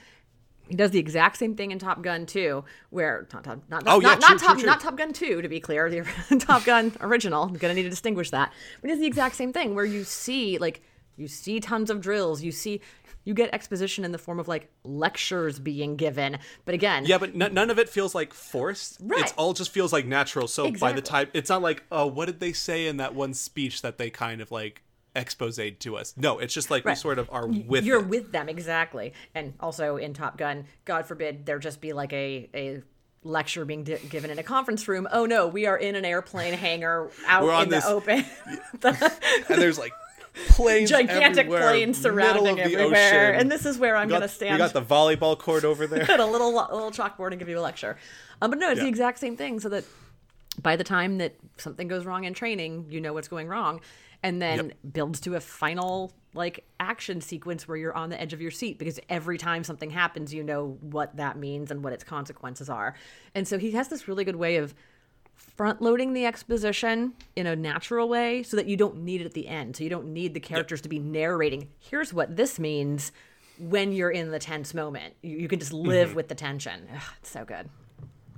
he 0.69 0.75
does 0.75 0.91
the 0.91 0.99
exact 0.99 1.37
same 1.37 1.55
thing 1.55 1.71
in 1.71 1.79
Top 1.79 2.01
Gun 2.01 2.25
2, 2.25 2.63
where 2.91 3.27
not 3.33 3.43
Top 3.43 3.59
not, 3.69 3.83
Oh, 3.87 3.99
yeah, 4.01 4.09
not, 4.09 4.21
true, 4.21 4.29
not 4.29 4.39
Top 4.39 4.51
true, 4.53 4.59
true. 4.61 4.65
not 4.69 4.79
Top 4.81 4.97
Gun 4.97 5.13
2 5.13 5.41
to 5.41 5.49
be 5.49 5.59
clear, 5.59 5.89
the 5.89 6.03
Top 6.39 6.63
Gun 6.65 6.93
original. 7.01 7.43
I'm 7.43 7.55
to 7.55 7.73
need 7.73 7.83
to 7.83 7.89
distinguish 7.89 8.29
that. 8.31 8.53
But 8.81 8.91
it's 8.91 8.99
the 8.99 9.07
exact 9.07 9.35
same 9.35 9.51
thing 9.53 9.75
where 9.75 9.85
you 9.85 10.03
see 10.03 10.57
like 10.57 10.81
you 11.17 11.27
see 11.27 11.59
tons 11.59 11.89
of 11.89 11.99
drills, 11.99 12.41
you 12.43 12.51
see 12.51 12.81
you 13.27 13.33
get 13.33 13.53
exposition 13.53 14.05
in 14.05 14.13
the 14.13 14.17
form 14.17 14.39
of 14.39 14.47
like 14.47 14.71
lectures 14.85 15.59
being 15.59 15.97
given. 15.97 16.39
But 16.63 16.73
again, 16.75 17.03
yeah 17.05 17.17
but 17.17 17.31
n- 17.39 17.53
none 17.53 17.69
of 17.69 17.77
it 17.77 17.89
feels 17.89 18.15
like 18.15 18.33
forced. 18.33 18.99
Right. 19.01 19.19
it's 19.21 19.33
all 19.33 19.51
just 19.51 19.69
feels 19.69 19.91
like 19.91 20.05
natural. 20.05 20.47
So 20.47 20.71
by 20.71 20.93
the 20.93 21.01
time 21.01 21.27
it's 21.33 21.49
not 21.49 21.61
like 21.61 21.83
oh 21.91 22.07
what 22.07 22.27
did 22.27 22.39
they 22.39 22.53
say 22.53 22.87
in 22.87 22.97
that 22.97 23.13
one 23.13 23.33
speech 23.33 23.81
that 23.81 23.97
they 23.97 24.09
kind 24.09 24.39
of 24.39 24.49
like 24.49 24.81
expose 25.13 25.59
to 25.79 25.97
us? 25.97 26.13
No 26.15 26.39
it's 26.39 26.53
just 26.53 26.71
like 26.71 26.85
we 26.85 26.95
sort 26.95 27.19
of 27.19 27.29
are 27.29 27.45
with 27.45 27.83
you're 27.83 27.99
it. 27.99 28.07
with 28.07 28.31
them 28.31 28.47
exactly. 28.47 29.11
And 29.35 29.55
also 29.59 29.97
in 29.97 30.13
top 30.13 30.37
gun 30.37 30.63
god 30.85 31.05
forbid 31.05 31.45
there 31.45 31.59
just 31.59 31.81
be 31.81 31.91
like 31.91 32.13
a 32.13 32.49
a 32.55 32.81
lecture 33.23 33.65
being 33.65 33.83
di- 33.83 33.97
given 34.09 34.31
in 34.31 34.39
a 34.39 34.43
conference 34.43 34.87
room. 34.87 35.05
Oh 35.11 35.25
no 35.25 35.47
we 35.47 35.65
are 35.65 35.77
in 35.77 35.95
an 35.97 36.05
airplane 36.05 36.53
hangar 36.53 37.11
out 37.27 37.63
in 37.63 37.69
the 37.71 37.85
open. 37.85 38.23
and 38.83 39.61
there's 39.61 39.77
like 39.77 39.91
planes 40.49 40.89
gigantic 40.89 41.47
planes 41.47 41.97
surrounding 41.97 42.59
everywhere 42.59 43.33
and 43.33 43.51
this 43.51 43.65
is 43.65 43.77
where 43.77 43.95
i'm 43.95 44.07
got, 44.07 44.19
going 44.19 44.29
to 44.29 44.33
stand 44.33 44.53
we 44.53 44.57
got 44.57 44.73
the 44.73 44.81
volleyball 44.81 45.37
court 45.37 45.63
over 45.63 45.87
there 45.87 46.01
at 46.11 46.19
a 46.19 46.25
little 46.25 46.53
little 46.53 46.91
chalkboard 46.91 47.31
and 47.31 47.39
give 47.39 47.49
you 47.49 47.59
a 47.59 47.61
lecture. 47.61 47.97
Um, 48.41 48.51
but 48.51 48.59
no, 48.59 48.69
it's 48.71 48.81
the 48.81 48.87
exact 48.87 49.19
same 49.19 49.35
thing. 49.35 49.59
So 49.59 49.69
that 49.69 49.83
by 50.61 50.75
the 50.75 50.83
time 50.83 51.17
that 51.19 51.35
something 51.57 51.87
goes 51.87 52.05
wrong 52.05 52.23
in 52.23 52.33
training, 52.33 52.87
you 52.89 53.01
know 53.01 53.13
what's 53.13 53.27
going 53.27 53.47
wrong, 53.47 53.81
and 54.23 54.41
then 54.41 54.67
Yep. 54.67 54.77
builds 54.93 55.19
to 55.21 55.35
a 55.35 55.39
final 55.39 56.11
like 56.33 56.65
action 56.79 57.19
sequence 57.21 57.67
where 57.67 57.77
you're 57.77 57.95
on 57.95 58.09
the 58.09 58.21
edge 58.21 58.33
of 58.33 58.41
your 58.41 58.51
seat 58.51 58.77
because 58.77 58.99
every 59.09 59.37
time 59.37 59.63
something 59.63 59.89
happens, 59.89 60.33
you 60.33 60.43
know 60.43 60.77
what 60.81 61.15
that 61.17 61.37
means 61.37 61.71
and 61.71 61.83
what 61.83 61.93
its 61.93 62.03
consequences 62.03 62.69
are. 62.69 62.93
And 63.33 63.47
so 63.47 63.57
he 63.57 63.71
has 63.71 63.87
this 63.87 64.07
really 64.07 64.23
good 64.23 64.35
way 64.35 64.57
of 64.57 64.75
front 65.37 65.81
loading 65.81 66.13
the 66.13 66.25
exposition 66.25 67.13
in 67.35 67.47
a 67.47 67.55
natural 67.55 68.09
way 68.09 68.43
so 68.43 68.57
that 68.57 68.67
you 68.67 68.75
don't 68.77 68.97
need 68.97 69.21
it 69.21 69.25
at 69.25 69.33
the 69.33 69.47
end. 69.47 69.75
So 69.75 69.83
you 69.83 69.89
don't 69.89 70.13
need 70.13 70.33
the 70.33 70.39
characters 70.39 70.81
to 70.81 70.89
be 70.89 70.99
narrating, 70.99 71.69
here's 71.79 72.13
what 72.13 72.35
this 72.35 72.59
means 72.59 73.11
when 73.59 73.91
you're 73.91 74.11
in 74.11 74.29
the 74.31 74.39
tense 74.39 74.73
moment. 74.73 75.15
You, 75.23 75.37
you 75.37 75.47
can 75.47 75.59
just 75.59 75.73
live 75.73 76.13
with 76.15 76.27
the 76.27 76.35
tension. 76.35 76.87
Ugh, 76.93 77.01
it's 77.19 77.29
so 77.31 77.43
good. 77.45 77.69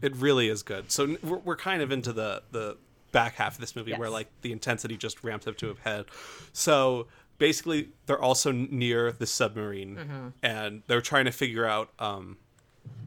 It 0.01 0.15
really 0.15 0.47
is 0.47 0.63
good. 0.63 0.91
So 0.91 1.17
we're, 1.23 1.37
we're 1.39 1.57
kind 1.57 1.81
of 1.81 1.91
into 1.91 2.13
the 2.13 2.41
the 2.51 2.77
back 3.11 3.35
half 3.35 3.55
of 3.55 3.59
this 3.59 3.75
movie 3.75 3.91
where 3.93 4.09
like 4.09 4.27
the 4.43 4.51
intensity 4.51 4.95
just 4.95 5.23
ramps 5.23 5.47
up 5.47 5.57
to 5.57 5.71
a 5.71 5.75
head. 5.83 6.05
So 6.53 7.07
basically, 7.37 7.89
they're 8.05 8.21
also 8.21 8.51
near 8.51 9.11
the 9.11 9.25
submarine, 9.25 9.95
Mm-hmm. 9.97 10.27
and 10.43 10.83
they're 10.87 11.01
trying 11.01 11.25
to 11.25 11.31
figure 11.31 11.65
out, 11.65 11.89
um, 11.99 12.37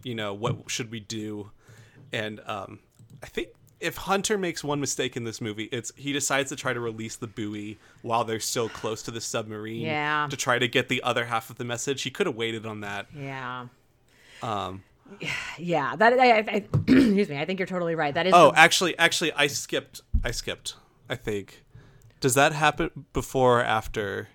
you 0.03 0.15
know, 0.15 0.35
what 0.35 0.71
should 0.71 0.91
we 0.91 1.01
do, 1.01 1.51
and 2.13 2.41
um, 2.47 2.81
I 3.23 3.27
think. 3.27 3.49
If 3.83 3.97
Hunter 3.97 4.39
makes 4.39 4.63
one 4.63 4.81
mistake 4.81 5.17
in 5.17 5.25
this 5.25 5.41
movie, 5.41 5.65
it's 5.65 5.93
he 5.97 6.13
decides 6.13 6.49
to 6.51 6.57
try 6.57 6.73
to 6.73 6.81
release 6.81 7.17
the 7.17 7.27
buoy 7.27 7.79
while 8.03 8.25
they're 8.25 8.41
still 8.41 8.69
close 8.69 9.03
to 9.03 9.11
the 9.11 9.21
submarine 9.21 9.83
Yeah. 9.83 10.27
to 10.31 10.37
try 10.37 10.59
to 10.59 10.69
get 10.69 10.89
the 10.89 11.03
other 11.03 11.25
half 11.27 11.51
of 11.51 11.57
the 11.57 11.65
message. 11.65 12.03
He 12.03 12.11
could 12.11 12.27
have 12.27 12.37
waited 12.37 12.65
on 12.65 12.81
that. 12.81 13.07
Yeah. 13.15 13.67
Um, 14.43 14.83
Yeah, 15.59 15.95
that 15.97 16.13
I, 16.15 16.31
I, 16.31 16.39
I 16.39 16.65
excuse 16.89 17.29
me. 17.29 17.39
I 17.39 17.45
think 17.45 17.59
you're 17.61 17.67
totally 17.67 17.95
right. 17.95 18.15
That 18.15 18.27
is 18.27 18.33
Oh, 18.35 18.53
the- 18.53 18.59
actually, 18.59 18.97
actually, 18.99 19.33
I 19.33 19.47
skipped. 19.49 20.01
I 20.25 20.31
skipped. 20.31 20.75
I 21.09 21.17
think. 21.17 21.65
Does 22.21 22.35
that 22.35 22.53
happen 22.53 23.07
before 23.13 23.61
or 23.61 23.65
after? 23.65 24.29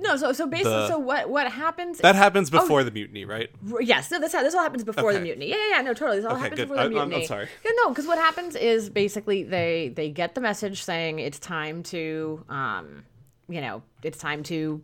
No. 0.00 0.16
So 0.16 0.32
so 0.32 0.46
basically, 0.46 0.72
the- 0.72 0.88
so 0.88 0.98
what 0.98 1.30
what 1.30 1.50
happens? 1.50 1.98
That 1.98 2.14
happens 2.16 2.50
before 2.50 2.82
the 2.84 2.90
mutiny, 2.90 3.24
right? 3.24 3.50
Yes, 3.80 4.10
no, 4.10 4.18
this 4.18 4.32
this 4.32 4.54
all 4.54 4.62
happens 4.62 4.84
before 4.84 5.12
the 5.12 5.20
mutiny. 5.20 5.48
Yeah, 5.50 5.56
yeah, 5.56 5.76
yeah, 5.76 5.82
no, 5.82 5.94
totally. 5.94 6.16
This 6.18 6.26
all 6.26 6.32
Okay, 6.32 6.42
happens 6.42 6.58
good. 6.60 6.68
before 6.68 6.76
the 6.76 6.82
I- 6.82 6.84
I'm- 6.86 6.98
I'm 6.98 7.08
mutiny. 7.08 7.26
sorry. 7.26 7.48
Yeah, 7.64 7.70
no, 7.84 7.90
because 7.90 8.06
what 8.06 8.18
happens 8.18 8.56
is 8.56 8.90
basically 8.90 9.42
they 9.44 9.92
they 9.94 10.10
get 10.10 10.34
the 10.34 10.40
message 10.40 10.82
saying 10.82 11.18
it's 11.18 11.38
time 11.38 11.82
to, 11.84 12.44
um, 12.48 13.04
you 13.48 13.60
know, 13.60 13.82
it's 14.02 14.18
time 14.18 14.42
to 14.44 14.82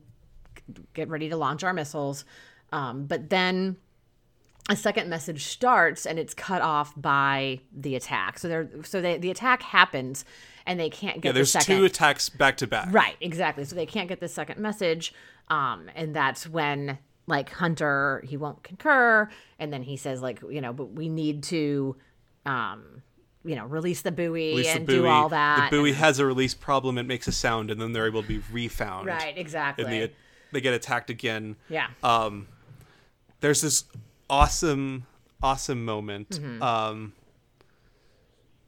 get 0.95 1.09
ready 1.09 1.29
to 1.29 1.37
launch 1.37 1.63
our 1.65 1.73
missiles, 1.73 2.25
um, 2.73 3.07
but 3.07 3.31
then 3.31 3.77
a 4.69 4.75
second 4.75 5.09
message 5.09 5.45
starts 5.45 6.07
and 6.07 6.19
it's 6.19 6.35
cut 6.35 6.61
off 6.61 6.93
by 7.01 7.61
the 7.73 7.95
attack. 7.95 8.37
So 8.39 8.49
they're 8.49 8.69
so 8.83 9.01
they, 9.01 9.17
the 9.17 9.31
attack 9.31 9.63
happens 9.63 10.25
and 10.67 10.79
they 10.79 10.91
can't 10.91 11.21
get 11.21 11.29
Yeah, 11.31 11.33
there's 11.33 11.53
the 11.53 11.61
second 11.61 11.77
two 11.79 11.85
attacks 11.85 12.29
back 12.29 12.57
to 12.59 12.67
back. 12.67 12.89
Right, 12.93 13.17
exactly. 13.21 13.65
So 13.65 13.77
they 13.77 13.87
can't 13.87 14.09
get 14.09 14.21
the 14.21 14.29
second 14.29 14.59
message. 14.61 15.15
Um, 15.49 15.89
and 15.95 16.15
that's 16.15 16.49
when 16.49 16.99
like 17.27 17.51
Hunter 17.51 18.23
he 18.27 18.37
won't 18.37 18.63
concur, 18.63 19.29
and 19.59 19.73
then 19.73 19.83
he 19.83 19.97
says 19.97 20.21
like 20.21 20.41
you 20.49 20.61
know, 20.61 20.73
but 20.73 20.93
we 20.93 21.09
need 21.09 21.43
to, 21.45 21.97
um, 22.45 23.03
you 23.45 23.55
know, 23.57 23.67
release 23.67 24.03
the 24.03 24.13
buoy 24.13 24.51
Release 24.51 24.67
the 24.67 24.73
and 24.73 24.87
buoy. 24.87 24.97
do 24.97 25.07
all 25.07 25.29
that. 25.29 25.71
The 25.71 25.77
buoy 25.77 25.93
has 25.93 26.19
a 26.19 26.27
release 26.27 26.55
problem. 26.55 26.99
It 26.99 27.07
makes 27.07 27.29
a 27.29 27.33
sound, 27.33 27.71
and 27.71 27.81
then 27.81 27.93
they're 27.93 28.07
able 28.07 28.23
to 28.23 28.29
be 28.29 28.43
refound. 28.53 29.07
right, 29.07 29.37
exactly. 29.37 29.85
And 29.85 29.93
they 29.93 30.13
they 30.53 30.61
get 30.61 30.75
attacked 30.75 31.11
again. 31.11 31.57
yeah, 31.69 31.89
um, 32.03 32.49
there's 33.41 33.61
this 33.61 33.85
awesome, 34.31 35.07
awesome 35.43 35.85
moment. 35.85 36.31
Mm-hmm. 36.31 36.63
Um, 36.63 37.13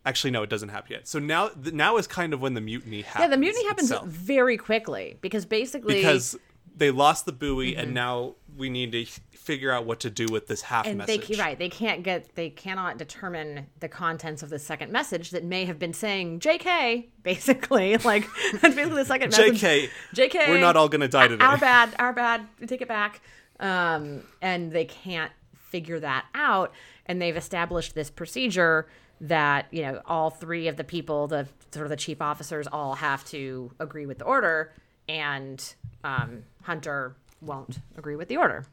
actually 0.08 0.30
no, 0.30 0.42
it 0.42 0.50
doesn't 0.50 0.70
happen 0.70 0.92
yet. 0.92 1.06
So 1.06 1.18
now 1.18 1.48
th- 1.48 1.74
now 1.74 1.96
is 1.98 2.06
kind 2.06 2.32
of 2.32 2.40
when 2.40 2.54
the 2.54 2.60
mutiny 2.60 3.02
happens. 3.02 3.22
Yeah, 3.22 3.28
the 3.28 3.36
mutiny 3.36 3.66
happens 3.66 3.90
itself. 3.90 4.08
very 4.08 4.56
quickly 4.56 5.18
because 5.20 5.44
basically 5.44 5.94
because 5.96 6.36
they 6.76 6.90
lost 6.90 7.26
the 7.26 7.32
buoy 7.32 7.76
and 7.76 7.92
now 7.92 8.34
we 8.56 8.70
need 8.70 8.92
to 8.92 9.04
figure 9.32 9.70
out 9.70 9.84
what 9.86 10.00
to 10.00 10.10
do 10.10 10.26
with 10.30 10.46
this 10.46 10.62
half 10.62 10.86
and 10.86 10.98
message. 10.98 11.26
ca- 11.36 11.42
right 11.42 11.58
they 11.58 11.68
can't 11.68 12.02
get 12.02 12.34
they 12.34 12.50
cannot 12.50 12.98
determine 12.98 13.66
the 13.80 13.88
contents 13.88 14.42
of 14.42 14.50
the 14.50 14.58
second 14.58 14.92
message 14.92 15.30
that 15.30 15.42
may 15.42 15.64
have 15.64 15.78
been 15.78 15.92
saying 15.94 16.38
jk 16.38 17.06
basically 17.22 17.96
like 18.04 18.26
that's 18.60 18.74
basically 18.74 18.96
the 19.02 19.04
second 19.06 19.30
message 19.30 19.60
JK, 19.60 19.88
jk 20.14 20.48
we're 20.48 20.60
not 20.60 20.76
all 20.76 20.88
gonna 20.88 21.08
die 21.08 21.28
today. 21.28 21.44
our 21.44 21.56
bad 21.56 21.94
our 21.98 22.12
bad 22.12 22.46
we 22.60 22.66
take 22.66 22.82
it 22.82 22.88
back 22.88 23.20
um 23.58 24.22
and 24.42 24.70
they 24.70 24.84
can't 24.84 25.32
figure 25.56 25.98
that 26.00 26.26
out 26.34 26.72
and 27.06 27.20
they've 27.22 27.36
established 27.36 27.94
this 27.94 28.10
procedure 28.10 28.86
that 29.20 29.66
you 29.70 29.82
know 29.82 30.00
all 30.06 30.30
three 30.30 30.68
of 30.68 30.76
the 30.76 30.84
people 30.84 31.26
the 31.26 31.46
sort 31.72 31.84
of 31.86 31.90
the 31.90 31.96
chief 31.96 32.22
officers 32.22 32.66
all 32.70 32.94
have 32.94 33.24
to 33.24 33.70
agree 33.80 34.06
with 34.06 34.18
the 34.18 34.24
order 34.24 34.72
and 35.08 35.74
um 36.04 36.42
hunter 36.62 37.16
won't 37.40 37.78
agree 37.96 38.16
with 38.16 38.28
the 38.28 38.36
order 38.36 38.64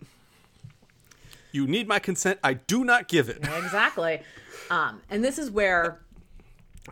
You 1.51 1.67
need 1.67 1.87
my 1.87 1.99
consent. 1.99 2.39
I 2.43 2.55
do 2.55 2.83
not 2.83 3.07
give 3.07 3.29
it. 3.29 3.37
exactly. 3.63 4.21
Um, 4.69 5.01
and 5.09 5.23
this 5.23 5.39
is 5.39 5.49
where 5.49 6.01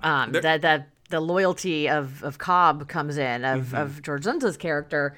um, 0.01 0.31
the, 0.31 0.39
the 0.39 0.85
the 1.09 1.19
loyalty 1.19 1.89
of, 1.89 2.23
of 2.23 2.37
Cobb 2.37 2.87
comes 2.87 3.17
in 3.17 3.43
of, 3.43 3.73
of 3.73 4.01
George 4.01 4.23
Dzundza's 4.23 4.57
character 4.57 5.15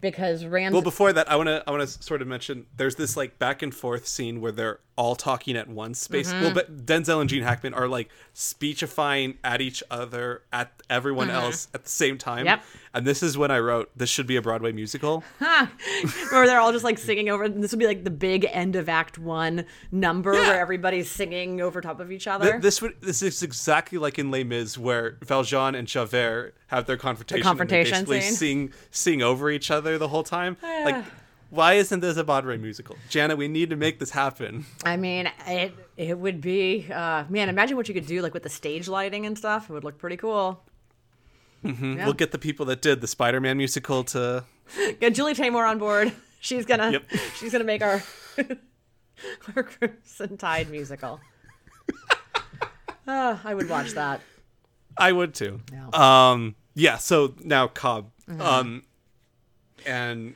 because 0.00 0.44
Ramsey. 0.44 0.74
Well, 0.74 0.82
before 0.82 1.12
that, 1.12 1.30
I 1.30 1.36
want 1.36 1.48
to 1.48 1.64
I 1.66 1.70
want 1.70 1.82
to 1.88 2.02
sort 2.02 2.20
of 2.22 2.28
mention 2.28 2.66
there's 2.76 2.96
this 2.96 3.16
like 3.16 3.38
back 3.38 3.62
and 3.62 3.74
forth 3.74 4.06
scene 4.06 4.40
where 4.40 4.52
they're 4.52 4.80
all 4.96 5.16
talking 5.16 5.56
at 5.56 5.68
once. 5.68 5.98
Space. 5.98 6.32
Mm-hmm. 6.32 6.42
Well, 6.42 6.54
but 6.54 6.84
Denzel 6.86 7.20
and 7.20 7.30
Gene 7.30 7.42
Hackman 7.42 7.72
are 7.74 7.88
like 7.88 8.08
speechifying 8.34 9.38
at 9.42 9.60
each 9.60 9.82
other 9.90 10.42
at 10.52 10.72
everyone 10.90 11.30
else 11.30 11.68
at 11.74 11.84
the 11.84 11.88
same 11.90 12.18
time. 12.18 12.40
Mm-hmm. 12.40 12.46
Yep. 12.46 12.62
And 12.94 13.06
this 13.06 13.22
is 13.22 13.38
when 13.38 13.50
I 13.50 13.58
wrote 13.58 13.90
this 13.96 14.10
should 14.10 14.26
be 14.26 14.36
a 14.36 14.42
Broadway 14.42 14.72
musical. 14.72 15.24
where 15.38 16.46
they're 16.46 16.60
all 16.60 16.72
just 16.72 16.84
like 16.84 16.98
singing 16.98 17.28
over. 17.30 17.48
This 17.48 17.72
would 17.72 17.78
be 17.78 17.86
like 17.86 18.04
the 18.04 18.10
big 18.10 18.46
end 18.50 18.76
of 18.76 18.88
Act 18.88 19.18
One 19.18 19.64
number 19.90 20.34
Yeah. 20.34 20.48
where 20.48 20.60
everybody's 20.60 21.10
singing 21.10 21.60
over 21.60 21.80
top 21.80 22.00
of 22.00 22.12
each 22.12 22.26
other. 22.26 22.52
Th- 22.52 22.62
this 22.62 22.82
would 22.82 23.00
this 23.00 23.22
is 23.22 23.42
exactly 23.42 23.98
like 23.98 24.18
in 24.18 24.30
Les 24.30 24.44
Mis 24.44 24.76
where 24.76 25.16
Valjean 25.24 25.74
and 25.74 25.88
Javert 25.88 26.54
have 26.68 26.86
their 26.86 26.96
confrontation. 26.96 27.46
and 27.46 27.58
they 27.58 27.66
basically 27.82 28.20
scene. 28.20 28.34
sing 28.34 28.72
sing 28.90 29.22
over 29.22 29.50
each 29.50 29.70
other 29.70 29.98
the 29.98 30.08
whole 30.08 30.22
time. 30.24 30.56
Like, 30.82 31.04
why 31.52 31.74
isn't 31.74 32.00
this 32.00 32.16
a 32.16 32.24
Broadway 32.24 32.56
musical? 32.56 32.96
Janet, 33.10 33.36
we 33.36 33.46
need 33.46 33.68
to 33.68 33.76
make 33.76 33.98
this 33.98 34.08
happen. 34.10 34.64
I 34.86 34.96
mean, 34.96 35.30
it 35.46 35.74
it 35.98 36.18
would 36.18 36.40
be 36.40 36.86
uh, 36.90 37.24
man. 37.28 37.50
Imagine 37.50 37.76
what 37.76 37.88
you 37.88 37.94
could 37.94 38.06
do 38.06 38.22
like 38.22 38.32
with 38.32 38.42
the 38.42 38.48
stage 38.48 38.88
lighting 38.88 39.26
and 39.26 39.36
stuff. 39.36 39.68
It 39.68 39.72
would 39.74 39.84
look 39.84 39.98
pretty 39.98 40.16
cool. 40.16 40.64
Yeah. 41.62 42.06
We'll 42.06 42.14
get 42.14 42.32
the 42.32 42.38
people 42.38 42.64
that 42.66 42.80
did 42.80 43.00
the 43.02 43.06
Spider-Man 43.06 43.56
musical 43.58 44.02
to 44.04 44.44
Get 45.00 45.14
Julie 45.14 45.34
Taymor 45.34 45.68
on 45.68 45.78
board. 45.78 46.10
She's 46.40 46.64
gonna 46.64 46.90
Yep. 46.90 47.04
she's 47.36 47.52
gonna 47.52 47.64
make 47.64 47.82
our 47.82 48.02
our 49.54 49.62
Crimson 49.62 50.38
Tide 50.38 50.70
musical. 50.70 51.20
Ah, 53.06 53.40
I 53.44 53.52
would 53.54 53.68
watch 53.68 53.90
that. 53.92 54.22
I 54.96 55.12
would 55.12 55.34
too. 55.34 55.60
Yeah. 55.70 56.30
Um 56.32 56.54
yeah, 56.74 56.96
so 56.96 57.34
now 57.44 57.68
Cobb. 57.68 58.10
Um 58.40 58.84
and 59.84 60.34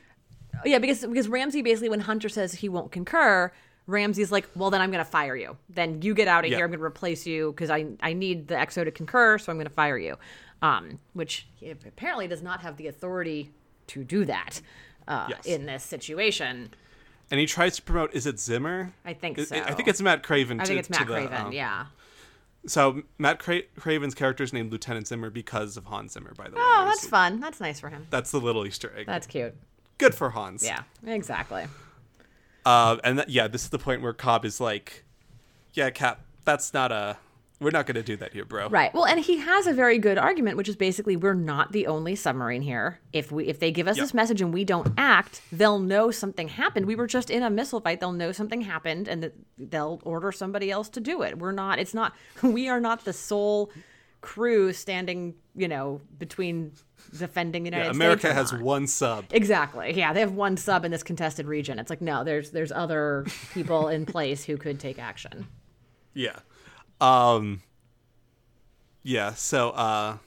yeah, 0.65 0.79
because 0.79 1.05
because 1.05 1.27
Ramsey 1.27 1.61
basically 1.61 1.89
when 1.89 2.01
Hunter 2.01 2.29
says 2.29 2.53
he 2.53 2.69
won't 2.69 2.91
concur, 2.91 3.51
Ramsey's 3.87 4.31
like, 4.31 4.47
well 4.55 4.69
then 4.69 4.81
I'm 4.81 4.91
gonna 4.91 5.05
fire 5.05 5.35
you. 5.35 5.57
Then 5.69 6.01
you 6.01 6.13
get 6.13 6.27
out 6.27 6.45
of 6.45 6.51
Yeah. 6.51 6.57
here. 6.57 6.65
I'm 6.65 6.71
gonna 6.71 6.83
replace 6.83 7.25
you 7.25 7.51
because 7.53 7.69
I 7.69 7.87
I 8.01 8.13
need 8.13 8.47
the 8.47 8.55
XO 8.55 8.83
to 8.83 8.91
concur, 8.91 9.37
so 9.37 9.51
I'm 9.51 9.57
gonna 9.57 9.69
fire 9.69 9.97
you. 9.97 10.17
Um, 10.61 10.99
which 11.13 11.47
he 11.55 11.69
apparently 11.69 12.27
does 12.27 12.41
not 12.41 12.61
have 12.61 12.77
the 12.77 12.87
authority 12.87 13.51
to 13.87 14.03
do 14.03 14.25
that 14.25 14.59
uh, 15.07 15.27
Yes. 15.29 15.45
in 15.45 15.65
this 15.67 15.83
situation. 15.83 16.71
and 17.29 17.39
he 17.39 17.45
tries 17.45 17.75
to 17.75 17.81
promote 17.81 18.13
is 18.13 18.25
it 18.25 18.39
Zimmer? 18.39 18.93
I 19.05 19.13
think 19.13 19.37
so. 19.39 19.55
I 19.55 19.73
think 19.73 19.87
it's 19.87 20.01
Matt 20.01 20.23
Craven. 20.23 20.59
I 20.59 20.63
to- 20.63 20.67
think 20.67 20.79
it's 20.79 20.87
to 20.87 20.93
Matt 20.93 21.07
the, 21.07 21.13
Craven. 21.13 21.33
um, 21.47 21.51
yeah. 21.51 21.85
So 22.65 23.03
Matt 23.17 23.39
Cra- 23.39 23.61
Craven's 23.79 24.13
character 24.15 24.43
is 24.43 24.51
named 24.51 24.71
Lieutenant 24.71 25.07
Zimmer 25.07 25.29
because 25.29 25.77
of 25.77 25.85
Hans 25.85 26.13
Zimmer, 26.13 26.33
by 26.35 26.49
the 26.49 26.55
way. 26.55 26.61
Oh, 26.61 26.83
that's 26.85 27.07
fun. 27.07 27.39
That's 27.39 27.59
nice 27.61 27.79
for 27.79 27.89
him. 27.89 28.07
that's 28.09 28.31
the 28.31 28.39
little 28.41 28.65
Easter 28.65 28.91
egg. 28.97 29.05
That's 29.05 29.27
cute. 29.27 29.55
Good 29.97 30.15
for 30.15 30.31
Hans. 30.31 30.63
Yeah, 30.63 30.83
exactly. 31.05 31.65
Uh, 32.65 32.97
and 33.03 33.19
that, 33.19 33.29
yeah, 33.29 33.47
this 33.47 33.63
is 33.63 33.69
the 33.69 33.79
point 33.79 34.01
where 34.01 34.13
Cobb 34.13 34.43
is 34.45 34.59
like, 34.59 35.05
"Yeah, 35.73 35.89
Cap, 35.89 36.21
that's 36.45 36.73
not 36.73 36.91
a. 36.91 37.17
We're 37.59 37.71
not 37.71 37.87
going 37.87 37.95
to 37.95 38.03
do 38.03 38.15
that 38.17 38.33
here, 38.33 38.45
bro." 38.45 38.67
Right. 38.69 38.93
Well, 38.93 39.05
and 39.05 39.19
he 39.19 39.37
has 39.37 39.65
a 39.67 39.73
very 39.73 39.97
good 39.97 40.17
argument, 40.17 40.57
which 40.57 40.67
is 40.69 40.75
basically 40.75 41.15
we're 41.15 41.33
not 41.33 41.71
the 41.71 41.87
only 41.87 42.15
submarine 42.15 42.61
here. 42.61 42.99
If 43.13 43.31
we 43.31 43.45
if 43.47 43.59
they 43.59 43.71
give 43.71 43.87
us 43.87 43.95
Yep. 43.97 44.03
this 44.03 44.13
message 44.13 44.41
and 44.41 44.53
we 44.53 44.63
don't 44.65 44.93
act, 44.97 45.41
they'll 45.51 45.79
know 45.79 46.11
something 46.11 46.49
happened. 46.49 46.85
We 46.85 46.95
were 46.95 47.07
just 47.07 47.29
in 47.29 47.41
a 47.41 47.49
missile 47.49 47.79
fight. 47.79 47.99
They'll 47.99 48.11
know 48.11 48.31
something 48.31 48.61
happened, 48.61 49.07
and 49.07 49.23
that 49.23 49.33
they'll 49.57 50.01
order 50.03 50.31
somebody 50.31 50.69
else 50.69 50.89
to 50.89 50.99
do 50.99 51.21
it. 51.21 51.39
We're 51.39 51.51
not. 51.53 51.79
It's 51.79 51.93
not. 51.93 52.13
We 52.43 52.67
are 52.69 52.79
not 52.81 53.05
the 53.05 53.13
sole 53.13 53.71
crew 54.21 54.73
standing. 54.73 55.35
You 55.55 55.67
know, 55.67 56.01
between 56.19 56.73
defending 57.17 57.63
the 57.63 57.67
United 57.69 57.83
Yeah, 57.85 57.91
States. 57.91 57.95
America 57.97 58.33
has 58.33 58.53
one 58.53 58.85
sub. 58.85 59.25
Exactly. 59.31 59.93
Yeah, 59.93 60.13
they 60.13 60.19
have 60.19 60.33
one 60.33 60.55
sub 60.57 60.85
in 60.85 60.91
this 60.91 61.01
contested 61.03 61.47
region. 61.47 61.79
It's 61.79 61.89
like 61.89 62.01
no, 62.01 62.23
there's 62.23 62.51
there's 62.51 62.71
other 62.71 63.25
people 63.53 63.87
in 63.87 64.05
place 64.15 64.43
who 64.43 64.57
could 64.57 64.79
take 64.79 64.99
action. 64.99 65.47
Yeah. 66.13 66.39
Um. 67.01 67.61
Yeah. 69.03 69.33
So, 69.33 69.69
uh, 69.71 70.17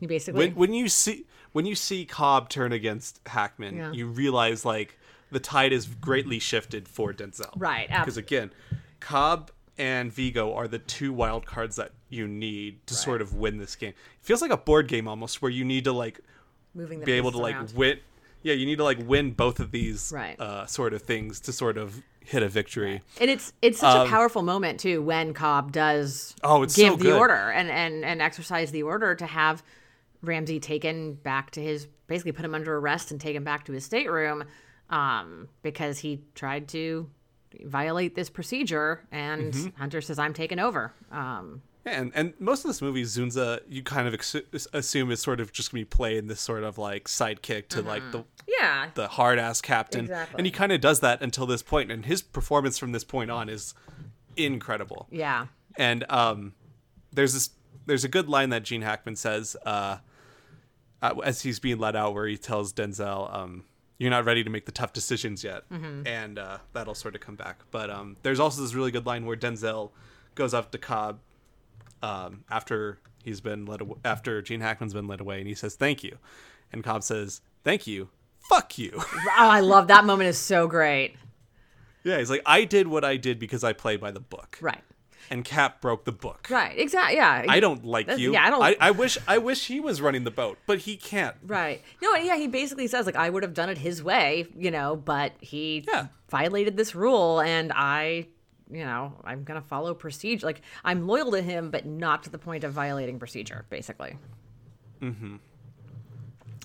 You 0.00 0.08
basically 0.08 0.38
when 0.48 0.54
when 0.54 0.72
you 0.74 0.88
see 0.88 1.24
when 1.52 1.66
you 1.66 1.74
see 1.74 2.04
Cobb 2.04 2.48
turn 2.48 2.72
against 2.72 3.20
Hackman, 3.26 3.76
Yeah. 3.76 3.92
you 3.92 4.06
realize 4.06 4.64
like 4.64 4.98
the 5.30 5.40
tide 5.40 5.72
is 5.72 5.86
greatly 5.86 6.38
shifted 6.38 6.88
for 6.88 7.12
Denzel. 7.12 7.50
Right, 7.56 7.88
Because 7.88 8.16
again, 8.16 8.50
Cobb 9.00 9.50
and 9.78 10.12
Viggo 10.12 10.52
are 10.54 10.68
the 10.68 10.78
two 10.78 11.12
wild 11.12 11.46
cards 11.46 11.76
that 11.76 11.92
you 12.08 12.26
need 12.26 12.86
to 12.86 12.94
sort 12.94 13.20
of 13.22 13.34
win 13.34 13.58
this 13.58 13.76
game. 13.76 13.90
It 13.90 13.96
feels 14.22 14.42
like 14.42 14.50
a 14.50 14.56
board 14.56 14.88
game 14.88 15.06
almost, 15.08 15.40
where 15.42 15.50
you 15.50 15.64
need 15.64 15.84
to 15.84 15.92
like 15.92 16.20
moving 16.74 17.00
be 17.00 17.12
able 17.12 17.30
to 17.32 17.36
pieces 17.38 17.42
like 17.42 17.54
around. 17.56 17.72
win. 17.74 17.98
Yeah, 18.42 18.54
you 18.54 18.66
need 18.66 18.76
to 18.76 18.84
like 18.84 18.98
win 19.04 19.32
both 19.32 19.58
of 19.60 19.72
these 19.72 20.12
Right. 20.14 20.38
uh, 20.40 20.64
sort 20.66 20.94
of 20.94 21.02
things 21.02 21.40
to 21.40 21.52
sort 21.52 21.76
of 21.76 22.02
hit 22.24 22.42
a 22.42 22.48
victory. 22.48 23.02
And 23.20 23.30
it's 23.30 23.52
it's 23.62 23.80
such 23.80 23.94
Um, 23.96 24.06
a 24.06 24.10
powerful 24.10 24.42
moment 24.42 24.78
too 24.80 25.02
when 25.02 25.34
Cobb 25.34 25.72
does 25.72 26.34
Oh, 26.44 26.62
it's 26.62 26.76
give 26.76 26.92
so 26.92 26.96
the 26.98 27.16
order 27.16 27.32
and, 27.34 27.68
and 27.70 28.04
and 28.04 28.22
exercise 28.22 28.70
the 28.70 28.82
order 28.84 29.14
to 29.16 29.26
have 29.26 29.62
Ramsey 30.22 30.60
taken 30.60 31.14
back 31.14 31.50
to 31.52 31.62
his 31.62 31.86
basically 32.06 32.32
put 32.32 32.44
him 32.44 32.54
under 32.54 32.76
arrest 32.76 33.10
and 33.10 33.20
take 33.20 33.34
him 33.36 33.44
back 33.44 33.64
to 33.66 33.72
his 33.72 33.84
stateroom 33.84 34.44
um, 34.90 35.48
because 35.62 35.98
he 35.98 36.22
tried 36.34 36.68
to 36.68 37.08
violate 37.64 38.14
this 38.14 38.30
procedure 38.30 39.06
and 39.10 39.52
Mm-hmm. 39.52 39.76
Hunter 39.80 40.00
says 40.00 40.18
I'm 40.18 40.34
taking 40.34 40.58
over. 40.58 40.92
Um, 41.10 41.62
And 41.86 42.12
and 42.14 42.34
most 42.38 42.64
of 42.64 42.68
this 42.68 42.82
movie, 42.82 43.02
Dzundza, 43.04 43.60
you 43.68 43.82
kind 43.82 44.06
of 44.06 44.14
ex- 44.14 44.36
assume 44.72 45.10
is 45.10 45.20
sort 45.22 45.40
of 45.40 45.52
just 45.52 45.70
gonna 45.72 45.80
be 45.80 45.84
playing 45.86 46.26
this 46.26 46.40
sort 46.40 46.62
of 46.62 46.76
like 46.76 47.04
sidekick 47.08 47.68
to 47.68 47.82
like 47.82 48.02
the 48.12 48.24
yeah. 48.46 48.90
the 48.94 49.08
hard 49.08 49.38
ass 49.38 49.60
captain, 49.62 50.00
Exactly. 50.02 50.36
and 50.38 50.46
he 50.46 50.50
kind 50.50 50.72
of 50.72 50.80
does 50.80 51.00
that 51.00 51.22
until 51.22 51.46
this 51.46 51.62
point, 51.62 51.90
and 51.90 52.04
his 52.04 52.20
performance 52.22 52.76
from 52.78 52.92
this 52.92 53.04
point 53.04 53.30
on 53.30 53.48
is 53.48 53.74
incredible. 54.36 55.06
Yeah. 55.10 55.46
And 55.76 56.04
um, 56.10 56.54
there's 57.12 57.32
this 57.34 57.50
there's 57.86 58.04
a 58.04 58.08
good 58.08 58.28
line 58.28 58.50
that 58.50 58.64
Gene 58.64 58.82
Hackman 58.82 59.16
says 59.16 59.56
uh, 59.64 59.98
uh, 61.00 61.14
as 61.24 61.42
he's 61.42 61.58
being 61.58 61.78
let 61.78 61.96
out, 61.96 62.12
where 62.14 62.26
he 62.26 62.36
tells 62.36 62.72
Denzel, 62.72 63.32
um, 63.34 63.64
"You're 63.98 64.10
not 64.10 64.24
ready 64.24 64.42
to 64.44 64.50
make 64.50 64.64
the 64.66 64.72
tough 64.72 64.92
decisions 64.92 65.44
yet," 65.44 65.64
and 65.70 66.38
uh, 66.38 66.58
that'll 66.72 66.94
sort 66.94 67.14
of 67.14 67.20
come 67.20 67.36
back. 67.36 67.60
But 67.70 67.90
um, 67.90 68.16
there's 68.22 68.40
also 68.40 68.62
this 68.62 68.74
really 68.74 68.90
good 68.90 69.06
line 69.06 69.26
where 69.26 69.36
Denzel 69.36 69.90
goes 70.34 70.54
up 70.54 70.70
to 70.72 70.78
Cobb 70.78 71.18
um, 72.02 72.44
after 72.50 72.98
he's 73.24 73.40
been 73.40 73.66
led 73.66 73.82
after 74.04 74.40
Gene 74.42 74.60
Hackman's 74.60 74.94
been 74.94 75.06
led 75.08 75.20
away, 75.20 75.38
and 75.38 75.48
he 75.48 75.54
says, 75.54 75.74
"Thank 75.74 76.02
you," 76.04 76.18
and 76.72 76.82
Cobb 76.84 77.02
says, 77.02 77.40
"Thank 77.64 77.86
you." 77.86 78.08
Fuck 78.48 78.78
you. 78.78 78.92
Oh, 79.40 79.48
I 79.50 79.60
love 79.60 79.88
that 79.88 80.04
moment. 80.06 80.28
is 80.30 80.38
so 80.38 80.66
great. 80.68 81.16
yeah, 82.02 82.18
he's 82.18 82.30
like, 82.30 82.40
I 82.46 82.64
did 82.64 82.88
what 82.88 83.04
I 83.04 83.16
did 83.18 83.38
because 83.38 83.62
I 83.62 83.72
played 83.74 84.00
by 84.00 84.10
the 84.10 84.20
book. 84.20 84.56
Right. 84.62 84.82
And 85.30 85.44
Cap 85.44 85.80
broke 85.80 86.04
the 86.04 86.12
book. 86.12 86.48
Right. 86.50 86.78
Exactly. 86.78 87.16
Yeah. 87.16 87.44
I 87.48 87.60
don't 87.60 87.84
like 87.84 88.06
That's- 88.06 88.20
you. 88.20 88.32
yeah, 88.32 88.46
I 88.46 88.50
don't- 88.50 88.62
I, 88.62 88.76
I 88.80 88.90
wish. 88.92 89.18
I 89.28 89.38
wish 89.38 89.66
he 89.66 89.78
was 89.80 90.00
running 90.00 90.24
the 90.24 90.30
boat, 90.30 90.58
but 90.66 90.78
he 90.78 90.96
can't. 90.96 91.36
Right. 91.46 91.82
No, 92.02 92.14
yeah, 92.16 92.36
he 92.36 92.46
basically 92.46 92.86
says 92.86 93.04
like 93.06 93.16
I 93.16 93.28
would 93.30 93.42
have 93.42 93.54
done 93.54 93.68
it 93.68 93.78
his 93.78 94.02
way, 94.02 94.46
you 94.56 94.70
know, 94.70 94.96
but 94.96 95.32
he 95.40 95.84
Yeah. 95.86 96.06
violated 96.30 96.76
this 96.76 96.94
rule 96.94 97.40
and 97.40 97.72
I, 97.74 98.26
you 98.70 98.84
know, 98.84 99.14
I'm 99.24 99.44
going 99.44 99.60
to 99.60 99.66
follow 99.66 99.94
procedure. 99.94 100.46
Like 100.46 100.62
I'm 100.84 101.06
loyal 101.06 101.30
to 101.32 101.42
him 101.42 101.70
but 101.70 101.84
not 101.86 102.22
to 102.24 102.30
the 102.30 102.38
point 102.38 102.64
of 102.64 102.72
violating 102.72 103.18
procedure, 103.18 103.66
basically. 103.70 104.16
Mhm. 105.00 105.38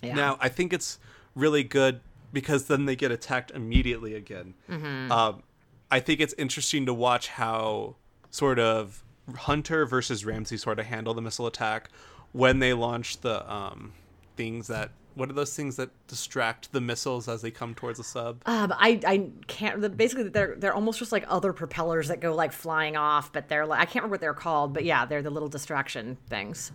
Yeah. 0.01 0.15
Now, 0.15 0.37
I 0.41 0.49
think 0.49 0.73
it's 0.73 0.99
really 1.35 1.63
good 1.63 2.01
because 2.31 2.65
then 2.65 2.85
they 2.85 2.95
get 2.95 3.11
attacked 3.11 3.51
immediately 3.51 4.15
again. 4.15 4.53
Mm-hmm. 4.69 5.11
Um, 5.11 5.43
I 5.91 5.99
think 5.99 6.19
it's 6.19 6.33
interesting 6.37 6.85
to 6.87 6.93
watch 6.93 7.27
how 7.29 7.95
sort 8.33 8.57
of 8.57 9.03
Hunter 9.35 9.85
versus 9.85 10.25
Ramsey 10.25 10.57
sort 10.57 10.79
of 10.79 10.87
handle 10.87 11.13
the 11.13 11.21
missile 11.21 11.45
attack 11.45 11.89
when 12.31 12.57
they 12.59 12.73
launch 12.73 13.21
the 13.21 13.49
um, 13.51 13.93
things 14.35 14.67
that 14.67 14.89
what 15.13 15.29
are 15.29 15.33
those 15.33 15.55
things 15.55 15.75
that 15.75 15.91
distract 16.07 16.71
the 16.71 16.81
missiles 16.81 17.29
as 17.29 17.43
they 17.43 17.51
come 17.51 17.75
towards 17.75 17.99
the 17.99 18.03
sub? 18.03 18.41
Um, 18.47 18.73
I 18.75 18.99
I 19.05 19.29
can't. 19.45 19.95
Basically, 19.95 20.29
they're 20.29 20.55
they're 20.57 20.73
almost 20.73 20.97
just 20.97 21.11
like 21.11 21.23
other 21.27 21.53
propellers 21.53 22.07
that 22.07 22.19
go 22.19 22.33
like 22.33 22.51
flying 22.51 22.97
off, 22.97 23.31
but 23.31 23.47
they're 23.47 23.67
like 23.67 23.79
I 23.79 23.85
can't 23.85 23.97
remember 23.97 24.13
what 24.15 24.21
they're 24.21 24.33
called, 24.33 24.73
but 24.73 24.83
yeah, 24.83 25.05
they're 25.05 25.21
the 25.21 25.29
little 25.29 25.49
distraction 25.49 26.17
things. 26.29 26.71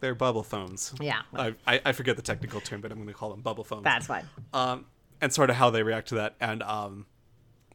They're 0.00 0.14
bubble 0.14 0.42
phones. 0.42 0.94
Yeah. 1.00 1.22
I, 1.34 1.54
I, 1.66 1.80
I 1.86 1.92
forget 1.92 2.16
the 2.16 2.22
technical 2.22 2.60
term, 2.60 2.80
but 2.80 2.90
I'm 2.90 2.98
going 2.98 3.08
to 3.08 3.14
call 3.14 3.30
them 3.30 3.40
bubble 3.42 3.64
phones. 3.64 3.84
That's 3.84 4.06
fine. 4.06 4.24
um, 4.54 4.86
and 5.20 5.32
sort 5.32 5.50
of 5.50 5.56
how 5.56 5.70
they 5.70 5.82
react 5.82 6.08
to 6.08 6.16
that. 6.16 6.36
And 6.40 6.62
um, 6.62 7.06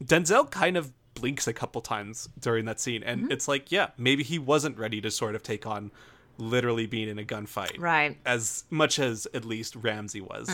Denzel 0.03 0.49
kind 0.49 0.77
of 0.77 0.91
blinks 1.21 1.47
a 1.47 1.53
couple 1.53 1.81
times 1.81 2.27
during 2.39 2.65
that 2.65 2.79
scene, 2.79 3.03
and 3.03 3.21
Mm-hmm. 3.23 3.31
it's 3.31 3.47
like, 3.47 3.71
yeah, 3.71 3.89
maybe 3.97 4.23
he 4.23 4.37
wasn't 4.39 4.77
ready 4.77 4.99
to 5.01 5.09
sort 5.11 5.35
of 5.35 5.43
take 5.43 5.65
on 5.67 5.91
literally 6.37 6.87
being 6.87 7.07
in 7.07 7.19
a 7.19 7.23
gunfight, 7.23 7.79
Right. 7.79 8.17
As 8.25 8.63
much 8.69 8.97
as 8.99 9.27
at 9.33 9.45
least 9.45 9.75
Ramsey 9.75 10.21
was. 10.21 10.49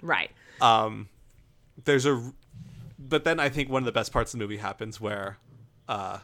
Right. 0.00 0.30
There's 1.84 2.06
a, 2.06 2.32
but 2.98 3.24
then 3.24 3.38
I 3.40 3.48
think 3.48 3.68
one 3.70 3.82
of 3.82 3.86
the 3.86 3.92
best 3.92 4.12
parts 4.12 4.34
of 4.34 4.38
the 4.38 4.44
movie 4.44 4.56
happens 4.58 5.00
where, 5.00 5.38
uh, 5.88 6.18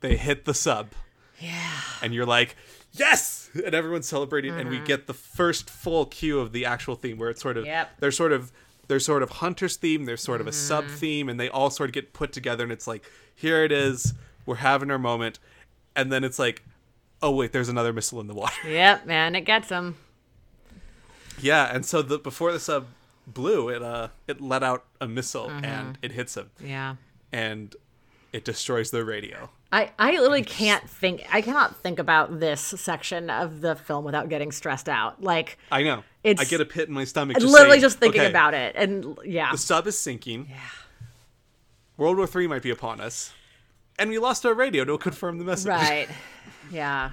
they 0.00 0.16
hit 0.16 0.44
the 0.44 0.54
sub. 0.54 0.92
Yeah. 1.40 1.80
and 2.02 2.14
you're 2.14 2.26
like, 2.26 2.56
yes, 2.92 3.50
and 3.54 3.74
everyone's 3.74 4.06
celebrating, 4.08 4.52
and 4.52 4.68
Mm-hmm. 4.70 4.80
we 4.82 4.86
get 4.86 5.06
the 5.06 5.14
first 5.14 5.68
full 5.68 6.06
cue 6.06 6.38
of 6.40 6.52
the 6.52 6.64
actual 6.64 6.94
theme 6.94 7.18
where 7.18 7.28
it's 7.30 7.42
sort 7.42 7.56
of 7.56 7.66
Yep. 7.66 7.90
there's 8.00 8.16
sort 8.16 8.32
of 8.32 8.52
there's 8.88 9.04
sort 9.04 9.22
of 9.22 9.30
Hunter's 9.30 9.76
theme, 9.76 10.04
there's 10.04 10.22
sort 10.22 10.40
of 10.40 10.46
a 10.46 10.50
Mm-hmm. 10.50 10.58
sub 10.68 10.86
theme, 10.88 11.28
and 11.28 11.38
they 11.40 11.48
all 11.48 11.70
sort 11.70 11.90
of 11.90 11.94
get 11.94 12.12
put 12.12 12.32
together, 12.32 12.62
and 12.64 12.72
it's 12.72 12.86
like, 12.86 13.04
here 13.34 13.64
it 13.64 13.72
is, 13.72 14.14
we're 14.46 14.56
having 14.56 14.90
our 14.90 14.98
moment, 14.98 15.38
and 15.96 16.10
then 16.12 16.24
it's 16.24 16.38
like, 16.38 16.62
oh 17.22 17.30
wait, 17.30 17.52
there's 17.52 17.68
another 17.68 17.92
missile 17.92 18.20
in 18.20 18.26
the 18.26 18.34
water. 18.34 18.54
Yep, 18.68 19.06
man, 19.06 19.34
it 19.34 19.42
gets 19.42 19.68
them. 19.68 19.96
yeah, 21.40 21.74
and 21.74 21.84
so 21.84 22.02
the 22.02 22.18
before 22.18 22.52
the 22.52 22.60
sub 22.60 22.86
blew, 23.26 23.68
it 23.70 23.82
uh 23.82 24.08
it 24.26 24.40
let 24.40 24.62
out 24.62 24.84
a 25.00 25.06
missile 25.08 25.48
Mm-hmm. 25.48 25.64
and 25.64 25.98
it 26.02 26.12
hits 26.12 26.36
him, 26.36 26.50
Yeah. 26.62 26.96
and 27.32 27.74
it 28.34 28.44
destroys 28.44 28.90
their 28.90 29.04
radio. 29.04 29.48
I, 29.70 29.92
I 29.96 30.10
literally 30.10 30.42
can't 30.42 30.90
think 30.90 31.24
I 31.32 31.40
cannot 31.40 31.76
think 31.76 32.00
about 32.00 32.40
this 32.40 32.60
section 32.60 33.30
of 33.30 33.60
the 33.60 33.76
film 33.76 34.04
without 34.04 34.28
getting 34.28 34.50
stressed 34.50 34.88
out. 34.88 35.22
Like 35.22 35.56
I 35.70 35.84
know. 35.84 36.02
It's- 36.24 36.44
I 36.44 36.50
get 36.50 36.60
a 36.60 36.64
pit 36.64 36.88
in 36.88 36.94
my 36.94 37.04
stomach. 37.04 37.36
Just 37.38 37.46
literally 37.46 37.74
saying, 37.74 37.82
just 37.82 37.98
thinking 38.00 38.22
okay, 38.22 38.30
about 38.30 38.54
it. 38.54 38.74
And 38.74 39.16
yeah. 39.24 39.52
The 39.52 39.58
sub 39.58 39.86
is 39.86 39.96
sinking. 39.96 40.48
Yeah. 40.50 40.56
World 41.96 42.16
War 42.16 42.26
Three 42.26 42.48
might 42.48 42.62
be 42.62 42.70
upon 42.70 43.00
us, 43.00 43.32
and 44.00 44.10
we 44.10 44.18
lost 44.18 44.44
our 44.44 44.52
radio 44.52 44.84
to 44.84 44.98
confirm 44.98 45.38
the 45.38 45.44
message. 45.44 45.68
Right. 45.68 46.08
Yeah. 46.70 47.10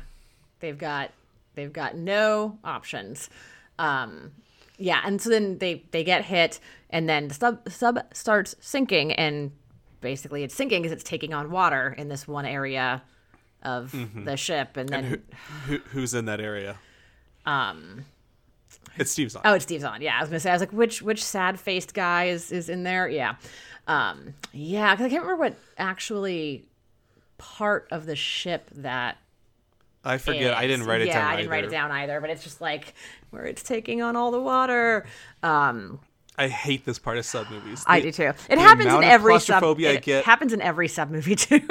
They've 0.59 0.77
got 0.77 1.11
they've 1.55 1.73
got 1.73 1.95
no 1.95 2.57
options. 2.63 3.29
Um 3.77 4.31
yeah, 4.77 5.01
and 5.05 5.21
so 5.21 5.29
then 5.29 5.59
they 5.59 5.83
they 5.91 6.03
get 6.03 6.25
hit 6.25 6.59
and 6.89 7.07
then 7.07 7.27
the 7.27 7.33
sub 7.35 7.69
sub 7.69 7.99
starts 8.13 8.55
sinking 8.59 9.11
and 9.11 9.51
basically 10.01 10.43
it's 10.43 10.55
sinking 10.55 10.81
because 10.81 10.91
it's 10.91 11.03
taking 11.03 11.33
on 11.33 11.51
water 11.51 11.95
in 11.97 12.09
this 12.09 12.27
one 12.27 12.45
area 12.45 13.01
of 13.63 13.95
the 14.25 14.35
ship 14.35 14.75
and 14.75 14.89
then 14.89 15.21
Who, 15.67 15.77
who's 15.91 16.13
in 16.13 16.25
that 16.25 16.41
area? 16.41 16.77
um 17.45 18.05
It's 18.97 19.11
Steve 19.11 19.31
Zahn. 19.31 19.41
Oh, 19.45 19.53
it's 19.53 19.63
Steve 19.63 19.81
Zahn. 19.81 20.01
Yeah, 20.01 20.17
I 20.17 20.21
was 20.21 20.29
gonna 20.29 20.39
say. 20.39 20.49
I 20.49 20.53
was 20.53 20.61
like, 20.61 20.73
which 20.73 21.01
which 21.01 21.23
sad 21.23 21.59
faced 21.59 21.93
guy 21.93 22.25
is 22.25 22.51
is 22.51 22.69
in 22.69 22.83
there? 22.83 23.07
Yeah, 23.07 23.35
um, 23.87 24.33
yeah. 24.51 24.93
Because 24.93 25.05
I 25.05 25.09
can't 25.09 25.23
remember 25.23 25.43
what 25.43 25.55
actually 25.77 26.65
part 27.37 27.87
of 27.91 28.05
the 28.05 28.15
ship 28.15 28.69
that. 28.75 29.17
I 30.03 30.17
forget. 30.17 30.55
I 30.55 30.67
didn't 30.67 30.87
write 30.87 31.01
it 31.01 31.07
yeah, 31.07 31.13
down. 31.13 31.23
Yeah, 31.23 31.33
I 31.33 31.35
didn't 31.37 31.51
write 31.51 31.63
it 31.63 31.71
down 31.71 31.91
either. 31.91 32.19
But 32.19 32.31
it's 32.31 32.43
just 32.43 32.59
like 32.59 32.93
where 33.29 33.45
it's 33.45 33.63
taking 33.63 34.01
on 34.01 34.15
all 34.15 34.31
the 34.31 34.41
water. 34.41 35.05
Um, 35.43 35.99
I 36.37 36.47
hate 36.47 36.85
this 36.85 36.97
part 36.99 37.17
of 37.17 37.25
sub 37.25 37.49
movies. 37.49 37.83
I 37.87 37.99
do 37.99 38.11
too. 38.11 38.31
It 38.49 38.57
happens 38.57 38.87
in 38.87 38.95
of 38.95 39.03
every 39.03 39.33
sub. 39.39 39.59
claustrophobia 39.59 39.89
I 39.89 39.93
It 39.93 40.03
get- 40.03 40.25
happens 40.25 40.53
in 40.53 40.61
every 40.61 40.87
sub 40.87 41.09
movie 41.09 41.35
too. 41.35 41.61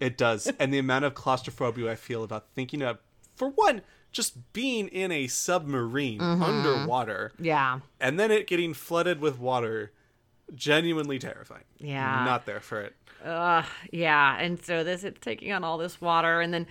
It 0.00 0.16
does, 0.16 0.50
and 0.58 0.72
the 0.72 0.78
amount 0.78 1.04
of 1.04 1.14
claustrophobia 1.14 1.92
I 1.92 1.94
feel 1.96 2.24
about 2.24 2.46
thinking 2.54 2.80
about, 2.82 3.00
for 3.36 3.50
one, 3.50 3.82
just 4.10 4.52
being 4.54 4.88
in 4.88 5.12
a 5.12 5.26
submarine 5.26 6.18
Mm-hmm. 6.18 6.42
underwater, 6.42 7.32
yeah, 7.38 7.80
and 8.00 8.18
then 8.18 8.30
it 8.30 8.46
getting 8.46 8.72
flooded 8.72 9.20
with 9.20 9.38
water, 9.38 9.92
genuinely 10.54 11.18
terrifying. 11.18 11.64
Yeah. 11.78 12.24
not 12.24 12.46
there 12.46 12.60
for 12.60 12.80
it. 12.80 12.94
Ugh, 13.24 13.64
yeah. 13.92 14.38
And 14.38 14.62
so 14.62 14.82
this 14.84 15.04
it's 15.04 15.20
taking 15.20 15.52
on 15.52 15.62
all 15.64 15.76
this 15.78 16.00
water, 16.00 16.40
and 16.40 16.52
then. 16.54 16.66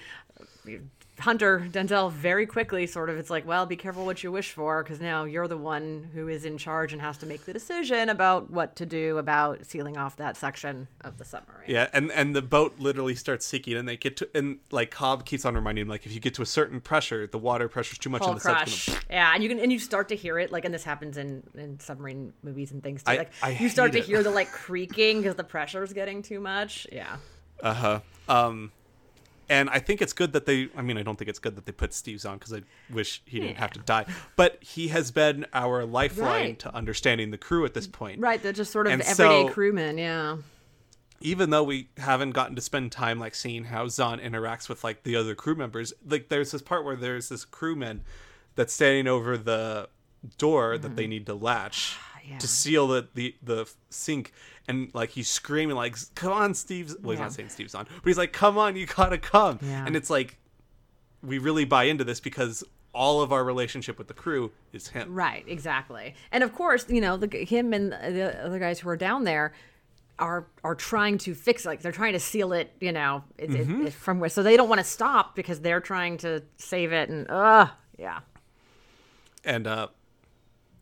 Hunter 1.20 1.68
Denzel 1.72 2.12
very 2.12 2.46
quickly 2.46 2.86
sort 2.88 3.10
of 3.10 3.18
it's 3.18 3.30
like, 3.30 3.48
well, 3.48 3.66
be 3.66 3.76
careful 3.76 4.06
what 4.06 4.24
you 4.24 4.32
wish 4.32 4.52
for 4.52 4.84
because 4.84 5.00
now 5.00 5.24
you're 5.24 5.48
the 5.48 5.58
one 5.58 6.10
who 6.14 6.28
is 6.28 6.44
in 6.46 6.58
charge 6.58 6.92
and 6.94 7.02
has 7.02 7.18
to 7.20 7.26
make 7.26 7.46
the 7.46 7.54
decision 7.54 8.10
about 8.10 8.52
what 8.52 8.76
to 8.76 8.86
do 8.86 9.18
about 9.18 9.66
sealing 9.66 9.98
off 9.98 10.18
that 10.18 10.36
section 10.36 10.88
of 11.02 11.18
the 11.18 11.26
submarine. 11.26 11.64
Yeah, 11.70 11.88
and 11.94 12.12
and 12.12 12.36
the 12.36 12.42
boat 12.42 12.76
literally 12.80 13.16
starts 13.16 13.46
sinking, 13.46 13.76
and 13.78 13.88
they 13.88 13.98
get 13.98 14.18
to 14.18 14.30
and 14.36 14.60
like 14.72 14.92
Cobb 14.92 15.26
keeps 15.26 15.46
on 15.46 15.56
reminding 15.56 15.84
him 15.84 15.88
like 15.88 16.06
if 16.06 16.14
you 16.14 16.20
get 16.20 16.34
to 16.36 16.42
a 16.42 16.46
certain 16.46 16.82
pressure, 16.82 17.28
the 17.28 17.38
water 17.38 17.70
pressure's 17.70 17.98
too 17.98 18.10
much, 18.10 18.22
Hull 18.22 18.32
and 18.32 18.40
the 18.40 18.42
crush. 18.42 18.88
gonna. 18.88 19.00
Yeah, 19.10 19.32
and 19.34 19.42
you 19.42 19.50
can 19.50 19.60
and 19.60 19.72
you 19.72 19.80
start 19.80 20.10
to 20.10 20.16
hear 20.16 20.38
it 20.38 20.52
like, 20.52 20.66
and 20.66 20.74
this 20.74 20.84
happens 20.84 21.18
in 21.18 21.44
in 21.56 21.80
submarine 21.80 22.34
movies 22.44 22.72
and 22.72 22.84
things 22.84 23.04
too. 23.04 23.16
Like 23.16 23.32
I 23.42 23.52
you 23.52 23.70
start 23.70 23.94
to 23.94 24.00
it. 24.00 24.06
hear 24.06 24.22
the 24.22 24.32
like 24.32 24.52
creaking 24.52 25.22
because 25.22 25.36
the 25.36 25.44
pressure's 25.44 25.94
getting 25.94 26.22
too 26.22 26.40
much. 26.40 26.88
Yeah. 26.92 27.16
Uh 27.62 27.74
huh. 27.74 28.00
Um, 28.28 28.72
and 29.50 29.70
I 29.70 29.80
think 29.80 30.02
it's 30.02 30.14
good 30.14 30.34
that 30.34 30.46
they. 30.46 30.70
I 30.76 30.82
mean, 30.82 30.98
I 30.98 31.04
don't 31.04 31.18
think 31.18 31.30
it's 31.30 31.40
good 31.40 31.56
that 31.56 31.66
they 31.66 31.72
put 31.72 31.94
Steve 31.94 32.20
Zahn 32.20 32.38
because 32.38 32.54
I 32.54 32.62
wish 32.92 33.22
he 33.26 33.40
didn't 33.40 33.58
have 33.58 33.72
to 33.74 33.80
die. 33.80 34.06
But 34.36 34.58
he 34.64 34.88
has 34.90 35.12
been 35.12 35.46
our 35.54 35.86
lifeline 35.86 36.28
Right. 36.46 36.60
to 36.60 36.76
understanding 36.76 37.32
the 37.32 37.38
crew 37.38 37.66
at 37.66 37.74
this 37.74 37.88
point. 37.88 38.20
Right, 38.20 38.42
they're 38.42 38.52
just 38.54 38.72
sort 38.72 38.88
of 38.88 38.94
And 38.94 39.02
everyday 39.02 39.48
so- 39.48 39.50
crewmen. 39.50 39.98
Yeah. 39.98 40.38
even 41.22 41.50
though 41.50 41.64
we 41.64 41.88
haven't 41.98 42.32
gotten 42.32 42.56
to 42.56 42.62
spend 42.62 42.92
time 42.92 43.20
like 43.20 43.34
seeing 43.34 43.64
how 43.66 43.88
Zahn 43.88 44.20
interacts 44.20 44.68
with 44.68 44.84
like 44.84 45.04
the 45.04 45.16
other 45.16 45.34
crew 45.34 45.56
members, 45.56 45.94
like 46.06 46.28
there's 46.30 46.52
this 46.52 46.62
part 46.62 46.84
where 46.84 46.96
there's 46.98 47.30
this 47.30 47.46
crewman 47.46 48.04
that's 48.56 48.74
standing 48.74 49.08
over 49.08 49.38
the 49.38 49.88
door 50.38 50.78
that 50.78 50.96
they 50.96 51.08
need 51.08 51.26
to 51.28 51.34
latch 51.34 51.94
Mm-hmm. 51.96 52.02
Yeah. 52.32 52.38
to 52.40 52.48
seal 52.48 52.88
the, 52.88 53.08
the 53.14 53.36
the 53.44 53.70
sink 53.92 54.34
and 54.68 54.90
like 54.94 55.10
he's 55.12 55.30
screaming 55.30 55.76
like 55.76 55.96
come 56.16 56.32
on 56.34 56.54
Steve's 56.54 56.96
well 57.02 57.12
he's 57.12 57.20
Yeah. 57.20 57.26
not 57.26 57.34
saying 57.34 57.50
Steve 57.50 57.70
Zahn 57.70 57.86
but 57.90 58.06
he's 58.08 58.18
like 58.18 58.34
come 58.34 58.58
on 58.58 58.76
you 58.76 58.86
gotta 58.86 59.18
come 59.18 59.60
Yeah. 59.62 59.86
and 59.86 59.96
it's 59.96 60.10
like 60.10 60.38
we 61.22 61.38
really 61.38 61.66
buy 61.66 61.84
into 61.86 62.04
this 62.04 62.20
because 62.20 62.64
all 62.94 63.22
of 63.22 63.34
our 63.34 63.44
relationship 63.44 63.98
with 63.98 64.08
the 64.08 64.14
crew 64.14 64.52
is 64.72 64.88
him 64.88 65.14
Right, 65.14 65.44
exactly. 65.48 66.16
And 66.32 66.44
of 66.44 66.54
course, 66.54 66.86
you 66.88 67.02
know, 67.02 67.18
the, 67.18 67.28
him 67.44 67.74
and 67.74 67.92
the 67.92 68.42
other 68.46 68.58
guys 68.60 68.80
who 68.80 68.88
are 68.90 68.96
down 68.96 69.26
there 69.26 69.54
are 70.18 70.48
are 70.64 70.76
trying 70.76 71.18
to 71.18 71.36
fix 71.36 71.66
it. 71.66 71.68
Like 71.68 71.82
they're 71.82 71.92
trying 71.92 72.14
to 72.14 72.22
seal 72.22 72.54
it, 72.54 72.72
you 72.80 72.94
know, 72.94 73.24
it, 73.38 73.54
it- 73.54 73.68
Mm-hmm. 73.68 73.88
it- 73.88 73.94
from 73.94 74.20
where. 74.22 74.30
So 74.30 74.44
they 74.44 74.56
don't 74.56 74.70
want 74.70 74.80
to 74.80 74.86
stop 74.86 75.36
because 75.36 75.60
they're 75.60 75.82
trying 75.82 76.16
to 76.20 76.42
save 76.58 76.94
it. 76.94 77.10
And 77.10 77.30
uh, 77.30 77.68
yeah, 78.00 78.20
and 79.44 79.68
uh 79.68 79.88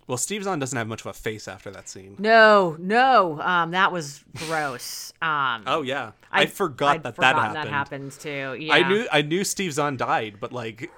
well 0.08 0.18
Steve 0.18 0.44
Zahn 0.44 0.60
doesn't 0.60 0.78
have 0.78 0.88
much 0.88 1.02
of 1.02 1.08
a 1.08 1.14
face 1.14 1.48
after 1.48 1.72
that 1.72 1.88
scene 1.90 2.16
no, 2.20 2.76
no, 2.80 3.40
um, 3.42 3.72
that 3.72 3.92
was 3.92 4.24
gross. 4.48 5.12
Um, 5.24 5.64
oh 5.68 5.84
yeah 5.84 6.12
I, 6.32 6.48
forgot 6.48 6.96
I'd 6.96 7.04
that 7.04 7.16
that 7.16 7.36
happened 7.36 7.56
That 7.56 7.68
happens 7.70 8.18
too. 8.18 8.58
Yeah. 8.60 8.74
I 8.74 8.88
knew 8.90 9.08
I 9.12 9.22
knew 9.22 9.44
Steve 9.46 9.72
Zahn 9.72 9.96
died, 9.96 10.36
but 10.42 10.52
like 10.52 10.90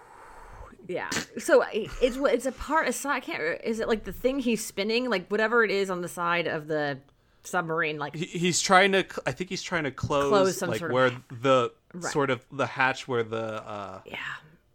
Yeah. 0.88 1.10
So 1.38 1.62
I- 1.62 1.90
it's 2.02 2.18
it's 2.18 2.46
a 2.48 2.52
part 2.52 2.88
aside. 2.88 3.16
I 3.18 3.20
can't. 3.20 3.62
Is 3.64 3.80
it 3.80 3.88
like 3.88 4.04
the 4.04 4.12
thing 4.12 4.40
he's 4.40 4.66
spinning, 4.66 5.10
like 5.12 5.28
whatever 5.30 5.64
it 5.64 5.70
is 5.70 5.90
on 5.92 6.02
the 6.02 6.08
side 6.08 6.48
of 6.48 6.66
the 6.68 6.98
submarine, 7.44 8.00
like 8.00 8.16
he, 8.16 8.26
he's 8.26 8.60
trying 8.62 8.92
to. 8.94 9.06
I 9.28 9.32
think 9.32 9.52
he's 9.52 9.62
trying 9.62 9.84
to 9.84 9.92
close, 9.92 10.30
Close 10.30 10.58
some 10.58 10.70
like 10.70 10.80
sort 10.80 10.90
of- 10.92 10.96
where 10.96 11.12
the 11.30 11.72
Right. 11.94 12.12
sort 12.12 12.30
of 12.32 12.44
the 12.52 12.66
hatch 12.66 13.08
where 13.08 13.24
the 13.24 13.38
uh 13.64 14.02
yeah, 14.08 14.18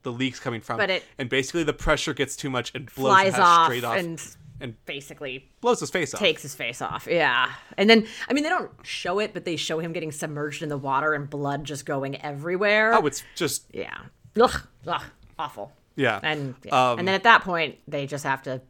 the 0.02 0.12
leaks 0.12 0.40
coming 0.40 0.60
from. 0.60 0.78
But 0.78 0.90
it- 0.90 1.05
and 1.18 1.28
basically 1.28 1.62
the 1.64 1.72
pressure 1.72 2.14
gets 2.14 2.36
too 2.36 2.51
much 2.51 2.72
and 2.74 2.86
blows 2.94 3.12
flies 3.12 3.35
off, 3.39 3.66
straight 3.66 3.85
off 3.85 3.97
and 3.97 4.36
and 4.62 4.74
basically 4.85 5.48
blows 5.62 5.81
his 5.81 5.89
face 5.90 6.12
off. 6.12 6.20
takes 6.20 6.43
his 6.43 6.55
face 6.55 6.82
off. 6.82 7.09
Yeah. 7.10 7.51
And 7.78 7.89
then 7.89 8.06
I 8.28 8.32
mean 8.35 8.44
they 8.44 8.51
don't 8.51 8.70
show 8.82 9.18
it, 9.18 9.32
but 9.32 9.44
they 9.44 9.56
show 9.56 9.78
him 9.78 9.93
getting 9.93 10.12
submerged 10.12 10.62
in 10.62 10.68
the 10.68 10.77
water 10.78 11.14
and 11.14 11.28
blood 11.31 11.64
just 11.64 11.86
going 11.86 12.20
everywhere. 12.22 12.94
Oh, 12.94 13.06
it's 13.06 13.22
just 13.35 13.64
yeah. 13.72 13.97
Ugh, 14.40 14.60
ugh, 14.86 15.02
awful. 15.39 15.72
yeah. 15.97 16.20
And 16.22 16.55
yeah. 16.64 16.90
Um, 16.93 16.98
and 16.98 17.09
then 17.09 17.14
at 17.14 17.22
that 17.24 17.43
point 17.43 17.78
they 17.89 18.06
just 18.06 18.24
have 18.24 18.43
to 18.43 18.60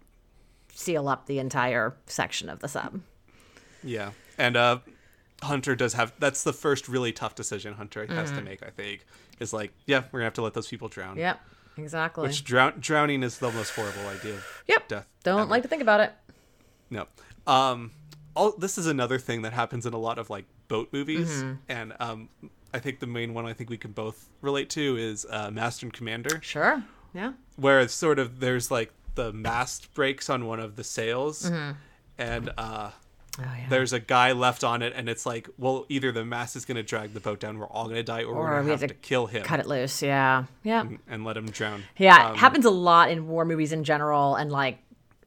seal 0.73 1.09
up 1.09 1.27
the 1.27 1.39
entire 1.39 1.95
section 2.07 2.49
of 2.49 2.61
the 2.61 2.69
sub. 2.69 3.01
Yeah, 3.83 4.11
and 4.39 4.57
uh, 4.57 4.79
Hunter 5.43 5.75
does 5.75 5.95
have. 5.95 6.13
That's 6.19 6.45
the 6.45 6.53
first 6.53 6.89
really 6.89 7.13
tough 7.13 7.35
decision 7.35 7.75
Hunter 7.75 8.07
has 8.07 8.29
Mm-hmm. 8.29 8.39
to 8.39 8.45
make. 8.45 8.63
I 8.63 8.71
think 8.71 9.05
is 9.41 9.53
like, 9.53 9.73
yeah, 9.87 10.05
we're 10.13 10.21
gonna 10.21 10.25
have 10.27 10.35
to 10.35 10.43
let 10.43 10.55
those 10.55 10.69
people 10.69 10.89
drown. 10.89 11.17
Yep. 11.17 11.41
Exactly. 11.77 12.23
Which 12.29 12.45
drown- 12.45 12.75
drowning 12.79 13.23
is 13.23 13.39
the 13.39 13.51
most 13.51 13.71
horrible 13.71 14.07
idea. 14.09 14.35
Of 14.35 14.63
yep. 14.69 14.87
Death. 14.89 15.07
Don't 15.25 15.41
ever. 15.41 15.51
like 15.51 15.63
to 15.63 15.69
think 15.69 15.83
about 15.83 16.01
it. 16.01 16.13
No. 16.91 17.07
Um 17.47 17.93
all 18.37 18.53
this 18.57 18.79
is 18.79 18.87
another 18.87 19.19
thing 19.19 19.43
that 19.43 19.53
happens 19.53 19.87
in 19.87 19.93
a 19.93 19.99
lot 19.99 20.19
of 20.19 20.31
like 20.31 20.45
boat 20.69 20.89
movies 20.93 21.31
Mm-hmm. 21.31 21.53
and 21.69 21.93
um 21.99 22.29
I 22.73 22.79
think 22.79 23.01
the 23.01 23.07
main 23.07 23.35
one 23.35 23.47
I 23.47 23.53
think 23.53 23.69
we 23.71 23.77
can 23.79 23.91
both 23.93 24.29
relate 24.43 24.71
to 24.71 24.97
is 24.97 25.27
uh, 25.29 25.51
Master 25.51 25.87
and 25.87 25.93
Commander, 25.93 26.39
Sure. 26.41 26.85
Yeah. 27.13 27.33
where 27.57 27.81
it's 27.81 27.93
sort 27.95 28.21
of 28.21 28.39
there's 28.39 28.71
like 28.71 28.93
the 29.17 29.33
mast 29.33 29.93
breaks 29.95 30.31
on 30.31 30.47
one 30.47 30.61
of 30.61 30.77
the 30.77 30.85
sails, 30.85 31.51
Mm-hmm. 31.51 31.73
and 32.19 32.51
uh, 32.57 32.91
Oh 33.39 33.43
yeah. 33.43 33.67
there's 33.69 33.93
a 33.93 34.01
guy 34.01 34.33
left 34.33 34.65
on 34.65 34.83
it, 34.83 34.93
and 34.97 35.09
it's 35.09 35.25
like, 35.25 35.49
well, 35.57 35.87
either 35.89 36.11
the 36.13 36.25
mass 36.25 36.57
is 36.57 36.65
gonna 36.65 36.83
drag 36.83 37.15
the 37.15 37.21
boat 37.21 37.41
down, 37.41 37.59
we're 37.59 37.67
all 37.69 37.89
gonna 37.89 38.03
die, 38.03 38.25
or, 38.25 38.35
we're 38.35 38.51
gonna 38.51 38.65
we 38.65 38.71
have 38.71 38.81
have 38.81 38.89
to, 38.89 38.95
to 38.95 39.01
kill 39.01 39.27
him 39.27 39.45
Cut 39.45 39.61
it 39.61 39.67
loose. 39.67 40.03
Yeah. 40.03 40.45
Yeah. 40.63 40.85
and 41.09 41.25
let 41.25 41.37
him 41.37 41.47
drown. 41.51 41.85
Yeah. 41.97 42.27
Um, 42.29 42.35
it 42.35 42.39
happens 42.39 42.65
a 42.65 42.71
lot 42.71 43.11
in 43.11 43.29
war 43.29 43.45
movies 43.45 43.73
in 43.73 43.85
general 43.85 44.35
and 44.35 44.51
like 44.51 44.79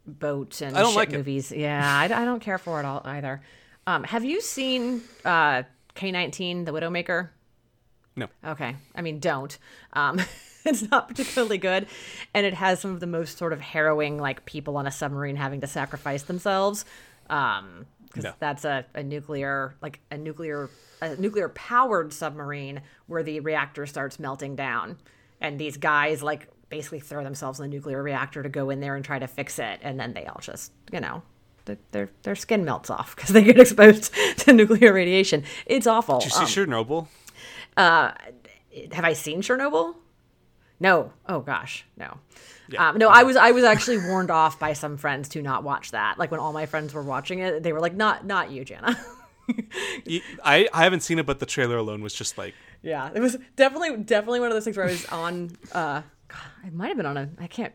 boat 0.06 0.62
and 0.62 0.76
ship 0.76 0.96
like 0.96 1.10
it. 1.10 1.18
movies. 1.18 1.52
Yeah. 1.52 1.82
I, 1.84 2.06
I 2.06 2.26
don't 2.26 2.42
care 2.42 2.58
for 2.58 2.80
it 2.80 2.86
all 2.86 3.02
either. 3.06 3.42
Um, 3.88 4.04
have 4.04 4.24
you 4.24 4.42
seen 4.42 5.02
uh, 5.26 5.64
K19, 5.96 6.66
The 6.66 6.72
Widowmaker? 6.72 7.30
No. 8.16 8.28
Okay. 8.46 8.76
I 8.96 9.02
mean, 9.02 9.20
don't. 9.20 9.58
Um, 9.94 10.20
it's 10.66 10.90
not 10.90 11.08
particularly 11.08 11.58
good. 11.58 11.88
And 12.34 12.46
it 12.46 12.54
has 12.54 12.80
some 12.80 12.92
of 12.92 13.00
the 13.00 13.08
most 13.08 13.38
sort 13.38 13.54
of 13.54 13.62
harrowing, 13.62 14.18
like 14.18 14.46
people 14.46 14.78
on 14.78 14.88
a 14.88 14.92
submarine 14.92 15.36
having 15.36 15.62
to 15.62 15.68
sacrifice 15.68 16.24
themselves. 16.24 16.86
Um, 17.30 17.86
because 18.14 18.26
No. 18.26 18.34
that's 18.40 18.64
a, 18.64 18.86
a 18.94 19.02
nuclear, 19.04 19.76
like 19.82 20.00
a 20.12 20.18
nuclear, 20.18 20.70
a 21.02 21.16
nuclear 21.16 21.50
powered 21.50 22.14
submarine 22.14 22.82
where 23.08 23.24
the 23.24 23.40
reactor 23.40 23.86
starts 23.88 24.20
melting 24.20 24.56
down. 24.56 24.98
And 25.42 25.60
these 25.60 25.76
guys, 25.78 26.22
like, 26.24 26.48
basically 26.70 27.00
throw 27.00 27.24
themselves 27.24 27.60
in 27.60 27.70
the 27.70 27.76
nuclear 27.76 28.02
reactor 28.02 28.42
to 28.44 28.50
go 28.50 28.70
in 28.70 28.80
there 28.80 28.96
and 28.96 29.04
try 29.04 29.20
to 29.20 29.28
fix 29.28 29.58
it. 29.60 29.80
And 29.82 30.00
then 30.00 30.14
they 30.14 30.26
all 30.26 30.40
just, 30.42 30.72
you 30.92 31.00
know, 31.00 31.24
their 31.92 32.10
their 32.24 32.36
skin 32.36 32.64
melts 32.66 32.90
off 32.90 33.16
because 33.16 33.32
they 33.32 33.44
get 33.44 33.60
exposed 33.60 34.14
to 34.40 34.54
nuclear 34.54 34.94
radiation. 34.94 35.44
It's 35.66 35.88
awful. 35.88 36.20
Did 36.20 36.26
you 36.26 36.46
see 36.48 36.62
Um, 36.62 36.68
Chernobyl? 36.70 37.08
have 37.78 39.06
I 39.06 39.14
seen 39.14 39.42
Chernobyl? 39.42 39.96
No. 40.84 41.14
Oh 41.28 41.40
gosh, 41.40 41.86
no. 41.96 42.18
Um, 42.78 42.98
no, 42.98 43.08
I 43.08 43.24
was 43.24 43.38
I 43.38 43.52
was 43.52 43.64
actually 43.64 44.00
warned 44.00 44.30
off 44.30 44.60
by 44.60 44.74
some 44.74 44.98
friends 44.98 45.30
to 45.30 45.42
not 45.42 45.64
watch 45.64 45.92
that. 45.92 46.20
Like 46.20 46.30
when 46.30 46.42
all 46.42 46.52
my 46.52 46.66
friends 46.66 46.94
were 46.94 47.04
watching 47.04 47.40
it, 47.40 47.64
they 47.64 47.72
were 47.72 47.80
like, 47.80 47.94
"Not 47.96 48.26
not 48.26 48.52
you, 48.52 48.66
Jana." 48.66 49.00
I 50.44 50.68
I 50.74 50.84
haven't 50.84 51.00
seen 51.00 51.20
it, 51.20 51.26
but 51.26 51.40
the 51.40 51.46
trailer 51.46 51.78
alone 51.78 52.02
was 52.04 52.14
just 52.14 52.38
like 52.38 52.54
yeah, 52.82 53.10
it 53.16 53.22
was 53.22 53.38
definitely 53.56 54.04
definitely 54.04 54.42
one 54.42 54.50
of 54.50 54.56
those 54.56 54.66
things 54.66 54.76
where 54.76 54.86
I 54.86 54.90
was 54.90 55.06
on. 55.06 55.52
Uh, 55.72 56.02
God, 56.28 56.68
it 56.68 56.74
might 56.74 56.90
have 56.90 56.98
been 56.98 57.06
on 57.06 57.18
a. 57.18 57.30
I 57.40 57.48
can't. 57.48 57.74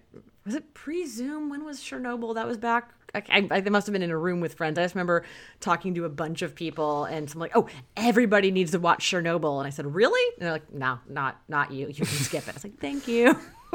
Was 0.49 0.55
it 0.55 0.73
pre 0.73 1.05
Zoom? 1.05 1.51
When 1.51 1.62
was 1.62 1.79
Chernobyl? 1.79 2.35
That 2.35 2.47
was 2.47 2.57
back. 2.57 2.95
I, 3.15 3.23
I, 3.29 3.49
I 3.51 3.61
must 3.69 3.87
have 3.87 3.93
been 3.93 4.01
in 4.01 4.11
a 4.11 4.16
room 4.16 4.41
with 4.41 4.55
friends. 4.55 4.79
I 4.79 4.83
just 4.83 4.95
remember 4.95 5.27
talking 5.61 5.95
to 5.97 6.07
a 6.07 6.09
bunch 6.09 6.41
of 6.41 6.55
people, 6.55 7.05
and 7.05 7.31
I'm 7.31 7.39
like, 7.39 7.53
"Oh, 7.55 7.69
everybody 7.99 8.51
needs 8.51 8.70
to 8.70 8.79
watch 8.79 9.05
Chernobyl." 9.05 9.59
And 9.59 9.66
I 9.66 9.70
said, 9.70 9.95
"Really?" 9.95 10.23
And 10.39 10.47
they're 10.47 10.53
like, 10.53 10.73
"No, 10.73 11.01
not 11.07 11.43
not 11.49 11.70
you. 11.70 11.89
You 11.89 12.07
can 12.07 12.07
skip 12.07 12.45
it." 12.45 12.49
I 12.49 12.53
was 12.55 12.65
like, 12.65 12.79
"Thank 12.79 13.07
you." 13.07 13.39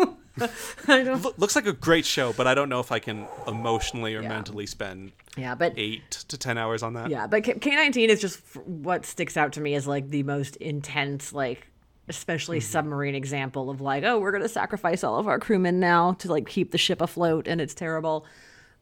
I 0.88 1.04
don't. 1.04 1.38
Looks 1.38 1.56
like 1.56 1.68
a 1.68 1.74
great 1.74 2.08
show, 2.08 2.34
but 2.34 2.48
I 2.48 2.56
don't 2.56 2.70
know 2.70 2.80
if 2.80 2.92
I 2.92 2.98
can 2.98 3.28
emotionally 3.48 4.16
or 4.16 4.24
mentally 4.24 4.66
spend 4.66 5.12
Yeah, 5.38 5.54
but 5.54 5.74
eight 5.78 6.10
to 6.30 6.40
ten 6.40 6.58
hours 6.58 6.82
on 6.82 6.94
that. 6.94 7.12
Yeah, 7.12 7.28
but 7.28 7.44
K 7.44 7.76
nineteen 7.76 8.10
is 8.10 8.20
just 8.20 8.40
what 8.66 9.06
sticks 9.06 9.38
out 9.38 9.54
to 9.54 9.62
me 9.62 9.76
as 9.76 9.86
like 9.86 10.10
the 10.10 10.24
most 10.24 10.56
intense, 10.56 11.34
like 11.34 11.68
especially 12.08 12.60
submarine 12.60 13.16
example 13.16 13.70
of 13.70 13.82
like, 13.82 14.04
oh, 14.04 14.20
we're 14.20 14.32
gonna 14.32 14.50
sacrifice 14.50 15.04
all 15.04 15.18
of 15.20 15.28
our 15.28 15.40
crewmen 15.40 15.80
now 15.80 16.14
to 16.14 16.30
like 16.32 16.48
keep 16.48 16.72
the 16.72 16.78
ship 16.78 17.02
afloat, 17.02 17.48
and 17.48 17.62
it's 17.62 17.74
terrible. 17.74 18.26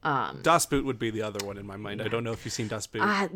Das 0.03 0.65
Boot 0.65 0.83
would 0.85 0.97
be 0.97 1.11
the 1.11 1.21
other 1.21 1.45
one 1.45 1.57
in 1.57 1.65
my 1.67 1.77
mind. 1.77 2.01
I 2.01 2.07
don't 2.07 2.23
know 2.23 2.31
if 2.31 2.43
you've 2.43 2.53
seen 2.53 2.67
Das 2.67 2.87
Boot. 2.87 3.03
Uh, 3.03 3.05
uh, 3.05 3.27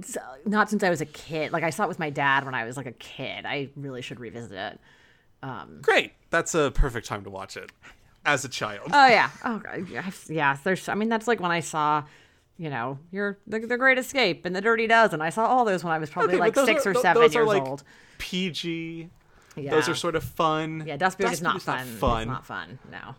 not 0.45 0.70
since 0.70 0.84
I 0.84 0.90
was 0.90 0.99
a 1.02 1.06
kid. 1.06 1.52
Like 1.52 1.64
I 1.64 1.70
saw 1.70 1.84
it 1.84 1.90
with 1.90 1.99
my 1.99 2.10
dad 2.10 2.44
when 2.44 2.56
I 2.56 2.64
was 2.66 2.76
like 2.76 2.88
a 2.88 2.91
kid. 2.94 3.45
I 3.45 3.70
really 3.76 4.02
should 4.02 4.20
revisit 4.20 4.57
it. 4.57 4.80
Great, 5.82 6.14
that's 6.32 6.56
a 6.56 6.72
perfect 6.72 7.06
time 7.06 7.24
to 7.24 7.30
watch 7.30 7.56
it 7.56 7.72
as 8.26 8.44
a 8.45 8.49
child. 8.49 8.90
Oh 8.91 9.07
yeah. 9.07 9.30
Oh 9.44 9.62
yeah. 9.88 10.10
yeah. 10.28 10.57
There's. 10.64 10.90
I 10.90 10.95
mean, 10.95 11.10
that's 11.10 11.28
like 11.28 11.40
when 11.40 11.52
I 11.52 11.60
saw. 11.60 12.03
You 12.57 12.70
know, 12.70 12.99
you're 13.12 13.38
the, 13.45 13.60
the 13.60 13.78
Great 13.78 13.98
Escape 13.98 14.45
and 14.45 14.56
the 14.56 14.62
Dirty 14.62 14.88
Dozen. 14.88 15.22
I 15.22 15.30
saw 15.30 15.45
all 15.45 15.66
those 15.66 15.84
when 15.84 15.91
I 15.91 15.98
was 15.98 16.10
probably 16.10 16.36
Okay, 16.36 16.40
like 16.40 16.56
six 16.56 16.88
are- 16.88 16.91
or 16.91 16.94
seven 16.95 17.30
years 17.30 17.48
like, 17.48 17.62
old. 17.62 17.84
PG. 18.18 19.10
Yeah. 19.56 19.72
Those 19.72 19.90
are 19.90 19.95
sort 19.95 20.15
of 20.15 20.23
fun. 20.23 20.84
yeah, 20.86 20.98
Das 20.98 21.15
Boot 21.15 21.26
Das 21.27 21.34
is 21.36 21.41
not 21.41 21.53
Boot 21.56 21.61
fun. 21.64 21.86
fun. 21.86 22.22
It's 22.23 22.27
not 22.27 22.45
fun. 22.45 22.80
No. 22.91 23.15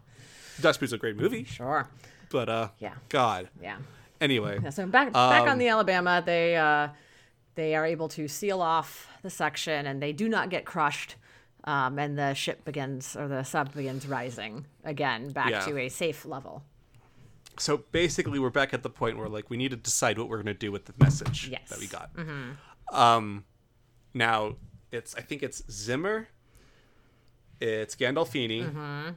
Das 0.61 0.77
Boot's 0.79 0.93
a 0.93 0.99
great 0.99 1.17
movie, 1.17 1.45
Sure. 1.45 1.89
but 2.31 2.49
uh, 2.49 2.69
Yeah. 2.79 2.95
God. 3.09 3.49
Yeah. 3.63 3.79
Anyway, 4.21 4.59
Yeah, 4.63 4.71
so 4.71 4.87
back 4.87 5.13
back 5.13 5.43
on 5.43 5.49
Um, 5.49 5.59
the 5.59 5.69
Alabama, 5.69 6.23
they 6.25 6.57
uh, 6.57 6.89
they 7.55 7.75
are 7.75 7.85
able 7.87 8.09
to 8.11 8.29
seal 8.29 8.61
off 8.63 9.09
the 9.23 9.31
section, 9.31 9.87
and 9.87 10.03
they 10.03 10.13
do 10.13 10.29
not 10.29 10.49
get 10.51 10.65
crushed. 10.65 11.17
Um, 11.65 11.99
and 11.99 12.17
the 12.17 12.33
ship 12.35 12.65
begins, 12.65 13.17
or 13.17 13.27
the 13.29 13.43
sub 13.43 13.75
begins 13.75 14.07
rising 14.07 14.67
again 14.85 15.31
back 15.33 15.51
Yeah. 15.51 15.61
to 15.67 15.77
a 15.79 15.89
safe 15.89 16.25
level. 16.25 16.63
so 17.59 17.79
basically, 17.91 18.39
we're 18.39 18.51
back 18.51 18.73
at 18.75 18.83
the 18.83 18.91
point 18.91 19.17
where 19.19 19.29
like 19.29 19.49
we 19.51 19.57
need 19.57 19.71
to 19.71 19.77
decide 19.77 20.19
what 20.19 20.29
we're 20.29 20.37
gonna 20.37 20.55
do 20.55 20.71
with 20.71 20.85
the 20.85 20.93
message 20.99 21.49
Yes. 21.49 21.69
that 21.71 21.79
we 21.81 21.87
got. 21.89 22.11
Um, 22.93 23.45
now 24.15 24.57
it's 24.93 25.15
I 25.15 25.21
think 25.21 25.43
it's 25.43 25.63
Zimmer. 25.71 26.29
It's 27.61 27.97
Gandolfini. 27.97 29.15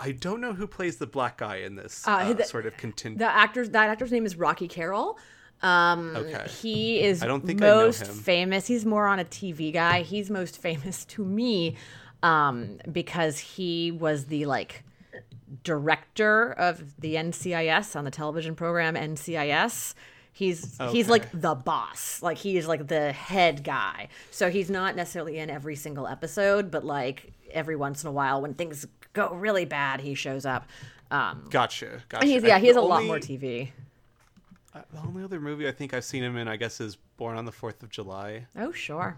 I 0.00 0.12
don't 0.12 0.40
know 0.40 0.52
who 0.52 0.66
plays 0.66 0.96
the 0.96 1.06
black 1.06 1.38
guy 1.38 1.56
in 1.56 1.76
this 1.76 2.06
Uh, 2.06 2.10
uh, 2.10 2.32
the- 2.32 2.44
sort 2.44 2.66
of 2.66 2.76
contingent. 2.76 3.18
The 3.18 3.24
actor's 3.26 3.70
that 3.70 3.88
actor's 3.88 4.10
name 4.12 4.26
is 4.26 4.36
Rocky 4.36 4.66
Carroll. 4.68 5.18
Um, 5.62 6.16
Okay. 6.16 6.46
He 6.48 7.00
is 7.02 7.22
I 7.22 7.26
don't 7.26 7.44
think 7.46 7.62
I 7.62 7.66
know 7.66 7.86
most 7.86 8.02
him. 8.06 8.14
famous. 8.14 8.66
He's 8.66 8.84
more 8.86 9.06
on 9.06 9.18
a 9.18 9.24
TV 9.24 9.72
guy. 9.72 10.02
He's 10.02 10.30
most 10.30 10.58
famous 10.60 11.04
to 11.14 11.24
me 11.24 11.76
um, 12.22 12.78
because 12.90 13.38
he 13.38 13.90
was 13.92 14.26
the 14.26 14.46
like 14.46 14.82
director 15.64 16.52
of 16.52 17.00
the 17.00 17.14
NCIS 17.16 17.94
on 17.96 18.04
the 18.04 18.10
television 18.10 18.54
program 18.54 18.94
NCIS. 18.94 19.94
He's 20.32 20.78
he's 20.90 21.08
like 21.08 21.28
the 21.32 21.54
boss. 21.54 22.22
Like 22.22 22.38
he 22.38 22.56
is 22.56 22.66
like 22.66 22.86
the 22.86 23.12
head 23.12 23.62
guy. 23.64 24.08
So 24.30 24.50
he's 24.50 24.70
not 24.70 24.96
necessarily 24.96 25.38
in 25.38 25.50
every 25.50 25.76
single 25.76 26.06
episode, 26.06 26.70
but 26.70 26.84
like 26.84 27.32
every 27.52 27.76
once 27.76 28.02
in 28.04 28.08
a 28.08 28.12
while 28.12 28.40
when 28.40 28.54
things 28.54 28.86
go 29.12 29.34
really 29.34 29.64
bad, 29.64 30.00
he 30.00 30.14
shows 30.14 30.46
up. 30.46 30.66
Um, 31.10 31.46
Gotcha. 31.50 32.00
Gotcha. 32.08 32.24
he's, 32.26 32.42
yeah, 32.44 32.58
he 32.60 32.68
has 32.68 32.76
a 32.76 32.80
the 32.80 32.86
lot 32.86 33.04
more 33.04 33.18
TV. 33.18 33.70
uh, 34.74 34.80
The 34.94 35.00
only 35.00 35.24
other 35.24 35.40
movie 35.40 35.66
I 35.66 35.72
think 35.72 35.92
I've 35.92 36.04
seen 36.04 36.22
him 36.22 36.36
in, 36.36 36.46
I 36.46 36.56
guess, 36.56 36.80
is 36.80 36.96
Born 37.16 37.36
on 37.36 37.44
the 37.44 37.52
Fourth 37.52 37.82
of 37.82 37.90
July. 37.90 38.46
Oh, 38.56 38.70
sure. 38.70 39.16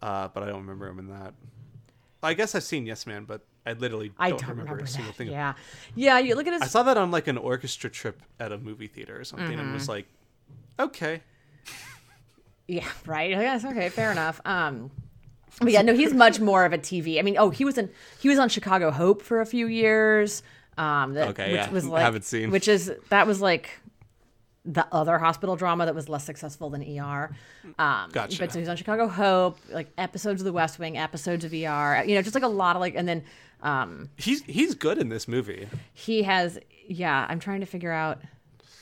uh, 0.00 0.28
but 0.28 0.44
I 0.44 0.46
don't 0.46 0.60
remember 0.60 0.86
him 0.86 1.00
in 1.00 1.08
that. 1.08 1.34
I 2.22 2.34
guess 2.34 2.54
I've 2.54 2.62
seen 2.62 2.86
Yes 2.86 3.06
Man, 3.06 3.24
but 3.24 3.42
I 3.66 3.72
literally 3.72 4.12
I 4.18 4.30
don't, 4.30 4.38
don't 4.40 4.50
remember, 4.50 4.72
remember, 4.72 4.84
a 4.84 4.88
single 4.88 5.10
that. 5.12 5.16
thing. 5.18 5.28
Yeah, 5.30 5.54
yeah. 5.96 6.18
You 6.20 6.36
look 6.36 6.46
at 6.46 6.52
his. 6.52 6.62
I 6.62 6.66
saw 6.66 6.84
that 6.84 6.96
on 6.96 7.10
like 7.10 7.26
an 7.26 7.36
orchestra 7.36 7.90
trip 7.90 8.22
at 8.40 8.50
a 8.52 8.58
movie 8.58 8.86
theater 8.86 9.20
or 9.20 9.24
something, 9.24 9.50
and 9.52 9.60
Mm-hmm. 9.60 9.74
was 9.74 9.88
like, 9.88 10.06
okay, 10.78 11.22
Yeah, 12.66 12.86
right. 13.06 13.30
Yes, 13.30 13.64
okay, 13.64 13.88
fair 13.88 14.12
enough. 14.12 14.40
Um, 14.44 14.90
but 15.60 15.72
yeah, 15.72 15.82
no, 15.82 15.94
he's 15.94 16.12
much 16.14 16.38
more 16.38 16.64
of 16.64 16.72
a 16.72 16.78
TV. 16.78 17.18
I 17.18 17.22
mean, 17.22 17.36
oh, 17.38 17.50
he 17.50 17.64
was 17.64 17.78
in 17.78 17.90
he 18.20 18.28
was 18.28 18.38
on 18.38 18.48
Chicago 18.48 18.90
Hope 18.90 19.22
for 19.22 19.40
a 19.40 19.46
few 19.46 19.66
years. 19.66 20.42
Um, 20.76 21.14
that, 21.14 21.28
Okay, 21.28 21.52
which 21.52 21.60
yeah. 21.60 21.70
was 21.70 21.86
like 21.88 22.02
Haven't 22.02 22.24
seen. 22.24 22.50
which 22.50 22.68
is 22.68 22.92
that 23.08 23.26
was 23.26 23.40
like 23.40 23.80
the 24.64 24.86
other 24.92 25.18
hospital 25.18 25.56
drama 25.56 25.86
that 25.86 25.94
was 25.94 26.08
less 26.08 26.24
successful 26.24 26.68
than 26.70 26.82
ER. 26.82 27.34
Um, 27.78 28.10
Gotcha. 28.12 28.38
But 28.38 28.52
so 28.52 28.58
he's 28.58 28.68
on 28.68 28.76
Chicago 28.76 29.08
Hope, 29.08 29.58
like 29.70 29.88
episodes 29.96 30.42
of 30.42 30.44
The 30.44 30.52
West 30.52 30.78
Wing, 30.78 30.98
episodes 30.98 31.44
of 31.44 31.52
ER. 31.52 32.04
You 32.06 32.14
know, 32.14 32.22
just 32.22 32.34
like 32.34 32.44
a 32.44 32.48
lot 32.48 32.76
of 32.76 32.80
like, 32.80 32.94
and 32.94 33.08
then 33.08 33.24
um, 33.62 34.10
he's 34.16 34.42
he's 34.42 34.74
good 34.74 34.98
in 34.98 35.08
this 35.08 35.26
movie. 35.26 35.66
he 35.94 36.22
has 36.24 36.58
yeah. 36.86 37.26
I'm 37.28 37.40
trying 37.40 37.60
to 37.60 37.66
figure 37.66 37.92
out. 37.92 38.20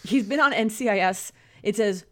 He's 0.04 0.26
been 0.26 0.40
on 0.40 0.52
NCIS. 0.52 1.32
It 1.66 1.74
says 1.74 2.04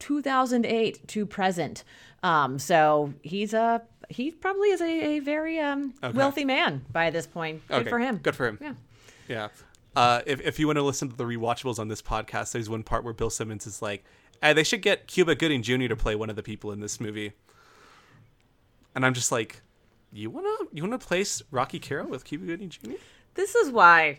2008 0.00 1.08
to 1.08 1.24
present. 1.26 1.82
Um, 2.22 2.58
so 2.58 3.14
he's 3.22 3.54
a 3.54 3.80
he 4.10 4.30
probably 4.30 4.68
is 4.68 4.80
a, 4.82 5.16
a 5.16 5.18
very 5.20 5.58
um, 5.58 5.94
wealthy 6.14 6.44
man 6.44 6.84
by 6.92 7.08
this 7.08 7.26
point. 7.26 7.66
Good 7.68 7.80
Okay, 7.82 7.90
for 7.90 7.98
him. 7.98 8.18
Good 8.18 8.36
for 8.36 8.46
him. 8.46 8.58
Yeah. 8.60 8.74
Yeah. 9.28 9.48
Uh, 9.96 10.20
if 10.26 10.42
if 10.42 10.58
you 10.58 10.66
want 10.66 10.76
to 10.76 10.82
listen 10.82 11.08
to 11.08 11.16
the 11.16 11.24
rewatchables 11.24 11.78
on 11.78 11.88
this 11.88 12.02
podcast, 12.02 12.52
there's 12.52 12.68
one 12.68 12.82
part 12.82 13.02
where 13.02 13.14
Bill 13.14 13.30
Simmons 13.30 13.66
is 13.66 13.80
like, 13.80 14.04
eh, 14.42 14.52
"They 14.52 14.62
should 14.62 14.82
get 14.82 15.06
Cuba 15.06 15.34
Gooding 15.34 15.62
Jr. 15.62 15.86
to 15.88 15.96
play 15.96 16.14
one 16.14 16.28
of 16.28 16.36
the 16.36 16.42
people 16.42 16.70
in 16.70 16.80
this 16.80 17.00
movie," 17.00 17.32
and 18.94 19.06
I'm 19.06 19.14
just 19.14 19.32
like, 19.32 19.62
"You 20.12 20.28
wanna 20.28 20.54
you 20.70 20.82
wanna 20.82 20.98
place 20.98 21.42
Rocky 21.50 21.78
Carroll 21.78 22.08
with 22.08 22.24
Cuba 22.24 22.44
Gooding 22.44 22.68
Jr.?" 22.68 22.92
This 23.34 23.54
is 23.54 23.70
why 23.70 24.18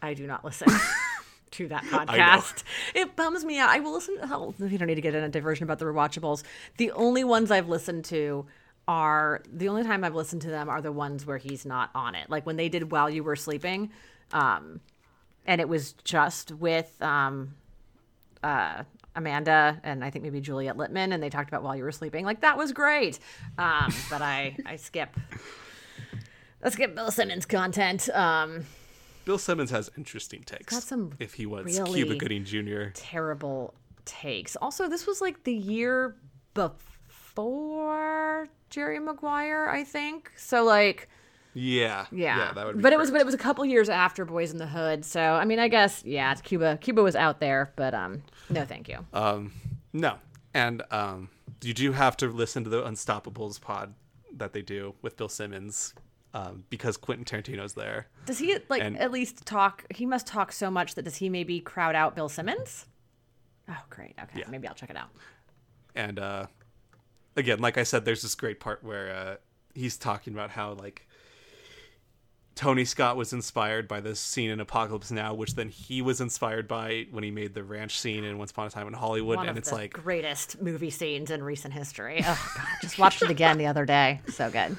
I 0.00 0.14
do 0.14 0.26
not 0.28 0.44
listen 0.44 0.68
to 1.52 1.68
that 1.68 1.84
podcast. 1.84 2.64
It 2.94 3.16
bums 3.16 3.44
me 3.44 3.58
out. 3.58 3.70
I 3.70 3.80
will 3.80 3.92
listen. 3.92 4.16
To 4.18 4.28
oh, 4.30 4.54
you 4.58 4.78
don't 4.78 4.88
need 4.88 4.96
to 4.96 5.00
get 5.00 5.14
in 5.14 5.24
a 5.24 5.28
diversion 5.28 5.64
about 5.64 5.78
the 5.78 5.84
rewatchables. 5.84 6.42
The 6.76 6.90
only 6.92 7.24
ones 7.24 7.50
I've 7.50 7.68
listened 7.68 8.04
to 8.06 8.46
are 8.86 9.42
the 9.52 9.68
only 9.68 9.82
time 9.82 10.02
I've 10.02 10.14
listened 10.14 10.42
to 10.42 10.48
them 10.48 10.68
are 10.68 10.80
the 10.80 10.92
ones 10.92 11.26
where 11.26 11.36
he's 11.38 11.66
not 11.66 11.90
on 11.94 12.14
it. 12.14 12.30
Like 12.30 12.46
when 12.46 12.56
they 12.56 12.68
did 12.68 12.90
while 12.90 13.10
you 13.10 13.22
were 13.22 13.36
sleeping, 13.36 13.90
um, 14.32 14.80
and 15.46 15.60
it 15.60 15.68
was 15.68 15.92
just 16.04 16.52
with 16.52 17.00
um, 17.02 17.54
uh, 18.42 18.84
Amanda 19.14 19.80
and 19.82 20.04
I 20.04 20.10
think 20.10 20.24
maybe 20.24 20.40
Juliet 20.40 20.76
Litman, 20.76 21.12
and 21.12 21.22
they 21.22 21.28
talked 21.30 21.48
about 21.48 21.62
while 21.62 21.76
you 21.76 21.84
were 21.84 21.92
sleeping. 21.92 22.24
Like 22.24 22.40
that 22.40 22.56
was 22.56 22.72
great. 22.72 23.18
Um, 23.58 23.92
but 24.10 24.22
I 24.22 24.56
I 24.64 24.76
skip. 24.76 25.16
Let's 26.62 26.76
get 26.76 26.94
Bill 26.94 27.10
Simmons 27.10 27.46
content. 27.46 28.08
Um, 28.08 28.64
Bill 29.28 29.36
Simmons 29.36 29.70
has 29.72 29.90
interesting 29.98 30.42
takes. 30.42 30.72
got 30.72 30.82
some 30.82 31.12
if 31.18 31.34
he 31.34 31.44
was 31.44 31.78
really- 31.78 32.02
Cuba 32.02 32.16
Gooding 32.16 32.46
Jr. 32.46 32.84
terrible 32.94 33.74
takes. 34.06 34.56
Also, 34.56 34.88
this 34.88 35.06
was 35.06 35.20
like 35.20 35.44
the 35.44 35.52
year 35.52 36.16
before 36.54 38.48
Jerry 38.70 38.98
Maguire, 38.98 39.68
I 39.68 39.84
think. 39.84 40.32
So 40.38 40.64
like, 40.64 41.10
Yeah, 41.52 42.06
yeah, 42.10 42.52
that 42.54 42.66
would. 42.66 42.76
Be 42.78 42.82
but 42.82 42.94
it 42.94 42.98
was 42.98 43.10
but 43.10 43.20
it 43.20 43.26
was 43.26 43.34
a 43.34 43.38
couple 43.38 43.66
years 43.66 43.90
after 43.90 44.24
Boys 44.24 44.50
in 44.50 44.56
the 44.56 44.66
Hood. 44.66 45.04
So 45.04 45.20
I 45.20 45.44
mean, 45.44 45.58
I 45.58 45.68
guess 45.68 46.02
yeah, 46.06 46.32
it's 46.32 46.40
Cuba. 46.40 46.78
Cuba 46.80 47.02
was 47.02 47.14
out 47.14 47.38
there, 47.38 47.74
but 47.76 47.92
um, 47.92 48.22
no, 48.48 48.64
thank 48.64 48.88
you. 48.88 49.04
Um, 49.12 49.52
no, 49.92 50.14
and 50.54 50.82
um, 50.90 51.28
you 51.60 51.74
do 51.74 51.92
have 51.92 52.16
to 52.16 52.28
listen 52.28 52.64
to 52.64 52.70
the 52.70 52.82
Unstoppables 52.82 53.60
pod 53.60 53.92
that 54.34 54.54
they 54.54 54.62
do 54.62 54.94
with 55.02 55.18
Bill 55.18 55.28
Simmons, 55.28 55.92
um, 56.34 56.64
because 56.70 56.96
Quentin 56.96 57.24
Tarantino's 57.24 57.74
there. 57.74 58.06
Does 58.26 58.38
he 58.38 58.58
like 58.68 58.82
and- 58.82 58.98
at 58.98 59.10
least 59.10 59.46
talk? 59.46 59.84
He 59.94 60.04
must 60.06 60.26
talk 60.26 60.52
so 60.52 60.70
much 60.70 60.94
that 60.94 61.02
does 61.02 61.16
he 61.16 61.28
maybe 61.28 61.60
crowd 61.60 61.94
out 61.94 62.14
Bill 62.14 62.28
Simmons? 62.28 62.86
Oh, 63.68 63.76
great. 63.90 64.14
Okay, 64.22 64.40
Yeah. 64.40 64.44
maybe 64.50 64.66
I'll 64.68 64.74
check 64.74 64.90
it 64.90 64.96
out. 64.96 65.08
and 65.94 66.18
uh 66.18 66.46
again 67.36 67.58
like 67.60 67.78
i 67.78 67.82
said 67.82 68.04
there's 68.04 68.22
this 68.22 68.34
great 68.34 68.60
part 68.60 68.82
where 68.84 69.10
uh 69.10 69.36
he's 69.74 69.96
talking 69.96 70.32
about 70.34 70.50
how 70.50 70.72
like 70.72 71.06
tony 72.54 72.84
scott 72.84 73.16
was 73.16 73.32
inspired 73.32 73.86
by 73.86 74.00
this 74.00 74.18
scene 74.18 74.50
in 74.50 74.58
apocalypse 74.60 75.10
now 75.12 75.32
which 75.32 75.54
then 75.54 75.68
he 75.68 76.02
was 76.02 76.20
inspired 76.20 76.66
by 76.66 77.06
when 77.12 77.22
he 77.22 77.30
made 77.30 77.54
the 77.54 77.62
ranch 77.62 77.98
scene 77.98 78.24
in 78.24 78.36
once 78.38 78.50
upon 78.50 78.66
a 78.66 78.70
time 78.70 78.86
in 78.88 78.92
hollywood 78.92 79.36
One 79.36 79.46
and 79.48 79.50
of 79.52 79.58
it's 79.58 79.70
the 79.70 79.76
like 79.76 79.92
greatest 79.92 80.60
movie 80.60 80.90
scenes 80.90 81.30
in 81.30 81.42
recent 81.42 81.72
history. 81.72 82.22
Oh 82.26 82.52
God, 82.56 82.66
just 82.82 82.98
watched 82.98 83.22
it 83.22 83.30
again 83.30 83.58
the 83.58 83.66
other 83.66 83.84
day. 83.86 84.20
So 84.28 84.50
good. 84.50 84.76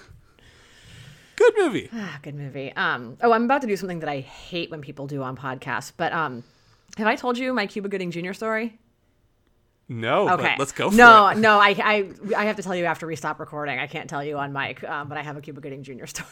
Good 1.39 1.53
movie 1.57 1.89
Ah, 1.93 2.19
good 2.21 2.35
movie. 2.35 2.71
Um, 2.75 3.17
oh, 3.23 3.31
I'm 3.31 3.45
about 3.45 3.61
to 3.61 3.67
do 3.67 3.77
something 3.77 3.99
that 4.01 4.09
I 4.09 4.19
hate 4.19 4.69
when 4.69 4.81
people 4.81 5.07
do 5.07 5.23
on 5.23 5.35
podcasts. 5.37 5.91
But 5.95 6.11
um, 6.13 6.43
have 6.97 7.07
I 7.07 7.15
told 7.15 7.37
you 7.37 7.53
my 7.53 7.65
Cuba 7.65 7.87
Gooding 7.89 8.11
Jr. 8.11 8.33
story? 8.33 8.77
no 9.91 10.29
Okay, 10.29 10.55
let's 10.59 10.71
go 10.71 10.91
for 10.91 10.95
no, 10.95 11.27
it 11.29 11.37
no, 11.39 11.57
I, 11.59 11.69
I, 11.69 12.11
I 12.37 12.45
have 12.45 12.57
to 12.57 12.63
tell 12.63 12.75
you 12.75 12.85
after 12.85 13.07
we 13.07 13.15
stop 13.15 13.39
recording. 13.39 13.79
I 13.79 13.87
can't 13.87 14.07
tell 14.09 14.23
you 14.23 14.37
on 14.37 14.53
mic, 14.53 14.83
um, 14.83 15.09
but 15.09 15.17
I 15.17 15.23
have 15.23 15.35
a 15.37 15.41
Cuba 15.41 15.61
Gooding 15.61 15.81
Jr. 15.81 16.05
story. 16.15 16.29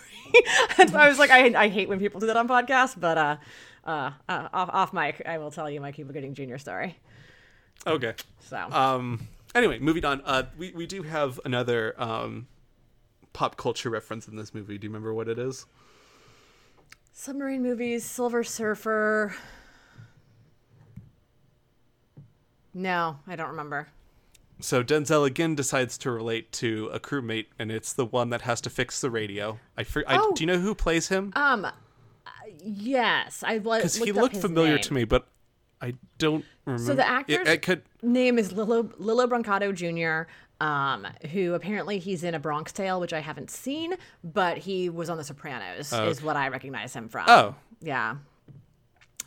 and 0.78 0.90
so 0.92 0.98
I 0.98 1.08
was 1.10 1.18
like, 1.18 1.32
I, 1.32 1.64
I 1.64 1.68
hate 1.70 1.90
when 1.90 1.98
people 2.00 2.20
do 2.20 2.28
that 2.28 2.38
on 2.38 2.48
podcasts, 2.48 3.00
but 3.00 3.18
uh, 3.18 3.38
uh, 3.86 4.12
uh, 4.30 4.50
off, 4.54 4.70
off 4.72 4.94
mic, 4.94 5.24
I 5.26 5.40
will 5.40 5.50
tell 5.50 5.70
you 5.70 5.82
my 5.82 5.92
Cuba 5.92 6.14
Gooding 6.14 6.36
Jr. 6.36 6.58
story. 6.58 6.98
okay 7.88 8.14
So 8.42 8.58
um 8.58 9.28
anyway 9.56 9.80
moving 9.80 10.06
on 10.06 10.22
uh 10.26 10.44
we, 10.58 10.72
we 10.72 10.86
do 10.86 11.02
have 11.04 11.40
another 11.46 11.96
um 11.98 12.48
pop 13.38 13.56
culture 13.56 13.92
reference 13.92 14.28
in 14.28 14.36
this 14.36 14.52
movie 14.56 14.80
do 14.80 14.86
you 14.88 14.90
remember 14.90 15.14
what 15.14 15.28
it 15.28 15.38
is 15.38 15.68
submarine 17.14 17.62
movies, 17.62 18.04
Silver 18.04 18.44
Surfer. 18.44 19.36
No, 22.74 23.18
I 23.28 23.36
don't 23.36 23.50
remember. 23.50 23.88
So 24.60 24.84
Denzel 24.84 25.26
again 25.26 25.56
decides 25.56 25.98
to 26.00 26.12
relate 26.12 26.52
to 26.54 26.90
a 26.94 27.00
crewmate, 27.00 27.48
and 27.60 27.72
it's 27.72 27.94
the 27.94 28.06
one 28.06 28.30
that 28.32 28.42
has 28.42 28.62
to 28.62 28.70
fix 28.70 29.02
the 29.02 29.10
radio. 29.10 29.60
I, 29.78 29.84
for, 29.84 30.04
I 30.08 30.18
Oh. 30.20 30.32
do 30.36 30.44
you 30.44 30.48
know 30.48 30.58
who 30.60 30.74
plays 30.76 31.08
him? 31.10 31.32
Um, 31.36 31.66
uh, 31.66 31.72
yes, 32.64 33.44
I 33.46 33.58
was 33.60 33.80
Because 33.82 33.96
he 33.98 34.12
looked 34.12 34.38
familiar 34.38 34.78
to 34.78 34.94
me, 34.94 35.04
but 35.04 35.28
I 35.82 35.94
don't 36.18 36.46
remember. 36.66 36.86
So 36.88 36.96
the 36.96 37.02
It- 37.04 37.10
actors- 37.10 37.48
it 37.48 37.62
could. 37.64 37.82
name 38.02 38.38
is 38.40 38.52
Lillo 38.52 38.92
Lillo 38.98 39.28
Brancato 39.28 39.74
Jr. 39.74 40.30
Um, 40.60 41.06
who 41.32 41.54
apparently 41.54 42.00
he's 42.00 42.24
in 42.24 42.34
a 42.34 42.40
Bronx 42.40 42.72
Tale, 42.72 43.00
which 43.00 43.14
I 43.14 43.20
haven't 43.20 43.52
seen, 43.52 43.94
but 44.24 44.58
he 44.58 44.90
was 44.90 45.08
on 45.10 45.18
The 45.18 45.24
Sopranos, 45.24 45.94
is 45.94 46.24
what 46.24 46.36
I 46.36 46.48
recognize 46.48 46.96
him 46.96 47.10
from. 47.10 47.26
Oh, 47.28 47.54
yeah. 47.80 48.16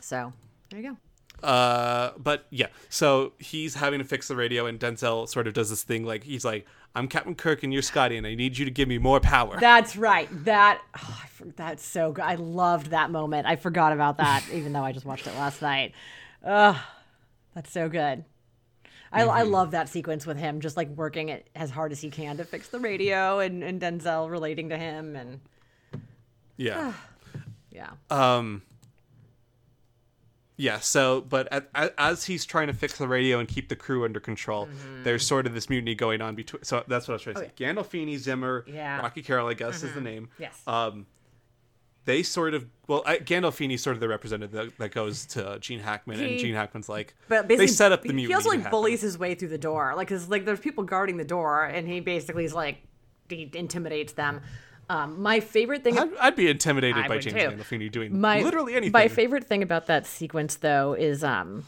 So 0.01 0.33
there 0.69 0.79
you 0.81 0.97
go. 1.41 1.47
uh, 1.47 2.11
but 2.17 2.45
yeah. 2.49 2.67
So 2.89 3.33
he's 3.39 3.75
having 3.75 3.99
to 3.99 4.05
fix 4.05 4.27
the 4.27 4.35
radio, 4.35 4.65
and 4.65 4.79
Denzel 4.79 5.27
sort 5.29 5.47
of 5.47 5.53
does 5.53 5.69
this 5.69 5.83
thing 5.83 6.05
like 6.05 6.23
he's 6.23 6.43
like, 6.43 6.65
"I'm 6.95 7.07
Captain 7.07 7.35
Kirk, 7.35 7.63
and 7.63 7.71
you're 7.71 7.81
Scotty, 7.81 8.17
and 8.17 8.27
I 8.27 8.35
need 8.35 8.57
you 8.57 8.65
to 8.65 8.71
give 8.71 8.87
me 8.89 8.97
more 8.97 9.19
power." 9.19 9.57
That's 9.59 9.95
right. 9.95 10.27
That 10.45 10.81
oh, 11.01 11.23
that's 11.55 11.85
so 11.85 12.11
good. 12.11 12.23
I 12.25 12.35
loved 12.35 12.87
that 12.87 13.09
moment. 13.11 13.47
I 13.47 13.55
forgot 13.55 13.93
about 13.93 14.17
that, 14.17 14.43
even 14.51 14.73
though 14.73 14.83
I 14.83 14.91
just 14.91 15.05
watched 15.05 15.27
it 15.27 15.35
last 15.35 15.61
night. 15.61 15.93
Ugh, 16.45 16.75
that's 17.55 17.71
so 17.71 17.87
good. 17.87 18.25
I, 19.11 19.23
I 19.23 19.41
Mm-hmm. 19.43 19.51
love 19.51 19.71
that 19.71 19.89
sequence 19.89 20.25
with 20.25 20.37
him 20.37 20.61
just 20.61 20.77
like 20.77 20.89
working 20.89 21.29
it 21.29 21.49
as 21.55 21.69
hard 21.69 21.91
as 21.91 21.99
he 22.01 22.09
can 22.09 22.37
to 22.37 22.45
fix 22.45 22.69
the 22.69 22.79
radio 22.79 23.39
and, 23.39 23.63
and 23.63 23.81
Denzel 23.81 24.29
relating 24.29 24.69
to 24.69 24.77
him 24.77 25.15
and 25.15 25.39
yeah. 26.57 26.93
yeah. 27.71 27.89
Um. 28.09 28.61
Yeah. 30.57 30.79
So, 30.79 31.21
but 31.21 31.47
at, 31.51 31.69
a 31.73 31.91
as 31.99 32.25
he's 32.25 32.45
trying 32.45 32.67
to 32.67 32.73
fix 32.73 32.97
the 32.97 33.07
radio 33.07 33.39
and 33.39 33.47
keep 33.47 33.69
the 33.69 33.75
crew 33.75 34.05
under 34.05 34.19
control, 34.19 34.67
Mm-hmm. 34.67 35.03
there's 35.03 35.25
sort 35.25 35.47
of 35.47 35.53
this 35.53 35.69
mutiny 35.69 35.95
going 35.95 36.21
on 36.21 36.35
between. 36.35 36.63
So 36.63 36.83
that's 36.87 37.07
what 37.07 37.13
I 37.13 37.15
was 37.15 37.21
trying 37.23 37.35
to 37.35 37.41
say. 37.41 37.51
Gandolfini, 37.57 38.17
Zimmer, 38.17 38.63
Yeah. 38.67 38.95
Mm-hmm. 38.95 39.03
Rocky 39.03 39.21
Carroll, 39.23 39.47
I 39.47 39.53
guess 39.55 39.81
is 39.83 39.93
the 39.93 40.01
name. 40.01 40.29
Yes. 40.37 40.61
Um, 40.67 41.05
they 42.05 42.23
sort 42.23 42.53
of 42.53 42.65
well, 42.87 43.03
I, 43.05 43.17
Gandolfini's 43.17 43.81
sort 43.81 43.95
of 43.95 43.99
the 43.99 44.07
representative 44.07 44.51
that, 44.51 44.77
that 44.77 44.91
goes 44.91 45.25
to 45.27 45.57
Gene 45.59 45.79
Hackman, 45.79 46.19
and 46.19 46.37
Gene 46.37 46.53
Hackman's 46.53 46.89
like, 46.89 47.15
But 47.29 47.47
they 47.47 47.67
set 47.67 47.91
up 47.91 48.01
the 48.01 48.09
he- 48.09 48.13
mutiny. 48.13 48.33
He 48.33 48.35
also 48.35 48.49
like 48.49 48.69
bullies 48.69 49.01
his 49.01 49.17
way 49.17 49.35
through 49.35 49.49
the 49.49 49.57
door, 49.57 49.93
like 49.95 50.09
because 50.09 50.29
like 50.29 50.45
there's 50.45 50.59
people 50.59 50.83
guarding 50.83 51.17
the 51.17 51.23
door, 51.23 51.65
and 51.65 51.87
he 51.87 51.99
basically 51.99 52.43
is 52.43 52.53
like 52.53 52.79
he 53.29 53.49
intimidates 53.53 54.13
them. 54.13 54.41
Um, 54.89 55.21
my 55.21 55.39
favorite 55.39 55.85
thing, 55.85 55.97
I'd, 55.97 56.13
I'd 56.17 56.35
be 56.35 56.49
intimidated 56.49 57.05
I 57.05 57.07
by 57.07 57.17
James 57.19 57.35
too. 57.35 57.39
Gandolfini 57.39 57.89
doing 57.89 58.19
my 58.19 58.41
literally 58.41 58.73
anything. 58.73 58.91
My 58.91 59.07
favorite 59.07 59.45
thing 59.45 59.63
about 59.63 59.87
that 59.87 60.05
sequence 60.05 60.57
though 60.57 60.93
is 60.93 61.23
um 61.23 61.63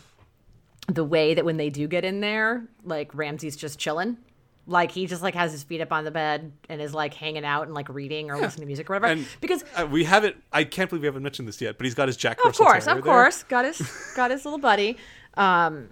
the 0.88 1.05
way 1.05 1.34
that 1.34 1.45
when 1.45 1.55
they 1.55 1.69
do 1.69 1.88
get 1.88 2.03
in 2.03 2.19
there, 2.19 2.68
like 2.84 3.15
Ramsey's 3.15 3.55
just 3.55 3.80
chilling. 3.80 4.18
Like 4.65 4.91
he 4.91 5.07
just 5.07 5.22
like 5.22 5.35
has 5.35 5.52
his 5.52 5.64
feet 5.64 5.81
up 5.81 5.91
on 5.91 6.06
the 6.06 6.11
bed 6.11 6.53
and 6.69 6.81
is 6.81 6.94
like 6.94 7.14
hanging 7.14 7.44
out 7.44 7.64
and 7.64 7.73
like 7.73 7.90
reading 7.90 8.31
or 8.31 8.38
listening 8.38 8.61
to 8.61 8.65
music 8.65 8.90
or 8.90 8.94
whatever. 8.94 9.11
And 9.11 9.27
because 9.41 9.64
uh, 9.76 9.85
we 9.85 10.06
haven't. 10.06 10.38
I 10.53 10.64
can't 10.64 10.90
believe 10.90 11.02
we 11.02 11.07
haven't 11.07 11.23
mentioned 11.23 11.48
this 11.48 11.60
yet, 11.60 11.77
but 11.77 11.84
he's 11.85 11.95
got 11.95 12.07
his 12.07 12.15
Jack 12.15 12.40
of 12.40 12.45
Russell 12.45 12.65
course, 12.65 12.85
Terrier 12.85 12.99
of 12.99 13.03
there. 13.03 13.14
course, 13.14 13.44
got 13.44 13.65
his 13.65 14.14
got 14.15 14.31
his 14.31 14.45
little 14.45 14.60
buddy. 14.60 14.98
Um, 15.35 15.90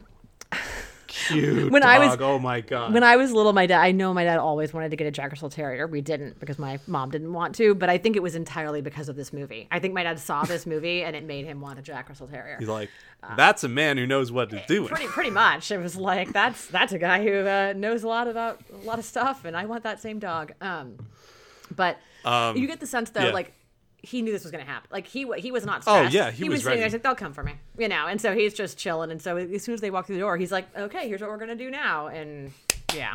Cute 1.12 1.72
When 1.72 1.84
I 1.84 2.00
was- 2.00 2.18
oh 2.22 2.40
my 2.40 2.62
god. 2.62 2.94
when 2.94 3.04
I 3.04 3.18
was 3.18 3.32
little, 3.34 3.52
my 3.54 3.66
dad, 3.66 3.82
I 3.82 3.92
know 3.92 4.14
my 4.14 4.24
dad 4.24 4.40
always 4.40 4.74
wanted 4.74 4.92
to 4.92 4.96
get 4.96 5.08
a 5.08 5.12
Jack 5.12 5.32
Russell 5.32 5.50
Terrier. 5.50 5.86
We 5.86 6.00
didn't 6.02 6.40
because 6.40 6.58
my 6.58 6.80
mom 6.88 7.12
didn't 7.12 7.34
want 7.34 7.54
to, 7.56 7.76
but 7.76 7.90
I 7.90 7.98
think 7.98 8.16
it 8.16 8.24
was 8.24 8.34
entirely 8.36 8.82
because 8.82 9.10
of 9.10 9.16
this 9.18 9.34
movie. 9.34 9.68
I 9.72 9.80
think 9.80 9.94
my 9.94 10.04
dad 10.04 10.20
saw 10.20 10.44
this 10.44 10.66
movie 10.66 11.04
and 11.04 11.14
it 11.16 11.26
made 11.26 11.46
him 11.46 11.60
want 11.60 11.80
a 11.80 11.82
Jack 11.82 12.08
Russell 12.08 12.28
Terrier. 12.28 12.56
He's 12.60 12.70
like, 12.70 12.90
that's 13.36 13.64
a 13.66 13.70
man 13.70 13.98
who 13.98 14.08
knows 14.08 14.32
what 14.32 14.50
to. 14.52 14.62
Uh, 14.64 14.88
pretty 14.88 15.08
pretty 15.08 15.30
much 15.32 15.70
it 15.72 15.78
was 15.80 15.96
like 15.96 16.32
that's 16.34 16.66
that's 16.68 16.92
a 16.94 16.98
guy 16.98 17.22
who 17.24 17.46
uh, 17.46 17.74
knows 17.76 18.04
a 18.04 18.08
lot 18.08 18.28
about 18.28 18.62
a 18.74 18.86
lot 18.86 18.98
of 18.98 19.06
stuff 19.06 19.46
and 19.46 19.56
i 19.56 19.64
want 19.66 19.84
that 19.84 20.02
same 20.02 20.18
dog 20.18 20.54
um 20.60 20.96
but 21.76 21.98
Um, 22.26 22.58
you 22.58 22.66
get 22.68 22.80
the 22.80 22.88
sense 22.88 23.10
though 23.12 23.28
yeah. 23.28 23.32
like 23.32 23.54
he 24.04 24.22
knew 24.22 24.32
this 24.32 24.44
was 24.44 24.52
going 24.52 24.64
to 24.66 24.70
happen. 24.72 24.88
Like 24.92 25.08
he 25.08 25.26
he 25.38 25.52
was 25.52 25.66
not 25.66 25.84
Oh, 25.88 26.02
yeah, 26.04 26.32
he 26.32 26.44
was 26.50 26.58
was 26.58 26.64
sitting 26.64 26.80
there 26.80 26.86
he's 26.88 26.94
like 26.94 27.04
they'll 27.04 27.16
come 27.16 27.34
for 27.34 27.44
me 27.44 27.54
you 27.78 27.88
know 27.88 28.08
and 28.08 28.20
so 28.20 28.34
he's 28.34 28.54
just 28.54 28.78
chilling 28.78 29.12
and 29.12 29.22
so 29.22 29.38
as 29.38 29.64
soon 29.64 29.74
as 29.76 29.82
they 29.82 29.92
walk 29.92 30.06
through 30.08 30.16
the 30.16 30.22
door 30.22 30.38
he's 30.38 30.52
like 30.52 30.66
okay 30.76 31.08
here's 31.08 31.22
what 31.22 31.30
we're 31.30 31.38
going 31.38 31.50
to 31.50 31.56
do 31.56 31.70
now 31.70 32.08
and 32.08 32.52
yeah. 32.96 33.12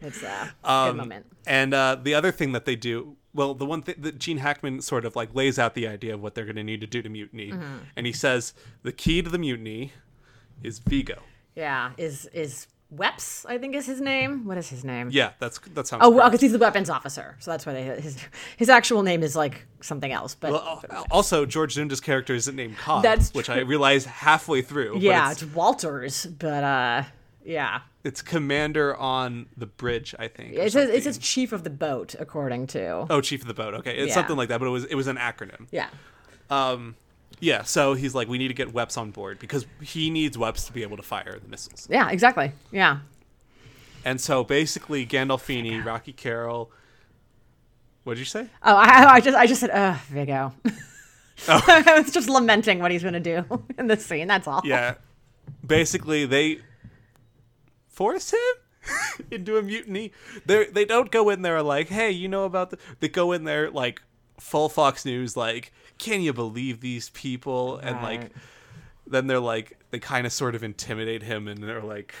It's 0.00 0.22
a 0.22 0.52
good 0.62 0.68
Um, 0.70 0.96
moment. 0.96 1.26
And 1.46 1.74
uh, 1.74 1.96
the 2.00 2.14
other 2.14 2.30
thing 2.30 2.52
that 2.52 2.64
they 2.66 2.76
do, 2.76 3.16
well, 3.34 3.52
the 3.54 3.66
one 3.66 3.82
thing 3.82 3.96
that 3.98 4.18
Gene 4.18 4.38
Hackman 4.38 4.80
sort 4.80 5.04
of 5.04 5.16
like 5.16 5.34
lays 5.34 5.58
out 5.58 5.74
the 5.74 5.88
idea 5.88 6.14
of 6.14 6.22
what 6.22 6.34
they're 6.36 6.44
going 6.44 6.56
to 6.56 6.62
need 6.62 6.80
to 6.82 6.86
do 6.86 7.02
to 7.02 7.08
mutiny, 7.08 7.50
Mm-hmm. 7.50 7.76
and 7.96 8.06
he 8.06 8.12
says 8.12 8.54
the 8.82 8.92
key 8.92 9.22
to 9.22 9.28
the 9.30 9.38
mutiny 9.38 9.92
is 10.62 10.78
Viggo. 10.78 11.22
yeah 11.56 11.90
is 11.96 12.26
is 12.26 12.68
Weps, 12.94 13.44
I 13.46 13.58
think 13.58 13.74
is 13.74 13.84
his 13.84 14.00
name. 14.00 14.46
What 14.46 14.56
is 14.56 14.70
his 14.70 14.82
name? 14.82 15.10
Yeah, 15.12 15.32
that's 15.38 15.58
that's 15.74 15.90
how. 15.90 15.98
Oh, 16.00 16.08
well, 16.08 16.28
because 16.30 16.40
he's 16.40 16.52
the 16.52 16.58
weapons 16.58 16.88
officer, 16.88 17.36
so 17.38 17.50
that's 17.50 17.66
why 17.66 17.74
they, 17.74 17.82
his 18.00 18.16
his 18.56 18.70
actual 18.70 19.02
name 19.02 19.22
is 19.22 19.36
like 19.36 19.66
something 19.82 20.10
else. 20.10 20.34
But 20.34 20.52
Well, 20.52 20.82
al- 20.90 21.06
also, 21.10 21.44
George 21.44 21.74
Dzundza's 21.76 22.00
character 22.00 22.34
isn't 22.34 22.56
named 22.56 22.78
Cobb, 22.78 23.02
That's 23.02 23.34
which 23.34 23.50
I 23.50 23.58
realized 23.60 24.06
halfway 24.06 24.62
through. 24.62 25.00
yeah, 25.00 25.30
it's, 25.30 25.42
it's 25.42 25.54
Walters, 25.54 26.24
but 26.26 26.64
uh, 26.64 27.02
yeah, 27.44 27.80
it's 28.04 28.22
commander 28.22 28.96
on 28.96 29.46
the 29.54 29.66
bridge, 29.66 30.14
I 30.18 30.28
think. 30.28 30.54
it 30.54 30.72
says 30.72 30.88
it 30.88 31.02
says 31.04 31.18
chief 31.18 31.52
of 31.52 31.64
the 31.64 31.70
boat, 31.70 32.14
according 32.18 32.68
to 32.68 33.06
Oh, 33.10 33.20
chief 33.20 33.42
of 33.42 33.48
the 33.48 33.54
boat. 33.54 33.74
Okay, 33.74 33.98
it's 33.98 34.08
Yeah. 34.08 34.14
something 34.14 34.36
like 34.36 34.48
that, 34.48 34.60
but 34.60 34.66
it 34.66 34.70
was 34.70 34.86
it 34.86 34.94
was 34.94 35.08
an 35.08 35.16
acronym. 35.18 35.66
yeah. 35.70 35.88
Um, 36.48 36.96
yeah. 37.40 37.62
So 37.62 37.94
he's 37.94 38.14
like, 38.14 38.28
we 38.28 38.38
need 38.38 38.48
to 38.48 38.54
get 38.54 38.72
Weps 38.72 38.98
on 38.98 39.10
board 39.10 39.38
because 39.38 39.66
he 39.80 40.10
needs 40.10 40.36
Weps 40.36 40.66
to 40.66 40.72
be 40.72 40.82
able 40.82 40.96
to 40.96 41.02
fire 41.02 41.38
the 41.42 41.48
missiles. 41.48 41.88
Yeah, 41.90 42.10
exactly. 42.10 42.52
Yeah. 42.70 43.00
And 44.04 44.20
so 44.20 44.44
basically, 44.44 45.06
Gandolfini, 45.06 45.84
Rocky 45.84 46.12
Carroll. 46.12 46.70
What 48.04 48.14
did 48.14 48.20
you 48.20 48.24
say? 48.24 48.48
Oh, 48.62 48.74
I, 48.74 49.14
I 49.14 49.20
just 49.20 49.36
I 49.36 49.46
just 49.46 49.60
said, 49.60 49.70
uh, 49.70 49.96
Viggo. 50.08 50.54
I 51.48 52.00
was 52.02 52.10
just 52.10 52.28
lamenting 52.28 52.80
what 52.80 52.90
he's 52.90 53.02
gonna 53.02 53.20
do 53.20 53.44
in 53.78 53.86
this 53.86 54.04
scene. 54.04 54.26
That's 54.26 54.48
all. 54.48 54.62
Yeah. 54.64 54.94
Basically, 55.64 56.24
they 56.26 56.60
force 57.86 58.32
him 58.32 59.20
into 59.30 59.56
a 59.56 59.62
mutiny. 59.62 60.12
They 60.46 60.66
they 60.66 60.84
don't 60.84 61.10
go 61.10 61.30
in 61.30 61.42
there 61.42 61.62
like, 61.62 61.88
hey, 61.88 62.10
you 62.10 62.28
know 62.28 62.44
about 62.44 62.70
the. 62.70 62.78
They 63.00 63.08
go 63.08 63.32
in 63.32 63.44
there 63.44 63.70
like 63.70 64.02
full 64.38 64.68
Fox 64.68 65.04
News, 65.04 65.36
like, 65.36 65.72
can 65.98 66.20
you 66.22 66.32
believe 66.32 66.80
these 66.80 67.10
people? 67.10 67.78
And 67.78 68.00
like, 68.02 68.30
then 69.06 69.26
they're 69.26 69.40
like, 69.40 69.78
they 69.90 69.98
kind 69.98 70.26
of 70.26 70.32
sort 70.32 70.54
of 70.54 70.62
intimidate 70.62 71.22
him, 71.22 71.48
and 71.48 71.62
they're 71.62 71.82
like, 71.82 72.14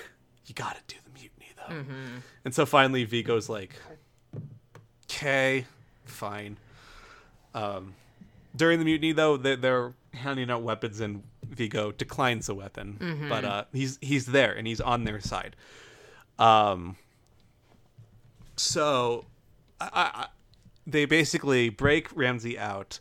you 0.46 0.54
got 0.54 0.74
to 0.76 0.94
do 0.94 1.00
the 1.04 1.10
mutiny 1.20 1.46
though. 1.56 1.74
Mm-hmm. 1.74 2.16
And 2.44 2.54
so 2.54 2.64
finally, 2.66 3.04
Viggo's 3.04 3.48
like, 3.48 3.74
okay, 5.04 5.66
fine. 6.04 6.56
Um, 7.54 7.94
during 8.56 8.78
the 8.78 8.84
mutiny, 8.84 9.12
though, 9.12 9.36
they, 9.36 9.56
they're 9.56 9.92
handing 10.14 10.50
out 10.50 10.62
weapons, 10.62 11.00
and 11.00 11.22
Viggo 11.46 11.92
declines 11.92 12.46
the 12.46 12.54
weapon, 12.54 12.96
Mm-hmm. 13.00 13.28
but 13.28 13.44
uh, 13.44 13.64
he's 13.72 13.98
he's 14.00 14.26
there 14.26 14.52
and 14.54 14.66
he's 14.66 14.80
on 14.80 15.04
their 15.04 15.20
side. 15.20 15.56
Um, 16.38 16.96
so, 18.56 19.24
I, 19.80 19.88
I- 19.94 20.26
they 20.86 21.04
basically 21.04 21.68
break 21.68 22.08
Ramsey 22.16 22.58
out. 22.58 22.98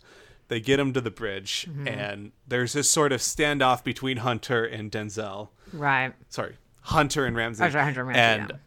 They 0.50 0.60
get 0.62 0.80
him 0.80 0.94
to 0.94 1.02
the 1.02 1.12
bridge, 1.12 1.68
Mm-hmm. 1.70 1.88
and 1.88 2.32
there's 2.48 2.74
this 2.74 2.90
sort 2.90 3.12
of 3.12 3.20
standoff 3.20 3.84
between 3.84 4.18
Hunter 4.18 4.64
and 4.64 4.92
Denzel. 4.92 5.50
Right. 5.74 6.14
Sorry, 6.30 6.56
Hunter 6.82 7.26
and 7.26 7.36
Ramsey. 7.36 7.70
Sorry, 7.70 7.84
Hunter 7.84 8.02
and 8.02 8.10
Ramsey, 8.10 8.54
And 8.54 8.60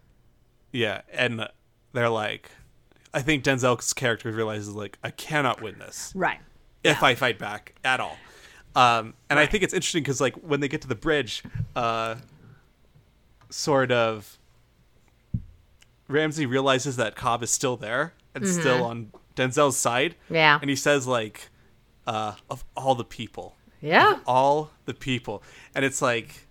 yeah, 0.73 1.01
and 1.13 1.49
they're 1.93 2.09
like, 2.11 2.51
I 3.15 3.23
think 3.23 3.45
Denzel's 3.45 3.93
character 3.95 4.31
realizes 4.31 4.75
like, 4.75 4.99
I 5.03 5.11
cannot 5.11 5.63
win 5.63 5.79
this 5.79 6.13
Right. 6.15 6.39
if 6.85 7.03
I 7.03 7.15
fight 7.15 7.39
back 7.39 7.75
at 7.83 7.99
all. 7.99 8.17
Um, 8.77 9.15
and 9.29 9.39
I 9.39 9.47
think 9.47 9.65
it's 9.65 9.75
interesting 9.75 10.03
because 10.03 10.21
like 10.21 10.35
when 10.37 10.61
they 10.61 10.69
get 10.69 10.83
to 10.83 10.89
the 10.89 10.95
bridge, 10.95 11.43
uh, 11.75 12.17
sort 13.49 13.91
of, 13.91 14.39
Ramsey 16.09 16.47
realizes 16.47 16.97
that 16.97 17.17
Cobb 17.17 17.43
is 17.43 17.51
still 17.51 17.77
there 17.77 18.13
and 18.35 18.47
still 18.47 18.85
on 18.85 19.13
Denzel's 19.37 19.77
side. 19.77 20.15
Mm-hmm. 20.27 20.35
Yeah. 20.35 20.59
and 20.61 20.69
he 20.71 20.77
says 20.77 21.07
like, 21.07 21.49
uh, 22.07 22.35
of 22.51 22.65
all 22.77 22.95
the 22.95 23.05
people, 23.05 23.57
Yeah. 23.81 24.19
all 24.27 24.71
the 24.87 24.95
people, 24.95 25.43
and 25.75 25.85
it's 25.85 26.01
like, 26.03 26.47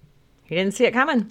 He 0.45 0.55
didn't 0.55 0.73
see 0.73 0.85
it 0.85 0.91
coming. 0.91 1.29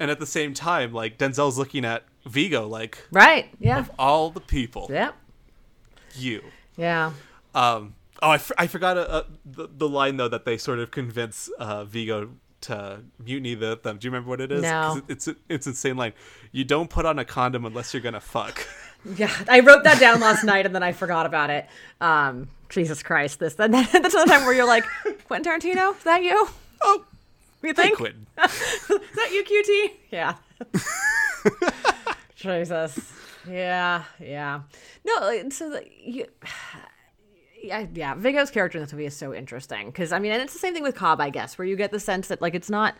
and 0.00 0.10
at 0.10 0.18
the 0.20 0.26
same 0.26 0.54
time, 0.54 0.92
like 0.92 1.18
Denzel's 1.18 1.58
looking 1.58 1.84
at 1.84 2.04
Viggo 2.26 2.66
like, 2.66 2.98
Right. 3.10 3.50
Yeah. 3.60 3.78
Of 3.78 3.90
all 3.98 4.30
the 4.30 4.40
people, 4.40 4.86
Yep. 4.90 5.14
you. 6.14 6.42
Yeah. 6.76 7.12
Um, 7.54 7.94
oh, 8.22 8.30
I, 8.30 8.34
f- 8.36 8.52
I 8.56 8.66
forgot 8.66 8.96
uh, 8.96 9.00
uh, 9.02 9.22
the, 9.44 9.68
the 9.76 9.88
line 9.88 10.16
though 10.16 10.28
that 10.28 10.44
they 10.44 10.56
sort 10.56 10.78
of 10.78 10.90
convince 10.90 11.48
uh, 11.58 11.84
Viggo 11.84 12.30
to 12.62 13.02
mutiny 13.22 13.54
the, 13.56 13.78
them. 13.82 13.98
Do 13.98 14.06
you 14.06 14.10
remember 14.12 14.30
what 14.30 14.40
it 14.40 14.52
is? 14.52 14.62
No. 14.62 14.96
it- 14.98 15.04
it's 15.08 15.28
it's 15.48 15.66
insane 15.66 15.96
line. 15.96 16.12
You 16.52 16.64
don't 16.64 16.88
put 16.88 17.04
on 17.04 17.18
a 17.18 17.24
condom 17.24 17.64
unless 17.66 17.92
you're 17.92 18.00
gonna 18.02 18.20
fuck. 18.20 18.66
Yeah, 19.04 19.30
I 19.48 19.60
wrote 19.60 19.84
that 19.84 19.98
down 19.98 20.20
last 20.20 20.44
night 20.44 20.64
and 20.66 20.74
then 20.74 20.82
I 20.82 20.92
forgot 20.92 21.26
about 21.26 21.50
it. 21.50 21.66
Um, 22.00 22.48
Jesus 22.68 23.02
Christ, 23.02 23.38
this 23.40 23.54
then 23.54 23.70
that's 23.92 23.92
another 24.14 24.26
time 24.30 24.44
where 24.44 24.54
you're 24.54 24.66
like, 24.66 24.84
Quentin 25.26 25.52
Tarantino, 25.52 25.96
is 25.96 26.04
that 26.04 26.22
you? 26.22 26.48
oh, 26.82 27.04
You 27.62 27.74
think? 27.74 27.96
quit. 27.96 28.14
Is 28.44 28.88
that 28.88 29.30
you, 29.32 29.44
QT? 29.44 29.92
Yeah. 30.10 30.34
Jesus. 32.36 32.98
Yeah, 33.48 34.04
yeah. 34.20 34.60
No, 35.04 35.48
so 35.50 35.70
the, 35.70 35.84
you, 36.00 36.26
yeah, 37.62 37.86
yeah. 37.94 38.14
Viggo's 38.14 38.50
character 38.50 38.78
in 38.78 38.84
this 38.84 38.92
movie 38.92 39.06
is 39.06 39.16
so 39.16 39.34
interesting 39.34 39.86
because 39.86 40.12
I 40.12 40.18
mean, 40.18 40.32
and 40.32 40.42
it's 40.42 40.52
the 40.52 40.58
same 40.58 40.74
thing 40.74 40.82
with 40.82 40.94
Cobb, 40.94 41.20
I 41.20 41.30
guess, 41.30 41.58
where 41.58 41.66
you 41.66 41.76
get 41.76 41.90
the 41.90 42.00
sense 42.00 42.28
that 42.28 42.40
like 42.40 42.54
it's 42.54 42.70
not, 42.70 42.96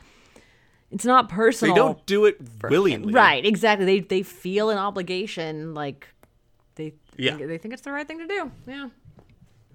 it's 0.92 1.04
not 1.04 1.28
personal. 1.28 1.74
They 1.74 1.80
don't 1.80 2.06
do 2.06 2.24
it 2.26 2.36
willingly. 2.62 3.12
Right, 3.12 3.44
exactly. 3.44 3.84
They 3.86 4.00
they 4.00 4.22
feel 4.22 4.70
an 4.70 4.78
obligation, 4.78 5.74
like 5.74 6.06
they 6.76 6.94
Yeah. 7.16 7.36
think, 7.36 7.48
they 7.48 7.58
think 7.58 7.74
it's 7.74 7.82
the 7.82 7.92
right 7.92 8.06
thing 8.06 8.18
to 8.18 8.26
do. 8.26 8.50
Yeah. 8.66 8.88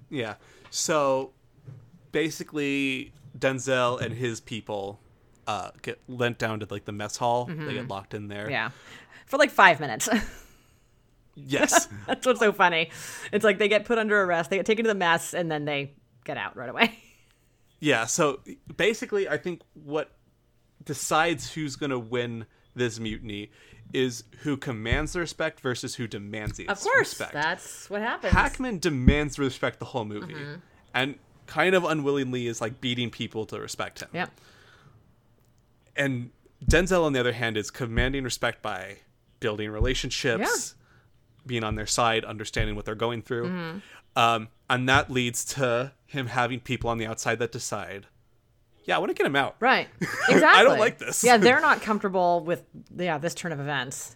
Yeah. 0.10 0.36
So 0.70 1.32
basically, 2.12 3.14
Denzel 3.38 4.00
and 4.02 4.14
his 4.14 4.40
people 4.40 5.00
uh, 5.48 5.72
get 5.82 6.00
lent 6.08 6.38
down 6.38 6.60
to 6.62 6.68
like 6.70 6.86
the 6.86 6.92
mess 6.92 7.18
hall. 7.18 7.46
They 7.46 7.74
get 7.74 7.88
locked 7.88 8.14
in 8.14 8.28
there. 8.28 8.44
Mm-hmm. 8.44 8.52
Yeah. 8.52 8.70
For 9.26 9.38
like 9.38 9.52
five 9.52 9.80
minutes. 9.80 10.08
Yes. 11.40 11.88
That's 12.08 12.26
what's 12.26 12.40
so 12.40 12.52
funny. 12.52 12.90
It's 13.32 13.46
like 13.46 13.60
they 13.60 13.68
get 13.68 13.86
put 13.86 14.00
under 14.00 14.20
arrest, 14.24 14.50
they 14.50 14.58
get 14.58 14.66
taken 14.66 14.86
to 14.86 14.88
the 14.90 14.96
mess, 14.96 15.36
and 15.36 15.52
then 15.52 15.66
they 15.66 15.94
get 16.24 16.36
out 16.36 16.58
right 16.58 16.70
away. 16.70 16.98
Yeah, 17.80 18.08
so 18.08 18.40
basically, 18.76 19.30
I 19.30 19.38
think 19.38 19.62
what 19.76 20.10
decides 20.84 21.54
who's 21.54 21.76
going 21.76 21.90
to 21.90 22.00
win 22.00 22.46
this 22.76 23.00
mutiny 23.00 23.52
is 23.94 24.24
who 24.40 24.58
commands 24.58 25.14
the 25.14 25.20
respect 25.20 25.60
versus 25.62 25.96
who 25.96 26.08
demands 26.08 26.58
the 26.58 26.66
respect. 26.66 26.80
Of 26.80 26.84
course, 26.84 27.00
respect. 27.00 27.34
that's 27.34 27.90
what 27.90 28.02
happens. 28.02 28.34
Hackman 28.34 28.80
demands 28.80 29.40
respect 29.40 29.80
the 29.80 29.86
whole 29.86 30.06
movie, 30.06 30.36
and 30.94 31.16
kind 31.46 31.74
of 31.74 31.86
unwillingly 31.86 32.48
is 32.48 32.62
like 32.62 32.82
beating 32.82 33.10
people 33.10 33.46
to 33.48 33.60
respect 33.60 34.02
him. 34.02 34.10
Yep. 34.14 34.32
And 35.96 36.30
Denzel, 36.66 37.04
on 37.04 37.14
the 37.14 37.20
other 37.20 37.34
hand, 37.34 37.58
is 37.58 37.72
commanding 37.72 38.24
respect 38.24 38.62
by 38.62 38.98
building 39.40 39.70
relationships, 39.72 40.76
being 41.46 41.64
on 41.64 41.76
their 41.76 41.88
side, 41.88 42.26
understanding 42.26 42.76
what 42.76 42.86
they're 42.86 42.96
going 42.96 43.22
through. 43.22 43.48
Mm-hmm. 43.48 43.78
Um, 44.18 44.50
and 44.70 44.90
that 44.90 45.10
leads 45.10 45.46
to 45.46 45.94
him 46.06 46.28
having 46.28 46.60
people 46.60 46.90
on 46.90 46.98
the 46.98 47.06
outside 47.06 47.40
that 47.40 47.52
decide, 47.52 48.08
yeah, 48.88 48.96
I 48.96 49.00
want 49.00 49.10
to 49.12 49.14
get 49.14 49.28
him 49.28 49.36
out. 49.36 49.58
Right. 49.60 49.88
Exactly. 50.02 50.44
I 50.46 50.64
don't 50.64 50.80
like 50.80 50.98
this. 50.98 51.24
Yeah, 51.24 51.38
they're 51.38 51.62
not 51.70 51.82
comfortable 51.84 52.44
with 52.44 52.64
yeah 52.96 53.20
this 53.20 53.36
turn 53.36 53.52
of 53.52 53.60
events. 53.60 54.16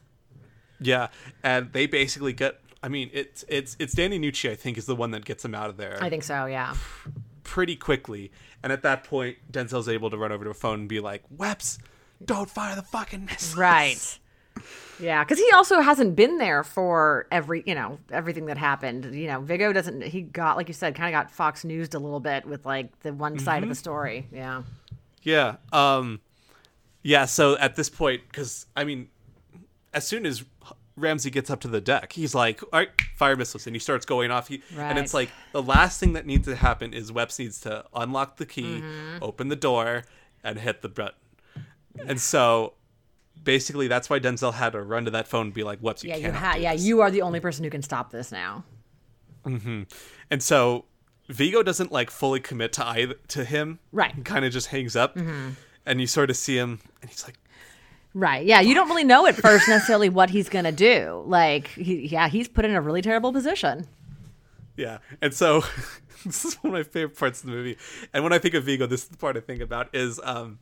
Yeah, 0.80 1.10
and 1.44 1.72
they 1.74 1.86
basically 1.86 2.34
get. 2.34 2.60
I 2.82 2.88
mean, 2.88 3.12
it's 3.14 3.46
it's 3.48 3.76
it's 3.78 3.94
Danny 3.94 4.18
Nucci. 4.18 4.50
I 4.50 4.56
think 4.56 4.78
is 4.80 4.88
the 4.88 4.96
one 4.96 5.12
that 5.12 5.26
gets 5.26 5.46
him 5.46 5.54
out 5.54 5.70
of 5.70 5.78
there 5.78 6.00
I 6.02 6.10
think 6.10 6.24
so. 6.24 6.48
Yeah. 6.48 6.74
pretty 7.44 7.76
quickly. 7.76 8.32
And 8.64 8.72
at 8.72 8.82
that 8.84 9.04
point, 9.04 9.38
Denzel's 9.52 9.90
able 9.90 10.10
to 10.10 10.18
run 10.18 10.32
over 10.32 10.46
to 10.46 10.50
a 10.52 10.56
phone 10.56 10.80
and 10.82 10.90
be 10.90 11.00
like, 11.00 11.24
"Weps, 11.36 11.78
don't 12.24 12.50
fire 12.50 12.76
the 12.76 12.82
fucking 12.82 13.26
missiles." 13.26 13.58
Right. 13.58 14.20
Yeah, 15.02 15.24
because 15.24 15.40
he 15.40 15.50
also 15.52 15.82
hasn't 15.82 16.16
been 16.16 16.38
there 16.38 16.64
for 16.64 17.28
every, 17.32 17.64
you 17.66 17.74
know, 17.76 17.98
everything 18.12 18.46
that 18.46 18.58
happened. 18.58 19.14
You 19.16 19.28
know, 19.28 19.42
Viggo 19.42 19.74
doesn't. 19.74 20.04
He 20.04 20.22
got, 20.22 20.58
like 20.58 20.68
you 20.68 20.74
said, 20.74 20.96
kind 20.96 21.14
of 21.14 21.20
got 21.20 21.32
Fox 21.32 21.64
Newsed 21.66 21.94
a 21.96 22.00
little 22.00 22.20
bit 22.20 22.46
with 22.46 22.66
like 22.66 22.98
the 23.02 23.12
one 23.14 23.40
side 23.40 23.56
Mm-hmm. 23.56 23.64
of 23.64 23.70
the 23.70 23.76
story. 23.76 24.28
Yeah. 24.32 24.64
Yeah. 25.24 25.56
Um 25.74 26.20
yeah, 27.04 27.26
so 27.26 27.58
at 27.58 27.76
this 27.76 27.90
point 27.90 28.32
cuz 28.32 28.68
I 28.76 28.84
mean 28.84 29.10
as 29.94 30.08
soon 30.08 30.26
as 30.26 30.44
Ramsey 30.98 31.30
gets 31.32 31.50
up 31.50 31.62
to 31.62 31.68
the 31.68 31.82
deck, 31.82 32.14
he's 32.14 32.36
like, 32.36 32.62
"All 32.64 32.70
right, 32.80 32.90
fire 33.16 33.36
missiles." 33.36 33.66
And 33.66 33.76
he 33.76 33.80
starts 33.80 34.06
going 34.06 34.30
off. 34.30 34.50
He, 34.50 34.62
And 34.78 35.00
it's 35.00 35.14
like 35.14 35.30
the 35.52 35.64
last 35.64 36.00
thing 36.00 36.14
that 36.14 36.26
needs 36.26 36.46
to 36.48 36.56
happen 36.56 36.94
is 36.94 37.12
Weps 37.12 37.40
needs 37.40 37.60
to 37.62 37.86
unlock 37.96 38.38
the 38.38 38.46
key, 38.46 38.82
Mm-hmm. 38.82 39.18
open 39.24 39.48
the 39.48 39.56
door, 39.56 40.04
and 40.44 40.60
hit 40.60 40.82
the 40.82 40.90
button. 40.90 41.16
And 42.08 42.20
so 42.22 42.74
basically 43.44 43.88
that's 43.88 44.10
why 44.10 44.20
Denzel 44.20 44.54
had 44.54 44.74
to 44.74 44.82
run 44.82 45.06
to 45.06 45.12
that 45.12 45.28
phone 45.28 45.48
and 45.48 45.54
be 45.54 45.64
like, 45.64 45.82
"Weps, 45.82 46.04
you 46.04 46.10
Yeah, 46.10 46.18
you 46.18 46.26
cannot 46.28 46.40
ha- 46.40 46.56
yeah, 46.58 46.74
this." 46.74 46.84
you 46.84 47.02
are 47.02 47.12
the 47.12 47.22
only 47.22 47.40
person 47.40 47.64
who 47.64 47.70
can 47.70 47.82
stop 47.82 48.12
this 48.12 48.32
now. 48.32 48.64
And 49.46 49.88
so 50.44 50.86
Viggo 51.28 51.64
doesn't 51.64 51.92
like 51.92 52.12
fully 52.12 52.40
commit 52.40 52.74
to 52.74 52.86
either 52.86 53.16
to 53.30 53.44
him. 53.46 53.80
Right. 53.92 54.12
Mm-hmm. 54.12 54.20
He 54.20 54.24
kind 54.24 54.46
of 54.46 54.52
just 54.52 54.68
hangs 54.68 54.96
up. 54.96 55.18
And 55.84 56.00
you 56.00 56.06
sort 56.08 56.30
of 56.30 56.38
see 56.38 56.58
him 56.58 56.80
and 57.02 57.10
he's 57.10 57.24
like, 57.26 57.36
Right. 58.14 58.46
Yeah, 58.46 58.60
you 58.60 58.76
don't 58.76 58.90
really 58.90 59.04
know 59.06 59.26
at 59.26 59.36
first 59.36 59.68
necessarily 59.70 60.10
what 60.10 60.30
he's 60.30 60.50
going 60.50 60.66
to 60.66 60.72
do. 60.72 61.24
Like, 61.26 61.68
he, 61.70 62.08
yeah, 62.08 62.28
he's 62.28 62.48
put 62.48 62.66
in 62.66 62.72
a 62.72 62.82
really 62.82 63.02
terrible 63.02 63.32
position. 63.32 63.88
Yeah. 64.76 64.98
And 65.22 65.34
so 65.34 65.64
this 66.26 66.44
is 66.46 66.56
one 66.56 66.74
of 66.74 66.80
my 66.80 66.84
favorite 66.84 67.18
parts 67.18 67.40
of 67.40 67.48
the 67.50 67.54
movie. 67.54 67.78
And 68.14 68.24
when 68.24 68.34
I 68.34 68.38
think 68.38 68.54
of 68.54 68.66
Viggo, 68.66 68.86
this 68.86 69.04
is 69.04 69.08
the 69.08 69.18
part 69.18 69.38
I 69.38 69.40
think 69.40 69.62
about 69.62 69.90
is 69.96 70.20
um 70.24 70.60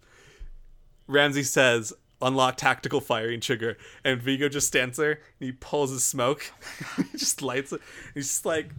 Ramsey 1.08 1.44
says 1.44 1.92
unlock 2.22 2.58
tactical 2.58 3.00
firing 3.02 3.40
trigger 3.40 3.78
and 4.04 4.22
Viggo 4.22 4.50
just 4.50 4.68
stands 4.68 4.98
there 4.98 5.12
and 5.14 5.22
he 5.40 5.52
pulls 5.52 5.92
his 5.92 6.04
smoke. 6.04 6.52
he 6.98 7.18
just 7.18 7.42
lights 7.42 7.72
it. 7.72 7.82
He's 8.14 8.28
just 8.28 8.46
like, 8.46 8.72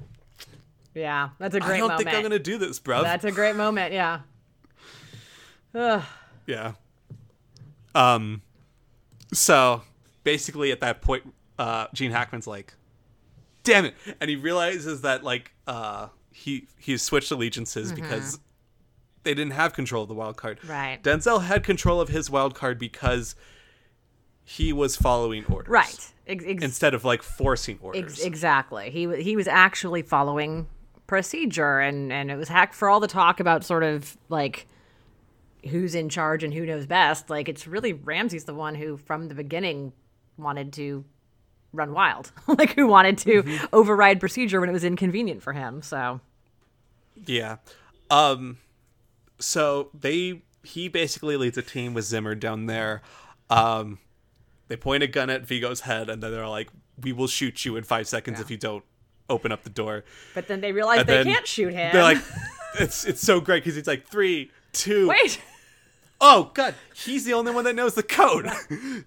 Yeah, 0.95 1.31
that's 1.39 1.55
a 1.55 1.61
great 1.61 1.77
I 1.77 1.79
don't 1.79 1.89
moment. 1.89 2.05
think 2.05 2.17
I'm 2.17 2.23
gonna 2.23 2.39
do 2.39 2.59
this, 2.59 2.79
bro. 2.79 3.03
That's 3.03 3.25
a 3.25 3.33
great 3.33 3.57
moment. 3.57 3.93
Yeah. 3.93 4.21
Ugh. 5.75 6.03
Yeah. 6.47 6.73
Um 7.95 8.43
so 9.33 9.83
basically 10.25 10.73
at 10.73 10.81
that 10.81 11.01
point 11.01 11.33
uh 11.59 11.87
Gene 11.95 12.11
Hackman's 12.11 12.47
like 12.47 12.75
damn 13.63 13.85
it 13.85 13.95
and 14.21 14.29
he 14.29 14.37
realizes 14.37 15.03
that 15.03 15.23
like 15.25 15.53
uh 15.67 16.09
he 16.33 16.67
he's 16.79 17.03
switched 17.03 17.31
allegiances 17.31 17.93
because 17.93 18.39
they 19.23 19.35
didn't 19.35 19.53
have 19.53 19.73
control 19.73 20.03
of 20.05 20.09
the 20.09 20.15
wild 20.15 20.37
card. 20.37 20.59
Right. 20.67 21.03
Denzel 21.03 21.43
had 21.45 21.63
control 21.65 22.01
of 22.01 22.09
his 22.09 22.31
wild 22.31 22.55
card 22.55 22.79
because 22.79 23.35
he 24.45 24.73
was 24.73 24.97
following 24.97 25.45
orders. 25.45 25.69
Right. 25.71 26.13
Ex- 26.27 26.45
ex- 26.47 26.63
Instead 26.65 26.95
of 26.95 27.05
like 27.05 27.23
forcing 27.23 27.79
orders. 27.83 28.03
ex- 28.03 28.21
exactly. 28.21 28.91
He 28.91 29.07
wa- 29.07 29.15
he 29.15 29.37
was 29.37 29.47
actually 29.49 30.03
following 30.03 30.67
procedure, 31.07 31.81
and 31.81 32.13
and 32.13 32.31
it 32.31 32.37
was 32.37 32.49
hacked 32.49 32.75
for 32.75 32.89
all 32.89 33.01
the 33.01 33.09
talk 33.09 33.41
about 33.41 33.65
sort 33.65 33.83
of 33.83 34.17
like 34.29 34.67
who's 35.69 35.95
in 35.95 36.09
charge 36.09 36.43
and 36.43 36.55
who 36.55 36.65
knows 36.65 36.87
best. 36.87 37.29
Like 37.29 37.49
it's 37.49 37.67
really 37.67 37.93
Ramsey's 37.93 38.45
the 38.45 38.55
one 38.55 38.75
who 38.75 38.97
from 38.97 39.29
the 39.29 39.35
beginning 39.35 39.93
wanted 40.39 40.73
to 40.75 41.05
run 41.73 41.93
wild. 41.93 42.33
like 42.47 42.75
who 42.75 42.87
wanted 42.87 43.19
to 43.19 43.43
Mm-hmm. 43.43 43.67
override 43.73 44.19
procedure 44.21 44.59
when 44.61 44.69
it 44.71 44.73
was 44.73 44.85
inconvenient 44.85 45.43
for 45.43 45.53
him. 45.53 45.83
So 45.83 46.21
Yeah. 47.27 47.57
Um 48.11 48.57
so 49.41 49.91
they 49.95 50.43
he 50.63 50.89
basically 50.89 51.37
leads 51.37 51.57
a 51.59 51.63
team 51.63 51.95
with 51.95 52.05
Zimmer 52.05 52.35
down 52.35 52.67
there. 52.67 53.03
Um 53.49 53.99
they 54.69 54.77
point 54.77 55.03
a 55.03 55.09
gun 55.09 55.31
at 55.31 55.43
Viggo's 55.43 55.81
head 55.81 56.09
and 56.09 56.23
then 56.23 56.31
they're 56.31 56.47
like, 56.47 56.69
We 57.03 57.13
will 57.13 57.27
shoot 57.27 57.65
you 57.65 57.77
in 57.77 57.85
five 57.85 58.07
seconds 58.07 58.41
if 58.41 58.51
you 58.51 58.57
don't 58.57 58.85
open 59.29 59.53
up 59.53 59.63
the 59.63 59.71
door. 59.71 60.05
But 60.35 60.49
then 60.49 60.61
they 60.61 60.73
realize 60.73 61.01
And 61.01 61.09
they 61.09 61.25
can't 61.25 61.47
shoot 61.47 61.73
him. 61.73 61.93
They're 61.93 62.03
like 62.03 62.19
it's 62.79 63.05
it's 63.05 63.21
so 63.21 63.41
great 63.41 63.65
because 63.65 63.77
he's 63.77 63.87
like 63.87 64.07
three, 64.07 64.51
two, 64.73 65.09
Wait. 65.09 65.41
Oh 66.21 66.51
god, 66.55 66.75
he's 66.95 67.25
the 67.25 67.33
only 67.33 67.53
one 67.53 67.65
that 67.65 67.75
knows 67.75 67.95
the 67.95 68.03
code. 68.03 68.49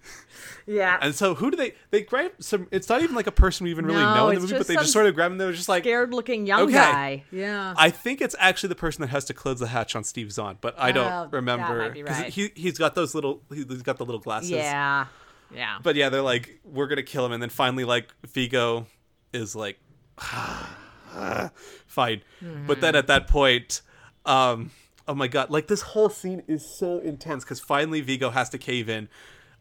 Yeah. 0.66 0.98
and 1.02 1.14
so 1.14 1.34
who 1.34 1.50
do 1.50 1.58
they 1.58 1.74
they 1.90 2.00
grab 2.02 2.32
some 2.40 2.68
it's 2.70 2.88
not 2.88 3.02
even 3.02 3.14
like 3.14 3.26
a 3.26 3.32
person 3.32 3.64
we 3.64 3.70
even 3.70 3.84
really 3.84 3.98
No, 4.00 4.14
know 4.14 4.28
in 4.30 4.36
the 4.36 4.40
movie, 4.40 4.56
but 4.56 4.66
they 4.66 4.76
just 4.76 4.92
sort 4.92 5.04
of 5.04 5.14
grab 5.14 5.30
him, 5.30 5.36
they're 5.36 5.52
just 5.52 5.68
like 5.68 5.82
Scared 5.82 6.14
looking 6.14 6.46
young 6.46 6.62
Okay. 6.62 6.72
guy. 6.72 7.24
Yeah. 7.30 7.74
I 7.76 7.90
think 7.90 8.22
it's 8.22 8.34
actually 8.38 8.70
the 8.70 8.74
person 8.74 9.02
that 9.02 9.08
has 9.08 9.26
to 9.26 9.34
close 9.34 9.58
the 9.58 9.66
hatch 9.66 9.94
on 9.94 10.04
Steve 10.04 10.32
Zahn, 10.32 10.56
but 10.62 10.74
I 10.78 10.88
Oh, 10.88 10.92
don't 10.92 11.10
that 11.30 11.36
remember 11.36 11.78
might 11.80 11.92
be 11.92 12.02
'cause 12.02 12.18
right. 12.18 12.32
he 12.32 12.50
he's 12.54 12.78
got 12.78 12.94
those 12.94 13.14
little 13.14 13.42
he's 13.52 13.82
got 13.82 13.98
the 13.98 14.06
little 14.06 14.20
glasses. 14.20 14.52
yeah. 14.52 15.06
Yeah. 15.54 15.78
But 15.82 15.96
yeah, 15.96 16.08
they're 16.08 16.22
like 16.22 16.60
we're 16.64 16.86
gonna 16.86 17.02
kill 17.02 17.26
him, 17.26 17.32
and 17.32 17.42
then 17.42 17.50
finally 17.50 17.84
like 17.84 18.08
Viggo 18.26 18.86
is 19.34 19.54
like 19.54 19.78
ah, 20.18 20.78
ah, 21.14 21.50
fine, 21.86 22.22
but 22.66 22.80
then 22.80 22.92
mm-hmm. 22.94 22.98
at 22.98 23.06
that 23.08 23.28
point, 23.28 23.82
um, 24.24 24.70
oh 25.08 25.14
my 25.14 25.28
god, 25.28 25.50
like 25.50 25.66
this 25.66 25.82
whole 25.82 26.08
scene 26.08 26.42
is 26.48 26.64
so 26.66 26.98
intense 26.98 27.44
because 27.44 27.60
finally 27.60 28.00
Viggo 28.00 28.30
has 28.30 28.48
to 28.50 28.58
cave 28.58 28.88
in, 28.88 29.08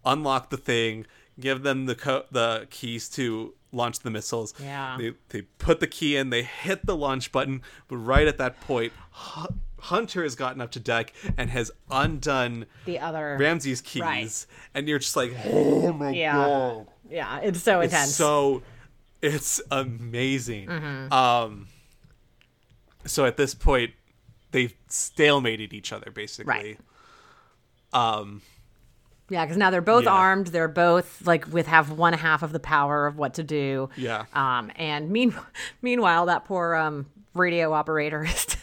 unlock 0.06 0.50
the 0.50 0.58
thing, 0.58 1.06
give 1.40 1.64
them 1.64 1.86
the 1.86 1.96
co- 1.96 2.26
the 2.32 2.68
keys 2.70 3.10
to 3.10 3.54
launch 3.72 4.00
the 4.00 4.10
missiles. 4.12 4.54
Yeah. 4.62 4.98
They 5.00 5.14
they 5.30 5.42
put 5.58 5.80
the 5.80 5.88
key 5.88 6.16
in, 6.16 6.30
they 6.30 6.44
hit 6.44 6.86
the 6.86 6.96
launch 6.96 7.32
button, 7.32 7.62
but 7.88 7.98
right 7.98 8.28
at 8.28 8.38
that 8.38 8.62
point, 8.62 8.94
Hunter 9.80 10.24
has 10.24 10.36
gotten 10.36 10.62
up 10.62 10.72
to 10.72 10.80
deck 10.80 11.12
and 11.38 11.50
has 11.50 11.72
undone 11.92 12.66
the 12.86 13.00
other 13.00 13.36
Ramsey's 13.40 13.82
keys, 13.82 14.02
Right. 14.02 14.46
and 14.74 14.88
you're 14.88 15.00
just 15.00 15.16
like, 15.16 15.34
oh 15.46 15.92
my 15.92 16.12
Yeah. 16.12 16.34
god, 16.34 16.88
Yeah, 17.10 17.40
it's 17.40 17.62
so 17.62 17.82
it's 17.82 17.94
intense. 17.94 18.16
so, 18.16 18.64
it's 19.22 19.62
amazing. 19.72 20.68
Mm-hmm. 20.68 21.12
Um, 21.14 21.68
so 23.06 23.26
at 23.26 23.36
this 23.38 23.54
point, 23.54 23.92
they've 24.54 24.74
stalemated 24.90 25.74
each 25.74 25.92
other 25.92 26.10
basically. 26.12 26.46
Right. 26.50 26.80
yeah, 29.30 29.46
because 29.46 29.58
now 29.58 29.70
they're 29.70 29.82
both 29.82 30.04
Yeah. 30.06 30.12
armed. 30.12 30.48
They're 30.48 30.68
both 30.68 31.26
like 31.26 31.52
with 31.52 31.68
have 31.68 31.92
one 31.92 32.14
half 32.14 32.44
of 32.44 32.52
the 32.52 32.60
power 32.60 33.08
of 33.08 33.18
what 33.18 33.34
to 33.36 33.44
do. 33.44 33.90
Yeah. 33.96 34.26
Um, 34.34 34.72
and 34.76 35.10
mean, 35.12 35.36
meanwhile, 35.82 36.26
that 36.28 36.46
poor 36.46 36.76
um 36.76 37.08
radio 37.34 37.74
operator 37.74 38.24
is 38.24 38.58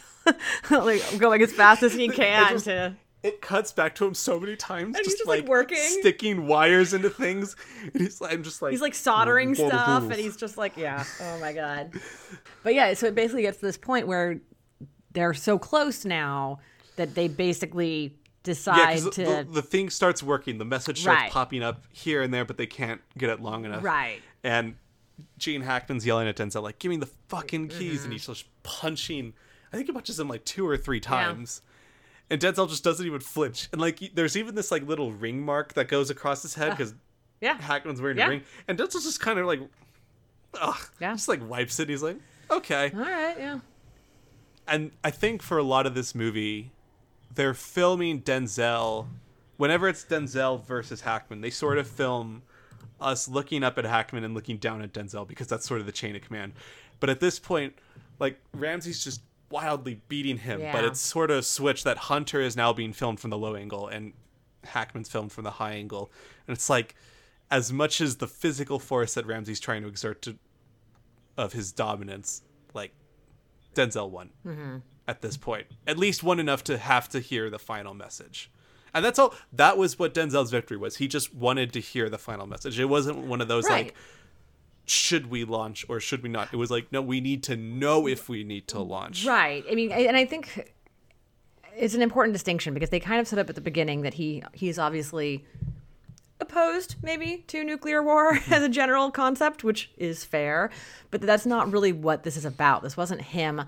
still 0.65 0.85
like 0.85 1.03
going 1.19 1.43
as 1.43 1.53
fast 1.53 1.83
as 1.83 1.93
he 1.95 2.09
can 2.09 2.51
just- 2.53 2.65
to. 2.67 2.95
It 3.23 3.43
cuts 3.43 3.71
back 3.71 3.95
to 3.97 4.07
him 4.07 4.15
so 4.15 4.41
many 4.41 4.57
times, 4.57 4.97
And 4.97 5.05
he's 5.05 5.09
just, 5.09 5.19
just, 5.19 5.29
like, 5.29 5.41
like, 5.43 5.49
working. 5.51 5.77
sticking 5.77 6.47
wires 6.47 6.95
into 6.95 7.11
things. 7.11 7.55
And 7.93 8.01
he's, 8.01 8.23
I'm 8.23 8.43
just 8.43 8.63
like, 8.63 8.71
He's 8.71 8.81
like 8.81 8.95
soldering 8.95 9.51
"Oh, 9.51 9.69
stuff, 9.69 10.05
and 10.05 10.15
he's 10.15 10.39
just 10.39 10.57
like, 10.57 10.79
yeah, 10.79 11.05
oh 11.21 11.39
my 11.39 11.53
god. 11.53 11.93
But 12.63 12.75
yeah, 12.75 12.95
so 12.95 13.09
it 13.09 13.15
basically 13.15 13.43
gets 13.43 13.59
to 13.59 13.67
this 13.67 13.77
point 13.77 14.07
where 14.07 14.41
they're 15.13 15.35
so 15.35 15.59
close 15.59 16.05
now 16.05 16.61
that 16.97 17.15
they 17.15 17.29
basically 17.29 18.03
Yeah, 18.03 18.11
decide 18.43 18.99
the, 19.01 19.11
to 19.11 19.25
the, 19.25 19.47
the 19.53 19.63
thing 19.63 19.91
starts 19.91 20.23
working. 20.23 20.59
The 20.59 20.65
message 20.65 21.01
starts 21.01 21.23
Right. 21.23 21.31
popping 21.33 21.63
up 21.63 21.85
here 21.93 22.23
and 22.23 22.33
there, 22.33 22.45
but 22.45 22.57
they 22.57 22.67
can't 22.67 23.01
get 23.19 23.31
it 23.31 23.41
long 23.41 23.65
enough. 23.65 23.83
right. 23.85 24.21
And 24.43 24.77
Gene 25.39 25.61
Hackman's 25.61 26.07
yelling 26.07 26.27
at 26.29 26.37
Denzel, 26.37 26.63
like, 26.63 26.79
give 26.79 26.89
me 26.91 26.97
the 26.97 27.11
fucking 27.29 27.69
keys. 27.69 27.97
Mm-hmm. 27.99 28.05
And 28.05 28.13
he's 28.15 28.27
just 28.27 28.47
punching. 28.63 29.35
I 29.73 29.77
think 29.77 29.87
he 29.87 29.93
punches 29.93 30.19
him 30.19 30.29
like 30.29 30.45
two 30.47 30.67
or 30.67 30.77
three 30.79 31.01
times. 31.01 31.61
And 32.31 32.41
Denzel 32.41 32.69
just 32.69 32.83
doesn't 32.85 33.05
even 33.05 33.21
flinch. 33.21 33.69
And 33.73 33.81
like, 33.81 34.01
there's 34.15 34.37
even 34.37 34.55
this 34.55 34.71
like 34.71 34.87
little 34.87 35.13
ring 35.13 35.43
mark 35.45 35.75
that 35.75 35.89
goes 35.89 36.09
across 36.11 36.43
his 36.43 36.55
head 36.55 36.71
because 36.71 36.95
Yeah. 37.41 37.61
Hackman's 37.61 38.01
wearing 38.01 38.17
Yeah. 38.19 38.27
a 38.27 38.29
ring. 38.31 38.43
And 38.69 38.79
Denzel's 38.79 39.05
just 39.05 39.21
kind 39.21 39.39
of 39.39 39.47
like, 39.47 39.61
ugh. 40.61 40.77
Yeah. 41.01 41.13
Just 41.13 41.29
like 41.29 41.47
wipes 41.49 41.79
it. 41.81 41.89
He's 41.89 42.03
like, 42.03 42.17
okay. 42.51 42.91
All 42.95 43.01
right. 43.01 43.37
Yeah. 43.39 43.59
And 44.71 44.93
I 45.05 45.11
think 45.11 45.43
for 45.43 45.59
a 45.59 45.63
lot 45.63 45.87
of 45.87 45.95
this 45.95 46.15
movie, 46.15 46.71
they're 47.35 47.55
filming 47.55 48.23
Denzel. 48.23 49.07
Whenever 49.57 49.89
it's 49.89 50.05
Denzel 50.05 50.65
versus 50.65 51.03
Hackman, 51.03 51.41
they 51.41 51.51
sort 51.51 51.77
of 51.77 51.87
film 51.87 52.43
us 53.01 53.29
looking 53.29 53.65
up 53.65 53.79
at 53.79 53.85
Hackman 53.85 54.25
and 54.25 54.35
looking 54.35 54.57
down 54.57 54.81
at 54.83 54.93
Denzel 54.93 55.27
because 55.27 55.49
that's 55.49 55.67
sort 55.67 55.81
of 55.81 55.87
the 55.87 55.93
chain 55.93 56.15
of 56.15 56.23
command. 56.23 56.53
But 57.01 57.11
at 57.11 57.21
this 57.21 57.39
point, 57.39 57.75
like 58.19 58.39
Ramsey's 58.55 59.03
just 59.03 59.23
wildly 59.51 60.01
beating 60.09 60.39
him, 60.39 60.63
but 60.73 60.85
it's 60.85 61.01
sort 61.01 61.31
of 61.31 61.45
switched 61.45 61.85
that 61.85 61.97
Hunter 61.97 62.41
is 62.41 62.57
now 62.57 62.73
being 62.73 62.93
filmed 62.93 63.19
from 63.19 63.31
the 63.31 63.39
low 63.39 63.57
angle 63.57 63.89
and 63.89 64.13
Hackman's 64.65 65.09
filmed 65.09 65.33
from 65.33 65.45
the 65.45 65.51
high 65.51 65.73
angle. 65.73 66.11
And 66.47 66.57
it's 66.57 66.71
like 66.71 66.95
as 67.51 67.73
much 67.73 68.01
as 68.01 68.17
the 68.17 68.29
physical 68.29 68.79
force 68.79 69.15
that 69.15 69.27
Ramsey's 69.27 69.59
trying 69.61 69.83
to 69.83 69.89
exert 69.89 70.23
to 70.23 70.39
of 71.37 71.53
his 71.53 71.73
dominance, 71.73 72.43
like 72.75 72.93
Denzel 73.81 74.11
won 74.11 74.31
mm-hmm. 74.47 74.77
at 75.09 75.23
this 75.23 75.37
point. 75.37 75.67
At 75.87 75.99
least 75.99 76.23
won 76.23 76.41
enough 76.41 76.65
to 76.65 76.79
have 76.79 77.09
to 77.11 77.21
hear 77.21 77.51
the 77.51 77.59
final 77.59 77.95
message. 77.95 78.51
And 78.93 79.05
that's 79.05 79.19
all 79.19 79.35
that 79.53 79.79
was 79.79 79.99
what 79.99 80.15
Denzel's 80.15 80.51
victory 80.51 80.77
was. 80.77 80.97
He 80.97 81.09
just 81.09 81.35
wanted 81.35 81.73
to 81.75 81.81
hear 81.81 82.09
the 82.09 82.19
final 82.19 82.47
message. 82.47 82.79
It 82.79 82.87
wasn't 82.87 83.19
one 83.19 83.41
of 83.41 83.49
those 83.49 83.69
Right. 83.69 83.87
like 83.87 83.95
should 84.87 85.31
we 85.31 85.45
launch 85.45 85.87
or 85.89 86.01
should 86.01 86.23
we 86.23 86.29
not? 86.29 86.49
It 86.53 86.57
was 86.57 86.71
like 86.71 86.91
no, 86.91 87.01
we 87.01 87.21
need 87.21 87.43
to 87.45 87.57
know 87.57 88.09
if 88.09 88.29
we 88.29 88.43
need 88.45 88.67
to 88.69 88.81
launch. 88.81 89.25
Right. 89.25 89.65
I 89.71 89.75
mean, 89.75 89.93
and 89.93 90.17
I 90.17 90.25
think 90.25 90.73
it's 91.77 91.95
an 91.95 92.03
important 92.03 92.33
distinction 92.33 92.75
because 92.75 92.91
they 92.91 93.01
kind 93.01 93.21
of 93.21 93.29
set 93.29 93.39
up 93.39 93.49
at 93.49 93.55
the 93.55 93.61
beginning 93.61 94.03
that 94.03 94.15
he 94.15 94.43
he's 94.53 94.79
obviously 94.79 95.45
opposed 96.41 96.97
maybe 97.03 97.45
to 97.49 97.65
nuclear 97.65 98.03
war 98.03 98.39
as 98.51 98.63
a 98.63 98.69
general 98.69 99.11
concept, 99.11 99.65
which 99.65 99.91
is 99.97 100.25
fair, 100.25 100.71
but 101.11 101.21
that's 101.21 101.47
not 101.47 101.73
really 101.73 101.93
what 101.93 102.23
this 102.23 102.37
is 102.37 102.45
about. 102.45 102.83
This 102.83 102.97
wasn't 102.97 103.21
him, 103.21 103.63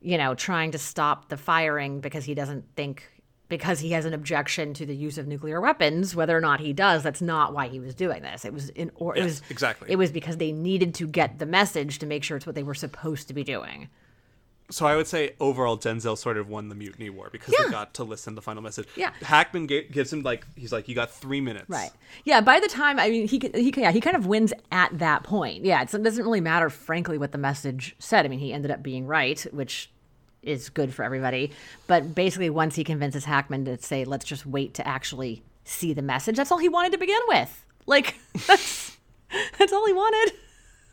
you 0.00 0.18
know, 0.18 0.34
trying 0.34 0.72
to 0.72 0.78
stop 0.78 1.28
the 1.28 1.36
firing 1.36 2.00
because 2.00 2.24
he 2.24 2.34
doesn't 2.34 2.64
think 2.76 3.04
because 3.48 3.78
he 3.78 3.92
has 3.92 4.04
an 4.04 4.12
objection 4.12 4.74
to 4.74 4.84
the 4.84 4.94
use 4.94 5.18
of 5.18 5.26
nuclear 5.26 5.60
weapons, 5.60 6.16
whether 6.16 6.36
or 6.36 6.40
not 6.40 6.58
he 6.60 6.72
does, 6.72 7.02
that's 7.02 7.22
not 7.22 7.54
why 7.54 7.68
he 7.68 7.78
was 7.78 7.94
doing 7.94 8.22
this. 8.22 8.44
It 8.44 8.52
was 8.52 8.70
in 8.70 8.90
or 8.96 9.16
it 9.16 9.22
was 9.22 9.42
exactly. 9.50 9.90
It 9.90 9.96
was 9.96 10.10
because 10.10 10.38
they 10.38 10.52
needed 10.52 10.94
to 10.94 11.06
get 11.06 11.38
the 11.38 11.46
message 11.46 11.98
to 12.00 12.06
make 12.06 12.24
sure 12.24 12.36
it's 12.36 12.46
what 12.46 12.54
they 12.54 12.62
were 12.62 12.74
supposed 12.74 13.28
to 13.28 13.34
be 13.34 13.44
doing. 13.44 13.88
So 14.70 14.86
I 14.86 14.96
would 14.96 15.06
say 15.06 15.34
overall 15.38 15.78
Denzel 15.78 16.18
sort 16.18 16.36
of 16.36 16.48
won 16.48 16.68
the 16.68 16.74
mutiny 16.74 17.08
war 17.08 17.28
because 17.30 17.54
Yeah. 17.56 17.66
they 17.66 17.70
got 17.70 17.94
to 17.94 18.04
listen 18.04 18.32
to 18.32 18.36
the 18.36 18.42
final 18.42 18.62
message. 18.62 18.88
Yeah. 18.96 19.12
Hackman 19.22 19.66
gives 19.66 20.12
him 20.12 20.22
like 20.22 20.44
he's 20.56 20.72
like 20.72 20.88
you 20.88 20.94
got 20.94 21.10
3 21.10 21.40
minutes. 21.40 21.68
Right. 21.68 21.90
Yeah. 22.24 22.40
By 22.40 22.58
the 22.60 22.68
time 22.68 22.98
I 22.98 23.08
mean 23.08 23.28
he 23.28 23.38
he 23.54 23.72
yeah 23.76 23.92
he 23.92 24.00
kind 24.00 24.16
of 24.16 24.26
wins 24.26 24.52
at 24.72 24.98
that 24.98 25.22
point. 25.22 25.64
Yeah. 25.64 25.82
It's, 25.82 25.94
it 25.94 26.02
doesn't 26.02 26.24
really 26.24 26.40
matter, 26.40 26.68
frankly, 26.70 27.16
what 27.18 27.32
the 27.32 27.38
message 27.38 27.94
said. 27.98 28.24
I 28.24 28.28
mean, 28.28 28.38
he 28.40 28.52
ended 28.52 28.70
up 28.72 28.82
being 28.82 29.06
right, 29.06 29.40
which 29.52 29.90
is 30.42 30.68
good 30.68 30.92
for 30.94 31.02
everybody. 31.04 31.50
But 31.86 32.14
basically, 32.14 32.50
once 32.50 32.74
he 32.76 32.84
convinces 32.84 33.24
Hackman 33.24 33.64
to 33.66 33.78
say, 33.78 34.04
"Let's 34.04 34.24
just 34.24 34.46
wait 34.46 34.74
to 34.74 34.86
actually 34.86 35.42
see 35.64 35.92
the 35.92 36.02
message," 36.02 36.36
that's 36.36 36.50
all 36.52 36.58
he 36.58 36.68
wanted 36.68 36.92
to 36.92 36.98
begin 36.98 37.20
with. 37.28 37.64
Like 37.86 38.14
that's 38.46 38.96
that's 39.58 39.72
all 39.72 39.86
he 39.86 39.92
wanted. 39.92 40.34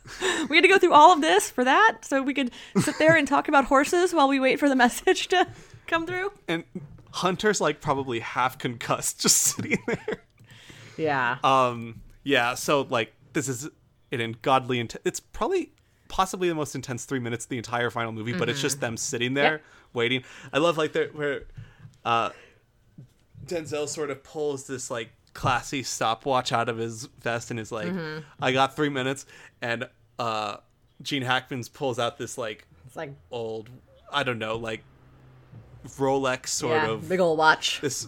We 0.49 0.57
had 0.57 0.63
to 0.63 0.67
go 0.67 0.77
through 0.77 0.93
all 0.93 1.13
of 1.13 1.21
this 1.21 1.49
for 1.49 1.63
that, 1.63 1.99
so 2.01 2.21
we 2.21 2.33
could 2.33 2.51
sit 2.81 2.97
there 2.99 3.15
and 3.15 3.25
talk 3.27 3.47
about 3.47 3.65
horses 3.65 4.13
while 4.13 4.27
we 4.27 4.39
wait 4.39 4.59
for 4.59 4.67
the 4.67 4.75
message 4.85 5.29
to 5.29 5.47
come 5.87 6.05
through. 6.05 6.31
And 6.47 6.63
Hunter's 7.11 7.61
like 7.61 7.79
probably 7.81 8.19
half 8.19 8.57
concussed 8.57 9.21
just 9.21 9.37
sitting 9.37 9.77
there. 9.87 10.23
Yeah. 10.97 11.37
Um, 11.43 12.01
yeah, 12.23 12.53
so 12.55 12.81
like 12.89 13.13
this 13.33 13.47
is 13.47 13.69
an 14.11 14.19
ungodly. 14.19 14.79
Int- 14.79 14.97
it's 15.05 15.19
probably 15.19 15.71
possibly 16.09 16.49
the 16.49 16.55
most 16.55 16.75
intense 16.75 17.05
three 17.05 17.19
minutes 17.19 17.45
of 17.45 17.49
the 17.49 17.57
entire 17.57 17.89
final 17.89 18.11
movie, 18.11 18.33
but 18.33 18.49
it's 18.49 18.61
just 18.61 18.79
them 18.81 18.97
sitting 18.97 19.33
there 19.33 19.51
Yep. 19.53 19.61
waiting. 19.93 20.23
I 20.51 20.57
love 20.59 20.77
like 20.77 20.91
the 20.93 21.09
where 21.13 21.43
uh, 22.05 22.29
Denzel 23.45 23.87
sort 23.87 24.09
of 24.11 24.23
pulls 24.23 24.67
this 24.67 24.91
like 24.91 25.11
classy 25.33 25.83
stopwatch 25.83 26.51
out 26.51 26.69
of 26.69 26.77
his 26.77 27.05
vest 27.21 27.51
and 27.51 27.59
is 27.59 27.71
like, 27.71 27.91
"I 28.41 28.51
got 28.51 28.75
three 28.75 28.89
minutes," 28.89 29.25
and 29.61 29.87
uh, 30.19 30.57
Gene 31.01 31.23
Hackman's 31.23 31.69
pulls 31.69 31.99
out 31.99 32.17
this 32.17 32.37
like 32.37 32.67
it's 32.85 32.95
like 32.95 33.13
old, 33.31 33.69
I 34.11 34.23
don't 34.23 34.39
know, 34.39 34.55
like 34.57 34.83
Rolex 35.87 36.47
sort 36.47 36.81
yeah, 36.83 36.89
of 36.91 37.09
big 37.09 37.19
old 37.19 37.37
watch. 37.37 37.81
this 37.81 38.07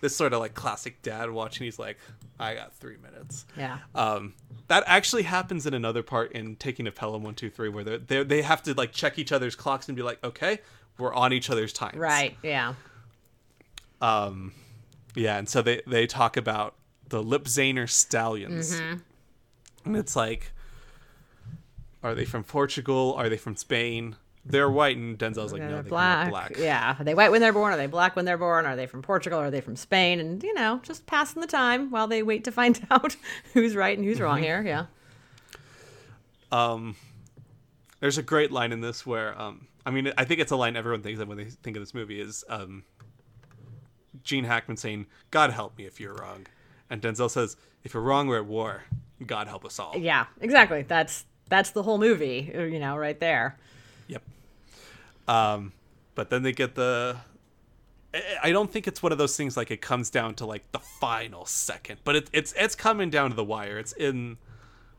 this 0.00 0.16
sort 0.16 0.32
of 0.32 0.40
like 0.40 0.54
classic 0.54 1.02
dad 1.02 1.30
watch 1.30 1.58
and 1.58 1.66
he's 1.66 1.78
like 1.78 1.98
i 2.38 2.54
got 2.54 2.74
three 2.76 2.96
minutes 2.96 3.44
Yeah. 3.58 3.76
um 3.94 4.32
that 4.68 4.82
actually 4.86 5.24
happens 5.24 5.66
in 5.66 5.74
another 5.74 6.02
part 6.02 6.32
in 6.32 6.56
taking 6.56 6.86
a 6.86 6.90
pelham 6.90 7.22
123 7.22 7.68
where 7.68 7.84
they 7.84 7.96
they 7.98 8.22
they 8.24 8.40
have 8.40 8.62
to 8.62 8.72
like 8.72 8.92
check 8.92 9.18
each 9.18 9.30
other's 9.30 9.54
clocks 9.54 9.88
and 9.88 9.96
be 9.96 10.02
like 10.02 10.24
okay 10.24 10.60
we're 10.96 11.12
on 11.12 11.34
each 11.34 11.50
other's 11.50 11.74
times 11.74 11.98
Right. 11.98 12.34
Yeah. 12.42 12.72
Um, 14.00 14.52
yeah, 15.14 15.38
and 15.38 15.48
so 15.48 15.62
they 15.62 15.82
they 15.86 16.06
talk 16.06 16.36
about 16.36 16.74
the 17.08 17.22
Lipizzaner 17.22 17.88
stallions, 17.88 18.80
and 19.84 19.96
it's 19.96 20.14
like, 20.16 20.52
are 22.02 22.14
they 22.14 22.24
from 22.24 22.44
Portugal? 22.44 23.14
Are 23.16 23.28
they 23.28 23.36
from 23.36 23.56
Spain? 23.56 24.16
They're 24.46 24.70
white, 24.70 24.96
and 24.96 25.18
Denzel's 25.18 25.52
like, 25.52 25.60
no, 25.60 25.68
They're 25.68 25.82
they 25.82 25.88
black. 25.90 26.30
black. 26.30 26.56
Yeah. 26.56 26.96
Are 26.98 27.04
they 27.04 27.14
white 27.14 27.30
when 27.30 27.42
they're 27.42 27.52
born? 27.52 27.74
Are 27.74 27.76
they 27.76 27.86
black 27.86 28.16
when 28.16 28.24
they're 28.24 28.38
born? 28.38 28.64
Are 28.64 28.74
they 28.74 28.86
from 28.86 29.02
Portugal? 29.02 29.38
Are 29.38 29.50
they 29.50 29.60
from 29.60 29.76
Spain? 29.76 30.18
And, 30.18 30.42
you 30.42 30.54
know, 30.54 30.80
just 30.82 31.04
passing 31.04 31.42
the 31.42 31.46
time 31.46 31.90
while 31.90 32.06
they 32.08 32.22
wait 32.22 32.44
to 32.44 32.50
find 32.52 32.80
out 32.90 33.16
who's 33.52 33.76
right 33.76 33.96
and 33.98 34.04
who's 34.06 34.16
Mm-hmm. 34.16 34.24
wrong 34.24 34.42
here. 34.42 34.62
Yeah. 34.62 34.86
Um, 36.52 36.96
there's 38.00 38.16
a 38.18 38.22
great 38.22 38.50
line 38.50 38.72
in 38.72 38.80
this 38.80 39.04
where, 39.06 39.38
um, 39.40 39.66
I 39.84 39.90
mean, 39.90 40.10
I 40.16 40.24
think 40.24 40.40
it's 40.40 40.50
a 40.52 40.56
line 40.56 40.74
everyone 40.76 41.02
thinks 41.02 41.20
of 41.20 41.28
when 41.28 41.36
they 41.36 41.44
think 41.44 41.76
of 41.76 41.82
this 41.82 41.92
movie 41.94 42.20
is 42.20 42.44
um, 42.48 42.84
Gene 44.22 44.44
Hackman 44.44 44.76
saying, 44.76 45.06
"God 45.30 45.50
help 45.50 45.76
me 45.78 45.84
if 45.86 46.00
you're 46.00 46.14
wrong," 46.14 46.46
and 46.88 47.00
Denzel 47.00 47.30
says, 47.30 47.56
"If 47.84 47.94
you're 47.94 48.02
wrong, 48.02 48.26
we're 48.26 48.38
at 48.38 48.46
war. 48.46 48.84
God 49.26 49.46
help 49.48 49.64
us 49.64 49.78
all." 49.78 49.96
Yeah, 49.96 50.26
exactly. 50.40 50.82
That's 50.82 51.24
that's 51.48 51.70
the 51.70 51.82
whole 51.82 51.98
movie, 51.98 52.50
you 52.54 52.78
know, 52.78 52.96
right 52.96 53.18
there. 53.18 53.56
Yep. 54.08 54.22
Um, 55.28 55.72
but 56.14 56.30
then 56.30 56.42
they 56.42 56.52
get 56.52 56.74
the. 56.74 57.16
I- 58.42 58.50
don't 58.50 58.72
think 58.72 58.88
it's 58.88 59.02
one 59.02 59.12
of 59.12 59.18
those 59.18 59.36
things 59.36 59.56
like 59.56 59.70
it 59.70 59.80
comes 59.80 60.10
down 60.10 60.34
to 60.36 60.46
like 60.46 60.70
the 60.72 60.80
final 60.80 61.46
second, 61.46 62.00
but 62.04 62.16
it, 62.16 62.30
it's 62.32 62.52
it's 62.56 62.74
coming 62.74 63.08
down 63.10 63.30
to 63.30 63.36
the 63.36 63.44
wire. 63.44 63.78
It's 63.78 63.92
in 63.92 64.36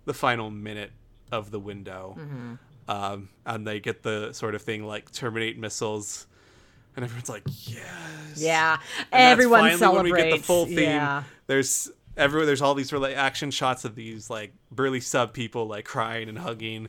the 0.05 0.13
final 0.13 0.49
minute 0.49 0.91
of 1.31 1.51
the 1.51 1.59
window, 1.59 2.17
um, 2.87 3.29
and 3.45 3.67
they 3.67 3.79
get 3.81 4.03
the 4.03 4.31
sort 4.31 4.55
of 4.55 4.61
thing 4.61 4.85
like 4.85 5.11
terminate 5.11 5.57
missiles, 5.59 6.25
and 6.95 7.05
everyone's 7.05 7.29
like, 7.29 7.43
yes, 7.45 7.83
Yeah. 8.37 8.73
And 8.73 8.79
that's 9.11 9.31
Everyone 9.31 9.59
finally 9.61 9.77
celebrates. 9.79 10.13
When 10.13 10.23
we 10.25 10.29
get 10.31 10.37
the 10.37 10.43
full 10.43 10.65
theme, 10.65 10.79
Yeah. 10.79 11.23
there's 11.47 11.89
everywhere. 12.17 12.45
There's 12.45 12.61
all 12.61 12.75
these 12.75 12.91
really 12.93 13.13
action 13.15 13.51
shots 13.51 13.85
of 13.85 13.95
these 13.95 14.29
like 14.29 14.53
burly 14.71 14.99
sub 14.99 15.33
people 15.33 15.67
like 15.67 15.85
crying 15.85 16.27
and 16.29 16.37
hugging. 16.37 16.87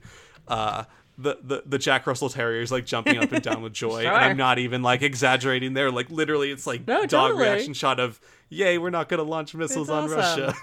Uh, 0.49 0.85
the, 1.19 1.39
the 1.43 1.63
the 1.67 1.79
Jack 1.79 2.07
Russell 2.07 2.31
Terriers 2.31 2.73
like 2.73 2.87
jumping 2.87 3.19
up 3.19 3.31
and 3.33 3.43
down 3.43 3.63
with 3.63 3.73
joy, 3.85 4.03
Sure. 4.03 4.11
and 4.13 4.17
I'm 4.17 4.37
not 4.37 4.59
even 4.59 4.83
like 4.83 5.03
exaggerating 5.03 5.75
there. 5.75 5.91
Like 5.91 6.11
literally, 6.11 6.51
it's 6.51 6.67
like 6.67 6.87
No, 6.89 7.01
dog 7.07 7.33
totally. 7.33 7.43
reaction 7.45 7.75
shot 7.75 8.01
of 8.01 8.19
"Yay, 8.49 8.79
we're 8.79 8.91
not 8.91 9.09
gonna 9.09 9.23
launch 9.23 9.55
missiles 9.55 9.89
It's 9.89 9.93
on 9.93 10.05
awesome. 10.05 10.19
Russia." 10.19 10.55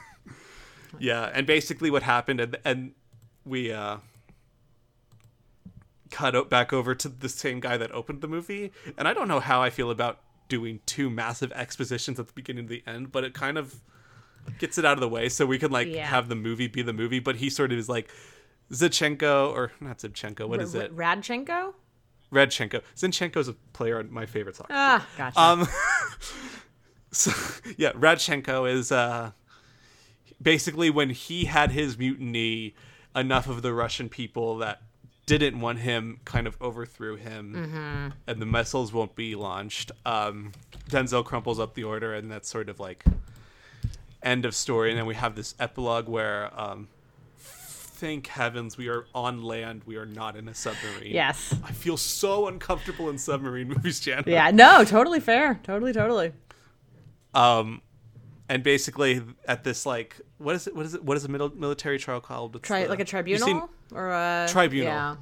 yeah, 1.00 1.30
and 1.34 1.46
basically 1.46 1.92
what 1.92 2.04
happened, 2.04 2.40
and 2.42 2.58
and 2.66 2.92
we 3.46 3.72
uh 3.72 3.98
cut 6.10 6.50
back 6.50 6.72
over 6.74 6.96
to 6.96 7.10
the 7.10 7.30
same 7.30 7.60
guy 7.60 7.78
that 7.78 7.92
opened 7.92 8.22
the 8.22 8.28
movie, 8.28 8.72
and 8.98 9.08
I 9.08 9.14
don't 9.14 9.28
know 9.28 9.40
how 9.40 9.62
I 9.62 9.70
feel 9.70 9.92
about 9.92 10.20
doing 10.48 10.80
two 10.86 11.10
massive 11.10 11.52
expositions 11.52 12.20
at 12.20 12.28
the 12.28 12.34
beginning 12.34 12.62
and 12.62 12.70
the 12.70 12.84
end, 12.88 13.12
but 13.12 13.24
it 13.24 13.34
kind 13.34 13.58
of 13.58 13.82
gets 14.58 14.78
it 14.80 14.86
out 14.86 14.94
of 14.94 15.00
the 15.02 15.10
way 15.10 15.30
so 15.30 15.46
we 15.46 15.60
can 15.60 15.72
like 15.72 15.88
Yeah. 15.88 16.06
have 16.08 16.28
the 16.30 16.36
movie 16.36 16.68
be 16.68 16.82
the 16.82 16.94
movie. 16.94 17.20
But 17.20 17.36
he 17.36 17.50
sort 17.50 17.72
of 17.72 17.78
is 17.78 17.88
like 17.90 18.10
Zichenko 18.72 19.52
or 19.54 19.72
not 19.80 20.00
Zichenko. 20.00 20.48
What 20.48 20.62
is 20.62 20.76
R- 20.76 20.84
it? 20.84 20.96
Radchenko? 20.96 21.74
Radchenko. 22.32 22.82
Zinchenko's 22.96 23.48
a 23.48 23.54
player 23.74 24.00
on 24.00 24.12
my 24.12 24.26
favorite 24.26 24.56
soccer. 24.56 24.74
Ah, 24.76 25.06
gotcha. 25.18 25.40
Um, 25.40 25.68
so 27.12 27.32
yeah, 27.78 27.92
Radchenko 27.94 28.72
is 28.72 28.92
uh, 28.92 29.32
basically 30.42 30.90
when 30.90 31.10
he 31.10 31.46
had 31.46 31.72
his 31.72 31.98
mutiny, 31.98 32.76
enough 33.16 33.48
of 33.48 33.62
the 33.64 33.74
Russian 33.74 34.08
people 34.10 34.58
that 34.60 34.82
didn't 35.38 35.62
want 35.62 35.80
him 35.80 36.20
kind 36.26 36.48
of 36.48 36.58
overthrew 36.62 37.16
him, 37.16 38.14
and 38.28 38.42
the 38.42 38.46
missiles 38.46 38.92
won't 38.92 39.16
be 39.16 39.36
launched. 39.36 39.92
Um, 40.06 40.52
Denzel 40.90 41.24
crumples 41.24 41.60
up 41.60 41.76
the 41.76 41.84
order, 41.84 42.14
and 42.14 42.32
that's 42.32 42.50
sort 42.50 42.70
of 42.70 42.80
like 42.80 43.04
end 44.24 44.46
of 44.46 44.56
story. 44.56 44.90
And 44.90 44.98
then 44.98 45.06
we 45.06 45.16
have 45.16 45.36
this 45.36 45.56
epilogue 45.60 46.08
where. 46.08 46.52
Um, 46.60 46.88
Thank 48.00 48.28
heavens 48.28 48.78
we 48.78 48.88
are 48.88 49.08
on 49.14 49.44
land. 49.44 49.82
We 49.86 49.98
are 49.98 50.06
not 50.06 50.38
in 50.38 50.48
a 50.48 50.56
submarine. 50.56 51.14
yes. 51.14 51.54
I 51.66 51.74
feel 51.74 51.98
so 51.98 52.48
uncomfortable 52.48 53.10
in 53.10 53.18
submarine 53.18 53.68
movies, 53.76 54.00
Jan. 54.00 54.24
Yeah, 54.26 54.52
no, 54.52 54.86
totally 54.86 55.20
fair. 55.20 55.60
Totally, 55.64 55.92
totally. 55.92 56.32
Um, 57.34 57.82
and 58.50 58.64
basically 58.64 59.22
at 59.48 59.64
this 59.64 59.86
like 59.86 60.20
what 60.40 60.56
is 60.56 60.68
it? 60.68 60.76
What 60.76 60.86
is 60.86 60.94
it? 60.96 61.04
What 61.04 61.16
is 61.16 61.24
a 61.24 61.30
middle 61.30 61.50
military 61.56 61.98
trial 62.00 62.20
called? 62.20 62.62
Tri- 62.64 62.84
the- 62.84 62.90
like 62.90 63.00
a 63.00 63.06
tribunal 63.06 63.46
seen- 63.48 63.64
or 63.94 64.10
a 64.10 64.48
Tribunal. 64.50 64.88
Yeah. 64.88 65.16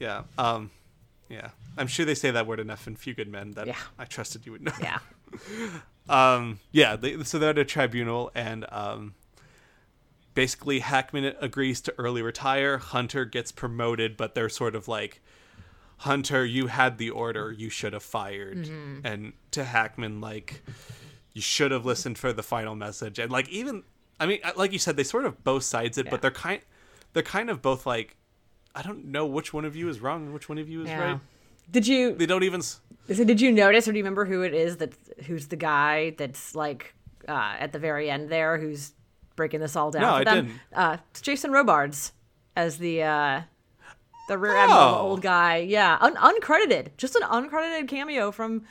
yeah. 0.00 0.22
Um, 0.38 0.70
yeah. 1.28 1.50
I'm 1.76 1.86
sure 1.88 2.06
they 2.06 2.14
say 2.14 2.30
that 2.30 2.46
word 2.46 2.58
enough 2.60 2.86
in 2.86 2.96
Few 2.96 3.14
Good 3.14 3.28
Men 3.28 3.50
that 3.52 3.66
Yeah. 3.66 3.76
I 3.98 4.04
trusted 4.06 4.46
you 4.46 4.52
would 4.52 4.62
know. 4.62 4.72
Yeah. 4.80 4.98
Um, 6.08 6.60
yeah. 6.72 6.96
They, 6.96 7.22
so 7.24 7.38
they're 7.38 7.50
at 7.50 7.58
a 7.58 7.64
tribunal, 7.66 8.30
and 8.34 8.64
um, 8.72 9.12
basically 10.32 10.78
Hackman 10.78 11.34
agrees 11.38 11.82
to 11.82 11.94
early 11.98 12.22
retire. 12.22 12.78
Hunter 12.78 13.26
gets 13.26 13.52
promoted, 13.52 14.16
but 14.16 14.34
they're 14.34 14.48
sort 14.48 14.74
of 14.74 14.88
like. 14.88 15.20
Hunter, 16.02 16.44
you 16.46 16.68
had 16.68 16.96
the 16.98 17.10
order. 17.10 17.50
You 17.50 17.68
should 17.70 17.92
have 17.92 18.04
fired. 18.04 18.58
Mm-hmm. 18.66 19.00
And 19.04 19.32
to 19.50 19.64
Hackman, 19.64 20.20
like, 20.20 20.62
you 21.34 21.40
should 21.42 21.70
have 21.70 21.84
listened 21.86 22.18
for 22.18 22.32
the 22.32 22.42
final 22.42 22.74
message. 22.74 23.18
And 23.18 23.30
like, 23.30 23.48
even, 23.48 23.82
I 24.18 24.26
mean, 24.26 24.40
uh, 24.44 24.52
like 24.56 24.72
you 24.72 24.78
said, 24.78 24.96
they 24.96 25.04
sort 25.04 25.24
of 25.24 25.44
both 25.44 25.62
sides 25.64 25.98
it, 25.98 26.06
Yeah. 26.06 26.10
but 26.10 26.22
they're 26.22 26.30
kind, 26.30 26.60
they're 27.12 27.22
kind 27.22 27.50
of 27.50 27.62
both 27.62 27.86
like, 27.86 28.16
I 28.74 28.82
don't 28.82 29.06
know 29.06 29.26
which 29.26 29.52
one 29.52 29.64
of 29.64 29.74
you 29.76 29.88
is 29.88 30.00
wrong 30.00 30.24
and 30.26 30.34
which 30.34 30.48
one 30.48 30.58
of 30.58 30.68
you 30.68 30.82
is 30.82 30.88
Yeah. 30.88 31.00
right. 31.12 31.20
Did 31.70 31.86
you 31.86 32.14
They 32.14 32.26
don't 32.26 32.44
even. 32.44 32.60
s- 32.60 32.80
So 33.14 33.24
did 33.24 33.40
you 33.40 33.52
notice 33.52 33.86
or 33.86 33.92
do 33.92 33.98
you 33.98 34.04
remember 34.04 34.24
who 34.24 34.42
it 34.42 34.54
is 34.54 34.78
that 34.78 34.94
who's 35.26 35.48
the 35.48 35.56
guy 35.56 36.10
that's 36.16 36.54
like 36.54 36.94
uh, 37.28 37.56
at 37.58 37.72
the 37.72 37.78
very 37.78 38.08
end 38.10 38.30
there 38.30 38.56
who's 38.58 38.92
breaking 39.36 39.60
this 39.60 39.76
all 39.76 39.90
down 39.90 40.02
No, 40.02 40.08
for 40.08 40.14
I 40.14 40.24
them? 40.24 40.46
didn't. 40.46 40.60
Uh, 40.74 40.96
it's 41.10 41.20
Jason 41.20 41.50
Robards 41.52 42.12
as 42.56 42.78
the 42.78 43.02
uh, 43.02 43.42
the 44.28 44.38
rear 44.38 44.56
admiral, 44.56 44.80
Oh. 44.80 44.98
old 45.10 45.22
guy. 45.22 45.58
Yeah, 45.58 45.98
Un- 46.00 46.16
uncredited, 46.16 46.88
just 46.96 47.14
an 47.16 47.22
uncredited 47.22 47.86
cameo 47.88 48.30
from 48.30 48.64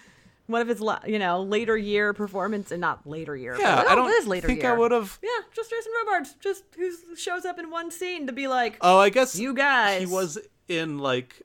one 0.48 0.62
of 0.62 0.68
his 0.68 0.82
la- 0.82 1.00
you 1.06 1.20
know 1.20 1.42
later 1.44 1.78
year 1.78 2.14
performance 2.14 2.72
and 2.72 2.82
not 2.82 3.06
later 3.06 3.36
year. 3.36 3.54
but- 3.54 3.62
Yeah, 3.62 3.84
oh, 3.86 3.92
I 3.92 3.96
don't 3.96 4.10
it 4.10 4.14
is 4.14 4.28
later 4.28 4.48
think 4.48 4.64
year. 4.64 4.74
I 4.74 4.78
would 4.78 4.92
have. 4.92 5.20
Yeah, 5.22 5.30
just 5.56 5.70
Jason 5.70 5.92
Robards, 6.06 6.36
just 6.40 6.64
who 6.76 7.16
shows 7.16 7.46
up 7.46 7.60
in 7.60 7.70
one 7.70 7.92
scene 7.92 8.28
to 8.28 8.34
be 8.34 8.48
like 8.48 8.78
Oh, 8.82 8.98
I 8.98 9.10
guess 9.10 9.38
you 9.38 9.54
guys. 9.54 10.00
He 10.02 10.06
was 10.06 10.38
in 10.68 10.98
like 11.00 11.42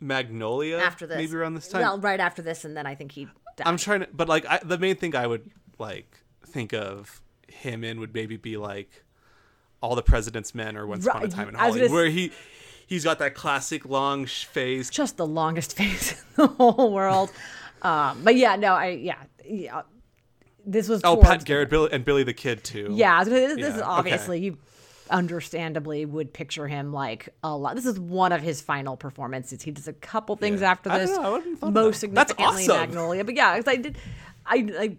Magnolia 0.00 0.78
after 0.78 1.06
this, 1.06 1.16
maybe 1.16 1.34
around 1.36 1.54
this 1.54 1.68
time. 1.68 1.80
Well, 1.82 1.98
right 1.98 2.20
after 2.20 2.42
this, 2.42 2.64
and 2.64 2.76
then 2.76 2.86
I 2.86 2.94
think 2.94 3.12
he. 3.12 3.24
Died. 3.56 3.66
I'm 3.66 3.76
trying 3.76 4.00
to, 4.00 4.08
but 4.12 4.28
like 4.28 4.46
I, 4.46 4.60
the 4.62 4.78
main 4.78 4.96
thing 4.96 5.16
I 5.16 5.26
would 5.26 5.50
like 5.78 6.18
think 6.46 6.72
of 6.72 7.20
him 7.48 7.82
in 7.82 7.98
would 7.98 8.14
maybe 8.14 8.36
be 8.36 8.56
like 8.56 9.04
all 9.82 9.96
the 9.96 10.02
President's 10.02 10.54
Men 10.54 10.76
or 10.76 10.86
Once 10.86 11.06
Upon 11.06 11.22
a 11.22 11.24
Right, 11.24 11.32
Time 11.32 11.48
in 11.48 11.54
Hollywood, 11.56 11.80
gonna 11.88 11.92
where 11.94 12.06
he 12.08 12.30
he's 12.86 13.02
got 13.02 13.18
that 13.18 13.34
classic 13.34 13.84
long 13.84 14.26
face. 14.26 14.90
just 14.90 15.16
the 15.16 15.26
longest 15.26 15.76
face 15.76 16.12
in 16.12 16.18
the 16.36 16.46
whole 16.46 16.92
world. 16.92 17.30
Um, 17.82 18.20
but 18.24 18.36
yeah, 18.36 18.56
no, 18.56 18.74
I 18.74 18.88
yeah, 18.88 19.16
yeah. 19.44 19.82
This 20.66 20.88
was 20.88 21.00
Oh, 21.04 21.16
Pat 21.16 21.44
Garrett, 21.44 21.70
Billy, 21.70 21.88
and 21.92 22.04
Billy 22.04 22.24
the 22.24 22.34
Kid 22.34 22.62
too. 22.64 22.88
Yeah, 22.90 23.18
I 23.18 23.24
this, 23.24 23.56
this 23.56 23.74
is 23.76 23.80
obviously 23.82 24.40
you 24.40 24.58
understandably 25.10 26.04
would 26.04 26.32
picture 26.32 26.68
him 26.68 26.92
like 26.92 27.30
a 27.42 27.56
lot. 27.56 27.74
This 27.74 27.86
is 27.86 27.98
one 27.98 28.32
of 28.32 28.42
his 28.42 28.60
final 28.60 28.96
performances. 28.96 29.62
He 29.62 29.70
does 29.70 29.88
a 29.88 29.92
couple 29.94 30.36
things 30.36 30.60
Yeah. 30.60 30.70
after 30.70 30.90
I 30.90 30.98
this. 30.98 31.10
I 31.16 31.28
wouldn't 31.30 31.50
have 31.50 31.58
thought 31.60 31.66
of 31.68 31.74
most 31.74 32.00
significantly 32.00 32.64
awesome. 32.64 32.76
Magnolia. 32.76 33.24
But 33.24 33.34
yeah, 33.36 33.62
I 33.66 33.76
did, 33.76 33.96
I, 34.44 34.56
I 34.78 34.96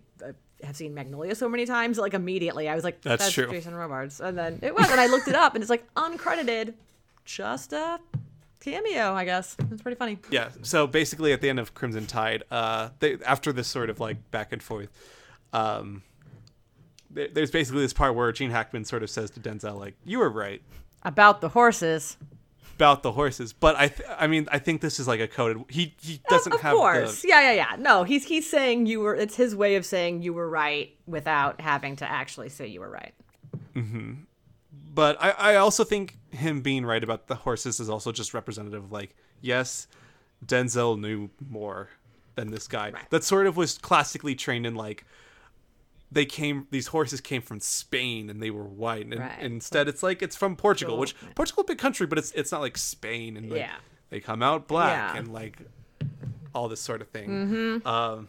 have 0.65 0.75
seen 0.75 0.93
Magnolia 0.95 1.35
so 1.35 1.47
many 1.47 1.65
times. 1.65 1.97
Like 1.99 2.13
immediately, 2.13 2.67
I 2.67 2.75
was 2.75 2.83
like, 2.83 3.01
That's 3.01 3.23
"That's, 3.25 3.33
true. 3.33 3.49
Jason 3.51 3.75
Robards," 3.75 4.19
and 4.19 4.37
then 4.37 4.59
it 4.63 4.73
was, 4.75 4.89
and 4.89 4.99
I 4.99 5.05
looked 5.07 5.27
it 5.27 5.35
up, 5.35 5.53
and 5.55 5.61
it's 5.61 5.69
like 5.69 5.85
uncredited, 5.93 6.73
just 7.25 7.73
a 7.73 7.99
cameo. 8.59 9.13
I 9.13 9.25
guess 9.25 9.55
it's 9.71 9.81
pretty 9.81 9.95
funny. 9.97 10.17
yeah 10.29 10.49
so 10.61 10.85
basically 10.87 11.31
at 11.33 11.41
the 11.41 11.49
end 11.49 11.59
of 11.59 11.73
crimson 11.73 12.05
tide 12.05 12.43
uh 12.51 12.89
they 12.99 13.17
after 13.25 13.51
this 13.53 13.67
sort 13.67 13.89
of 13.89 13.99
like 13.99 14.29
back 14.31 14.51
and 14.51 14.61
forth 14.61 14.89
um 15.53 16.03
there- 17.09 17.29
there's 17.33 17.51
basically 17.51 17.81
this 17.81 17.93
part 17.93 18.15
where 18.15 18.31
gene 18.31 18.51
hackman 18.51 18.85
sort 18.85 19.01
of 19.03 19.09
says 19.09 19.29
to 19.31 19.39
denzel 19.39 19.77
like 19.79 19.95
you 20.05 20.19
were 20.19 20.29
right 20.29 20.61
About 21.03 21.41
the 21.41 21.49
horses. 21.49 22.17
about 22.75 23.01
the 23.03 23.11
horses 23.13 23.51
but 23.53 23.75
i 23.77 23.87
th- 23.87 24.07
i 24.17 24.27
mean 24.27 24.47
i 24.51 24.59
think 24.59 24.81
this 24.81 24.99
is 24.99 25.07
like 25.07 25.19
a 25.19 25.27
coded 25.27 25.63
he 25.69 25.95
he 26.01 26.21
doesn't 26.29 26.53
of 26.53 26.61
have 26.61 26.73
Of 26.73 26.79
course 26.79 27.21
the 27.21 27.29
yeah 27.29 27.41
yeah 27.51 27.53
yeah 27.71 27.75
no 27.79 28.03
he's 28.03 28.25
he's 28.25 28.49
saying 28.49 28.85
you 28.85 28.99
were 28.99 29.15
it's 29.15 29.35
his 29.35 29.55
way 29.55 29.75
of 29.75 29.85
saying 29.85 30.21
you 30.21 30.33
were 30.33 30.49
right 30.49 30.95
without 31.07 31.59
having 31.61 31.95
to 31.97 32.09
actually 32.09 32.49
say 32.49 32.67
you 32.67 32.79
were 32.81 32.89
right 32.89 33.13
but 34.93 35.21
I, 35.21 35.31
I 35.31 35.55
also 35.55 35.83
think 35.83 36.17
him 36.31 36.61
being 36.61 36.85
right 36.85 37.03
about 37.03 37.27
the 37.27 37.35
horses 37.35 37.79
is 37.79 37.89
also 37.89 38.11
just 38.11 38.33
representative 38.33 38.83
of 38.85 38.91
like 38.91 39.15
yes 39.41 39.87
denzel 40.45 40.99
knew 40.99 41.29
more 41.49 41.89
than 42.35 42.51
this 42.51 42.67
guy 42.67 42.91
that 43.09 43.23
sort 43.23 43.45
of 43.47 43.57
was 43.57 43.77
classically 43.77 44.35
trained 44.35 44.65
in 44.65 44.75
like 44.75 45.05
they 46.11 46.25
came 46.25 46.65
these 46.71 46.87
horses 46.87 47.19
came 47.21 47.41
from 47.41 47.59
spain 47.59 48.29
and 48.29 48.41
they 48.41 48.49
were 48.49 48.63
white 48.63 49.05
and, 49.05 49.19
Right. 49.19 49.39
instead 49.41 49.87
it's 49.87 50.01
like 50.01 50.21
it's 50.21 50.35
from 50.35 50.55
portugal 50.55 50.97
which 50.97 51.15
Portugal. 51.35 51.63
big 51.63 51.77
country 51.77 52.07
but 52.07 52.17
it's 52.17 52.31
it's 52.31 52.51
not 52.51 52.61
like 52.61 52.77
spain 52.77 53.35
and 53.37 53.49
like, 53.49 53.59
Yeah. 53.59 53.75
they 54.09 54.19
come 54.19 54.41
out 54.41 54.67
black 54.67 55.13
Yeah. 55.13 55.19
and 55.19 55.31
like 55.33 55.57
all 56.55 56.67
this 56.69 56.81
sort 56.81 57.01
of 57.01 57.09
thing 57.09 57.81
um 57.85 58.27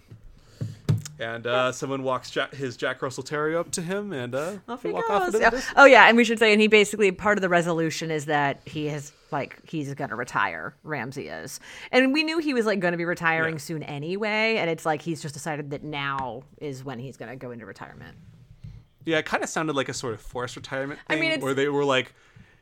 and 1.21 1.47
uh, 1.47 1.71
someone 1.71 2.03
walks 2.03 2.31
Jack, 2.31 2.55
his 2.55 2.77
Jack 2.77 3.03
Russell 3.03 3.23
Terrier 3.23 3.59
up 3.59 3.71
to 3.73 3.83
him, 3.83 4.13
and 4.13 4.35
uh, 4.35 4.55
Off 4.69 4.83
he 4.83 4.91
walk 4.91 5.07
goes. 5.07 5.23
off 5.23 5.33
distance. 5.33 5.67
Oh 5.77 5.85
yeah, 5.85 6.09
and 6.09 6.17
we 6.17 6.25
should 6.25 6.39
say, 6.39 6.53
and 6.53 6.61
he 6.61 6.67
basically 6.67 7.13
part 7.13 7.39
of 7.39 7.43
the 7.43 7.49
resolution 7.49 8.11
is 8.11 8.25
that 8.25 8.61
he 8.65 8.87
has 8.87 9.13
like 9.31 9.59
he's 9.69 9.93
gonna 9.95 10.17
retire. 10.17 10.75
Ramsey 10.83 11.29
is, 11.29 11.61
and 11.93 12.13
we 12.13 12.23
knew 12.25 12.39
he 12.39 12.55
was 12.55 12.67
like 12.67 12.81
gonna 12.81 12.97
be 12.97 13.05
retiring 13.05 13.55
Yeah. 13.57 13.59
soon 13.61 13.83
anyway. 13.85 14.57
And 14.57 14.69
it's 14.71 14.85
like 14.87 15.03
he's 15.03 15.21
just 15.23 15.35
decided 15.35 15.71
that 15.71 15.85
now 15.85 16.43
is 16.59 16.83
when 16.83 16.99
he's 16.99 17.17
gonna 17.17 17.37
go 17.37 17.51
into 17.51 17.67
retirement. 17.67 18.17
Yeah, 19.05 19.19
it 19.19 19.27
kind 19.27 19.43
of 19.43 19.49
sounded 19.49 19.77
like 19.77 19.89
a 19.89 19.95
sort 19.95 20.15
of 20.15 20.21
forced 20.21 20.57
retirement 20.57 21.01
I 21.09 21.17
mean, 21.17 21.41
where 21.41 21.55
they 21.55 21.69
were 21.69 21.85
like, 21.85 22.13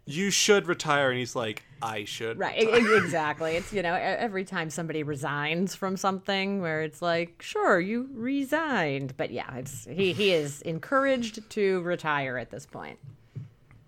"You 0.08 0.30
should 0.30 0.66
retire," 0.66 1.10
and 1.10 1.18
he's 1.18 1.36
like, 1.36 1.62
"I 1.82 2.04
should." 2.04 2.38
Right, 2.38 2.58
e- 2.60 2.66
e- 2.66 2.96
exactly. 2.96 3.56
It's 3.56 3.72
you 3.72 3.82
know 3.82 3.94
every 3.94 4.44
time 4.44 4.70
somebody 4.70 5.02
resigns 5.02 5.74
from 5.74 5.96
something 5.96 6.60
where 6.60 6.82
it's 6.82 7.02
like, 7.02 7.40
sure, 7.42 7.78
you 7.80 8.08
resigned, 8.14 9.16
but 9.16 9.30
yeah, 9.30 9.54
it's 9.56 9.84
he 9.86 10.12
he 10.12 10.32
is 10.32 10.62
encouraged 10.62 11.48
to 11.50 11.80
retire 11.82 12.38
at 12.38 12.50
this 12.50 12.66
point. 12.66 12.98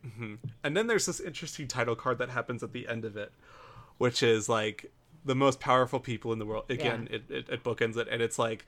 Mm-hmm. 0.06 0.34
And 0.64 0.76
then 0.76 0.86
there's 0.86 1.06
this 1.06 1.20
interesting 1.20 1.66
title 1.68 1.94
card 1.97 2.18
that 2.18 2.30
happens 2.30 2.62
at 2.62 2.72
the 2.72 2.86
end 2.88 3.05
of 3.05 3.16
it, 3.16 3.32
which 3.98 4.22
is 4.22 4.48
like 4.48 4.90
the 5.24 5.34
most 5.34 5.60
powerful 5.60 6.01
people 6.01 6.32
in 6.32 6.38
the 6.38 6.47
world. 6.47 6.64
Again, 6.70 7.09
Yeah. 7.10 7.16
it, 7.16 7.30
it, 7.30 7.48
it 7.48 7.64
bookends 7.64 7.97
it, 7.97 8.09
and 8.10 8.22
it's 8.22 8.38
like, 8.38 8.66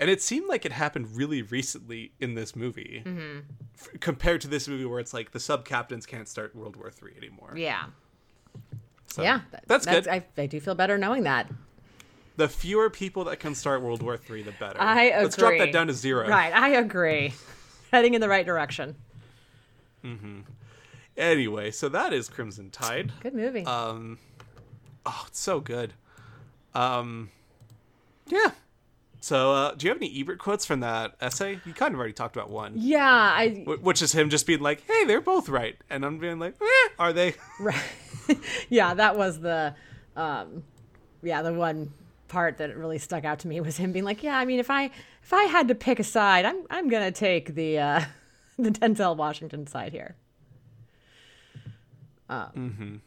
and 0.00 0.10
it 0.10 0.20
seemed 0.22 0.48
like 0.48 0.64
it 0.64 0.72
happened 0.72 1.16
really 1.16 1.42
recently 1.42 2.12
in 2.20 2.34
this 2.34 2.54
movie, 2.56 3.02
Mm-hmm. 3.04 3.38
f- 3.78 4.00
compared 4.00 4.40
to 4.42 4.48
this 4.48 4.66
movie 4.68 4.84
where 4.84 5.00
it's 5.00 5.14
like 5.14 5.30
the 5.32 5.40
sub 5.40 5.64
captains 5.64 6.06
can't 6.06 6.28
start 6.28 6.54
World 6.56 6.76
War 6.76 6.90
Three 6.90 7.12
anymore. 7.16 7.52
Yeah, 7.56 7.84
So, 9.08 9.22
yeah, 9.22 9.40
that's, 9.66 9.86
good. 9.86 10.08
I, 10.08 10.24
I 10.36 10.46
do 10.46 10.60
feel 10.60 10.74
better 10.74 10.98
knowing 10.98 11.22
that. 11.24 11.48
the 12.36 12.48
fewer 12.48 12.90
people 12.90 13.24
that 13.24 13.38
can 13.38 13.54
start 13.54 13.80
World 13.82 14.02
War 14.02 14.16
Three, 14.16 14.42
the 14.42 14.52
better. 14.52 14.80
I 14.80 15.04
agree. 15.04 15.22
Let's 15.22 15.36
drop 15.36 15.58
that 15.58 15.72
down 15.72 15.86
to 15.86 15.92
zero. 15.94 16.28
Right, 16.28 16.52
I 16.52 16.70
agree. 16.70 17.32
Heading 17.92 18.14
in 18.14 18.20
the 18.20 18.28
right 18.28 18.44
direction. 18.46 18.96
mm-hmm 20.04 20.40
Anyway, 21.16 21.70
so 21.70 21.88
that 21.88 22.12
is 22.12 22.28
Crimson 22.28 22.70
Tide. 22.70 23.12
Good 23.20 23.34
movie. 23.34 23.64
Um, 23.66 24.18
oh, 25.06 25.24
it's 25.28 25.38
so 25.38 25.60
good. 25.60 25.92
Um, 26.74 27.30
yeah. 28.26 28.50
So, 29.24 29.52
uh, 29.54 29.74
do 29.74 29.86
you 29.86 29.90
have 29.90 29.96
any 29.96 30.20
Ebert 30.20 30.38
quotes 30.38 30.66
from 30.66 30.80
that 30.80 31.14
essay? 31.18 31.58
You 31.64 31.72
kind 31.72 31.94
of 31.94 31.98
already 31.98 32.12
talked 32.12 32.36
about 32.36 32.50
one, 32.50 32.74
yeah, 32.76 33.08
I 33.08 33.64
which 33.80 34.02
is 34.02 34.12
him 34.12 34.28
just 34.28 34.46
being 34.46 34.60
like, 34.60 34.82
"Hey, 34.86 35.06
they're 35.06 35.22
both 35.22 35.48
right," 35.48 35.78
and 35.88 36.04
I'm 36.04 36.18
being 36.18 36.38
like, 36.38 36.56
eh, 36.60 36.88
"Are 36.98 37.10
they?" 37.10 37.34
Right. 37.58 37.82
yeah, 38.68 38.92
that 38.92 39.16
was 39.16 39.40
the, 39.40 39.74
um, 40.14 40.62
yeah, 41.22 41.40
the 41.40 41.54
one 41.54 41.94
part 42.28 42.58
that 42.58 42.76
really 42.76 42.98
stuck 42.98 43.24
out 43.24 43.38
to 43.38 43.48
me 43.48 43.62
was 43.62 43.78
him 43.78 43.92
being 43.92 44.04
like, 44.04 44.22
"Yeah, 44.22 44.36
I 44.36 44.44
mean, 44.44 44.58
if 44.58 44.68
I 44.68 44.90
if 45.22 45.32
I 45.32 45.44
had 45.44 45.68
to 45.68 45.74
pick 45.74 45.98
a 45.98 46.04
side, 46.04 46.44
I'm 46.44 46.66
I'm 46.68 46.90
gonna 46.90 47.10
take 47.10 47.54
the 47.54 47.78
uh, 47.78 48.04
the 48.58 48.68
Denzel 48.72 49.16
Washington 49.16 49.66
side 49.66 49.92
here." 49.92 50.16
Um, 52.28 53.00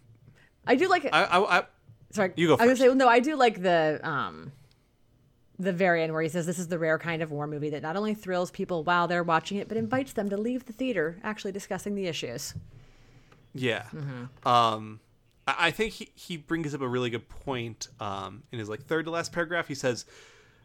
I 0.66 0.74
do 0.78 0.88
like. 0.88 1.06
I, 1.14 1.26
I, 1.26 1.60
I 1.60 1.64
sorry, 2.10 2.34
you 2.36 2.48
go 2.48 2.58
First. 2.58 2.64
I 2.64 2.66
was 2.66 2.80
gonna 2.80 2.86
say, 2.86 2.88
well, 2.88 2.98
no, 2.98 3.08
I 3.08 3.20
do 3.20 3.36
like 3.36 3.62
the 3.62 4.00
um, 4.02 4.52
the 5.60 5.74
very 5.74 6.04
end 6.04 6.14
where 6.14 6.22
he 6.22 6.30
says 6.30 6.46
this 6.46 6.60
is 6.60 6.68
the 6.68 6.78
rare 6.78 7.00
kind 7.00 7.22
of 7.22 7.32
war 7.32 7.48
movie 7.48 7.70
that 7.70 7.82
not 7.82 7.96
only 7.96 8.14
thrills 8.14 8.52
people 8.52 8.84
while 8.84 9.08
they're 9.08 9.24
watching 9.24 9.58
it, 9.58 9.68
but 9.68 9.78
invites 9.78 10.14
them 10.14 10.30
to 10.30 10.38
leave 10.38 10.66
the 10.66 10.74
theater 10.74 11.18
actually 11.24 11.52
discussing 11.52 11.96
the 11.96 12.08
issues. 12.08 12.54
yeah. 13.54 13.84
Mm-hmm. 13.94 14.48
Um, 14.48 15.00
I, 15.48 15.72
think 15.72 15.94
he 15.94 16.12
he 16.14 16.38
brings 16.38 16.76
up 16.76 16.82
a 16.82 16.88
really 16.88 17.10
good 17.10 17.28
point. 17.30 17.88
Um, 18.00 18.44
in 18.52 18.60
his 18.60 18.70
like 18.70 18.86
third 18.86 19.06
to 19.06 19.12
last 19.12 19.32
paragraph, 19.32 19.68
he 19.68 19.76
says. 19.76 20.06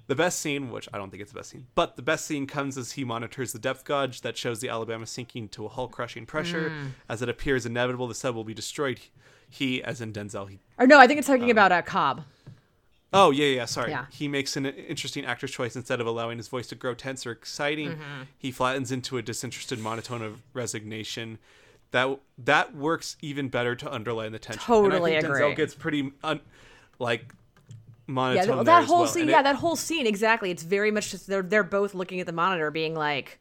The 0.09 0.17
best 0.17 0.41
scene, 0.41 0.73
which 0.73 0.89
I 0.93 0.99
don't 0.99 1.11
think 1.11 1.23
it's 1.23 1.31
the 1.31 1.39
best 1.39 1.51
scene, 1.51 1.69
but 1.77 1.95
the 1.95 2.03
best 2.03 2.27
scene 2.27 2.49
comes 2.49 2.77
as 2.77 2.93
he 2.93 3.05
monitors 3.05 3.53
the 3.53 3.61
depth 3.61 3.85
gauge 3.85 4.23
that 4.23 4.37
shows 4.37 4.59
the 4.59 4.69
Alabama 4.69 5.07
sinking 5.07 5.49
to 5.51 5.65
a 5.65 5.69
hull 5.69 5.87
crushing 5.87 6.27
pressure. 6.27 6.71
Mm. 6.71 6.91
As 7.09 7.23
it 7.23 7.29
appears 7.29 7.65
inevitable, 7.65 8.09
the 8.09 8.15
sub 8.15 8.35
will 8.35 8.43
be 8.43 8.53
destroyed. 8.53 8.99
He, 9.49 9.83
as 9.83 10.01
in 10.01 10.13
Denzel, 10.13 10.51
he 10.51 10.59
Or 10.77 10.89
no, 10.89 10.99
I 10.99 11.07
think 11.07 11.19
it's 11.19 11.29
talking 11.29 11.53
about 11.53 11.71
uh, 11.71 11.83
Cobb. 11.83 12.25
Oh 13.13 13.31
yeah, 13.31 13.47
yeah. 13.47 13.65
Sorry. 13.67 13.91
Yeah. 13.91 14.07
He 14.11 14.27
makes 14.29 14.57
an 14.57 14.67
interesting 14.67 15.25
actor's 15.25 15.51
choice. 15.51 15.77
Instead 15.77 16.01
of 16.01 16.07
allowing 16.07 16.39
his 16.39 16.49
voice 16.49 16.67
to 16.69 16.75
grow 16.75 16.95
tense 16.95 17.27
or 17.27 17.31
exciting, 17.33 17.91
Mm-hmm. 17.91 18.23
he 18.39 18.51
flattens 18.51 18.91
into 18.91 19.19
a 19.19 19.23
disinterested 19.23 19.79
monotone 19.79 20.23
of 20.23 20.41
resignation. 20.55 21.39
That 21.91 22.19
that 22.39 22.75
works 22.75 23.17
even 23.21 23.49
better 23.49 23.75
to 23.77 23.93
underline 23.93 24.33
the 24.33 24.39
tension. 24.39 24.63
Totally 24.65 25.15
and 25.15 25.19
I 25.27 25.29
think 25.29 25.35
agree. 25.35 25.41
Denzel 25.53 25.57
gets 25.57 25.75
pretty 25.75 26.13
un, 26.25 26.41
like 26.99 27.27
Yeah, 28.09 28.15
monotone 28.15 28.47
there 28.57 28.65
that 28.65 28.83
as 28.85 28.89
whole 28.89 29.01
well. 29.01 29.07
scene. 29.09 29.23
And 29.23 29.31
Yeah, 29.31 29.41
it- 29.41 29.43
that 29.45 29.57
whole 29.57 29.77
scene. 29.77 30.07
Exactly. 30.07 30.51
It's 30.51 30.63
very 30.63 30.91
much 30.91 31.11
just 31.11 31.27
they're 31.27 31.43
they're 31.43 31.63
both 31.63 31.95
looking 31.95 32.19
at 32.21 32.27
the 32.27 32.33
monitor, 32.33 32.71
being 32.71 32.95
like, 32.95 33.39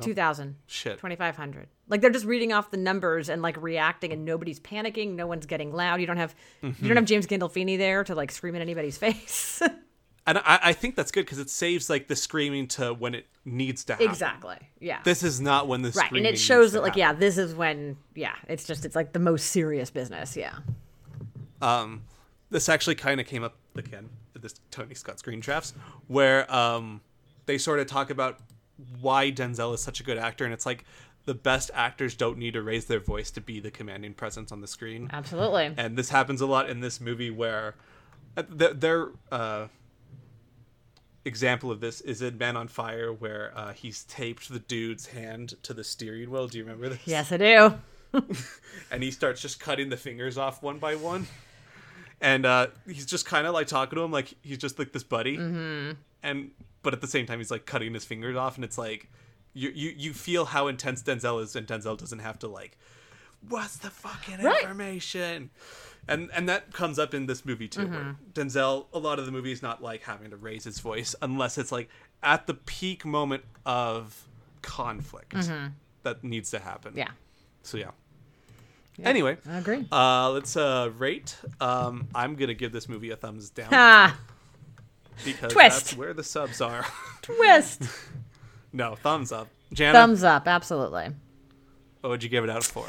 2,000, 0.00 0.56
shit. 0.66 0.98
2,500. 0.98 1.68
Like 1.92 2.00
they're 2.00 2.10
just 2.10 2.24
reading 2.24 2.52
off 2.52 2.70
the 2.72 2.76
numbers 2.78 3.28
and 3.28 3.42
like 3.42 3.56
reacting, 3.62 4.12
and 4.12 4.24
nobody's 4.24 4.58
panicking. 4.58 5.14
No 5.14 5.26
one's 5.28 5.46
getting 5.46 5.72
loud. 5.72 6.00
You 6.00 6.06
don't 6.08 6.16
have 6.16 6.34
Mm-hmm. 6.62 6.82
you 6.82 6.88
don't 6.88 6.96
have 6.96 7.04
James 7.04 7.26
Gandolfini 7.26 7.76
there 7.78 8.02
to 8.04 8.14
like 8.14 8.32
scream 8.32 8.54
in 8.54 8.62
anybody's 8.62 8.96
face. 9.06 9.60
And 10.26 10.38
I, 10.38 10.58
I 10.62 10.72
think 10.72 10.94
that's 10.96 11.10
good 11.10 11.24
because 11.26 11.38
it 11.40 11.50
saves 11.50 11.90
like 11.90 12.06
the 12.08 12.14
screaming 12.16 12.68
to 12.68 12.94
when 12.94 13.14
it 13.14 13.26
needs 13.44 13.84
to 13.84 13.94
happen. 13.94 14.08
exactly. 14.08 14.56
Yeah. 14.80 15.00
This 15.04 15.22
is 15.24 15.40
not 15.40 15.66
when 15.68 15.82
the 15.82 15.90
right, 15.90 16.10
and 16.12 16.24
it 16.26 16.38
shows 16.38 16.72
that 16.72 16.82
like 16.82 16.92
happen. 16.96 16.98
yeah, 17.00 17.12
this 17.12 17.36
is 17.38 17.54
when 17.54 17.96
yeah, 18.14 18.34
it's 18.48 18.64
just 18.64 18.84
it's 18.84 18.96
like 18.96 19.12
the 19.12 19.18
most 19.18 19.46
serious 19.50 19.90
business. 19.90 20.36
Yeah. 20.36 20.54
um, 21.60 22.02
this 22.50 22.68
actually 22.68 22.94
kind 22.94 23.20
of 23.20 23.26
came 23.26 23.44
up 23.44 23.56
again 23.76 24.08
this 24.40 24.54
Tony 24.72 24.94
Scott 24.94 25.18
screen 25.20 25.38
drafts 25.40 25.72
where 26.08 26.52
um, 26.52 27.00
they 27.46 27.58
sort 27.58 27.78
of 27.78 27.86
talk 27.86 28.10
about 28.10 28.38
why 29.00 29.30
Denzel 29.30 29.72
is 29.74 29.80
such 29.80 30.00
a 30.00 30.02
good 30.02 30.18
actor, 30.18 30.44
and 30.44 30.52
it's 30.52 30.66
like 30.66 30.84
the 31.24 31.34
best 31.34 31.70
actors 31.74 32.14
don't 32.14 32.38
need 32.38 32.54
to 32.54 32.62
raise 32.62 32.86
their 32.86 33.00
voice 33.00 33.30
to 33.32 33.40
be 33.40 33.60
the 33.60 33.70
commanding 33.70 34.14
presence 34.14 34.50
on 34.52 34.60
the 34.60 34.66
screen, 34.66 35.08
Absolutely. 35.12 35.72
and 35.76 35.96
this 35.96 36.10
happens 36.10 36.40
a 36.40 36.46
lot 36.46 36.68
in 36.68 36.80
this 36.80 37.00
movie 37.00 37.30
where 37.30 37.74
uh, 38.36 38.42
th- 38.42 38.76
their 38.76 39.08
uh, 39.30 39.66
example 41.24 41.70
of 41.70 41.80
this 41.80 42.00
is 42.00 42.22
in 42.22 42.38
Man 42.38 42.56
on 42.56 42.68
Fire, 42.68 43.12
where 43.12 43.52
uh, 43.54 43.72
he's 43.72 44.04
taped 44.04 44.52
the 44.52 44.58
dude's 44.58 45.06
hand 45.06 45.54
to 45.62 45.74
the 45.74 45.84
steering 45.84 46.30
wheel. 46.30 46.48
Do 46.48 46.58
you 46.58 46.64
remember 46.64 46.88
this? 46.90 47.00
Yes, 47.04 47.32
I 47.32 47.36
do. 47.36 47.74
and 48.90 49.02
he 49.02 49.10
starts 49.10 49.40
just 49.40 49.58
cutting 49.58 49.88
the 49.88 49.96
fingers 49.96 50.36
off 50.36 50.62
one 50.62 50.78
by 50.78 50.96
one. 50.96 51.26
And 52.20 52.46
uh, 52.46 52.68
he's 52.86 53.06
just 53.06 53.26
kind 53.26 53.46
of 53.46 53.54
like 53.54 53.66
talking 53.66 53.96
to 53.96 54.02
him 54.02 54.12
like 54.12 54.34
he's 54.42 54.58
just 54.58 54.78
like 54.78 54.92
this 54.92 55.02
buddy, 55.02 55.36
mm-hmm. 55.36 55.92
and 56.22 56.50
but 56.82 56.92
at 56.92 57.00
the 57.00 57.08
same 57.08 57.26
time 57.26 57.38
he's 57.38 57.50
like 57.50 57.66
cutting 57.66 57.94
his 57.94 58.04
fingers 58.04 58.36
off, 58.36 58.54
and 58.54 58.64
it's 58.64 58.78
like 58.78 59.10
you 59.54 59.70
you 59.74 59.94
you 59.96 60.12
feel 60.12 60.46
how 60.46 60.66
intense 60.68 61.02
Denzel 61.02 61.42
is, 61.42 61.54
and 61.56 61.66
Denzel 61.66 61.96
doesn't 61.98 62.20
have 62.20 62.38
to 62.40 62.48
like, 62.48 62.76
what's 63.48 63.76
the 63.76 63.90
fucking 63.90 64.40
Right. 64.42 64.62
information, 64.62 65.50
and 66.08 66.30
and 66.32 66.48
that 66.48 66.72
comes 66.72 66.98
up 66.98 67.14
in 67.14 67.26
this 67.26 67.44
movie 67.44 67.68
too. 67.68 67.86
Where 67.86 68.16
Denzel, 68.32 68.86
a 68.92 68.98
lot 68.98 69.18
of 69.18 69.26
the 69.26 69.32
movie 69.32 69.52
is 69.52 69.62
not 69.62 69.82
like 69.82 70.02
having 70.02 70.30
to 70.30 70.36
raise 70.36 70.64
his 70.64 70.78
voice 70.80 71.14
unless 71.22 71.58
it's 71.58 71.70
like 71.72 71.88
at 72.22 72.46
the 72.46 72.54
peak 72.54 73.04
moment 73.04 73.44
of 73.66 74.26
conflict 74.62 75.34
that 76.04 76.22
needs 76.24 76.50
to 76.50 76.58
happen. 76.58 76.94
Yeah. 76.96 77.10
So 77.62 77.76
yeah. 77.78 77.90
Anyway, 79.02 79.38
I 79.48 79.58
agree. 79.58 79.86
uh, 79.90 80.30
let's 80.30 80.54
uh, 80.56 80.90
rate. 80.98 81.36
Um, 81.60 82.08
I'm 82.14 82.34
gonna 82.36 82.54
give 82.54 82.72
this 82.72 82.88
movie 82.88 83.10
a 83.10 83.16
thumbs 83.16 83.48
down 83.50 84.12
because 85.24 85.52
twist. 85.52 85.76
that's 85.86 85.96
where 85.96 86.12
the 86.14 86.22
subs 86.24 86.60
are. 86.60 86.84
twist. 87.22 87.82
no, 88.72 88.94
thumbs 88.96 89.32
up. 89.32 89.48
Jana, 89.72 89.92
Thumbs 89.98 90.22
up. 90.22 90.46
Absolutely. 90.46 91.08
what 92.00 92.10
would 92.10 92.22
you 92.22 92.28
give 92.28 92.44
it 92.44 92.50
out 92.50 92.64
for? 92.64 92.86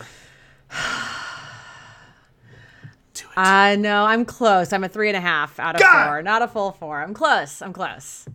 Do 3.14 3.26
it. 3.26 3.38
I 3.38 3.76
know 3.76 4.06
I'm 4.06 4.26
close. 4.26 4.74
I'm 4.74 4.84
a 4.84 4.90
three 4.90 5.08
and 5.10 5.18
a 5.18 5.22
half 5.22 5.60
out 5.60 5.76
of 5.76 5.82
God! 5.82 6.08
four, 6.08 6.22
not 6.24 6.42
a 6.42 6.48
full 6.48 6.72
four. 6.72 7.02
I'm 7.02 7.14
close. 7.14 7.62
I'm 7.62 7.72
close. 7.74 8.26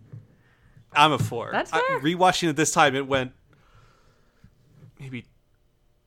I'm 0.93 1.11
a 1.11 1.19
four. 1.19 1.49
That's 1.51 1.71
I- 1.73 1.81
fair. 1.81 1.99
rewatching 1.99 2.49
it 2.49 2.55
this 2.55 2.71
time, 2.71 2.95
it 2.95 3.05
went 3.07 3.33
maybe 4.99 5.25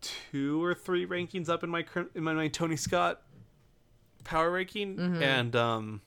two 0.01 0.63
or 0.65 0.75
three 0.75 1.07
rankings 1.07 1.49
up 1.49 1.63
in 1.63 1.71
my 1.71 1.85
in 2.15 2.25
my, 2.25 2.33
my 2.33 2.49
Tony 2.49 2.77
Scott 2.77 3.21
power 4.25 4.51
ranking, 4.51 4.97
Mm-hmm. 4.97 5.23
and 5.23 5.55
um, 5.57 6.01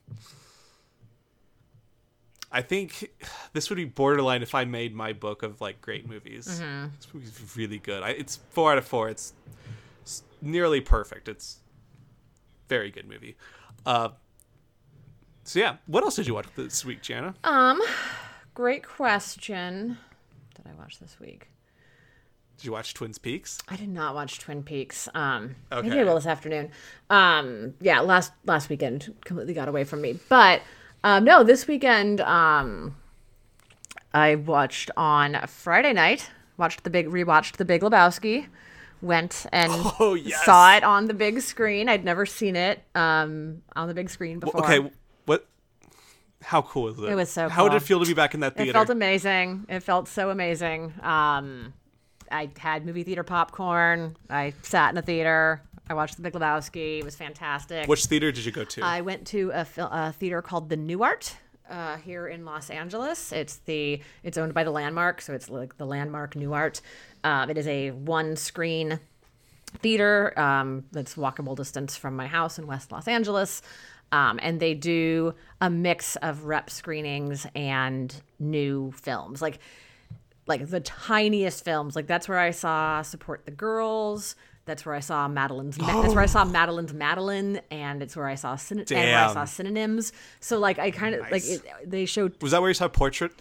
I 2.56 2.62
think 2.62 3.12
this 3.54 3.70
would 3.70 3.76
be 3.76 3.84
borderline 3.86 4.42
if 4.42 4.56
I 4.56 4.64
made 4.64 4.96
my 4.96 5.12
book 5.12 5.44
of 5.44 5.60
like 5.60 5.82
great 5.82 6.08
movies. 6.08 6.48
Mm-hmm. 6.48 6.88
This 6.96 7.14
movie's 7.14 7.56
really 7.58 7.80
good. 7.80 8.02
I, 8.02 8.12
it's 8.12 8.38
four 8.52 8.72
out 8.72 8.78
of 8.78 8.86
four. 8.86 9.10
It's, 9.10 9.34
it's 10.02 10.24
nearly 10.42 10.80
perfect. 10.80 11.28
It's 11.28 11.58
very 12.70 12.92
good 12.92 13.08
movie. 13.10 13.36
Uh, 13.86 14.10
so 15.44 15.60
yeah, 15.60 15.76
what 15.86 16.04
else 16.04 16.16
did 16.16 16.28
you 16.28 16.34
watch 16.34 16.48
this 16.56 16.86
week, 16.86 17.02
Jana? 17.02 17.36
Um, 17.44 17.82
great 18.54 18.88
question. 18.88 19.98
Did 20.56 20.66
I 20.66 20.74
watch 20.82 21.00
this 21.00 21.18
week? 21.20 21.50
Did 22.58 22.66
you 22.68 22.72
watch 22.72 22.94
Twin 22.94 23.12
Peaks? 23.22 23.60
I 23.68 23.76
did 23.76 23.90
not 23.90 24.16
watch 24.16 24.40
Twin 24.40 24.64
Peaks. 24.64 25.10
Um, 25.14 25.56
maybe 25.72 25.90
Okay. 25.90 26.00
I 26.00 26.04
will 26.06 26.16
this 26.16 26.26
afternoon. 26.26 26.72
Um, 27.10 27.74
yeah, 27.82 28.00
last 28.00 28.32
last 28.46 28.70
weekend 28.70 29.14
completely 29.26 29.54
got 29.54 29.68
away 29.68 29.84
from 29.84 30.00
me. 30.02 30.18
But 30.30 30.62
um, 31.04 31.24
no, 31.24 31.44
this 31.44 31.68
weekend 31.68 32.22
um, 32.22 32.96
I 34.14 34.36
watched 34.36 34.92
on 34.98 35.38
Friday 35.48 35.94
night. 35.94 36.30
Watched 36.58 36.84
the 36.84 36.90
big 36.90 37.08
rewatched 37.08 37.58
the 37.58 37.66
Big 37.66 37.82
Lebowski. 37.82 38.48
Went 39.02 39.46
and 39.52 39.72
Oh, 40.00 40.14
yes. 40.14 40.44
saw 40.46 40.76
it 40.76 40.84
on 40.84 41.06
the 41.06 41.14
big 41.14 41.42
screen. 41.42 41.90
I'd 41.90 42.06
never 42.06 42.26
seen 42.26 42.56
it 42.56 42.82
um, 42.96 43.62
on 43.76 43.88
the 43.88 43.94
big 43.94 44.10
screen 44.10 44.40
before. 44.40 44.64
Okay, 44.64 44.90
what? 45.26 45.46
How 46.42 46.62
cool 46.62 46.88
is 46.88 46.98
it? 47.00 47.10
It 47.12 47.16
was 47.16 47.30
so 47.30 47.44
cool. 47.44 47.50
How 47.50 47.68
did 47.70 47.78
it 47.78 47.86
feel 47.86 48.00
to 48.00 48.06
be 48.06 48.14
back 48.14 48.34
in 48.34 48.40
that 48.40 48.56
theater? 48.56 48.70
It 48.70 48.74
felt 48.74 48.90
amazing. 48.90 49.66
It 49.68 49.82
felt 49.82 50.08
so 50.08 50.30
amazing. 50.30 50.94
Um, 51.02 51.74
I 52.32 52.50
had 52.58 52.86
movie 52.86 53.04
theater 53.04 53.24
popcorn. 53.24 54.16
I 54.30 54.54
sat 54.62 54.92
in 54.92 54.98
a 54.98 55.02
theater. 55.02 55.62
I 55.90 55.94
watched 55.94 56.16
The 56.16 56.22
Big 56.22 56.34
Lebowski. 56.34 57.00
It 57.00 57.06
was 57.06 57.16
fantastic. 57.16 57.88
Which 57.88 58.06
theater 58.06 58.32
did 58.32 58.46
you 58.46 58.52
go 58.52 58.64
to? 58.64 58.82
I 58.84 59.02
went 59.02 59.28
to 59.28 59.52
a, 59.54 59.66
fil- 59.66 59.90
a 59.92 60.12
theater 60.12 60.42
called 60.42 60.70
the 60.70 60.78
New 60.78 61.04
Art 61.04 61.36
uh, 61.70 61.98
here 61.98 62.28
in 62.28 62.46
Los 62.46 62.70
Angeles. 62.70 63.32
It's 63.32 63.58
the 63.58 64.02
it's 64.24 64.38
owned 64.38 64.54
by 64.54 64.64
the 64.64 64.72
Landmark, 64.72 65.22
so 65.22 65.34
it's 65.34 65.50
like 65.50 65.78
the 65.78 65.86
Landmark 65.86 66.36
New 66.36 66.54
Art. 66.54 66.82
Um, 67.24 67.50
it 67.50 67.58
is 67.58 67.68
a 67.68 67.92
one 67.92 68.36
screen 68.36 69.00
theater 69.80 70.38
um, 70.40 70.86
that's 70.92 71.16
walkable 71.16 71.56
distance 71.56 71.98
from 71.98 72.16
my 72.16 72.28
house 72.28 72.58
in 72.58 72.68
West 72.68 72.92
Los 72.92 73.08
Angeles. 73.08 73.62
Um, 74.12 74.40
and 74.42 74.60
they 74.60 74.74
do 74.74 75.34
a 75.60 75.70
mix 75.70 76.16
of 76.18 76.46
rep 76.46 76.70
screenings 76.70 77.48
and 77.56 78.16
new 78.40 78.92
films, 78.92 79.42
like 79.42 79.60
like 80.48 80.68
the 80.68 80.80
tiniest 80.80 81.66
films. 81.66 81.96
Like 81.96 82.08
that's 82.08 82.28
where 82.28 82.40
I 82.40 82.52
saw 82.52 83.02
Support 83.02 83.46
the 83.46 83.52
Girls. 83.52 84.36
That's 84.66 84.86
where 84.86 84.96
I 84.96 85.00
saw 85.00 85.28
Madeline's. 85.28 85.78
Ma- 85.80 86.02
That's 86.02 86.14
where 86.16 86.24
I 86.24 86.28
saw 86.28 86.44
Madeline's 86.44 86.94
Madeline, 86.94 87.62
and 87.72 88.02
it's 88.02 88.16
where 88.16 88.28
I 88.28 88.36
saw 88.36 88.56
syn- 88.56 88.80
and 88.80 88.90
where 88.92 89.18
I 89.18 89.34
saw 89.34 89.46
synonyms. 89.46 90.12
So 90.40 90.58
like 90.60 90.80
I 90.80 90.92
kind 90.92 91.14
of 91.16 91.30
like 91.32 91.46
it, 91.46 91.62
they 91.86 92.06
showed. 92.06 92.42
Was 92.42 92.52
that 92.52 92.62
where 92.62 92.70
you 92.70 92.74
saw 92.74 92.88
Portrait? 92.88 93.32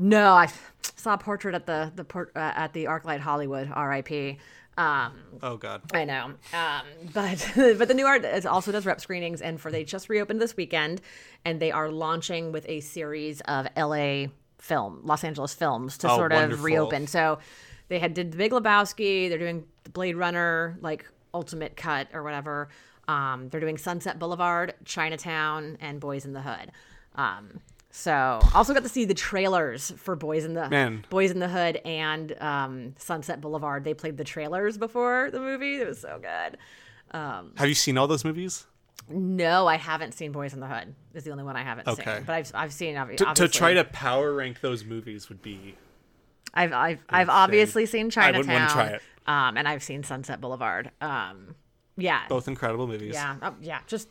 No, 0.00 0.32
I 0.34 0.48
saw 0.94 1.14
a 1.14 1.18
portrait 1.18 1.54
at 1.56 1.66
the 1.66 1.90
the 1.96 2.04
port, 2.04 2.30
uh, 2.36 2.38
at 2.54 2.72
the 2.72 2.84
ArcLight 2.84 3.18
Hollywood, 3.18 3.68
R.I.P. 3.74 4.38
Um, 4.76 5.12
Oh 5.42 5.56
God. 5.56 5.82
I 5.92 6.04
know, 6.04 6.26
um, 6.54 6.82
but 7.12 7.50
but 7.56 7.88
the 7.88 7.94
new 7.94 8.06
art 8.06 8.24
is 8.24 8.46
also 8.46 8.70
does 8.70 8.86
rep 8.86 9.00
screenings, 9.00 9.42
and 9.42 9.60
for 9.60 9.72
they 9.72 9.82
just 9.82 10.08
reopened 10.08 10.40
this 10.40 10.56
weekend, 10.56 11.00
and 11.44 11.58
they 11.58 11.72
are 11.72 11.90
launching 11.90 12.52
with 12.52 12.64
a 12.68 12.78
series 12.78 13.40
of 13.40 13.66
L.A. 13.74 14.30
film, 14.58 15.00
Los 15.02 15.24
Angeles 15.24 15.52
films 15.52 15.98
to 15.98 16.08
Oh, 16.08 16.16
sort 16.16 16.32
of 16.32 16.62
reopen. 16.62 17.08
So 17.08 17.40
they 17.88 17.98
had 17.98 18.14
did 18.14 18.30
the 18.30 18.36
Big 18.36 18.52
Lebowski, 18.52 19.28
they're 19.28 19.38
doing 19.38 19.64
the 19.88 19.92
Blade 19.92 20.16
Runner 20.16 20.76
like 20.80 21.06
ultimate 21.34 21.76
cut 21.76 22.08
or 22.12 22.22
whatever. 22.22 22.68
Um, 23.06 23.48
they're 23.48 23.60
doing 23.60 23.78
Sunset 23.78 24.18
Boulevard, 24.18 24.74
Chinatown, 24.84 25.78
and 25.80 25.98
Boys 26.00 26.24
in 26.24 26.32
the 26.34 26.42
Hood. 26.42 26.70
Um, 27.14 27.60
so 27.90 28.38
also 28.54 28.74
got 28.74 28.82
to 28.82 28.88
see 28.88 29.06
the 29.06 29.14
trailers 29.14 29.90
for 29.96 30.14
Boys 30.14 30.44
in 30.44 30.54
the 30.54 30.68
Man. 30.68 31.04
Boys 31.08 31.30
in 31.30 31.38
the 31.38 31.48
Hood 31.48 31.76
and 31.84 32.40
um, 32.40 32.94
Sunset 32.98 33.40
Boulevard. 33.40 33.84
They 33.84 33.94
played 33.94 34.16
the 34.18 34.24
trailers 34.24 34.76
before 34.76 35.30
the 35.30 35.40
movie. 35.40 35.76
It 35.80 35.88
was 35.88 36.00
so 36.00 36.20
good. 36.20 36.58
Have 37.12 37.68
you 37.68 37.74
seen 37.74 37.96
all 37.96 38.06
those 38.06 38.24
movies? 38.24 38.66
No, 39.08 39.66
I 39.66 39.76
haven't 39.76 40.12
seen 40.12 40.32
Boys 40.32 40.52
in 40.52 40.60
the 40.60 40.66
Hood. 40.66 40.94
Is 41.14 41.24
the 41.24 41.30
only 41.30 41.44
one 41.44 41.56
I 41.56 41.62
haven't 41.62 41.88
Okay. 41.88 42.16
seen. 42.16 42.24
But 42.24 42.34
I've 42.34 42.50
I've 42.54 42.72
seen 42.74 42.96
obviously. 42.98 43.26
To, 43.26 43.34
to 43.34 43.48
try 43.48 43.72
to 43.74 43.84
power 43.84 44.34
rank 44.34 44.60
those 44.60 44.84
movies 44.84 45.30
would 45.30 45.40
be. 45.40 45.76
I've 46.52 46.72
I've 46.74 46.98
I've 47.08 47.28
obviously 47.30 47.86
seen 47.86 48.10
Chinatown. 48.10 48.34
I 48.34 48.38
wouldn't 48.38 48.52
wanna 48.52 48.70
try 48.70 48.86
it. 48.88 49.02
Um, 49.28 49.56
and 49.56 49.68
I've 49.68 49.82
seen 49.82 50.02
Sunset 50.02 50.40
Boulevard. 50.40 50.90
Um, 51.00 51.54
yeah, 51.96 52.22
Both 52.28 52.48
incredible 52.48 52.86
movies. 52.86 53.14
yeah, 53.14 53.36
oh, 53.42 53.54
yeah, 53.60 53.80
just 53.86 54.08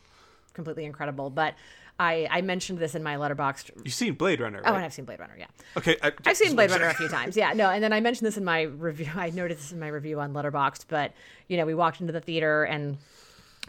completely 0.53 0.85
incredible. 0.85 1.29
But 1.29 1.55
I 1.99 2.27
I 2.29 2.41
mentioned 2.41 2.77
this 2.79 2.93
in 2.95 3.01
my 3.03 3.15
Letterboxd. 3.15 3.71
You've 3.83 3.93
seen 3.93 4.13
Blade 4.13 4.39
Runner, 4.39 4.61
Oh, 4.63 4.73
and 4.73 4.85
I've 4.85 4.93
seen 4.93 5.05
Blade 5.05 5.19
Runner. 5.19 5.35
Yeah. 5.37 5.47
okay. 5.75 5.97
I, 6.03 6.11
I've 6.25 6.37
seen 6.37 6.55
Blade 6.55 6.69
Runner 6.69 6.87
a 6.87 6.93
few 6.93 7.07
times. 7.17 7.35
Yeah, 7.35 7.53
no, 7.53 7.69
and 7.69 7.83
then 7.83 7.93
I 7.93 7.99
mentioned 7.99 8.27
this 8.27 8.37
in 8.37 8.43
my 8.45 8.61
review. 8.63 9.09
I 9.15 9.31
noted 9.31 9.57
this 9.57 9.71
in 9.71 9.79
my 9.79 9.87
review 9.87 10.19
on 10.19 10.33
Letterboxd, 10.33 10.85
but 10.87 11.13
you 11.47 11.57
know, 11.57 11.65
we 11.65 11.73
walked 11.73 11.99
into 12.01 12.13
the 12.13 12.21
theater 12.21 12.63
and 12.63 12.97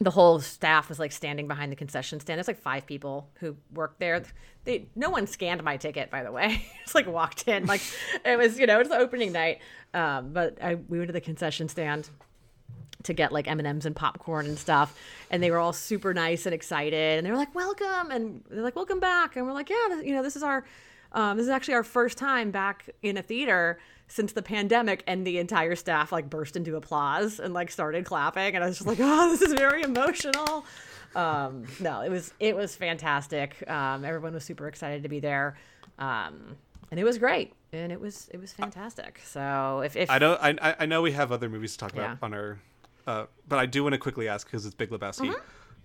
the 0.01 0.11
whole 0.12 0.39
staff 0.41 0.89
was 0.89 1.01
like 1.01 1.11
standing 1.11 1.49
behind 1.49 1.73
the 1.73 1.77
concession 1.77 2.20
stand. 2.20 2.39
There's 2.39 2.47
like 2.47 2.61
five 2.61 2.87
people 2.87 3.29
who 3.41 3.57
worked 3.75 3.99
there. 3.99 4.23
They 4.65 4.87
no 4.95 5.11
one 5.11 5.27
scanned 5.27 5.62
my 5.65 5.77
ticket, 5.77 6.11
by 6.11 6.23
the 6.23 6.31
way. 6.31 6.66
Just 6.85 6.95
like 6.95 7.07
walked 7.09 7.49
in, 7.49 7.66
like 7.66 7.81
it 8.25 8.39
was 8.39 8.59
you 8.59 8.66
know 8.66 8.79
it's 8.81 8.91
the 8.91 8.99
opening 8.99 9.33
night. 9.33 9.59
Um, 9.94 10.32
but 10.32 10.62
I 10.62 10.74
we 10.77 10.98
went 10.98 11.09
to 11.09 11.12
the 11.12 11.20
concession 11.20 11.69
stand 11.69 12.09
to 13.05 13.12
get 13.12 13.32
like 13.32 13.48
M&Ms 13.48 13.86
and 13.86 13.94
popcorn 13.94 14.47
and 14.47 14.59
stuff 14.59 14.98
and 15.31 15.43
they 15.43 15.51
were 15.51 15.59
all 15.59 15.73
super 15.73 16.12
nice 16.12 16.47
and 16.47 16.55
excited 16.55 17.19
and 17.19 17.27
they 17.27 17.31
were 17.31 17.36
like 17.36 17.55
welcome 17.55 18.10
and 18.10 18.43
they're 18.51 18.62
like 18.62 18.74
welcome 18.77 18.98
back 18.98 19.36
and 19.36 19.47
we're 19.47 19.52
like 19.52 19.70
yeah 19.70 19.77
this- 19.90 20.05
you 20.05 20.15
know 20.15 20.23
this 20.23 20.36
is 20.36 20.43
our 20.43 20.65
um, 21.12 21.39
this 21.39 21.44
is 21.44 21.51
actually 21.51 21.74
our 21.74 21.85
first 21.85 22.19
time 22.19 22.51
back 22.51 22.90
in 23.02 23.16
a 23.16 23.23
theater 23.23 23.78
since 24.09 24.32
the 24.32 24.43
pandemic 24.43 25.02
and 25.06 25.27
the 25.27 25.39
entire 25.39 25.74
staff 25.77 26.12
like 26.12 26.28
burst 26.28 26.56
into 26.56 26.77
applause 26.77 27.39
and 27.40 27.55
like 27.55 27.70
started 27.70 28.05
clapping 28.05 28.55
and 28.56 28.65
I 28.65 28.66
was 28.66 28.78
just 28.78 28.89
like 28.89 28.98
oh 29.01 29.31
this 29.31 29.43
is 29.43 29.55
very 29.55 29.82
emotional. 29.82 30.66
Um, 31.15 31.65
no 31.81 32.01
it 32.02 32.10
was 32.10 32.35
it 32.40 32.55
was 32.56 32.74
fantastic. 32.77 33.62
Um, 33.70 34.05
everyone 34.05 34.35
was 34.35 34.44
super 34.44 34.66
excited 34.66 35.05
to 35.05 35.09
be 35.09 35.20
there 35.20 35.56
um, 35.98 36.56
and 36.90 36.98
it 36.98 37.05
was 37.05 37.16
great 37.16 37.52
and 37.73 37.93
it 37.93 38.01
was 38.01 38.28
it 38.32 38.40
was 38.40 38.53
fantastic 38.53 39.20
so 39.24 39.82
if, 39.85 39.97
if 39.97 40.11
I 40.11 40.19
know. 40.19 40.35
I, 40.35 40.51
I- 40.61 40.77
I 40.81 40.86
know 40.86 41.03
we 41.03 41.12
have 41.12 41.31
other 41.32 41.49
movies 41.49 41.73
to 41.73 41.78
talk 41.78 41.93
about 41.93 42.19
on 42.23 42.32
our, 42.35 42.59
uh, 43.07 43.27
but 43.49 43.59
I 43.59 43.66
do 43.66 43.82
want 43.82 43.93
to 43.95 43.99
quickly 43.99 44.28
ask 44.28 44.47
because 44.47 44.65
it's 44.66 44.74
Big 44.74 44.90
Lebowski. 44.90 45.28
Mm-hmm. 45.31 45.40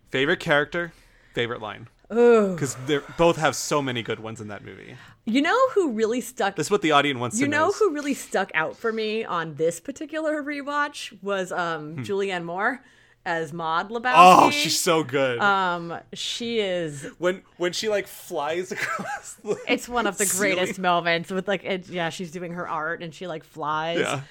Favorite 0.09 0.39
character, 0.39 0.93
favorite 1.33 1.61
line. 1.61 1.87
Because 2.09 2.75
they 2.85 2.99
both 3.17 3.37
have 3.37 3.55
so 3.55 3.81
many 3.81 4.03
good 4.03 4.19
ones 4.19 4.39
in 4.39 4.49
that 4.49 4.63
movie. 4.63 4.95
you 5.25 5.41
know 5.41 5.69
who 5.69 5.93
really 5.93 6.21
stuck 6.21 6.55
This 6.55 6.67
is 6.67 6.71
what 6.71 6.83
the 6.83 6.91
audience 6.91 7.19
wants 7.19 7.39
You 7.39 7.45
to 7.47 7.51
know 7.51 7.67
know. 7.67 7.71
who 7.71 7.91
really 7.91 8.13
stuck 8.13 8.51
out 8.53 8.75
for 8.77 8.91
me 8.93 9.23
on 9.25 9.55
this 9.55 9.79
particular 9.79 10.43
rewatch 10.43 11.17
was 11.23 11.51
um 11.51 11.97
Julianne 11.97 12.43
Moore 12.43 12.83
as 13.25 13.53
Maud 13.53 13.89
Lebowski. 13.89 14.11
Hmm. 14.11 14.43
Oh, 14.45 14.51
she's 14.51 14.77
so 14.79 15.03
good. 15.03 15.39
um 15.39 15.97
she 16.13 16.59
is 16.59 17.07
when 17.19 17.41
when 17.57 17.71
she 17.73 17.87
like 17.89 18.07
flies 18.07 18.71
across. 18.73 19.33
The 19.43 19.57
it's 19.67 19.87
one 19.87 20.07
of 20.07 20.17
the 20.17 20.25
ceiling. 20.25 20.55
greatest 20.57 20.79
moments 20.79 21.31
with 21.31 21.47
like 21.47 21.63
it, 21.63 21.87
yeah, 21.89 22.09
she's 22.09 22.31
doing 22.31 22.53
her 22.53 22.67
art 22.67 23.01
and 23.01 23.13
she 23.13 23.27
like 23.27 23.43
flies. 23.43 23.99
Yeah. 23.99 24.21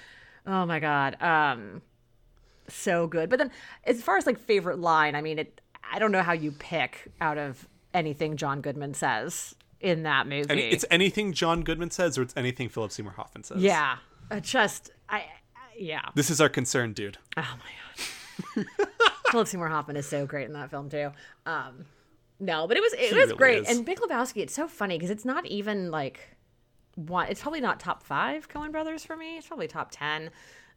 Oh 0.46 0.66
my 0.66 0.78
god. 0.80 1.16
Um 1.22 1.82
so 2.68 3.06
good. 3.06 3.28
But 3.30 3.38
then 3.38 3.50
as 3.84 4.02
far 4.02 4.16
as 4.16 4.26
like 4.26 4.38
favorite 4.38 4.78
line, 4.78 5.14
I 5.14 5.20
mean 5.22 5.38
it 5.38 5.60
I 5.90 5.98
don't 5.98 6.12
know 6.12 6.22
how 6.22 6.32
you 6.32 6.52
pick 6.52 7.08
out 7.20 7.38
of 7.38 7.66
anything 7.94 8.36
John 8.36 8.60
Goodman 8.60 8.94
says 8.94 9.54
in 9.80 10.04
that 10.04 10.26
movie. 10.26 10.46
And 10.48 10.58
it's 10.60 10.84
anything 10.90 11.32
John 11.32 11.62
Goodman 11.62 11.90
says, 11.90 12.16
or 12.16 12.22
it's 12.22 12.34
anything 12.36 12.68
Philip 12.68 12.92
Seymour 12.92 13.12
Hoffman 13.12 13.42
says. 13.44 13.60
yeah. 13.62 13.96
Just 14.40 14.90
I, 15.08 15.16
I 15.16 15.24
yeah. 15.78 16.02
This 16.14 16.30
is 16.30 16.40
our 16.40 16.48
concern, 16.48 16.92
dude. 16.92 17.18
Oh 17.36 17.40
my 17.42 17.46
god. 17.48 18.06
Philip 19.30 19.48
Seymour 19.48 19.68
Hoffman 19.68 19.96
is 19.96 20.06
so 20.06 20.26
great 20.26 20.46
in 20.46 20.52
that 20.54 20.70
film 20.70 20.88
too. 20.90 21.10
Um, 21.46 21.86
no, 22.40 22.66
but 22.66 22.76
it 22.76 22.80
was 22.82 22.92
it 22.94 22.98
He 23.00 23.14
was 23.14 23.26
really 23.28 23.36
great. 23.36 23.62
is. 23.62 23.76
And 23.76 23.86
Big 23.86 24.00
Lebowski, 24.00 24.42
it's 24.42 24.54
so 24.54 24.68
funny 24.68 24.96
because 24.96 25.10
it's 25.10 25.24
not 25.24 25.46
even 25.46 25.90
like 25.90 26.36
one. 26.96 27.28
It's 27.28 27.40
probably 27.40 27.60
not 27.60 27.80
top 27.80 28.02
five 28.02 28.48
Coen 28.48 28.72
Brothers 28.72 29.04
for 29.04 29.16
me. 29.16 29.38
It's 29.38 29.46
probably 29.46 29.68
top 29.68 29.88
ten. 29.90 30.30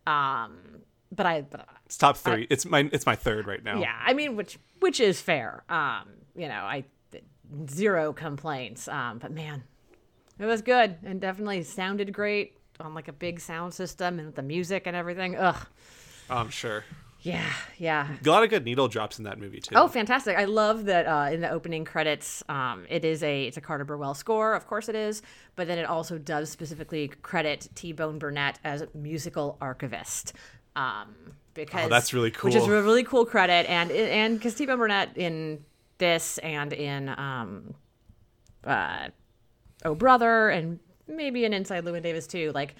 Um, 0.07 0.57
but 1.11 1.25
I, 1.25 1.41
but 1.41 1.67
It's 1.85 1.97
top 1.97 2.17
three. 2.17 2.47
it's 2.49 2.65
my 2.65 2.87
it's 2.93 3.05
my 3.05 3.15
third 3.15 3.47
right 3.47 3.63
now. 3.63 3.79
yeah, 3.79 3.97
I 4.05 4.13
mean, 4.13 4.35
which 4.35 4.57
which 4.79 4.99
is 4.99 5.19
fair. 5.21 5.63
Um, 5.69 6.09
you 6.35 6.47
know, 6.47 6.53
I 6.61 6.85
zero 7.69 8.13
complaints. 8.13 8.87
Um, 8.87 9.17
but 9.19 9.31
man, 9.31 9.63
it 10.39 10.45
was 10.45 10.61
good 10.61 10.97
and 11.03 11.19
definitely 11.19 11.63
sounded 11.63 12.13
great 12.13 12.57
on 12.79 12.93
like 12.93 13.07
a 13.07 13.13
big 13.13 13.39
sound 13.39 13.73
system 13.73 14.17
and 14.19 14.27
with 14.27 14.35
the 14.35 14.41
music 14.43 14.83
and 14.85 14.95
everything. 14.95 15.35
Ugh, 15.35 15.67
I'm 16.29 16.49
sure. 16.49 16.83
Yeah, 17.25 17.51
yeah. 17.79 18.07
A 18.23 18.29
lot 18.29 18.43
of 18.43 18.51
good 18.51 18.63
needle 18.65 18.87
drops 18.87 19.17
in 19.17 19.25
that 19.25 19.39
movie 19.39 19.59
too. 19.59 19.73
Oh, 19.75 19.87
fantastic! 19.87 20.37
I 20.37 20.45
love 20.45 20.85
that 20.85 21.07
uh, 21.07 21.31
in 21.33 21.41
the 21.41 21.49
opening 21.49 21.83
credits, 21.83 22.43
um, 22.47 22.85
it 22.87 23.03
is 23.03 23.23
a 23.23 23.45
it's 23.45 23.57
a 23.57 23.61
Carter 23.61 23.83
Burwell 23.83 24.13
score, 24.13 24.53
of 24.53 24.67
course 24.67 24.89
it 24.89 24.95
is, 24.95 25.23
but 25.55 25.67
then 25.67 25.79
it 25.79 25.85
also 25.85 26.19
does 26.19 26.51
specifically 26.51 27.07
credit 27.07 27.67
T 27.73 27.93
Bone 27.93 28.19
Burnett 28.19 28.59
as 28.63 28.83
musical 28.93 29.57
archivist. 29.59 30.33
Um, 30.75 31.15
because 31.55 31.85
Oh, 31.85 31.89
that's 31.89 32.13
really 32.13 32.29
cool. 32.29 32.49
Which 32.49 32.55
is 32.55 32.67
a 32.67 32.69
really 32.69 33.03
cool 33.03 33.25
credit, 33.25 33.67
and 33.67 33.89
and 33.91 34.37
because 34.37 34.53
T 34.53 34.67
Bone 34.67 34.77
Burnett 34.77 35.17
in 35.17 35.65
this 35.97 36.37
and 36.39 36.73
in 36.73 37.09
um, 37.09 37.73
uh, 38.63 39.07
Oh 39.83 39.95
Brother, 39.95 40.49
and 40.49 40.79
maybe 41.07 41.43
in 41.43 41.53
Inside 41.53 41.85
Llewyn 41.85 42.03
Davis 42.03 42.27
too, 42.27 42.51
like 42.53 42.75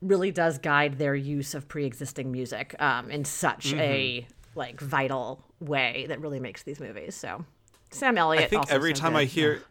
really 0.00 0.30
does 0.30 0.58
guide 0.58 0.98
their 0.98 1.14
use 1.14 1.54
of 1.54 1.66
pre-existing 1.68 2.30
music 2.30 2.74
um, 2.80 3.10
in 3.10 3.24
such 3.24 3.72
a 3.72 4.20
Mm-hmm. 4.20 4.58
like 4.58 4.80
vital 4.80 5.44
way 5.60 6.06
that 6.08 6.20
really 6.20 6.40
makes 6.40 6.62
these 6.62 6.80
movies. 6.80 7.14
So 7.14 7.44
Sam 7.90 8.16
Elliott. 8.18 8.44
I 8.44 8.46
think 8.48 8.70
every 8.70 8.92
time 8.92 9.12
good. 9.12 9.18
I 9.18 9.24
hear, 9.24 9.62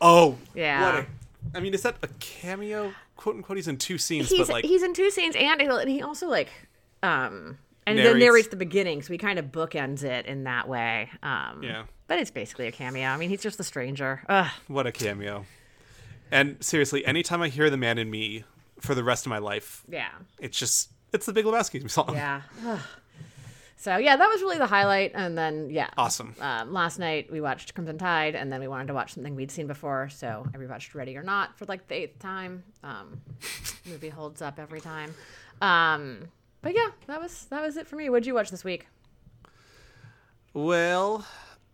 oh, 0.00 0.36
Yeah. 0.54 0.82
what 0.84 0.94
a, 1.04 1.06
I 1.54 1.60
mean, 1.60 1.72
is 1.74 1.82
that 1.82 1.96
a 2.02 2.08
cameo? 2.20 2.92
"Quote 3.16 3.36
unquote." 3.36 3.56
He's 3.56 3.68
in 3.68 3.76
two 3.78 3.96
scenes, 3.98 4.28
he's 4.28 4.38
but 4.46 4.48
like, 4.48 4.64
he's 4.64 4.82
in 4.82 4.92
two 4.94 5.10
scenes 5.10 5.34
and 5.36 5.60
and 5.62 5.88
he 5.88 6.02
also 6.02 6.26
like 6.28 6.48
um 7.02 7.56
and 7.86 7.96
then 7.98 8.04
Narrates- 8.04 8.20
narrates 8.24 8.48
the 8.48 8.56
beginning, 8.56 9.00
so 9.02 9.12
he 9.12 9.18
kind 9.18 9.38
of 9.38 9.46
bookends 9.46 10.02
it 10.04 10.26
in 10.26 10.44
that 10.44 10.68
way. 10.68 11.08
Um, 11.22 11.62
Yeah. 11.62 11.84
but 12.06 12.18
it's 12.18 12.30
basically 12.30 12.66
a 12.66 12.72
cameo. 12.72 13.08
I 13.08 13.16
mean, 13.16 13.30
he's 13.30 13.42
just 13.42 13.56
the 13.58 13.64
stranger. 13.64 14.22
Ugh. 14.28 14.50
what 14.68 14.86
a 14.86 14.92
cameo. 14.92 15.46
And 16.30 16.62
seriously, 16.62 17.04
anytime 17.06 17.40
I 17.42 17.48
hear 17.48 17.70
"The 17.70 17.76
Man 17.78 17.98
in 17.98 18.10
Me" 18.10 18.44
for 18.80 18.94
the 18.94 19.04
rest 19.04 19.26
of 19.26 19.30
my 19.30 19.38
life, 19.38 19.82
Yeah. 19.88 20.08
it's 20.38 20.58
just 20.58 20.90
it's 21.12 21.26
the 21.26 21.32
Big 21.32 21.44
Lebowski 21.44 21.88
song. 21.90 22.14
Yeah. 22.14 22.42
so 23.76 23.96
yeah, 23.96 24.16
that 24.16 24.26
was 24.28 24.40
really 24.42 24.58
the 24.58 24.66
highlight. 24.66 25.12
And 25.14 25.36
then 25.36 25.70
yeah, 25.70 25.88
Awesome. 25.96 26.34
Um, 26.40 26.72
last 26.72 26.98
night 26.98 27.30
we 27.32 27.40
watched 27.40 27.74
Crimson 27.74 27.98
Tide, 27.98 28.34
and 28.34 28.52
then 28.52 28.60
we 28.60 28.68
wanted 28.68 28.86
to 28.88 28.94
watch 28.94 29.14
something 29.14 29.34
we'd 29.34 29.50
seen 29.50 29.66
before, 29.66 30.08
so 30.08 30.46
I 30.54 30.56
rewatched 30.58 30.94
Ready 30.94 31.16
or 31.16 31.22
Not 31.22 31.56
for 31.58 31.64
like 31.66 31.88
the 31.88 31.94
eighth 31.94 32.18
time. 32.18 32.62
Um, 32.84 33.20
movie 33.86 34.08
holds 34.10 34.40
up 34.42 34.58
every 34.58 34.80
time. 34.80 35.14
Um, 35.60 36.28
but 36.62 36.74
yeah, 36.74 36.88
that 37.06 37.20
was 37.20 37.46
that 37.50 37.62
was 37.62 37.76
it 37.76 37.86
for 37.86 37.96
me. 37.96 38.08
What'd 38.10 38.26
you 38.26 38.34
watch 38.34 38.50
this 38.50 38.64
week? 38.64 38.86
Well, 40.52 41.24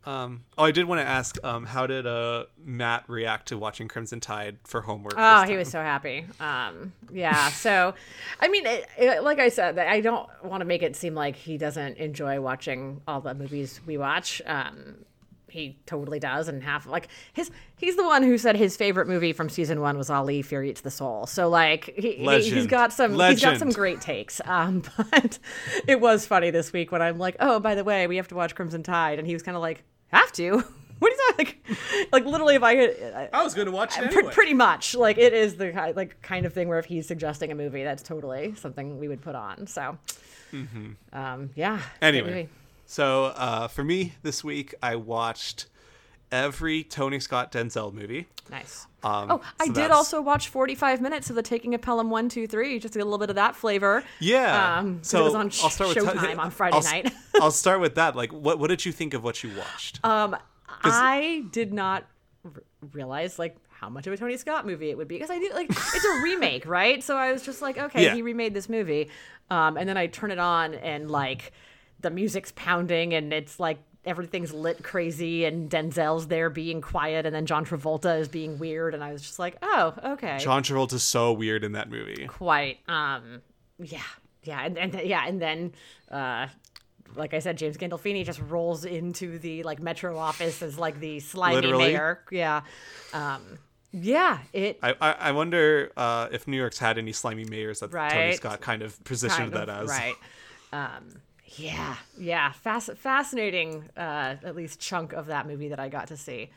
um, 0.07 0.45
oh, 0.57 0.65
I 0.65 0.71
did 0.71 0.87
want 0.87 1.01
to 1.01 1.07
ask, 1.07 1.37
um, 1.45 1.67
how 1.67 1.87
did 1.87 2.07
uh, 2.07 2.45
Matt 2.65 3.05
react 3.09 3.49
to 3.49 3.59
watching 3.59 3.89
Crimson 3.89 4.21
Tide 4.21 4.57
for 4.65 4.81
homework? 4.83 5.15
Oh, 5.17 5.43
he 5.43 5.57
was 5.57 5.69
so 5.69 5.81
happy. 5.81 6.25
Um, 6.39 6.93
yeah. 7.13 7.49
So, 7.51 7.95
I 8.41 8.49
mean, 8.49 8.67
it, 8.67 8.87
it, 8.97 9.23
like 9.25 9.41
I 9.41 9.49
said, 9.49 9.79
I 9.79 10.01
don't 10.01 10.29
want 10.45 10.61
to 10.61 10.65
make 10.65 10.83
it 10.83 10.95
seem 10.95 11.15
like 11.15 11.35
he 11.35 11.59
doesn't 11.59 11.97
enjoy 11.99 12.41
watching 12.41 13.01
all 13.09 13.21
the 13.21 13.35
movies 13.35 13.81
we 13.85 13.99
watch. 13.99 14.41
Um, 14.47 15.05
he 15.49 15.79
totally 15.87 16.19
does, 16.19 16.49
and 16.49 16.63
half 16.63 16.87
like 16.87 17.09
his 17.33 17.51
he's 17.79 17.97
the 17.97 18.05
one 18.05 18.23
who 18.23 18.37
said 18.37 18.57
his 18.57 18.77
favorite 18.77 19.07
movie 19.09 19.33
from 19.33 19.49
season 19.49 19.81
one 19.81 19.97
was 19.97 20.11
Ali: 20.11 20.43
Fear 20.43 20.75
to 20.75 20.83
the 20.83 20.91
Soul. 20.91 21.27
So 21.27 21.49
like 21.49 21.93
he, 21.97 22.13
he- 22.13 22.17
he's 22.17 22.27
Legend. 22.27 22.69
got 22.69 22.93
some 22.93 23.19
he's 23.19 23.41
got 23.41 23.57
some 23.59 23.71
great 23.71 24.01
takes. 24.01 24.41
Um, 24.45 24.83
but 25.11 25.39
it 25.87 26.01
was 26.01 26.27
funny 26.27 26.51
this 26.51 26.73
week 26.73 26.93
when 26.93 27.01
I'm 27.01 27.19
like, 27.19 27.37
oh, 27.41 27.59
by 27.61 27.75
the 27.75 27.85
way, 27.85 28.07
we 28.07 28.17
have 28.17 28.29
to 28.29 28.35
watch 28.35 28.55
Crimson 28.55 28.83
Tide, 28.83 29.19
and 29.19 29.27
he 29.27 29.33
was 29.33 29.43
kind 29.43 29.57
of 29.57 29.63
like, 29.63 29.83
have 30.09 30.33
to. 30.33 30.65
What 30.99 31.13
is 31.13 31.19
that 31.19 31.35
like? 31.37 31.59
Like 32.11 32.25
literally, 32.25 32.55
if 32.55 32.63
I 32.63 32.75
could, 32.75 33.31
I 33.31 33.45
was 33.45 33.53
going 33.53 33.67
to 33.67 33.73
watch 33.73 33.99
it 33.99 34.05
anyway. 34.17 34.33
pretty 34.33 34.55
much 34.55 34.95
like 34.95 35.19
it 35.19 35.35
is 35.35 35.57
the 35.57 35.93
like 35.95 36.23
kind 36.23 36.47
of 36.47 36.55
thing 36.55 36.69
where 36.69 36.79
if 36.79 36.87
he's 36.87 37.07
suggesting 37.07 37.53
a 37.53 37.55
movie 37.55 37.85
that's 37.85 38.03
totally 38.03 38.55
something 38.55 38.99
we 38.99 39.07
would 39.07 39.21
put 39.21 39.35
on 39.35 39.67
so 39.67 39.99
um 41.13 41.51
yeah 41.55 41.77
Mm-hmm. 41.77 41.83
Anyway, 42.01 42.49
so 42.87 43.25
uh, 43.27 43.69
for 43.69 43.85
me 43.85 44.15
this 44.23 44.43
week, 44.43 44.75
I 44.83 44.97
watched 44.97 45.67
every 46.33 46.83
Tony 46.85 47.21
Scott 47.21 47.53
Denzel 47.53 47.93
movie. 47.93 48.27
nice 48.51 48.87
Um, 49.05 49.31
oh 49.31 49.41
i 49.61 49.67
so 49.67 49.73
did 49.73 49.75
that's- 49.77 49.97
also 49.97 50.21
watch 50.21 50.49
45 50.49 51.01
minutes 51.01 51.31
of 51.31 51.37
the 51.37 51.43
taking 51.43 51.75
of 51.75 51.81
pelham 51.83 52.11
1 52.11 52.29
2 52.29 52.47
3 52.47 52.79
just 52.81 52.93
to 52.95 52.99
get 52.99 53.03
a 53.03 53.05
little 53.05 53.19
bit 53.19 53.31
of 53.31 53.37
that 53.37 53.55
flavor 53.57 54.03
Yeah. 54.21 54.79
um 54.79 54.99
so 55.03 55.21
it 55.21 55.25
was 55.25 55.35
on 55.35 55.47
I'll 55.63 55.71
start 55.71 55.95
with 55.95 55.99
showtime 56.05 56.39
on 56.47 56.51
friday 56.51 56.77
I'll, 56.77 56.83
night 56.83 57.13
I'll 57.41 57.51
start 57.51 57.81
with 57.81 57.95
that. 57.97 58.17
Like, 58.17 58.33
what 58.33 58.59
what 58.59 58.69
did 58.69 58.85
you 58.85 58.93
think 58.93 59.15
of 59.15 59.23
what 59.25 59.43
you 59.45 59.51
watched? 59.57 60.01
um 60.05 60.37
i 60.83 61.45
did 61.53 61.73
not 61.73 62.05
r- 62.45 62.53
realize 62.93 63.39
like 63.39 63.57
how 63.71 63.89
much 63.91 64.07
of 64.07 64.13
a 64.13 64.17
Tony 64.17 64.37
Scott 64.39 64.65
movie 64.67 64.89
it 64.91 64.97
would 64.97 65.07
be 65.09 65.17
because 65.17 65.31
I 65.31 65.39
did 65.39 65.53
like 65.53 65.69
it's 65.69 66.05
a 66.05 66.21
remake, 66.23 66.65
right? 66.67 67.03
So 67.05 67.15
I 67.15 67.31
was 67.31 67.43
just 67.43 67.61
like, 67.61 67.77
okay, 67.77 68.05
Yeah. 68.05 68.15
he 68.15 68.23
remade 68.23 68.55
this 68.55 68.71
movie, 68.71 69.11
um, 69.51 69.77
and 69.77 69.87
then 69.87 69.99
I 69.99 70.07
turn 70.07 70.31
it 70.31 70.39
on 70.39 70.73
and 70.73 71.11
like 71.11 71.53
the 72.01 72.09
music's 72.11 72.53
pounding 72.57 73.13
and 73.13 73.35
it's 73.35 73.61
like 73.61 73.79
everything's 74.07 74.53
lit 74.53 74.83
crazy 74.83 75.45
and 75.45 75.71
Denzel's 75.71 76.29
there 76.29 76.49
being 76.49 76.81
quiet 76.81 77.27
and 77.27 77.35
then 77.35 77.47
John 77.47 77.65
Travolta 77.65 78.19
is 78.21 78.29
being 78.29 78.59
weird 78.59 78.95
and 78.95 79.03
I 79.03 79.13
was 79.13 79.23
just 79.23 79.39
like, 79.39 79.57
oh, 79.63 79.95
okay, 80.05 80.39
John 80.39 80.63
Travolta's 80.63 81.03
so 81.03 81.33
weird 81.33 81.65
in 81.65 81.73
that 81.73 81.91
movie. 81.91 82.27
quite, 82.27 82.79
um, 82.89 83.43
yeah, 83.79 84.01
yeah, 84.43 84.65
and, 84.65 84.79
and 84.79 84.95
yeah, 85.05 85.27
and 85.27 85.41
then. 85.41 85.73
Uh, 86.11 86.49
like 87.15 87.35
I 87.35 87.39
said, 87.39 87.57
James 87.57 87.77
Gandolfini 87.77 88.25
just 88.25 88.41
rolls 88.41 88.85
into 88.85 89.39
the 89.39 89.63
like 89.63 89.81
Metro 89.81 90.19
office 90.19 90.61
as 90.61 90.79
like 90.79 90.99
the 91.01 91.21
slimy 91.21 91.57
Literally? 91.57 91.93
mayor. 91.93 92.21
Yeah, 92.31 92.63
um, 93.15 93.59
yeah. 93.93 94.39
It 94.53 94.79
I, 94.83 94.95
I, 95.01 95.33
wonder 95.33 95.93
uh, 95.97 96.29
if 96.33 96.47
New 96.47 96.57
York's 96.57 96.79
had 96.79 96.99
any 96.99 97.13
slimy 97.13 97.45
mayors 97.45 97.81
that 97.81 97.91
Tony 97.91 98.33
Scott 98.33 98.61
kind 98.61 98.83
of 98.83 99.03
positioned 99.05 99.53
kind 99.53 99.69
that 99.69 99.83
as. 99.83 99.89
right. 99.89 100.15
Um, 100.73 101.21
yeah, 101.57 101.97
yeah. 102.19 102.53
Fasc- 102.65 102.97
fascinating, 102.97 103.85
uh, 103.97 104.37
at 104.45 104.57
least 104.57 104.81
chunk 104.81 105.13
of 105.13 105.27
that 105.27 105.47
movie 105.47 105.69
that 105.69 105.79
I 105.81 105.89
got 105.89 106.09
to 106.09 106.17
see. 106.17 106.51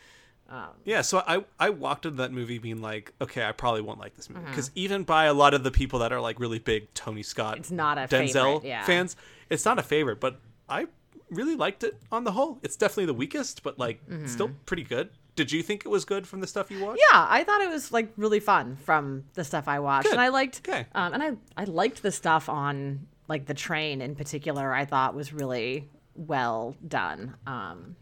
Um, 0.50 0.70
Yeah, 0.84 1.02
so 1.02 1.22
I 1.28 1.44
I 1.60 1.70
walked 1.70 2.06
into 2.08 2.18
that 2.18 2.32
movie 2.32 2.58
being 2.58 2.82
like, 2.82 3.14
okay, 3.22 3.46
I 3.46 3.52
probably 3.52 3.82
won't 3.82 4.00
like 4.00 4.16
this 4.16 4.30
movie 4.30 4.42
Mm-hmm. 4.42 4.52
because 4.52 4.72
even 4.76 5.04
by 5.04 5.26
a 5.26 5.34
lot 5.34 5.54
of 5.54 5.64
the 5.64 5.72
people 5.72 6.00
that 6.00 6.12
are 6.12 6.20
like 6.20 6.40
really 6.40 6.58
big 6.60 6.92
Tony 6.96 7.22
Scott, 7.24 7.58
It's 7.60 7.70
not 7.72 7.98
a 8.00 8.02
Denzel 8.02 8.34
favorite, 8.56 8.64
yeah. 8.68 8.84
fans, 8.86 9.16
it's 9.50 9.64
not 9.66 9.78
a 9.78 9.84
favorite. 9.84 10.20
But 10.20 10.40
I 10.68 10.88
really 11.30 11.56
liked 11.56 11.84
it 11.84 11.98
on 12.12 12.24
the 12.24 12.32
whole. 12.32 12.58
It's 12.64 12.76
definitely 12.76 13.06
the 13.06 13.14
weakest, 13.14 13.62
but 13.62 13.78
like 13.78 14.04
Mm-hmm. 14.10 14.26
still 14.26 14.50
pretty 14.66 14.84
good. 14.84 15.10
Did 15.36 15.52
you 15.52 15.62
think 15.64 15.86
it 15.86 15.90
was 15.90 16.04
good 16.04 16.28
from 16.28 16.42
the 16.42 16.48
stuff 16.48 16.70
you 16.72 16.84
watched? 16.84 17.00
Yeah, 17.12 17.26
I 17.30 17.44
thought 17.46 17.62
it 17.62 17.70
was 17.70 17.92
like 17.94 18.12
really 18.18 18.40
fun 18.42 18.76
from 18.76 19.26
the 19.36 19.44
stuff 19.44 19.68
I 19.68 19.80
watched, 19.80 20.06
Good. 20.06 20.14
and 20.14 20.22
I 20.22 20.30
liked, 20.30 20.68
Okay. 20.68 20.86
um, 20.96 21.14
and 21.14 21.22
I 21.24 21.32
I 21.56 21.66
liked 21.66 22.02
the 22.02 22.12
stuff 22.12 22.50
on 22.50 23.08
like 23.30 23.46
the 23.46 23.54
train 23.54 24.02
in 24.02 24.16
particular. 24.16 24.74
I 24.74 24.84
thought 24.84 25.16
was 25.16 25.32
really 25.32 25.88
well 26.16 26.76
done. 26.86 27.36
Um, 27.48 27.96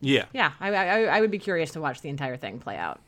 Yeah. 0.00 0.24
yeah, 0.32 0.52
I, 0.58 0.74
I 0.74 1.02
I 1.04 1.20
would 1.20 1.30
be 1.30 1.38
curious 1.38 1.70
to 1.72 1.80
watch 1.80 2.00
the 2.00 2.08
entire 2.08 2.36
thing 2.36 2.58
play 2.58 2.76
out. 2.76 3.00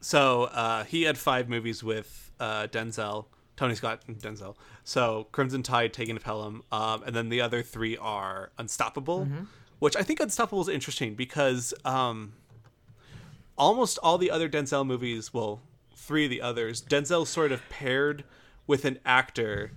So 0.00 0.44
uh, 0.44 0.84
he 0.84 1.02
had 1.02 1.18
five 1.18 1.48
movies 1.48 1.84
with 1.84 2.30
uh, 2.40 2.68
Denzel, 2.68 3.26
Tony 3.56 3.74
Scott, 3.74 4.00
and 4.08 4.18
Denzel. 4.18 4.56
So 4.82 5.26
Crimson 5.30 5.62
Tide, 5.62 5.92
Taking 5.92 6.16
to 6.16 6.20
Pelham, 6.22 6.62
um, 6.72 7.02
and 7.04 7.14
then 7.14 7.28
the 7.28 7.40
other 7.42 7.62
three 7.62 7.96
are 7.98 8.50
Unstoppable, 8.56 9.28
which 9.78 9.94
I 9.94 10.02
think 10.02 10.20
Unstoppable 10.20 10.62
is 10.62 10.68
interesting 10.68 11.14
because 11.14 11.74
um, 11.84 12.32
almost 13.58 13.98
all 14.02 14.16
the 14.16 14.30
other 14.30 14.48
Denzel 14.48 14.86
movies, 14.86 15.34
well, 15.34 15.60
three 15.94 16.24
of 16.24 16.30
the 16.30 16.40
others, 16.40 16.80
Denzel 16.82 17.26
sort 17.26 17.52
of 17.52 17.60
paired 17.68 18.24
with 18.66 18.84
an 18.86 18.98
actor 19.04 19.72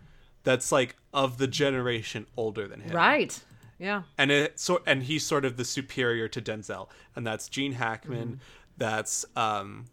that's 0.46 0.72
like 0.72 0.96
of 1.14 1.38
the 1.38 1.48
generation 1.48 2.26
older 2.38 2.66
than 2.68 2.80
him 2.80 2.96
Right. 2.96 3.38
Yeah. 3.78 4.04
and 4.18 4.32
it 4.32 4.58
sort 4.60 4.84
and 4.88 5.04
he's 5.04 5.26
sort 5.26 5.44
of 5.44 5.58
the 5.58 5.66
superior 5.66 6.30
to 6.30 6.42
Denzel, 6.42 6.88
and 7.16 7.28
that's 7.28 7.50
Gene 7.50 7.74
Hackman, 7.74 8.28
Mm-hmm. 8.28 8.36
that's 8.78 9.26
um, 9.36 9.86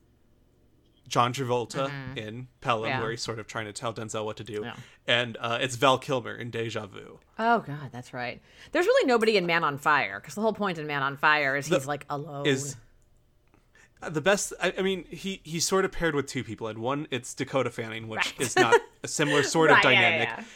John 1.09 1.33
Travolta 1.35 1.91
in 2.17 2.47
Pelham, 2.61 2.85
Mm-hmm. 2.85 2.91
Yeah. 2.91 3.01
where 3.01 3.11
he's 3.11 3.23
sort 3.23 3.39
of 3.41 3.47
trying 3.47 3.67
to 3.67 3.73
tell 3.73 3.93
Denzel 3.93 4.25
what 4.25 4.37
to 4.37 4.45
do, 4.45 4.61
Yeah. 4.63 4.75
and 5.07 5.37
uh, 5.41 5.59
it's 5.61 5.75
Val 5.77 5.99
Kilmer 5.99 6.35
in 6.35 6.51
Deja 6.51 6.87
Vu. 6.87 7.19
Oh 7.39 7.59
God, 7.59 7.91
that's 7.91 8.15
right. 8.15 8.41
There's 8.71 8.87
really 8.87 9.07
nobody 9.07 9.37
in 9.37 9.47
Man 9.47 9.65
on 9.65 9.79
Fire 9.79 10.21
because 10.21 10.37
the 10.37 10.41
whole 10.43 10.53
point 10.55 10.79
in 10.79 10.87
Man 10.87 11.03
on 11.03 11.17
Fire 11.17 11.57
is 11.57 11.67
he's 11.67 11.87
like 11.87 12.07
alone. 12.09 12.47
Is 12.47 12.77
the 14.09 14.21
best? 14.21 14.53
I, 14.61 14.73
I 14.79 14.83
mean, 14.83 15.05
he 15.11 15.41
he's 15.45 15.67
sort 15.67 15.85
of 15.85 15.93
paired 15.93 16.15
with 16.15 16.27
two 16.27 16.45
people, 16.45 16.67
and 16.69 16.79
one 16.79 17.07
it's 17.11 17.35
Dakota 17.35 17.71
Fanning, 17.71 18.09
which 18.09 18.35
Right. 18.39 18.41
is 18.47 18.57
not 18.57 18.79
a 19.03 19.09
similar 19.09 19.43
sort 19.43 19.71
of 19.71 19.77
Right, 19.85 19.93
yeah, 19.93 20.01
yeah, 20.01 20.19
dynamic. 20.27 20.47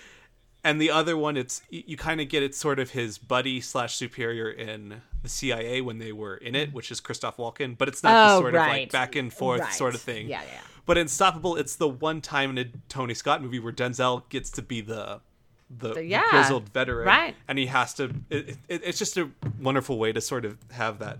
and 0.64 0.80
the 0.80 0.90
other 0.90 1.16
one 1.16 1.36
it's 1.36 1.62
you, 1.70 1.82
you 1.86 1.96
kind 1.96 2.20
of 2.20 2.28
get 2.28 2.42
it 2.42 2.54
sort 2.54 2.78
of 2.78 2.90
his 2.90 3.18
buddy 3.18 3.60
slash 3.60 3.94
superior 3.96 4.50
in 4.50 5.02
the 5.22 5.28
CIA 5.28 5.80
when 5.80 5.98
they 5.98 6.12
were 6.12 6.36
in 6.36 6.54
it, 6.54 6.72
which 6.72 6.90
is 6.90 7.00
Christopher 7.00 7.42
Walken, 7.42 7.76
but 7.78 7.88
it's 7.88 8.02
not 8.02 8.28
the 8.28 8.34
Oh, 8.34 8.40
sort 8.40 8.54
of 8.54 8.60
like 8.60 8.92
back 8.92 9.16
and 9.16 9.32
forth 9.32 9.60
Right. 9.60 9.72
sort 9.74 9.94
of 9.94 10.00
thing. 10.00 10.28
Yeah, 10.28 10.42
yeah. 10.42 10.60
But 10.86 10.98
Unstoppable, 10.98 11.56
it's 11.56 11.74
the 11.76 11.88
one 11.88 12.20
time 12.20 12.50
in 12.50 12.58
a 12.58 12.64
Tony 12.88 13.14
Scott 13.14 13.42
movie 13.42 13.58
where 13.58 13.72
Denzel 13.72 14.28
gets 14.28 14.50
to 14.50 14.62
be 14.62 14.80
the 14.80 15.20
the, 15.68 15.94
The- 15.94 16.04
yeah. 16.04 16.30
grizzled 16.30 16.68
veteran, 16.68 17.08
Right. 17.08 17.34
And 17.48 17.58
he 17.58 17.66
has 17.66 17.92
to. 17.94 18.14
It, 18.30 18.50
it, 18.68 18.82
it's 18.84 18.98
just 19.00 19.16
a 19.16 19.28
wonderful 19.60 19.98
way 19.98 20.12
to 20.12 20.20
sort 20.20 20.44
of 20.44 20.56
have 20.70 21.00
that 21.00 21.18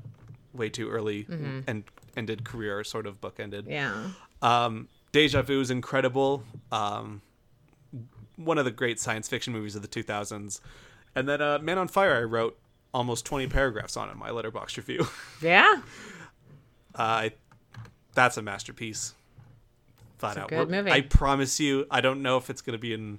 way 0.54 0.68
too 0.68 0.88
early 0.88 1.24
mm-hmm. 1.24 1.60
and 1.66 1.82
ended 2.16 2.44
career 2.44 2.82
sort 2.84 3.06
of 3.06 3.20
bookended. 3.20 3.64
Yeah. 3.68 4.08
Um, 4.42 4.88
Deja 5.12 5.42
Vu 5.42 5.60
is 5.60 5.70
incredible. 5.70 6.42
Um, 6.72 7.22
one 8.36 8.58
of 8.58 8.64
the 8.64 8.70
great 8.70 8.98
science 9.00 9.28
fiction 9.28 9.52
movies 9.52 9.76
of 9.76 9.82
the 9.82 9.88
2000s. 9.88 10.60
And 11.14 11.28
then 11.28 11.40
uh, 11.40 11.58
Man 11.60 11.78
on 11.78 11.88
Fire, 11.88 12.14
I 12.16 12.22
wrote 12.24 12.58
almost 12.92 13.24
20 13.24 13.46
paragraphs 13.48 13.96
on 13.96 14.10
in 14.10 14.18
my 14.18 14.30
Letterboxd 14.30 14.76
review. 14.76 15.06
Yeah. 15.42 15.80
uh, 16.94 17.02
I, 17.02 17.32
that's 18.14 18.36
a 18.36 18.42
masterpiece. 18.42 19.14
Flat 20.18 20.36
a 20.36 20.40
out. 20.42 20.48
good 20.48 20.68
We're- 20.68 20.82
movie. 20.82 20.90
I 20.92 21.02
promise 21.02 21.60
you, 21.60 21.86
I 21.90 22.00
don't 22.00 22.22
know 22.22 22.36
if 22.38 22.48
it's 22.50 22.62
going 22.62 22.72
to 22.72 22.78
be 22.80 22.92
in 22.94 23.18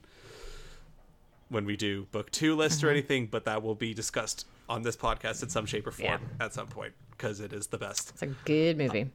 when 1.50 1.66
we 1.66 1.78
do 1.78 2.08
book 2.12 2.30
two 2.32 2.56
list 2.56 2.80
Mm-hmm. 2.80 2.88
or 2.88 2.92
anything, 2.92 3.28
but 3.28 3.46
that 3.46 3.64
will 3.64 3.76
be 3.76 3.94
discussed 3.94 4.46
on 4.70 4.82
this 4.82 4.96
podcast 4.98 5.44
in 5.44 5.50
some 5.50 5.66
shape 5.66 5.88
or 5.88 5.92
form 5.92 6.22
Yeah. 6.40 6.46
at 6.46 6.54
some 6.54 6.68
point 6.68 6.94
because 7.12 7.40
it 7.40 7.54
is 7.54 7.68
the 7.68 7.78
best. 7.78 8.10
It's 8.12 8.22
a 8.22 8.28
good 8.28 8.78
movie. 8.78 9.10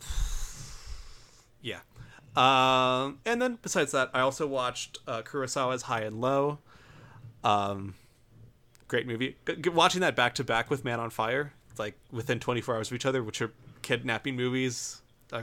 Yeah. 1.60 1.80
Um, 2.36 3.18
and 3.26 3.42
then 3.42 3.58
besides 3.62 3.92
that, 3.92 4.10
I 4.14 4.20
also 4.20 4.46
watched 4.46 4.98
uh, 5.06 5.22
Kurosawa's 5.22 5.82
High 5.82 6.02
and 6.02 6.20
Low. 6.20 6.58
Um, 7.42 7.94
great 8.86 9.06
movie. 9.06 9.36
G- 9.60 9.70
watching 9.70 10.00
that 10.02 10.14
back 10.14 10.34
to 10.36 10.44
back 10.44 10.70
with 10.70 10.84
Man 10.84 11.00
on 11.00 11.10
Fire, 11.10 11.52
like 11.78 11.98
within 12.12 12.38
24 12.38 12.76
hours 12.76 12.90
of 12.90 12.94
each 12.94 13.06
other, 13.06 13.22
which 13.24 13.42
are 13.42 13.50
kidnapping 13.82 14.36
movies, 14.36 15.02
uh, 15.32 15.42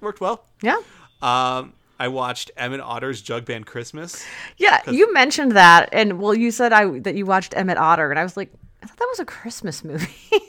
worked 0.00 0.20
well. 0.20 0.44
Yeah. 0.62 0.76
Um, 1.22 1.72
I 1.98 2.08
watched 2.08 2.50
Emmett 2.56 2.80
Otter's 2.80 3.20
Jug 3.20 3.44
Band 3.44 3.66
Christmas. 3.66 4.24
Yeah, 4.56 4.80
you 4.90 5.12
mentioned 5.12 5.52
that, 5.52 5.88
and 5.92 6.20
well, 6.20 6.34
you 6.34 6.50
said 6.50 6.72
I 6.72 6.98
that 7.00 7.14
you 7.16 7.26
watched 7.26 7.56
Emmett 7.56 7.76
Otter, 7.78 8.10
and 8.10 8.18
I 8.18 8.22
was 8.22 8.36
like, 8.36 8.52
I 8.82 8.86
thought 8.86 8.98
that 8.98 9.08
was 9.10 9.18
a 9.20 9.24
Christmas 9.24 9.82
movie. 9.84 10.06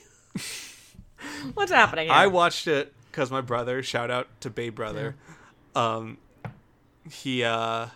What's 1.54 1.72
happening 1.72 2.06
here? 2.08 2.14
I 2.16 2.28
watched 2.28 2.68
it 2.68 2.94
because 3.12 3.32
my 3.32 3.42
brother. 3.42 3.82
Shout 3.84 4.12
out 4.12 4.28
to 4.42 4.50
Bay 4.50 4.70
brother. 4.70 5.16
Um, 5.76 6.18
he 7.10 7.44
uh, 7.44 7.88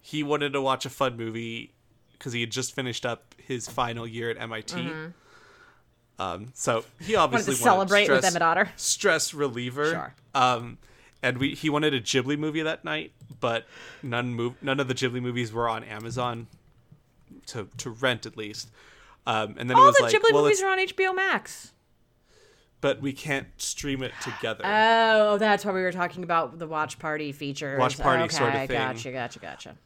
he 0.00 0.22
wanted 0.22 0.52
to 0.52 0.60
watch 0.60 0.84
a 0.84 0.90
fun 0.90 1.16
movie 1.16 1.72
because 2.12 2.32
he 2.32 2.40
had 2.40 2.50
just 2.50 2.74
finished 2.74 3.06
up 3.06 3.34
his 3.38 3.68
final 3.68 4.06
year 4.06 4.30
at 4.30 4.40
MIT. 4.40 4.90
Um, 6.18 6.48
so 6.54 6.84
he 7.00 7.16
obviously 7.16 7.54
Mm-hmm. 7.54 7.62
celebrate 7.62 8.10
with 8.10 8.24
Emmett 8.24 8.42
Otter. 8.42 8.68
stress 8.76 9.32
reliever. 9.34 9.90
Sure. 9.90 10.14
Um, 10.34 10.78
and 11.22 11.38
we 11.38 11.54
he 11.54 11.70
wanted 11.70 11.94
a 11.94 12.00
Ghibli 12.00 12.38
movie 12.38 12.62
that 12.62 12.84
night, 12.84 13.12
but 13.40 13.66
none 14.02 14.34
move 14.34 14.54
none 14.62 14.80
of 14.80 14.88
the 14.88 14.94
Ghibli 14.94 15.22
movies 15.22 15.52
were 15.52 15.68
on 15.68 15.84
Amazon 15.84 16.48
to 17.46 17.68
to 17.78 17.90
rent 17.90 18.26
at 18.26 18.36
least. 18.36 18.70
Um, 19.26 19.54
and 19.58 19.70
then 19.70 19.76
it 19.76 19.80
All 19.80 19.86
was 19.86 19.96
the 19.96 20.02
like, 20.04 20.14
Ghibli 20.14 20.32
well, 20.32 20.42
movies 20.42 20.62
are 20.62 20.70
on 20.70 20.78
HBO 20.78 21.14
Max. 21.14 21.72
but 22.80 23.00
we 23.00 23.12
can't 23.12 23.46
stream 23.56 24.02
it 24.02 24.12
together. 24.20 24.64
Oh, 24.66 25.38
that's 25.38 25.64
why 25.64 25.70
we 25.72 25.82
were 25.82 25.92
talking 25.92 26.24
about 26.24 26.58
the 26.58 26.66
watch 26.66 26.98
party 26.98 27.30
feature. 27.30 27.78
Watch 27.78 27.98
party 27.98 28.24
okay, 28.24 28.36
sort 28.36 28.54
of 28.54 28.66
thing. 28.66 28.76
Gotcha, 28.76 29.12
gotcha, 29.12 29.38
gotcha. 29.38 29.76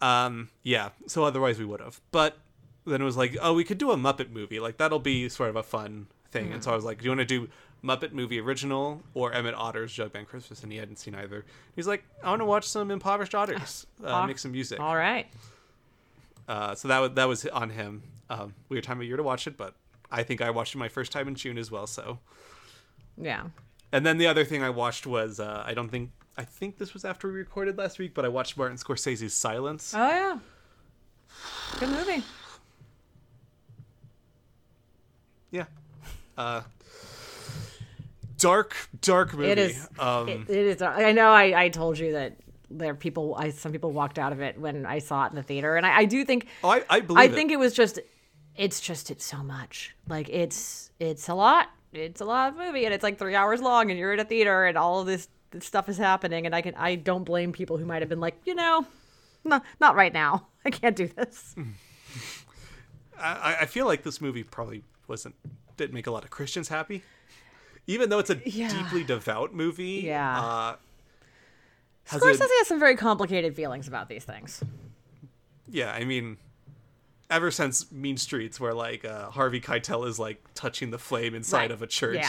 Um, 0.00 0.48
yeah. 0.62 0.90
So 1.06 1.24
otherwise 1.24 1.58
we 1.58 1.64
would 1.64 1.80
have. 1.80 2.00
But 2.10 2.38
then 2.86 3.00
it 3.00 3.04
was 3.04 3.16
like, 3.16 3.36
oh, 3.40 3.52
we 3.54 3.64
could 3.64 3.78
do 3.78 3.90
a 3.90 3.96
Muppet 3.96 4.30
movie. 4.30 4.58
Like 4.60 4.78
that'll 4.78 4.98
be 4.98 5.28
sort 5.28 5.50
of 5.50 5.56
a 5.56 5.62
fun 5.62 6.06
thing. 6.30 6.52
And 6.52 6.64
so 6.64 6.72
I 6.72 6.74
was 6.74 6.84
like, 6.84 6.98
do 6.98 7.04
you 7.04 7.10
want 7.10 7.20
to 7.20 7.24
do 7.26 7.48
Muppet 7.84 8.12
movie 8.12 8.38
original 8.40 9.02
or 9.14 9.32
Emmett 9.32 9.54
Otter's 9.54 9.92
Jug 9.92 10.12
Band 10.12 10.28
Christmas? 10.28 10.62
And 10.62 10.70
he 10.72 10.78
hadn't 10.78 10.96
seen 10.98 11.14
either. 11.14 11.44
He's 11.74 11.86
like, 11.86 12.04
I 12.22 12.30
want 12.30 12.40
to 12.40 12.46
watch 12.46 12.66
some 12.68 12.90
Impoverished 12.90 13.34
Otters, 13.34 13.86
uh, 14.04 14.26
make 14.26 14.38
some 14.38 14.52
music. 14.52 14.78
All 14.80 14.96
right. 14.96 15.26
Uh, 16.48 16.74
so 16.74 16.88
that 16.88 16.98
was 16.98 17.10
that 17.12 17.28
was 17.28 17.46
on 17.46 17.70
him. 17.70 18.02
Um, 18.30 18.54
weird 18.68 18.84
time 18.84 19.00
of 19.00 19.06
year 19.06 19.16
to 19.16 19.22
watch 19.22 19.46
it, 19.46 19.56
but 19.56 19.74
I 20.10 20.22
think 20.22 20.40
I 20.40 20.50
watched 20.50 20.74
it 20.74 20.78
my 20.78 20.88
first 20.88 21.12
time 21.12 21.28
in 21.28 21.34
June 21.34 21.58
as 21.58 21.70
well. 21.70 21.86
So, 21.86 22.18
Yeah. 23.16 23.44
and 23.92 24.04
then 24.06 24.18
the 24.18 24.26
other 24.26 24.44
thing 24.44 24.62
I 24.62 24.70
watched 24.70 25.06
was 25.06 25.38
uh, 25.40 25.62
I 25.66 25.74
don't 25.74 25.88
think 25.88 26.10
I 26.36 26.44
think 26.44 26.78
this 26.78 26.94
was 26.94 27.04
after 27.04 27.28
we 27.28 27.34
recorded 27.34 27.76
last 27.78 27.98
week, 27.98 28.12
but 28.14 28.24
I 28.24 28.28
watched 28.28 28.56
Martin 28.56 28.76
Scorsese's 28.76 29.34
Silence. 29.34 29.92
Oh 29.96 30.08
yeah. 30.08 30.38
Good 31.78 31.88
movie. 31.90 32.22
Yeah. 35.50 35.64
Uh, 36.36 36.62
dark, 38.42 38.76
dark 39.00 39.34
movie. 39.34 39.50
It 39.50 39.58
is. 39.58 39.88
Um, 39.98 40.28
it, 40.28 40.50
it 40.50 40.66
is. 40.66 40.82
I 40.82 41.12
know. 41.12 41.30
I, 41.30 41.64
I 41.64 41.68
told 41.68 41.98
you 41.98 42.12
that 42.12 42.36
there 42.70 42.90
are 42.90 42.94
people. 42.94 43.34
I 43.36 43.50
some 43.50 43.72
people 43.72 43.92
walked 43.92 44.18
out 44.18 44.32
of 44.32 44.40
it 44.40 44.58
when 44.58 44.86
I 44.86 44.98
saw 44.98 45.26
it 45.26 45.30
in 45.30 45.36
the 45.36 45.42
theater, 45.42 45.76
and 45.76 45.86
I, 45.86 45.98
I 45.98 46.04
do 46.04 46.24
think. 46.24 46.46
oh, 46.64 46.70
I, 46.70 46.84
I 46.88 47.00
believe 47.00 47.18
I 47.18 47.24
it. 47.24 47.34
think 47.34 47.50
it 47.50 47.58
was 47.58 47.72
just. 47.72 47.98
It's 48.54 48.80
just 48.80 49.10
it's 49.10 49.24
so 49.24 49.38
much. 49.38 49.96
Like 50.08 50.28
it's 50.28 50.90
it's 50.98 51.28
a 51.28 51.34
lot. 51.34 51.68
It's 51.92 52.20
a 52.20 52.24
lot 52.24 52.50
of 52.50 52.58
movie, 52.58 52.84
and 52.84 52.92
it's 52.94 53.02
like 53.02 53.18
three 53.18 53.34
hours 53.34 53.60
long, 53.60 53.90
and 53.90 53.98
you're 53.98 54.12
in 54.12 54.20
a 54.20 54.24
theater, 54.24 54.66
and 54.66 54.76
all 54.78 55.00
of 55.00 55.06
this, 55.06 55.28
stuff 55.60 55.88
is 55.88 55.98
happening, 55.98 56.46
and 56.46 56.54
I 56.54 56.62
can 56.62 56.74
I 56.74 56.94
don't 56.96 57.24
blame 57.24 57.52
people 57.52 57.76
who 57.76 57.84
might 57.84 58.02
have 58.02 58.08
been 58.08 58.20
like, 58.20 58.34
you 58.44 58.54
know, 58.54 58.86
no, 59.44 59.60
not 59.80 59.94
right 59.94 60.12
now. 60.12 60.48
I 60.64 60.70
can't 60.70 60.96
do 60.96 61.08
this. 61.08 61.54
I, 63.18 63.58
I 63.60 63.66
feel 63.66 63.86
like 63.86 64.02
this 64.02 64.20
movie 64.20 64.42
probably 64.42 64.82
wasn't 65.06 65.34
didn't 65.76 65.94
make 65.94 66.06
a 66.06 66.10
lot 66.10 66.24
of 66.24 66.30
Christians 66.30 66.68
happy, 66.68 67.02
even 67.86 68.08
though 68.10 68.18
it's 68.18 68.30
a 68.30 68.40
Yeah. 68.44 68.68
deeply 68.68 69.04
devout 69.04 69.54
movie. 69.54 70.02
Yeah. 70.04 70.40
Uh, 70.40 70.76
has 72.04 72.20
Scorsese 72.22 72.40
a- 72.40 72.58
has 72.58 72.66
some 72.68 72.80
very 72.80 72.96
complicated 72.96 73.54
feelings 73.54 73.86
about 73.88 74.08
these 74.08 74.24
things. 74.24 74.62
yeah, 75.68 75.92
I 75.92 76.04
mean, 76.04 76.36
ever 77.30 77.50
since 77.50 77.90
Mean 77.92 78.16
Streets, 78.16 78.58
where 78.60 78.74
like 78.74 79.04
uh, 79.04 79.30
Harvey 79.30 79.60
Keitel 79.60 80.06
is 80.06 80.18
like 80.18 80.42
touching 80.54 80.90
the 80.90 80.98
flame 80.98 81.34
inside 81.34 81.58
Right. 81.58 81.70
of 81.70 81.82
a 81.82 81.86
church. 81.86 82.16
Yeah. 82.16 82.28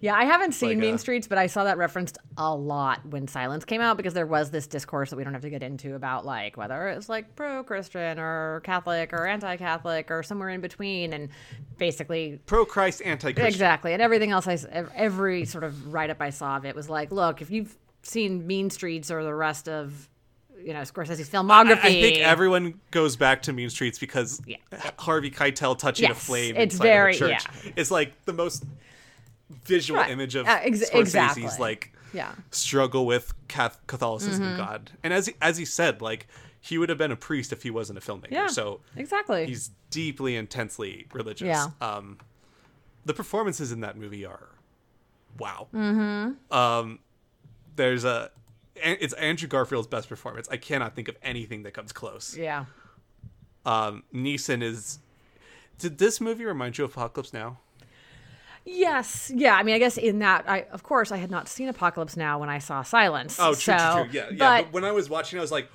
Yeah, 0.00 0.14
I 0.14 0.24
haven't 0.24 0.52
seen 0.52 0.70
Like, 0.70 0.78
Mean 0.78 0.94
uh, 0.94 0.98
Streets, 0.98 1.26
but 1.26 1.38
I 1.38 1.46
saw 1.48 1.64
that 1.64 1.76
referenced 1.78 2.18
a 2.36 2.54
lot 2.54 3.04
when 3.06 3.26
Silence 3.26 3.64
came 3.64 3.80
out 3.80 3.96
because 3.96 4.14
there 4.14 4.26
was 4.26 4.50
this 4.50 4.66
discourse 4.66 5.10
that 5.10 5.16
we 5.16 5.24
don't 5.24 5.32
have 5.32 5.42
to 5.42 5.50
get 5.50 5.62
into 5.62 5.94
about 5.94 6.24
like 6.24 6.56
whether 6.56 6.88
it's 6.88 7.08
like 7.08 7.34
pro-Christian 7.34 8.18
or 8.18 8.60
Catholic 8.64 9.12
or 9.12 9.26
anti-Catholic 9.26 10.10
or 10.10 10.22
somewhere 10.22 10.50
in 10.50 10.60
between, 10.60 11.12
and 11.12 11.28
basically 11.78 12.38
Pro 12.46 12.64
Christ, 12.64 13.02
anti 13.04 13.32
Christian. 13.32 13.46
exactly, 13.46 13.92
and 13.92 14.00
everything 14.02 14.30
else 14.30 14.46
I 14.46 14.56
every 14.94 15.44
sort 15.44 15.64
of 15.64 15.92
write 15.92 16.10
up 16.10 16.20
I 16.20 16.30
saw 16.30 16.56
of 16.56 16.64
it 16.64 16.76
was 16.76 16.88
like, 16.88 17.10
look, 17.10 17.42
if 17.42 17.50
you've 17.50 17.76
seen 18.02 18.46
Mean 18.46 18.70
Streets 18.70 19.10
or 19.10 19.24
the 19.24 19.34
rest 19.34 19.68
of 19.68 20.08
you 20.62 20.72
know 20.72 20.80
Scorsese's 20.80 21.32
I, 21.32 21.38
filmography, 21.38 21.78
I 21.84 22.00
think 22.00 22.18
everyone 22.18 22.80
goes 22.90 23.16
back 23.16 23.42
to 23.42 23.52
Mean 23.52 23.70
Streets 23.70 23.98
because 23.98 24.40
Yeah. 24.46 24.56
Harvey 24.98 25.30
Keitel 25.30 25.78
touching 25.78 26.10
a 26.10 26.14
flame 26.14 26.56
it's 26.56 26.74
inside 26.74 26.84
very- 26.84 27.10
of 27.16 27.16
a 27.16 27.18
church 27.18 27.44
yeah. 27.64 27.72
is 27.76 27.90
like 27.90 28.24
the 28.24 28.32
most 28.32 28.64
visual 29.50 30.00
Right. 30.00 30.10
image 30.10 30.34
of 30.34 30.46
Uh, 30.46 30.58
ex- 30.62 30.80
Scorsese's 30.90 30.94
exactly. 30.94 31.44
like 31.58 31.92
yeah, 32.12 32.34
struggle 32.50 33.06
with 33.06 33.34
Cath- 33.48 33.80
Catholicism 33.86 34.42
Mm-hmm. 34.44 34.48
and 34.50 34.56
God. 34.58 34.90
And 35.02 35.12
as 35.12 35.26
he, 35.26 35.34
as 35.42 35.56
he 35.58 35.64
said, 35.64 36.00
like 36.02 36.26
he 36.60 36.76
would 36.78 36.88
have 36.88 36.98
been 36.98 37.12
a 37.12 37.16
priest 37.16 37.52
if 37.52 37.62
he 37.62 37.70
wasn't 37.70 37.98
a 37.98 38.02
filmmaker. 38.02 38.30
yeah, 38.30 38.46
So 38.48 38.80
exactly. 38.96 39.46
he's 39.46 39.70
deeply 39.90 40.36
intensely 40.36 41.06
religious. 41.12 41.46
Yeah. 41.46 41.68
Um, 41.80 42.18
the 43.04 43.14
performances 43.14 43.72
in 43.72 43.80
that 43.80 43.96
movie 43.96 44.24
are 44.26 44.48
wow. 45.38 45.68
Mm-hmm. 45.74 46.52
Um, 46.56 46.98
there's 47.76 48.04
a 48.04 48.30
it's 48.76 49.12
Andrew 49.14 49.48
Garfield's 49.48 49.86
best 49.88 50.08
performance. 50.08 50.48
I 50.50 50.56
cannot 50.56 50.94
think 50.94 51.08
of 51.08 51.16
anything 51.22 51.62
that 51.64 51.74
comes 51.74 51.92
close. 51.92 52.36
yeah. 52.36 52.66
Um, 53.66 54.04
Neeson 54.14 54.62
is. 54.62 54.98
Did 55.78 55.98
this 55.98 56.20
movie 56.20 56.44
remind 56.44 56.78
you 56.78 56.84
of 56.84 56.90
Apocalypse 56.92 57.32
Now? 57.32 57.58
Yes, 58.70 59.32
yeah. 59.34 59.54
I 59.56 59.62
mean, 59.62 59.74
I 59.74 59.78
guess 59.78 59.96
in 59.96 60.18
that, 60.18 60.44
I 60.48 60.66
of 60.72 60.82
course 60.82 61.10
I 61.10 61.16
had 61.16 61.30
not 61.30 61.48
seen 61.48 61.68
Apocalypse 61.68 62.16
Now 62.16 62.38
when 62.38 62.50
I 62.50 62.58
saw 62.58 62.82
Silence. 62.82 63.38
Oh, 63.40 63.54
true, 63.54 63.76
so, 63.78 63.78
true, 63.78 64.04
true. 64.04 64.12
Yeah, 64.12 64.28
yeah. 64.30 64.36
But, 64.38 64.62
But, 64.64 64.72
when 64.72 64.84
I 64.84 64.92
was 64.92 65.08
watching, 65.08 65.38
I 65.38 65.42
was 65.42 65.50
like, 65.50 65.68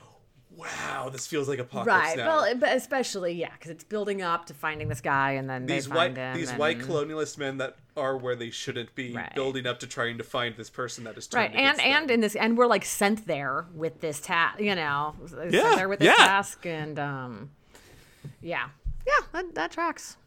"Wow, 0.52 1.10
this 1.12 1.26
feels 1.26 1.50
like 1.50 1.58
Apocalypse 1.60 1.88
right, 1.88 2.18
Now." 2.18 2.28
well, 2.28 2.56
but 2.56 2.76
especially 2.76 3.34
yeah, 3.34 3.50
because 3.54 3.72
it's 3.72 3.84
building 3.84 4.22
up 4.22 4.46
to 4.46 4.54
finding 4.54 4.90
this 4.90 5.02
guy, 5.02 5.32
and 5.32 5.50
then 5.50 5.66
these 5.66 5.88
they 5.88 5.96
white 5.96 6.16
these 6.36 6.52
and- 6.52 6.60
white 6.60 6.80
colonialist 6.80 7.38
men 7.40 7.58
that 7.58 7.78
are 7.98 8.16
where 8.18 8.36
they 8.36 8.50
shouldn't 8.52 8.94
be, 8.96 9.14
Right. 9.14 9.34
building 9.36 9.66
up 9.68 9.80
to 9.80 9.88
trying 9.88 10.18
to 10.20 10.24
find 10.24 10.56
this 10.56 10.70
person 10.70 11.04
that 11.06 11.18
is 11.18 11.28
Right, 11.34 11.52
and 11.54 11.80
and 11.82 12.10
them. 12.10 12.14
in 12.16 12.22
this, 12.22 12.36
and 12.36 12.58
we're 12.58 12.68
like 12.68 12.86
sent 12.86 13.26
there 13.26 13.66
with 13.74 14.02
this 14.02 14.20
task, 14.20 14.60
you 14.60 14.76
know, 14.76 15.16
sent 15.28 15.52
Yeah, 15.52 15.76
there 15.76 15.90
with 15.90 16.00
this 16.00 16.08
yeah. 16.18 16.26
task, 16.26 16.66
and 16.66 17.00
um, 17.00 17.50
yeah, 18.42 18.70
yeah, 19.08 19.14
that, 19.32 19.56
that 19.56 19.72
tracks. 19.72 20.18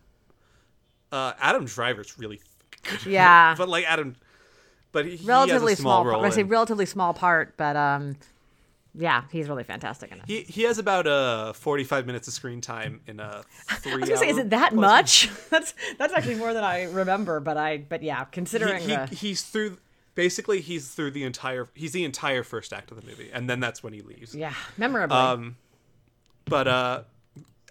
uh, 1.12 1.32
Adam 1.40 1.64
Driver's 1.64 2.18
really. 2.18 2.40
Yeah. 3.06 3.54
but 3.56 3.68
like 3.68 3.84
Adam, 3.86 4.16
but 4.92 5.06
he, 5.06 5.16
Relatively 5.26 5.58
he 5.58 5.70
has 5.70 5.78
a 5.78 5.82
small, 5.82 6.02
small, 6.04 6.14
part. 6.20 6.24
I 6.26 6.30
say 6.30 6.42
relatively 6.42 6.86
small 6.86 7.12
part, 7.14 7.56
but 7.56 7.76
um, 7.76 8.16
yeah, 8.94 9.24
he's 9.30 9.48
really 9.48 9.64
fantastic 9.64 10.10
in 10.10 10.18
it. 10.18 10.24
he 10.26 10.40
he 10.42 10.62
has 10.62 10.78
about 10.78 11.06
uh 11.06 11.52
45 11.52 12.06
minutes 12.06 12.28
of 12.28 12.34
screen 12.34 12.60
time 12.62 13.00
in 13.06 13.20
a 13.20 13.42
three. 13.80 13.92
I 13.92 13.96
was 13.96 14.08
gonna 14.08 14.20
say, 14.20 14.28
is 14.30 14.38
it 14.38 14.50
that 14.50 14.74
much? 14.74 15.30
that's 15.50 15.74
that's 15.98 16.14
actually 16.14 16.36
more 16.36 16.54
than 16.54 16.64
I 16.64 16.84
remember. 16.84 17.40
But 17.40 17.56
I, 17.58 17.78
but 17.78 18.02
yeah, 18.02 18.24
considering 18.24 18.82
He, 18.82 18.90
he, 18.90 18.96
the, 18.96 19.06
he's 19.06 19.42
through. 19.42 19.78
Basically, 20.14 20.62
he's 20.62 20.88
through 20.94 21.10
the 21.10 21.24
entire. 21.24 21.68
He's 21.74 21.92
the 21.92 22.04
entire 22.04 22.42
first 22.42 22.72
act 22.72 22.90
of 22.90 22.98
the 22.98 23.06
movie, 23.06 23.28
and 23.34 23.50
then 23.50 23.60
that's 23.60 23.82
when 23.82 23.92
he 23.92 24.00
leaves. 24.00 24.34
yeah, 24.34 24.54
memorably. 24.78 25.14
Um, 25.14 25.56
but 26.46 26.66
uh, 26.66 27.02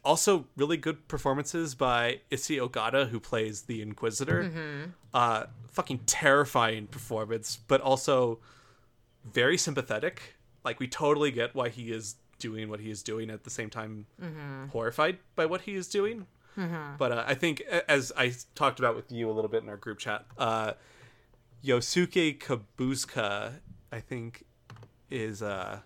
also 0.06 0.45
really 0.56 0.77
good 0.77 1.07
performances 1.07 1.76
by 1.76 2.22
Issei 2.32 2.60
Ogata, 2.65 3.10
who 3.10 3.19
plays 3.19 3.64
the 3.64 3.82
Inquisitor. 3.82 4.44
Mm-hmm. 4.44 4.90
Uh, 5.14 5.45
fucking 5.72 5.99
terrifying 6.06 6.88
performance, 6.88 7.57
but 7.68 7.82
also 7.82 8.40
very 9.30 9.57
sympathetic. 9.57 10.36
Like 10.64 10.80
we 10.80 10.88
totally 10.88 11.32
get 11.32 11.56
why 11.56 11.69
he 11.69 11.91
is 11.91 12.15
doing 12.40 12.69
what 12.69 12.80
he 12.80 12.90
is 12.91 13.02
doing. 13.03 13.30
At 13.30 13.44
the 13.44 13.49
same 13.49 13.69
time, 13.69 14.06
Mm-hmm. 14.22 14.68
horrified 14.68 15.18
by 15.36 15.45
what 15.45 15.61
he 15.61 15.76
is 15.76 15.88
doing. 15.88 16.27
But 16.98 17.11
uh, 17.11 17.23
I 17.27 17.34
think, 17.36 17.61
as 17.90 18.14
I 18.15 18.34
talked 18.56 18.80
about 18.80 18.95
with 18.95 19.11
you 19.11 19.30
a 19.30 19.34
little 19.34 19.49
bit 19.49 19.61
in 19.64 19.68
our 19.68 19.76
group 19.76 19.98
chat, 19.99 20.26
uh, 20.38 20.72
Yosuke 21.65 22.40
Kubozuka, 22.40 23.56
I 23.91 23.99
think, 23.99 24.45
is 25.10 25.41
uh, 25.41 25.80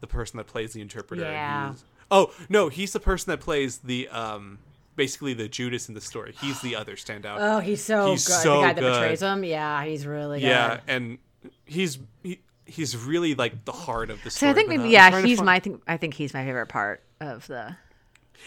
the 0.00 0.06
person 0.08 0.36
that 0.38 0.46
plays 0.48 0.72
the 0.72 0.80
interpreter. 0.80 1.22
Yeah. 1.22 1.68
he's- 1.70 1.84
Oh 2.10 2.32
no, 2.48 2.68
he's 2.68 2.92
the 2.92 3.00
person 3.00 3.30
that 3.30 3.40
plays 3.40 3.78
the 3.78 4.08
um, 4.08 4.58
basically 4.96 5.34
the 5.34 5.48
Judas 5.48 5.88
in 5.88 5.94
the 5.94 6.00
story. 6.00 6.34
He's 6.40 6.60
the 6.60 6.76
other 6.76 6.96
standout. 6.96 7.36
oh, 7.38 7.60
he's 7.60 7.84
so 7.84 8.10
he's 8.10 8.26
good. 8.26 8.42
so 8.42 8.56
the 8.56 8.66
guy 8.66 8.72
that 8.72 8.80
good. 8.80 8.92
betrays 8.94 9.22
him. 9.22 9.44
Yeah, 9.44 9.84
he's 9.84 10.06
really 10.06 10.40
good. 10.40 10.48
yeah, 10.48 10.80
and 10.86 11.18
he's 11.64 11.98
he, 12.22 12.40
he's 12.64 12.96
really 12.96 13.34
like 13.34 13.64
the 13.64 13.72
heart 13.72 14.10
of 14.10 14.22
the 14.22 14.30
story. 14.30 14.48
So. 14.48 14.50
I 14.50 14.54
think 14.54 14.68
maybe 14.68 14.88
yeah, 14.88 15.22
he's 15.22 15.40
my. 15.42 15.54
I 15.56 15.60
think 15.60 15.82
I 15.86 15.96
think 15.96 16.14
he's 16.14 16.34
my 16.34 16.44
favorite 16.44 16.68
part 16.68 17.02
of 17.20 17.46
the. 17.46 17.76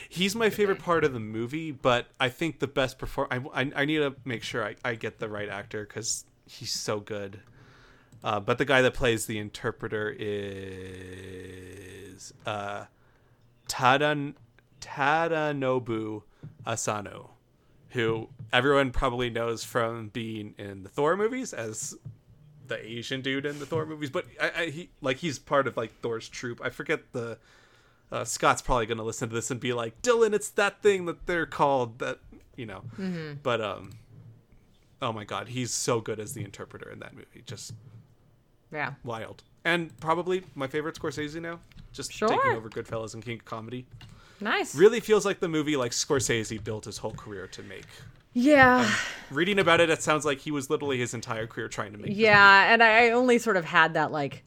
He's 0.08 0.36
my 0.36 0.50
favorite 0.52 0.80
part 0.80 1.04
of 1.04 1.14
the 1.14 1.20
movie, 1.20 1.72
but 1.72 2.08
I 2.20 2.30
think 2.30 2.60
the 2.60 2.68
best 2.68 3.00
perform. 3.00 3.28
I, 3.32 3.38
I, 3.62 3.72
I 3.76 3.86
need 3.86 3.98
to 3.98 4.16
make 4.24 4.44
sure 4.44 4.64
I, 4.64 4.76
I 4.86 4.94
get 4.96 5.20
the 5.20 5.28
right 5.28 5.50
actor 5.50 5.84
because 5.84 6.26
he's 6.46 6.72
so 6.72 7.00
good. 7.00 7.42
Uh, 8.24 8.40
but 8.40 8.58
the 8.60 8.66
guy 8.66 8.82
that 8.82 8.94
plays 8.94 9.26
the 9.26 9.40
interpreter 9.40 10.16
is 10.18 10.74
uh, 12.46 12.86
Tada 13.70 14.34
Tadanobu 14.82 16.24
Asano, 16.66 17.30
who 17.90 18.28
everyone 18.52 18.92
probably 18.92 19.30
knows 19.30 19.64
from 19.64 20.10
being 20.10 20.56
in 20.58 20.84
the 20.84 20.90
Thor 20.90 21.16
movies 21.16 21.54
as 21.54 21.96
the 22.68 22.78
Asian 22.86 23.22
dude 23.22 23.46
in 23.46 23.60
the 23.60 23.66
Thor 23.66 23.86
movies, 23.86 24.10
but 24.10 24.26
I, 24.42 24.52
I, 24.58 24.66
he 24.70 24.90
like 25.02 25.18
he's 25.18 25.40
part 25.40 25.68
of 25.68 25.78
like 25.78 25.92
Thor's 26.02 26.28
troop. 26.30 26.60
I 26.64 26.70
forget 26.70 27.12
the. 27.14 27.38
Uh, 28.12 28.24
Scott's 28.26 28.62
probably 28.64 28.88
gonna 28.88 29.04
listen 29.04 29.30
to 29.30 29.36
this 29.36 29.52
and 29.52 29.60
be 29.60 29.72
like, 29.72 30.02
Dylan, 30.02 30.34
it's 30.34 30.50
that 30.52 30.82
thing 30.82 31.06
that 31.06 31.28
they're 31.28 31.46
called 31.46 32.00
that 32.00 32.18
you 32.56 32.66
know. 32.66 32.82
But 33.44 33.62
um, 33.62 33.92
oh 35.02 35.14
my 35.14 35.24
god, 35.26 35.48
he's 35.50 35.72
so 35.72 36.02
good 36.02 36.20
as 36.20 36.34
the 36.34 36.44
interpreter 36.44 36.90
in 36.92 37.00
that 37.00 37.14
movie, 37.14 37.44
just 37.46 37.74
Yeah. 38.72 38.94
wild. 39.04 39.44
And 39.64 39.96
probably 40.00 40.44
my 40.56 40.66
favorite 40.68 40.96
Scorsese 40.96 41.40
now, 41.40 41.60
just 42.00 42.14
Sure. 42.14 42.30
taking 42.30 42.54
over 42.54 42.70
Goodfellas 42.70 43.14
and 43.14 43.24
King 43.24 43.40
of 43.40 43.46
Comedy. 43.46 43.86
Nice. 44.40 44.74
Really 44.74 45.02
feels 45.02 45.26
like 45.26 45.42
the 45.42 45.50
movie 45.50 45.76
like 45.76 45.92
Scorsese 45.92 46.64
built 46.64 46.86
his 46.86 46.98
whole 47.00 47.12
career 47.12 47.46
to 47.48 47.62
make. 47.64 47.84
Yeah. 48.34 48.90
Reading 49.32 49.60
about 49.60 49.82
it, 49.82 49.90
it 49.90 50.02
sounds 50.02 50.24
like 50.24 50.40
he 50.40 50.52
was 50.52 50.70
literally 50.70 50.98
his 50.98 51.14
entire 51.14 51.46
career 51.46 51.68
trying 51.68 51.92
to 51.92 51.98
make. 51.98 52.12
Yeah, 52.16 52.72
and 52.74 52.82
I 52.82 53.10
only 53.10 53.38
sort 53.38 53.58
of 53.58 53.66
had 53.66 53.96
that 53.96 54.12
like 54.12 54.44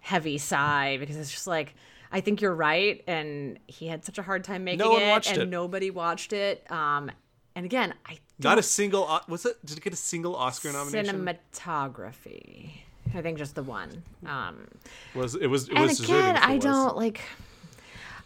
heavy 0.00 0.38
sigh 0.38 0.96
because 1.00 1.16
it's 1.16 1.30
just 1.30 1.46
like 1.48 1.74
I 2.12 2.20
think 2.20 2.40
you're 2.42 2.54
right, 2.54 3.02
and 3.06 3.58
he 3.66 3.86
had 3.88 4.04
such 4.04 4.18
a 4.18 4.22
hard 4.22 4.44
time 4.44 4.64
making 4.64 4.86
one 4.86 5.00
it, 5.00 5.26
and 5.28 5.38
it. 5.42 5.48
nobody 5.48 5.90
watched 5.90 6.32
it. 6.34 6.70
Um, 6.70 7.10
and 7.56 7.64
again, 7.64 7.94
I 8.06 8.18
Not 8.38 8.58
a 8.58 8.62
single. 8.62 9.20
Was 9.28 9.46
it? 9.46 9.56
Did 9.64 9.78
it 9.78 9.82
get 9.82 9.92
a 9.94 9.96
single 9.96 10.36
Oscar 10.36 10.70
nomination? 10.72 11.26
cinematography. 11.26 12.70
I 13.14 13.22
think 13.22 13.38
just 13.38 13.54
the 13.54 13.62
one. 13.62 14.02
Um, 14.26 14.66
was 15.14 15.34
it 15.34 15.46
was 15.46 15.68
it 15.68 15.74
and 15.74 15.86
was 15.88 16.00
again, 16.00 16.36
I 16.36 16.54
was. 16.54 16.64
don't 16.64 16.96
like. 16.96 17.20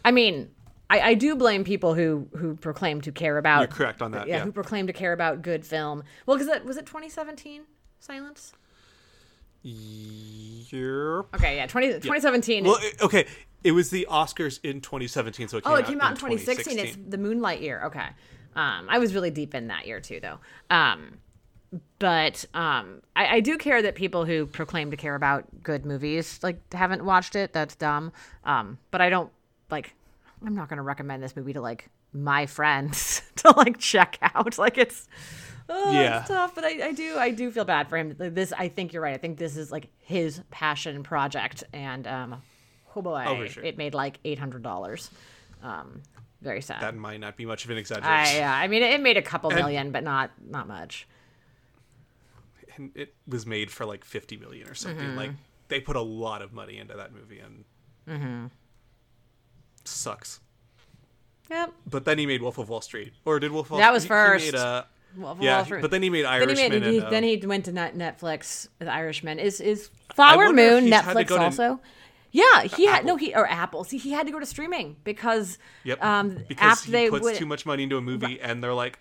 I 0.05 0.11
mean, 0.11 0.49
I, 0.89 0.99
I 1.01 1.13
do 1.15 1.35
blame 1.35 1.63
people 1.63 1.93
who 1.93 2.27
who 2.37 2.55
proclaim 2.55 3.01
to 3.01 3.11
care 3.11 3.37
about. 3.37 3.61
You're 3.61 3.67
correct 3.67 4.01
on 4.01 4.11
that. 4.11 4.27
yeah, 4.27 4.37
Yeah. 4.37 4.43
who 4.45 4.51
proclaim 4.51 4.87
to 4.87 4.93
care 4.93 5.13
about 5.13 5.41
good 5.41 5.65
film. 5.65 6.03
Well, 6.25 6.37
because 6.37 6.63
was 6.65 6.77
it 6.77 6.85
2017 6.85 7.63
Silence. 7.99 8.53
Yep. 9.63 11.25
Okay, 11.35 11.57
yeah, 11.57 11.67
20, 11.67 11.87
2017. 11.93 12.63
Well, 12.63 12.77
it- 12.81 13.01
okay. 13.01 13.25
It 13.63 13.71
was 13.71 13.89
the 13.89 14.07
Oscars 14.09 14.59
in 14.63 14.81
2017, 14.81 15.47
so 15.47 15.57
it 15.57 15.63
came 15.63 15.73
oh, 15.73 15.75
it 15.75 15.85
came 15.87 15.99
out 15.99 16.11
in 16.11 16.17
2016. 16.17 16.75
2016. 16.75 17.03
It's 17.03 17.11
the 17.11 17.17
Moonlight 17.17 17.59
year. 17.59 17.83
Okay, 17.85 18.05
um, 18.55 18.85
I 18.87 18.99
was 18.99 19.13
really 19.15 19.31
deep 19.31 19.55
in 19.55 19.67
that 19.67 19.87
year 19.87 19.99
too, 19.99 20.19
though. 20.21 20.37
Um, 20.69 21.17
but 21.99 22.45
um, 22.53 23.01
I, 23.15 23.35
I 23.37 23.39
do 23.41 23.57
care 23.57 23.81
that 23.81 23.95
people 23.95 24.25
who 24.25 24.45
proclaim 24.45 24.91
to 24.91 24.97
care 24.97 25.15
about 25.15 25.45
good 25.63 25.85
movies 25.85 26.39
like 26.43 26.73
haven't 26.73 27.03
watched 27.03 27.35
it. 27.35 27.53
That's 27.53 27.75
dumb. 27.75 28.11
Um, 28.45 28.77
but 28.91 29.01
I 29.01 29.09
don't 29.09 29.31
like. 29.69 29.93
I'm 30.45 30.55
not 30.55 30.69
going 30.69 30.77
to 30.77 30.83
recommend 30.83 31.21
this 31.23 31.35
movie 31.35 31.53
to 31.53 31.61
like 31.61 31.89
my 32.13 32.45
friends 32.45 33.21
to 33.37 33.51
like 33.57 33.77
check 33.79 34.17
out. 34.21 34.57
Like 34.57 34.77
it's. 34.77 35.07
Oh, 35.69 35.91
Yeah. 35.91 36.21
it's 36.21 36.29
tough, 36.29 36.55
but 36.55 36.63
I, 36.63 36.87
I 36.87 36.91
do 36.93 37.17
I 37.17 37.31
do 37.31 37.51
feel 37.51 37.65
bad 37.65 37.89
for 37.89 37.97
him. 37.97 38.15
Like, 38.17 38.33
This 38.33 38.53
I 38.53 38.69
think 38.69 38.93
you're 38.93 39.01
right. 39.01 39.13
I 39.13 39.17
think 39.17 39.37
this 39.37 39.57
is 39.57 39.69
like 39.71 39.89
his 39.99 40.41
passion 40.49 41.03
project, 41.03 41.65
and 41.73 42.07
um, 42.07 42.41
oh 42.95 43.01
boy, 43.01 43.25
Oh, 43.27 43.45
sure. 43.47 43.65
it 43.65 43.77
made 43.77 43.93
like 43.93 44.19
eight 44.23 44.39
hundred 44.39 44.63
dollars. 44.63 45.11
Um, 45.61 46.03
very 46.41 46.61
sad. 46.61 46.81
That 46.81 46.95
might 46.95 47.19
not 47.19 47.35
be 47.35 47.45
much 47.45 47.65
of 47.65 47.71
an 47.71 47.75
I 47.77 47.79
exaggeration. 47.81 48.43
uh, 48.43 48.47
I 48.47 48.67
mean, 48.69 48.81
it 48.83 49.01
made 49.01 49.17
a 49.17 49.21
couple 49.21 49.49
million, 49.51 49.91
but 49.91 50.03
not 50.05 50.31
not 50.47 50.69
much. 50.69 51.05
And 52.77 52.91
it 52.95 53.13
was 53.27 53.45
made 53.45 53.71
for 53.71 53.85
like 53.85 54.03
50 54.05 54.37
million 54.37 54.67
or 54.69 54.73
something. 54.75 55.05
Mm-hmm. 55.05 55.17
Like 55.17 55.31
they 55.67 55.79
put 55.79 55.95
a 55.95 56.01
lot 56.01 56.41
of 56.41 56.53
money 56.53 56.77
into 56.77 56.95
that 56.95 57.13
movie 57.13 57.39
and 57.39 57.63
Mm-hmm. 58.07 58.45
sucks. 59.83 60.39
Yep. 61.49 61.73
But 61.89 62.05
then 62.05 62.17
he 62.17 62.25
made 62.25 62.41
Wolf 62.41 62.57
of 62.57 62.69
Wall 62.69 62.81
Street, 62.81 63.13
or 63.25 63.39
did 63.39 63.51
Wolf? 63.51 63.67
of 63.67 63.71
Wall 63.71 63.79
That 63.79 63.93
was 63.93 64.03
he- 64.03 64.07
he 64.07 64.09
first. 64.09 64.45
made, 64.45 64.55
uh, 64.55 64.83
Well, 65.15 65.35
for 65.35 65.43
yeah, 65.43 65.55
Wall 65.55 65.63
he- 65.63 65.67
Street. 65.67 65.81
but 65.81 65.91
then 65.91 66.03
he 66.03 66.09
made 66.09 66.25
then 66.25 66.31
Irishman. 66.33 66.57
he 66.57 66.79
made 66.79 66.83
he, 66.83 66.97
and, 66.97 67.07
uh, 67.07 67.09
then 67.09 67.23
he 67.23 67.37
went 67.45 67.65
to 67.65 67.71
Net- 67.71 67.95
Netflix. 67.97 68.67
The 68.79 68.91
Irishman 68.91 69.39
is 69.39 69.61
is 69.61 69.89
Flower 70.13 70.51
Moon 70.51 70.83
he's 70.85 70.93
had 70.93 71.13
to 71.13 71.19
Netflix 71.23 71.27
to- 71.27 71.41
also. 71.41 71.79
Yeah, 72.31 72.63
he 72.63 72.85
had 72.85 72.95
Apple. 72.97 73.07
no 73.07 73.15
he 73.15 73.33
or 73.33 73.47
Apple. 73.47 73.83
See, 73.85 73.97
he 73.97 74.11
had 74.11 74.25
to 74.27 74.31
go 74.33 74.39
to 74.39 74.45
streaming 74.45 74.97
because 75.05 75.57
Yep. 75.85 76.03
um 76.03 76.43
because 76.49 76.63
after 76.79 76.85
he 76.87 76.91
they 76.91 77.09
puts 77.09 77.23
would 77.23 77.35
too 77.35 77.45
much 77.45 77.65
money 77.65 77.83
into 77.83 77.95
a 77.97 78.01
movie, 78.01 78.39
and 78.41 78.61
they're 78.61 78.73
like, 78.73 78.99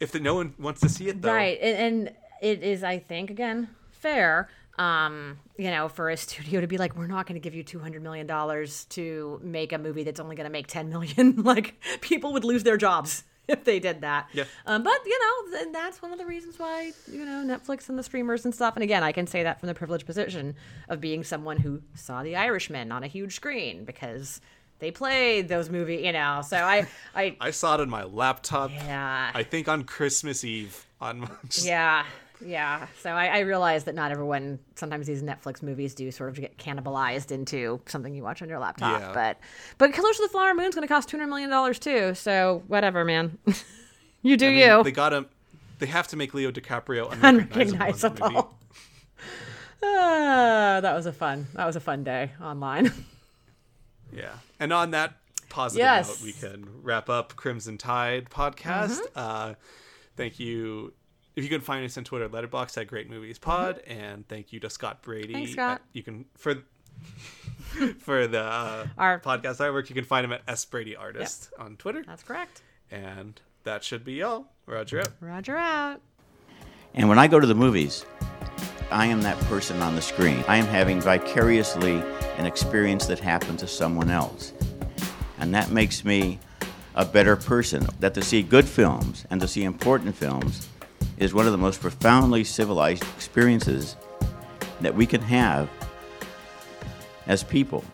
if 0.00 0.10
the, 0.10 0.18
no 0.20 0.34
one 0.34 0.54
wants 0.58 0.80
to 0.80 0.88
see 0.88 1.08
it, 1.08 1.22
though, 1.22 1.32
right 1.32 1.58
and, 1.62 1.76
and 2.08 2.16
it 2.44 2.62
is 2.62 2.82
I 2.84 2.98
think 2.98 3.30
again 3.30 3.68
fair 3.90 4.48
um 4.78 5.38
you 5.56 5.70
know 5.70 5.88
for 5.88 6.10
a 6.10 6.16
studio 6.24 6.60
to 6.60 6.66
be 6.66 6.76
like 6.78 6.96
we're 6.96 7.06
not 7.06 7.26
going 7.26 7.34
to 7.40 7.40
give 7.40 7.54
you 7.54 7.62
200 7.62 8.02
million 8.02 8.26
dollars 8.26 8.84
to 8.86 9.40
make 9.42 9.72
a 9.72 9.78
movie 9.78 10.02
that's 10.04 10.20
only 10.20 10.36
going 10.36 10.46
to 10.46 10.50
make 10.52 10.66
10 10.66 10.88
million 10.90 11.42
like 11.42 11.74
people 12.00 12.32
would 12.32 12.44
lose 12.44 12.64
their 12.64 12.76
jobs 12.76 13.22
if 13.48 13.62
they 13.64 13.78
did 13.78 14.00
that 14.00 14.28
Yeah. 14.32 14.44
um, 14.66 14.82
but 14.82 14.98
you 15.06 15.18
know 15.20 15.58
th- 15.58 15.72
that's 15.72 16.02
one 16.02 16.12
of 16.12 16.18
the 16.18 16.26
reasons 16.26 16.58
why 16.58 16.92
you 17.10 17.24
know 17.24 17.44
netflix 17.46 17.88
and 17.88 17.98
the 17.98 18.02
streamers 18.02 18.44
and 18.44 18.54
stuff 18.54 18.74
and 18.74 18.82
again 18.82 19.02
i 19.04 19.12
can 19.12 19.26
say 19.28 19.42
that 19.44 19.60
from 19.60 19.68
the 19.68 19.74
privileged 19.74 20.06
position 20.06 20.54
of 20.88 21.00
being 21.00 21.22
someone 21.22 21.58
who 21.58 21.80
saw 21.94 22.22
the 22.24 22.34
irishman 22.36 22.90
on 22.90 23.04
a 23.04 23.06
huge 23.06 23.34
screen 23.36 23.84
because 23.84 24.40
they 24.80 24.90
played 24.90 25.48
those 25.48 25.70
movies 25.70 26.04
you 26.04 26.12
know 26.12 26.42
so 26.44 26.56
i 26.56 26.86
i 27.14 27.36
I 27.40 27.50
saw 27.52 27.74
it 27.74 27.80
on 27.80 27.88
my 27.90 28.02
laptop. 28.04 28.70
yeah 28.72 29.30
I 29.34 29.42
think 29.44 29.68
on 29.68 29.84
Christmas 29.84 30.42
Eve. 30.42 30.84
On 31.00 31.28
yeah, 31.62 32.04
yeah. 32.44 32.86
So 33.02 33.10
I, 33.10 33.26
I 33.26 33.38
realize 33.40 33.84
that 33.84 33.94
not 33.94 34.10
everyone. 34.10 34.58
Sometimes 34.74 35.06
these 35.06 35.22
Netflix 35.22 35.62
movies 35.62 35.94
do 35.94 36.10
sort 36.10 36.30
of 36.30 36.36
get 36.36 36.56
cannibalized 36.58 37.30
into 37.32 37.80
something 37.86 38.14
you 38.14 38.22
watch 38.22 38.42
on 38.42 38.48
your 38.48 38.58
laptop. 38.58 39.00
Yeah. 39.00 39.12
But 39.12 39.38
but 39.78 39.92
Killers 39.92 40.18
of 40.20 40.24
the 40.26 40.28
Flower 40.32 40.54
Moon 40.54 40.66
is 40.66 40.74
going 40.74 40.86
to 40.86 40.92
cost 40.92 41.08
two 41.08 41.16
hundred 41.16 41.28
million 41.28 41.50
dollars 41.50 41.78
too. 41.78 42.14
So 42.14 42.62
whatever, 42.66 43.04
man. 43.04 43.38
you 44.22 44.36
do 44.36 44.46
I 44.46 44.50
mean, 44.50 44.58
you. 44.58 44.82
They 44.84 44.92
got 44.92 45.12
him. 45.12 45.26
They 45.78 45.86
have 45.86 46.08
to 46.08 46.16
make 46.16 46.32
Leo 46.34 46.50
DiCaprio 46.50 47.10
unrecognizable. 47.22 47.26
in 47.26 47.48
the 47.48 47.54
movie. 47.54 47.70
Unrecognizable. 47.74 48.54
Ah, 49.86 50.78
that 50.80 50.94
was 50.94 51.04
a 51.04 51.12
fun. 51.12 51.46
That 51.52 51.66
was 51.66 51.76
a 51.76 51.80
fun 51.80 52.04
day 52.04 52.30
online. 52.42 52.90
Yeah. 54.12 54.30
And 54.60 54.72
on 54.72 54.92
that 54.92 55.14
positive 55.48 55.80
Yes. 55.80 56.08
note, 56.08 56.24
we 56.24 56.32
can 56.32 56.68
wrap 56.84 57.10
up 57.10 57.34
Crimson 57.34 57.78
Tide 57.78 58.30
podcast. 58.30 59.00
Mm-hmm. 59.00 59.18
Uh, 59.18 59.54
thank 60.16 60.38
you. 60.38 60.92
If 61.36 61.42
you 61.42 61.50
can 61.50 61.60
find 61.60 61.84
us 61.84 61.98
on 61.98 62.04
Twitter, 62.04 62.28
Letterboxd 62.28 62.78
at 62.80 62.86
Great 62.86 63.10
Movies 63.10 63.38
Pod, 63.38 63.80
and 63.86 64.26
thank 64.28 64.52
you 64.52 64.60
to 64.60 64.70
Scott 64.70 65.02
Brady. 65.02 65.32
Thanks, 65.32 65.52
Scott. 65.52 65.80
Uh, 65.80 65.84
you 65.92 66.02
can 66.02 66.24
for 66.36 66.54
for 67.98 68.26
the 68.26 68.40
uh, 68.42 68.86
Our- 68.96 69.20
podcast 69.20 69.56
artwork. 69.58 69.88
You 69.88 69.94
can 69.94 70.04
find 70.04 70.24
him 70.24 70.32
at 70.32 70.42
S 70.46 70.64
Brady 70.64 70.94
Artist 70.94 71.50
on 71.58 71.76
Twitter, 71.76 72.04
That's 72.06 72.22
correct. 72.22 72.62
and 72.90 73.40
that 73.64 73.82
should 73.82 74.04
be 74.04 74.22
all. 74.22 74.52
Roger 74.66 75.00
out. 75.00 75.08
Roger 75.20 75.56
out. 75.56 76.00
And 76.94 77.08
when 77.08 77.18
I 77.18 77.26
go 77.26 77.40
to 77.40 77.46
the 77.46 77.54
movies, 77.54 78.06
I 78.92 79.06
am 79.06 79.20
that 79.22 79.36
person 79.46 79.82
on 79.82 79.96
the 79.96 80.02
screen. 80.02 80.44
I 80.46 80.56
am 80.56 80.66
having 80.66 81.00
vicariously 81.00 81.94
an 82.38 82.46
experience 82.46 83.06
that 83.06 83.18
happened 83.18 83.58
to 83.58 83.66
someone 83.66 84.10
else. 84.10 84.52
And 85.40 85.52
that 85.54 85.70
makes 85.72 86.04
me 86.04 86.38
a 86.94 87.04
better 87.04 87.34
person. 87.34 87.86
That 87.98 88.14
to 88.14 88.22
see 88.22 88.42
good 88.42 88.66
films 88.68 89.26
and 89.30 89.40
to 89.40 89.48
see 89.48 89.64
important 89.64 90.14
films 90.14 90.68
is 91.18 91.32
one 91.32 91.46
of 91.46 91.52
the 91.52 91.58
most 91.58 91.80
profoundly 91.80 92.44
civilized 92.44 93.02
experiences 93.16 93.96
that 94.80 94.94
we 94.94 95.06
can 95.06 95.20
have 95.20 95.68
as 97.26 97.42
people. 97.42 97.84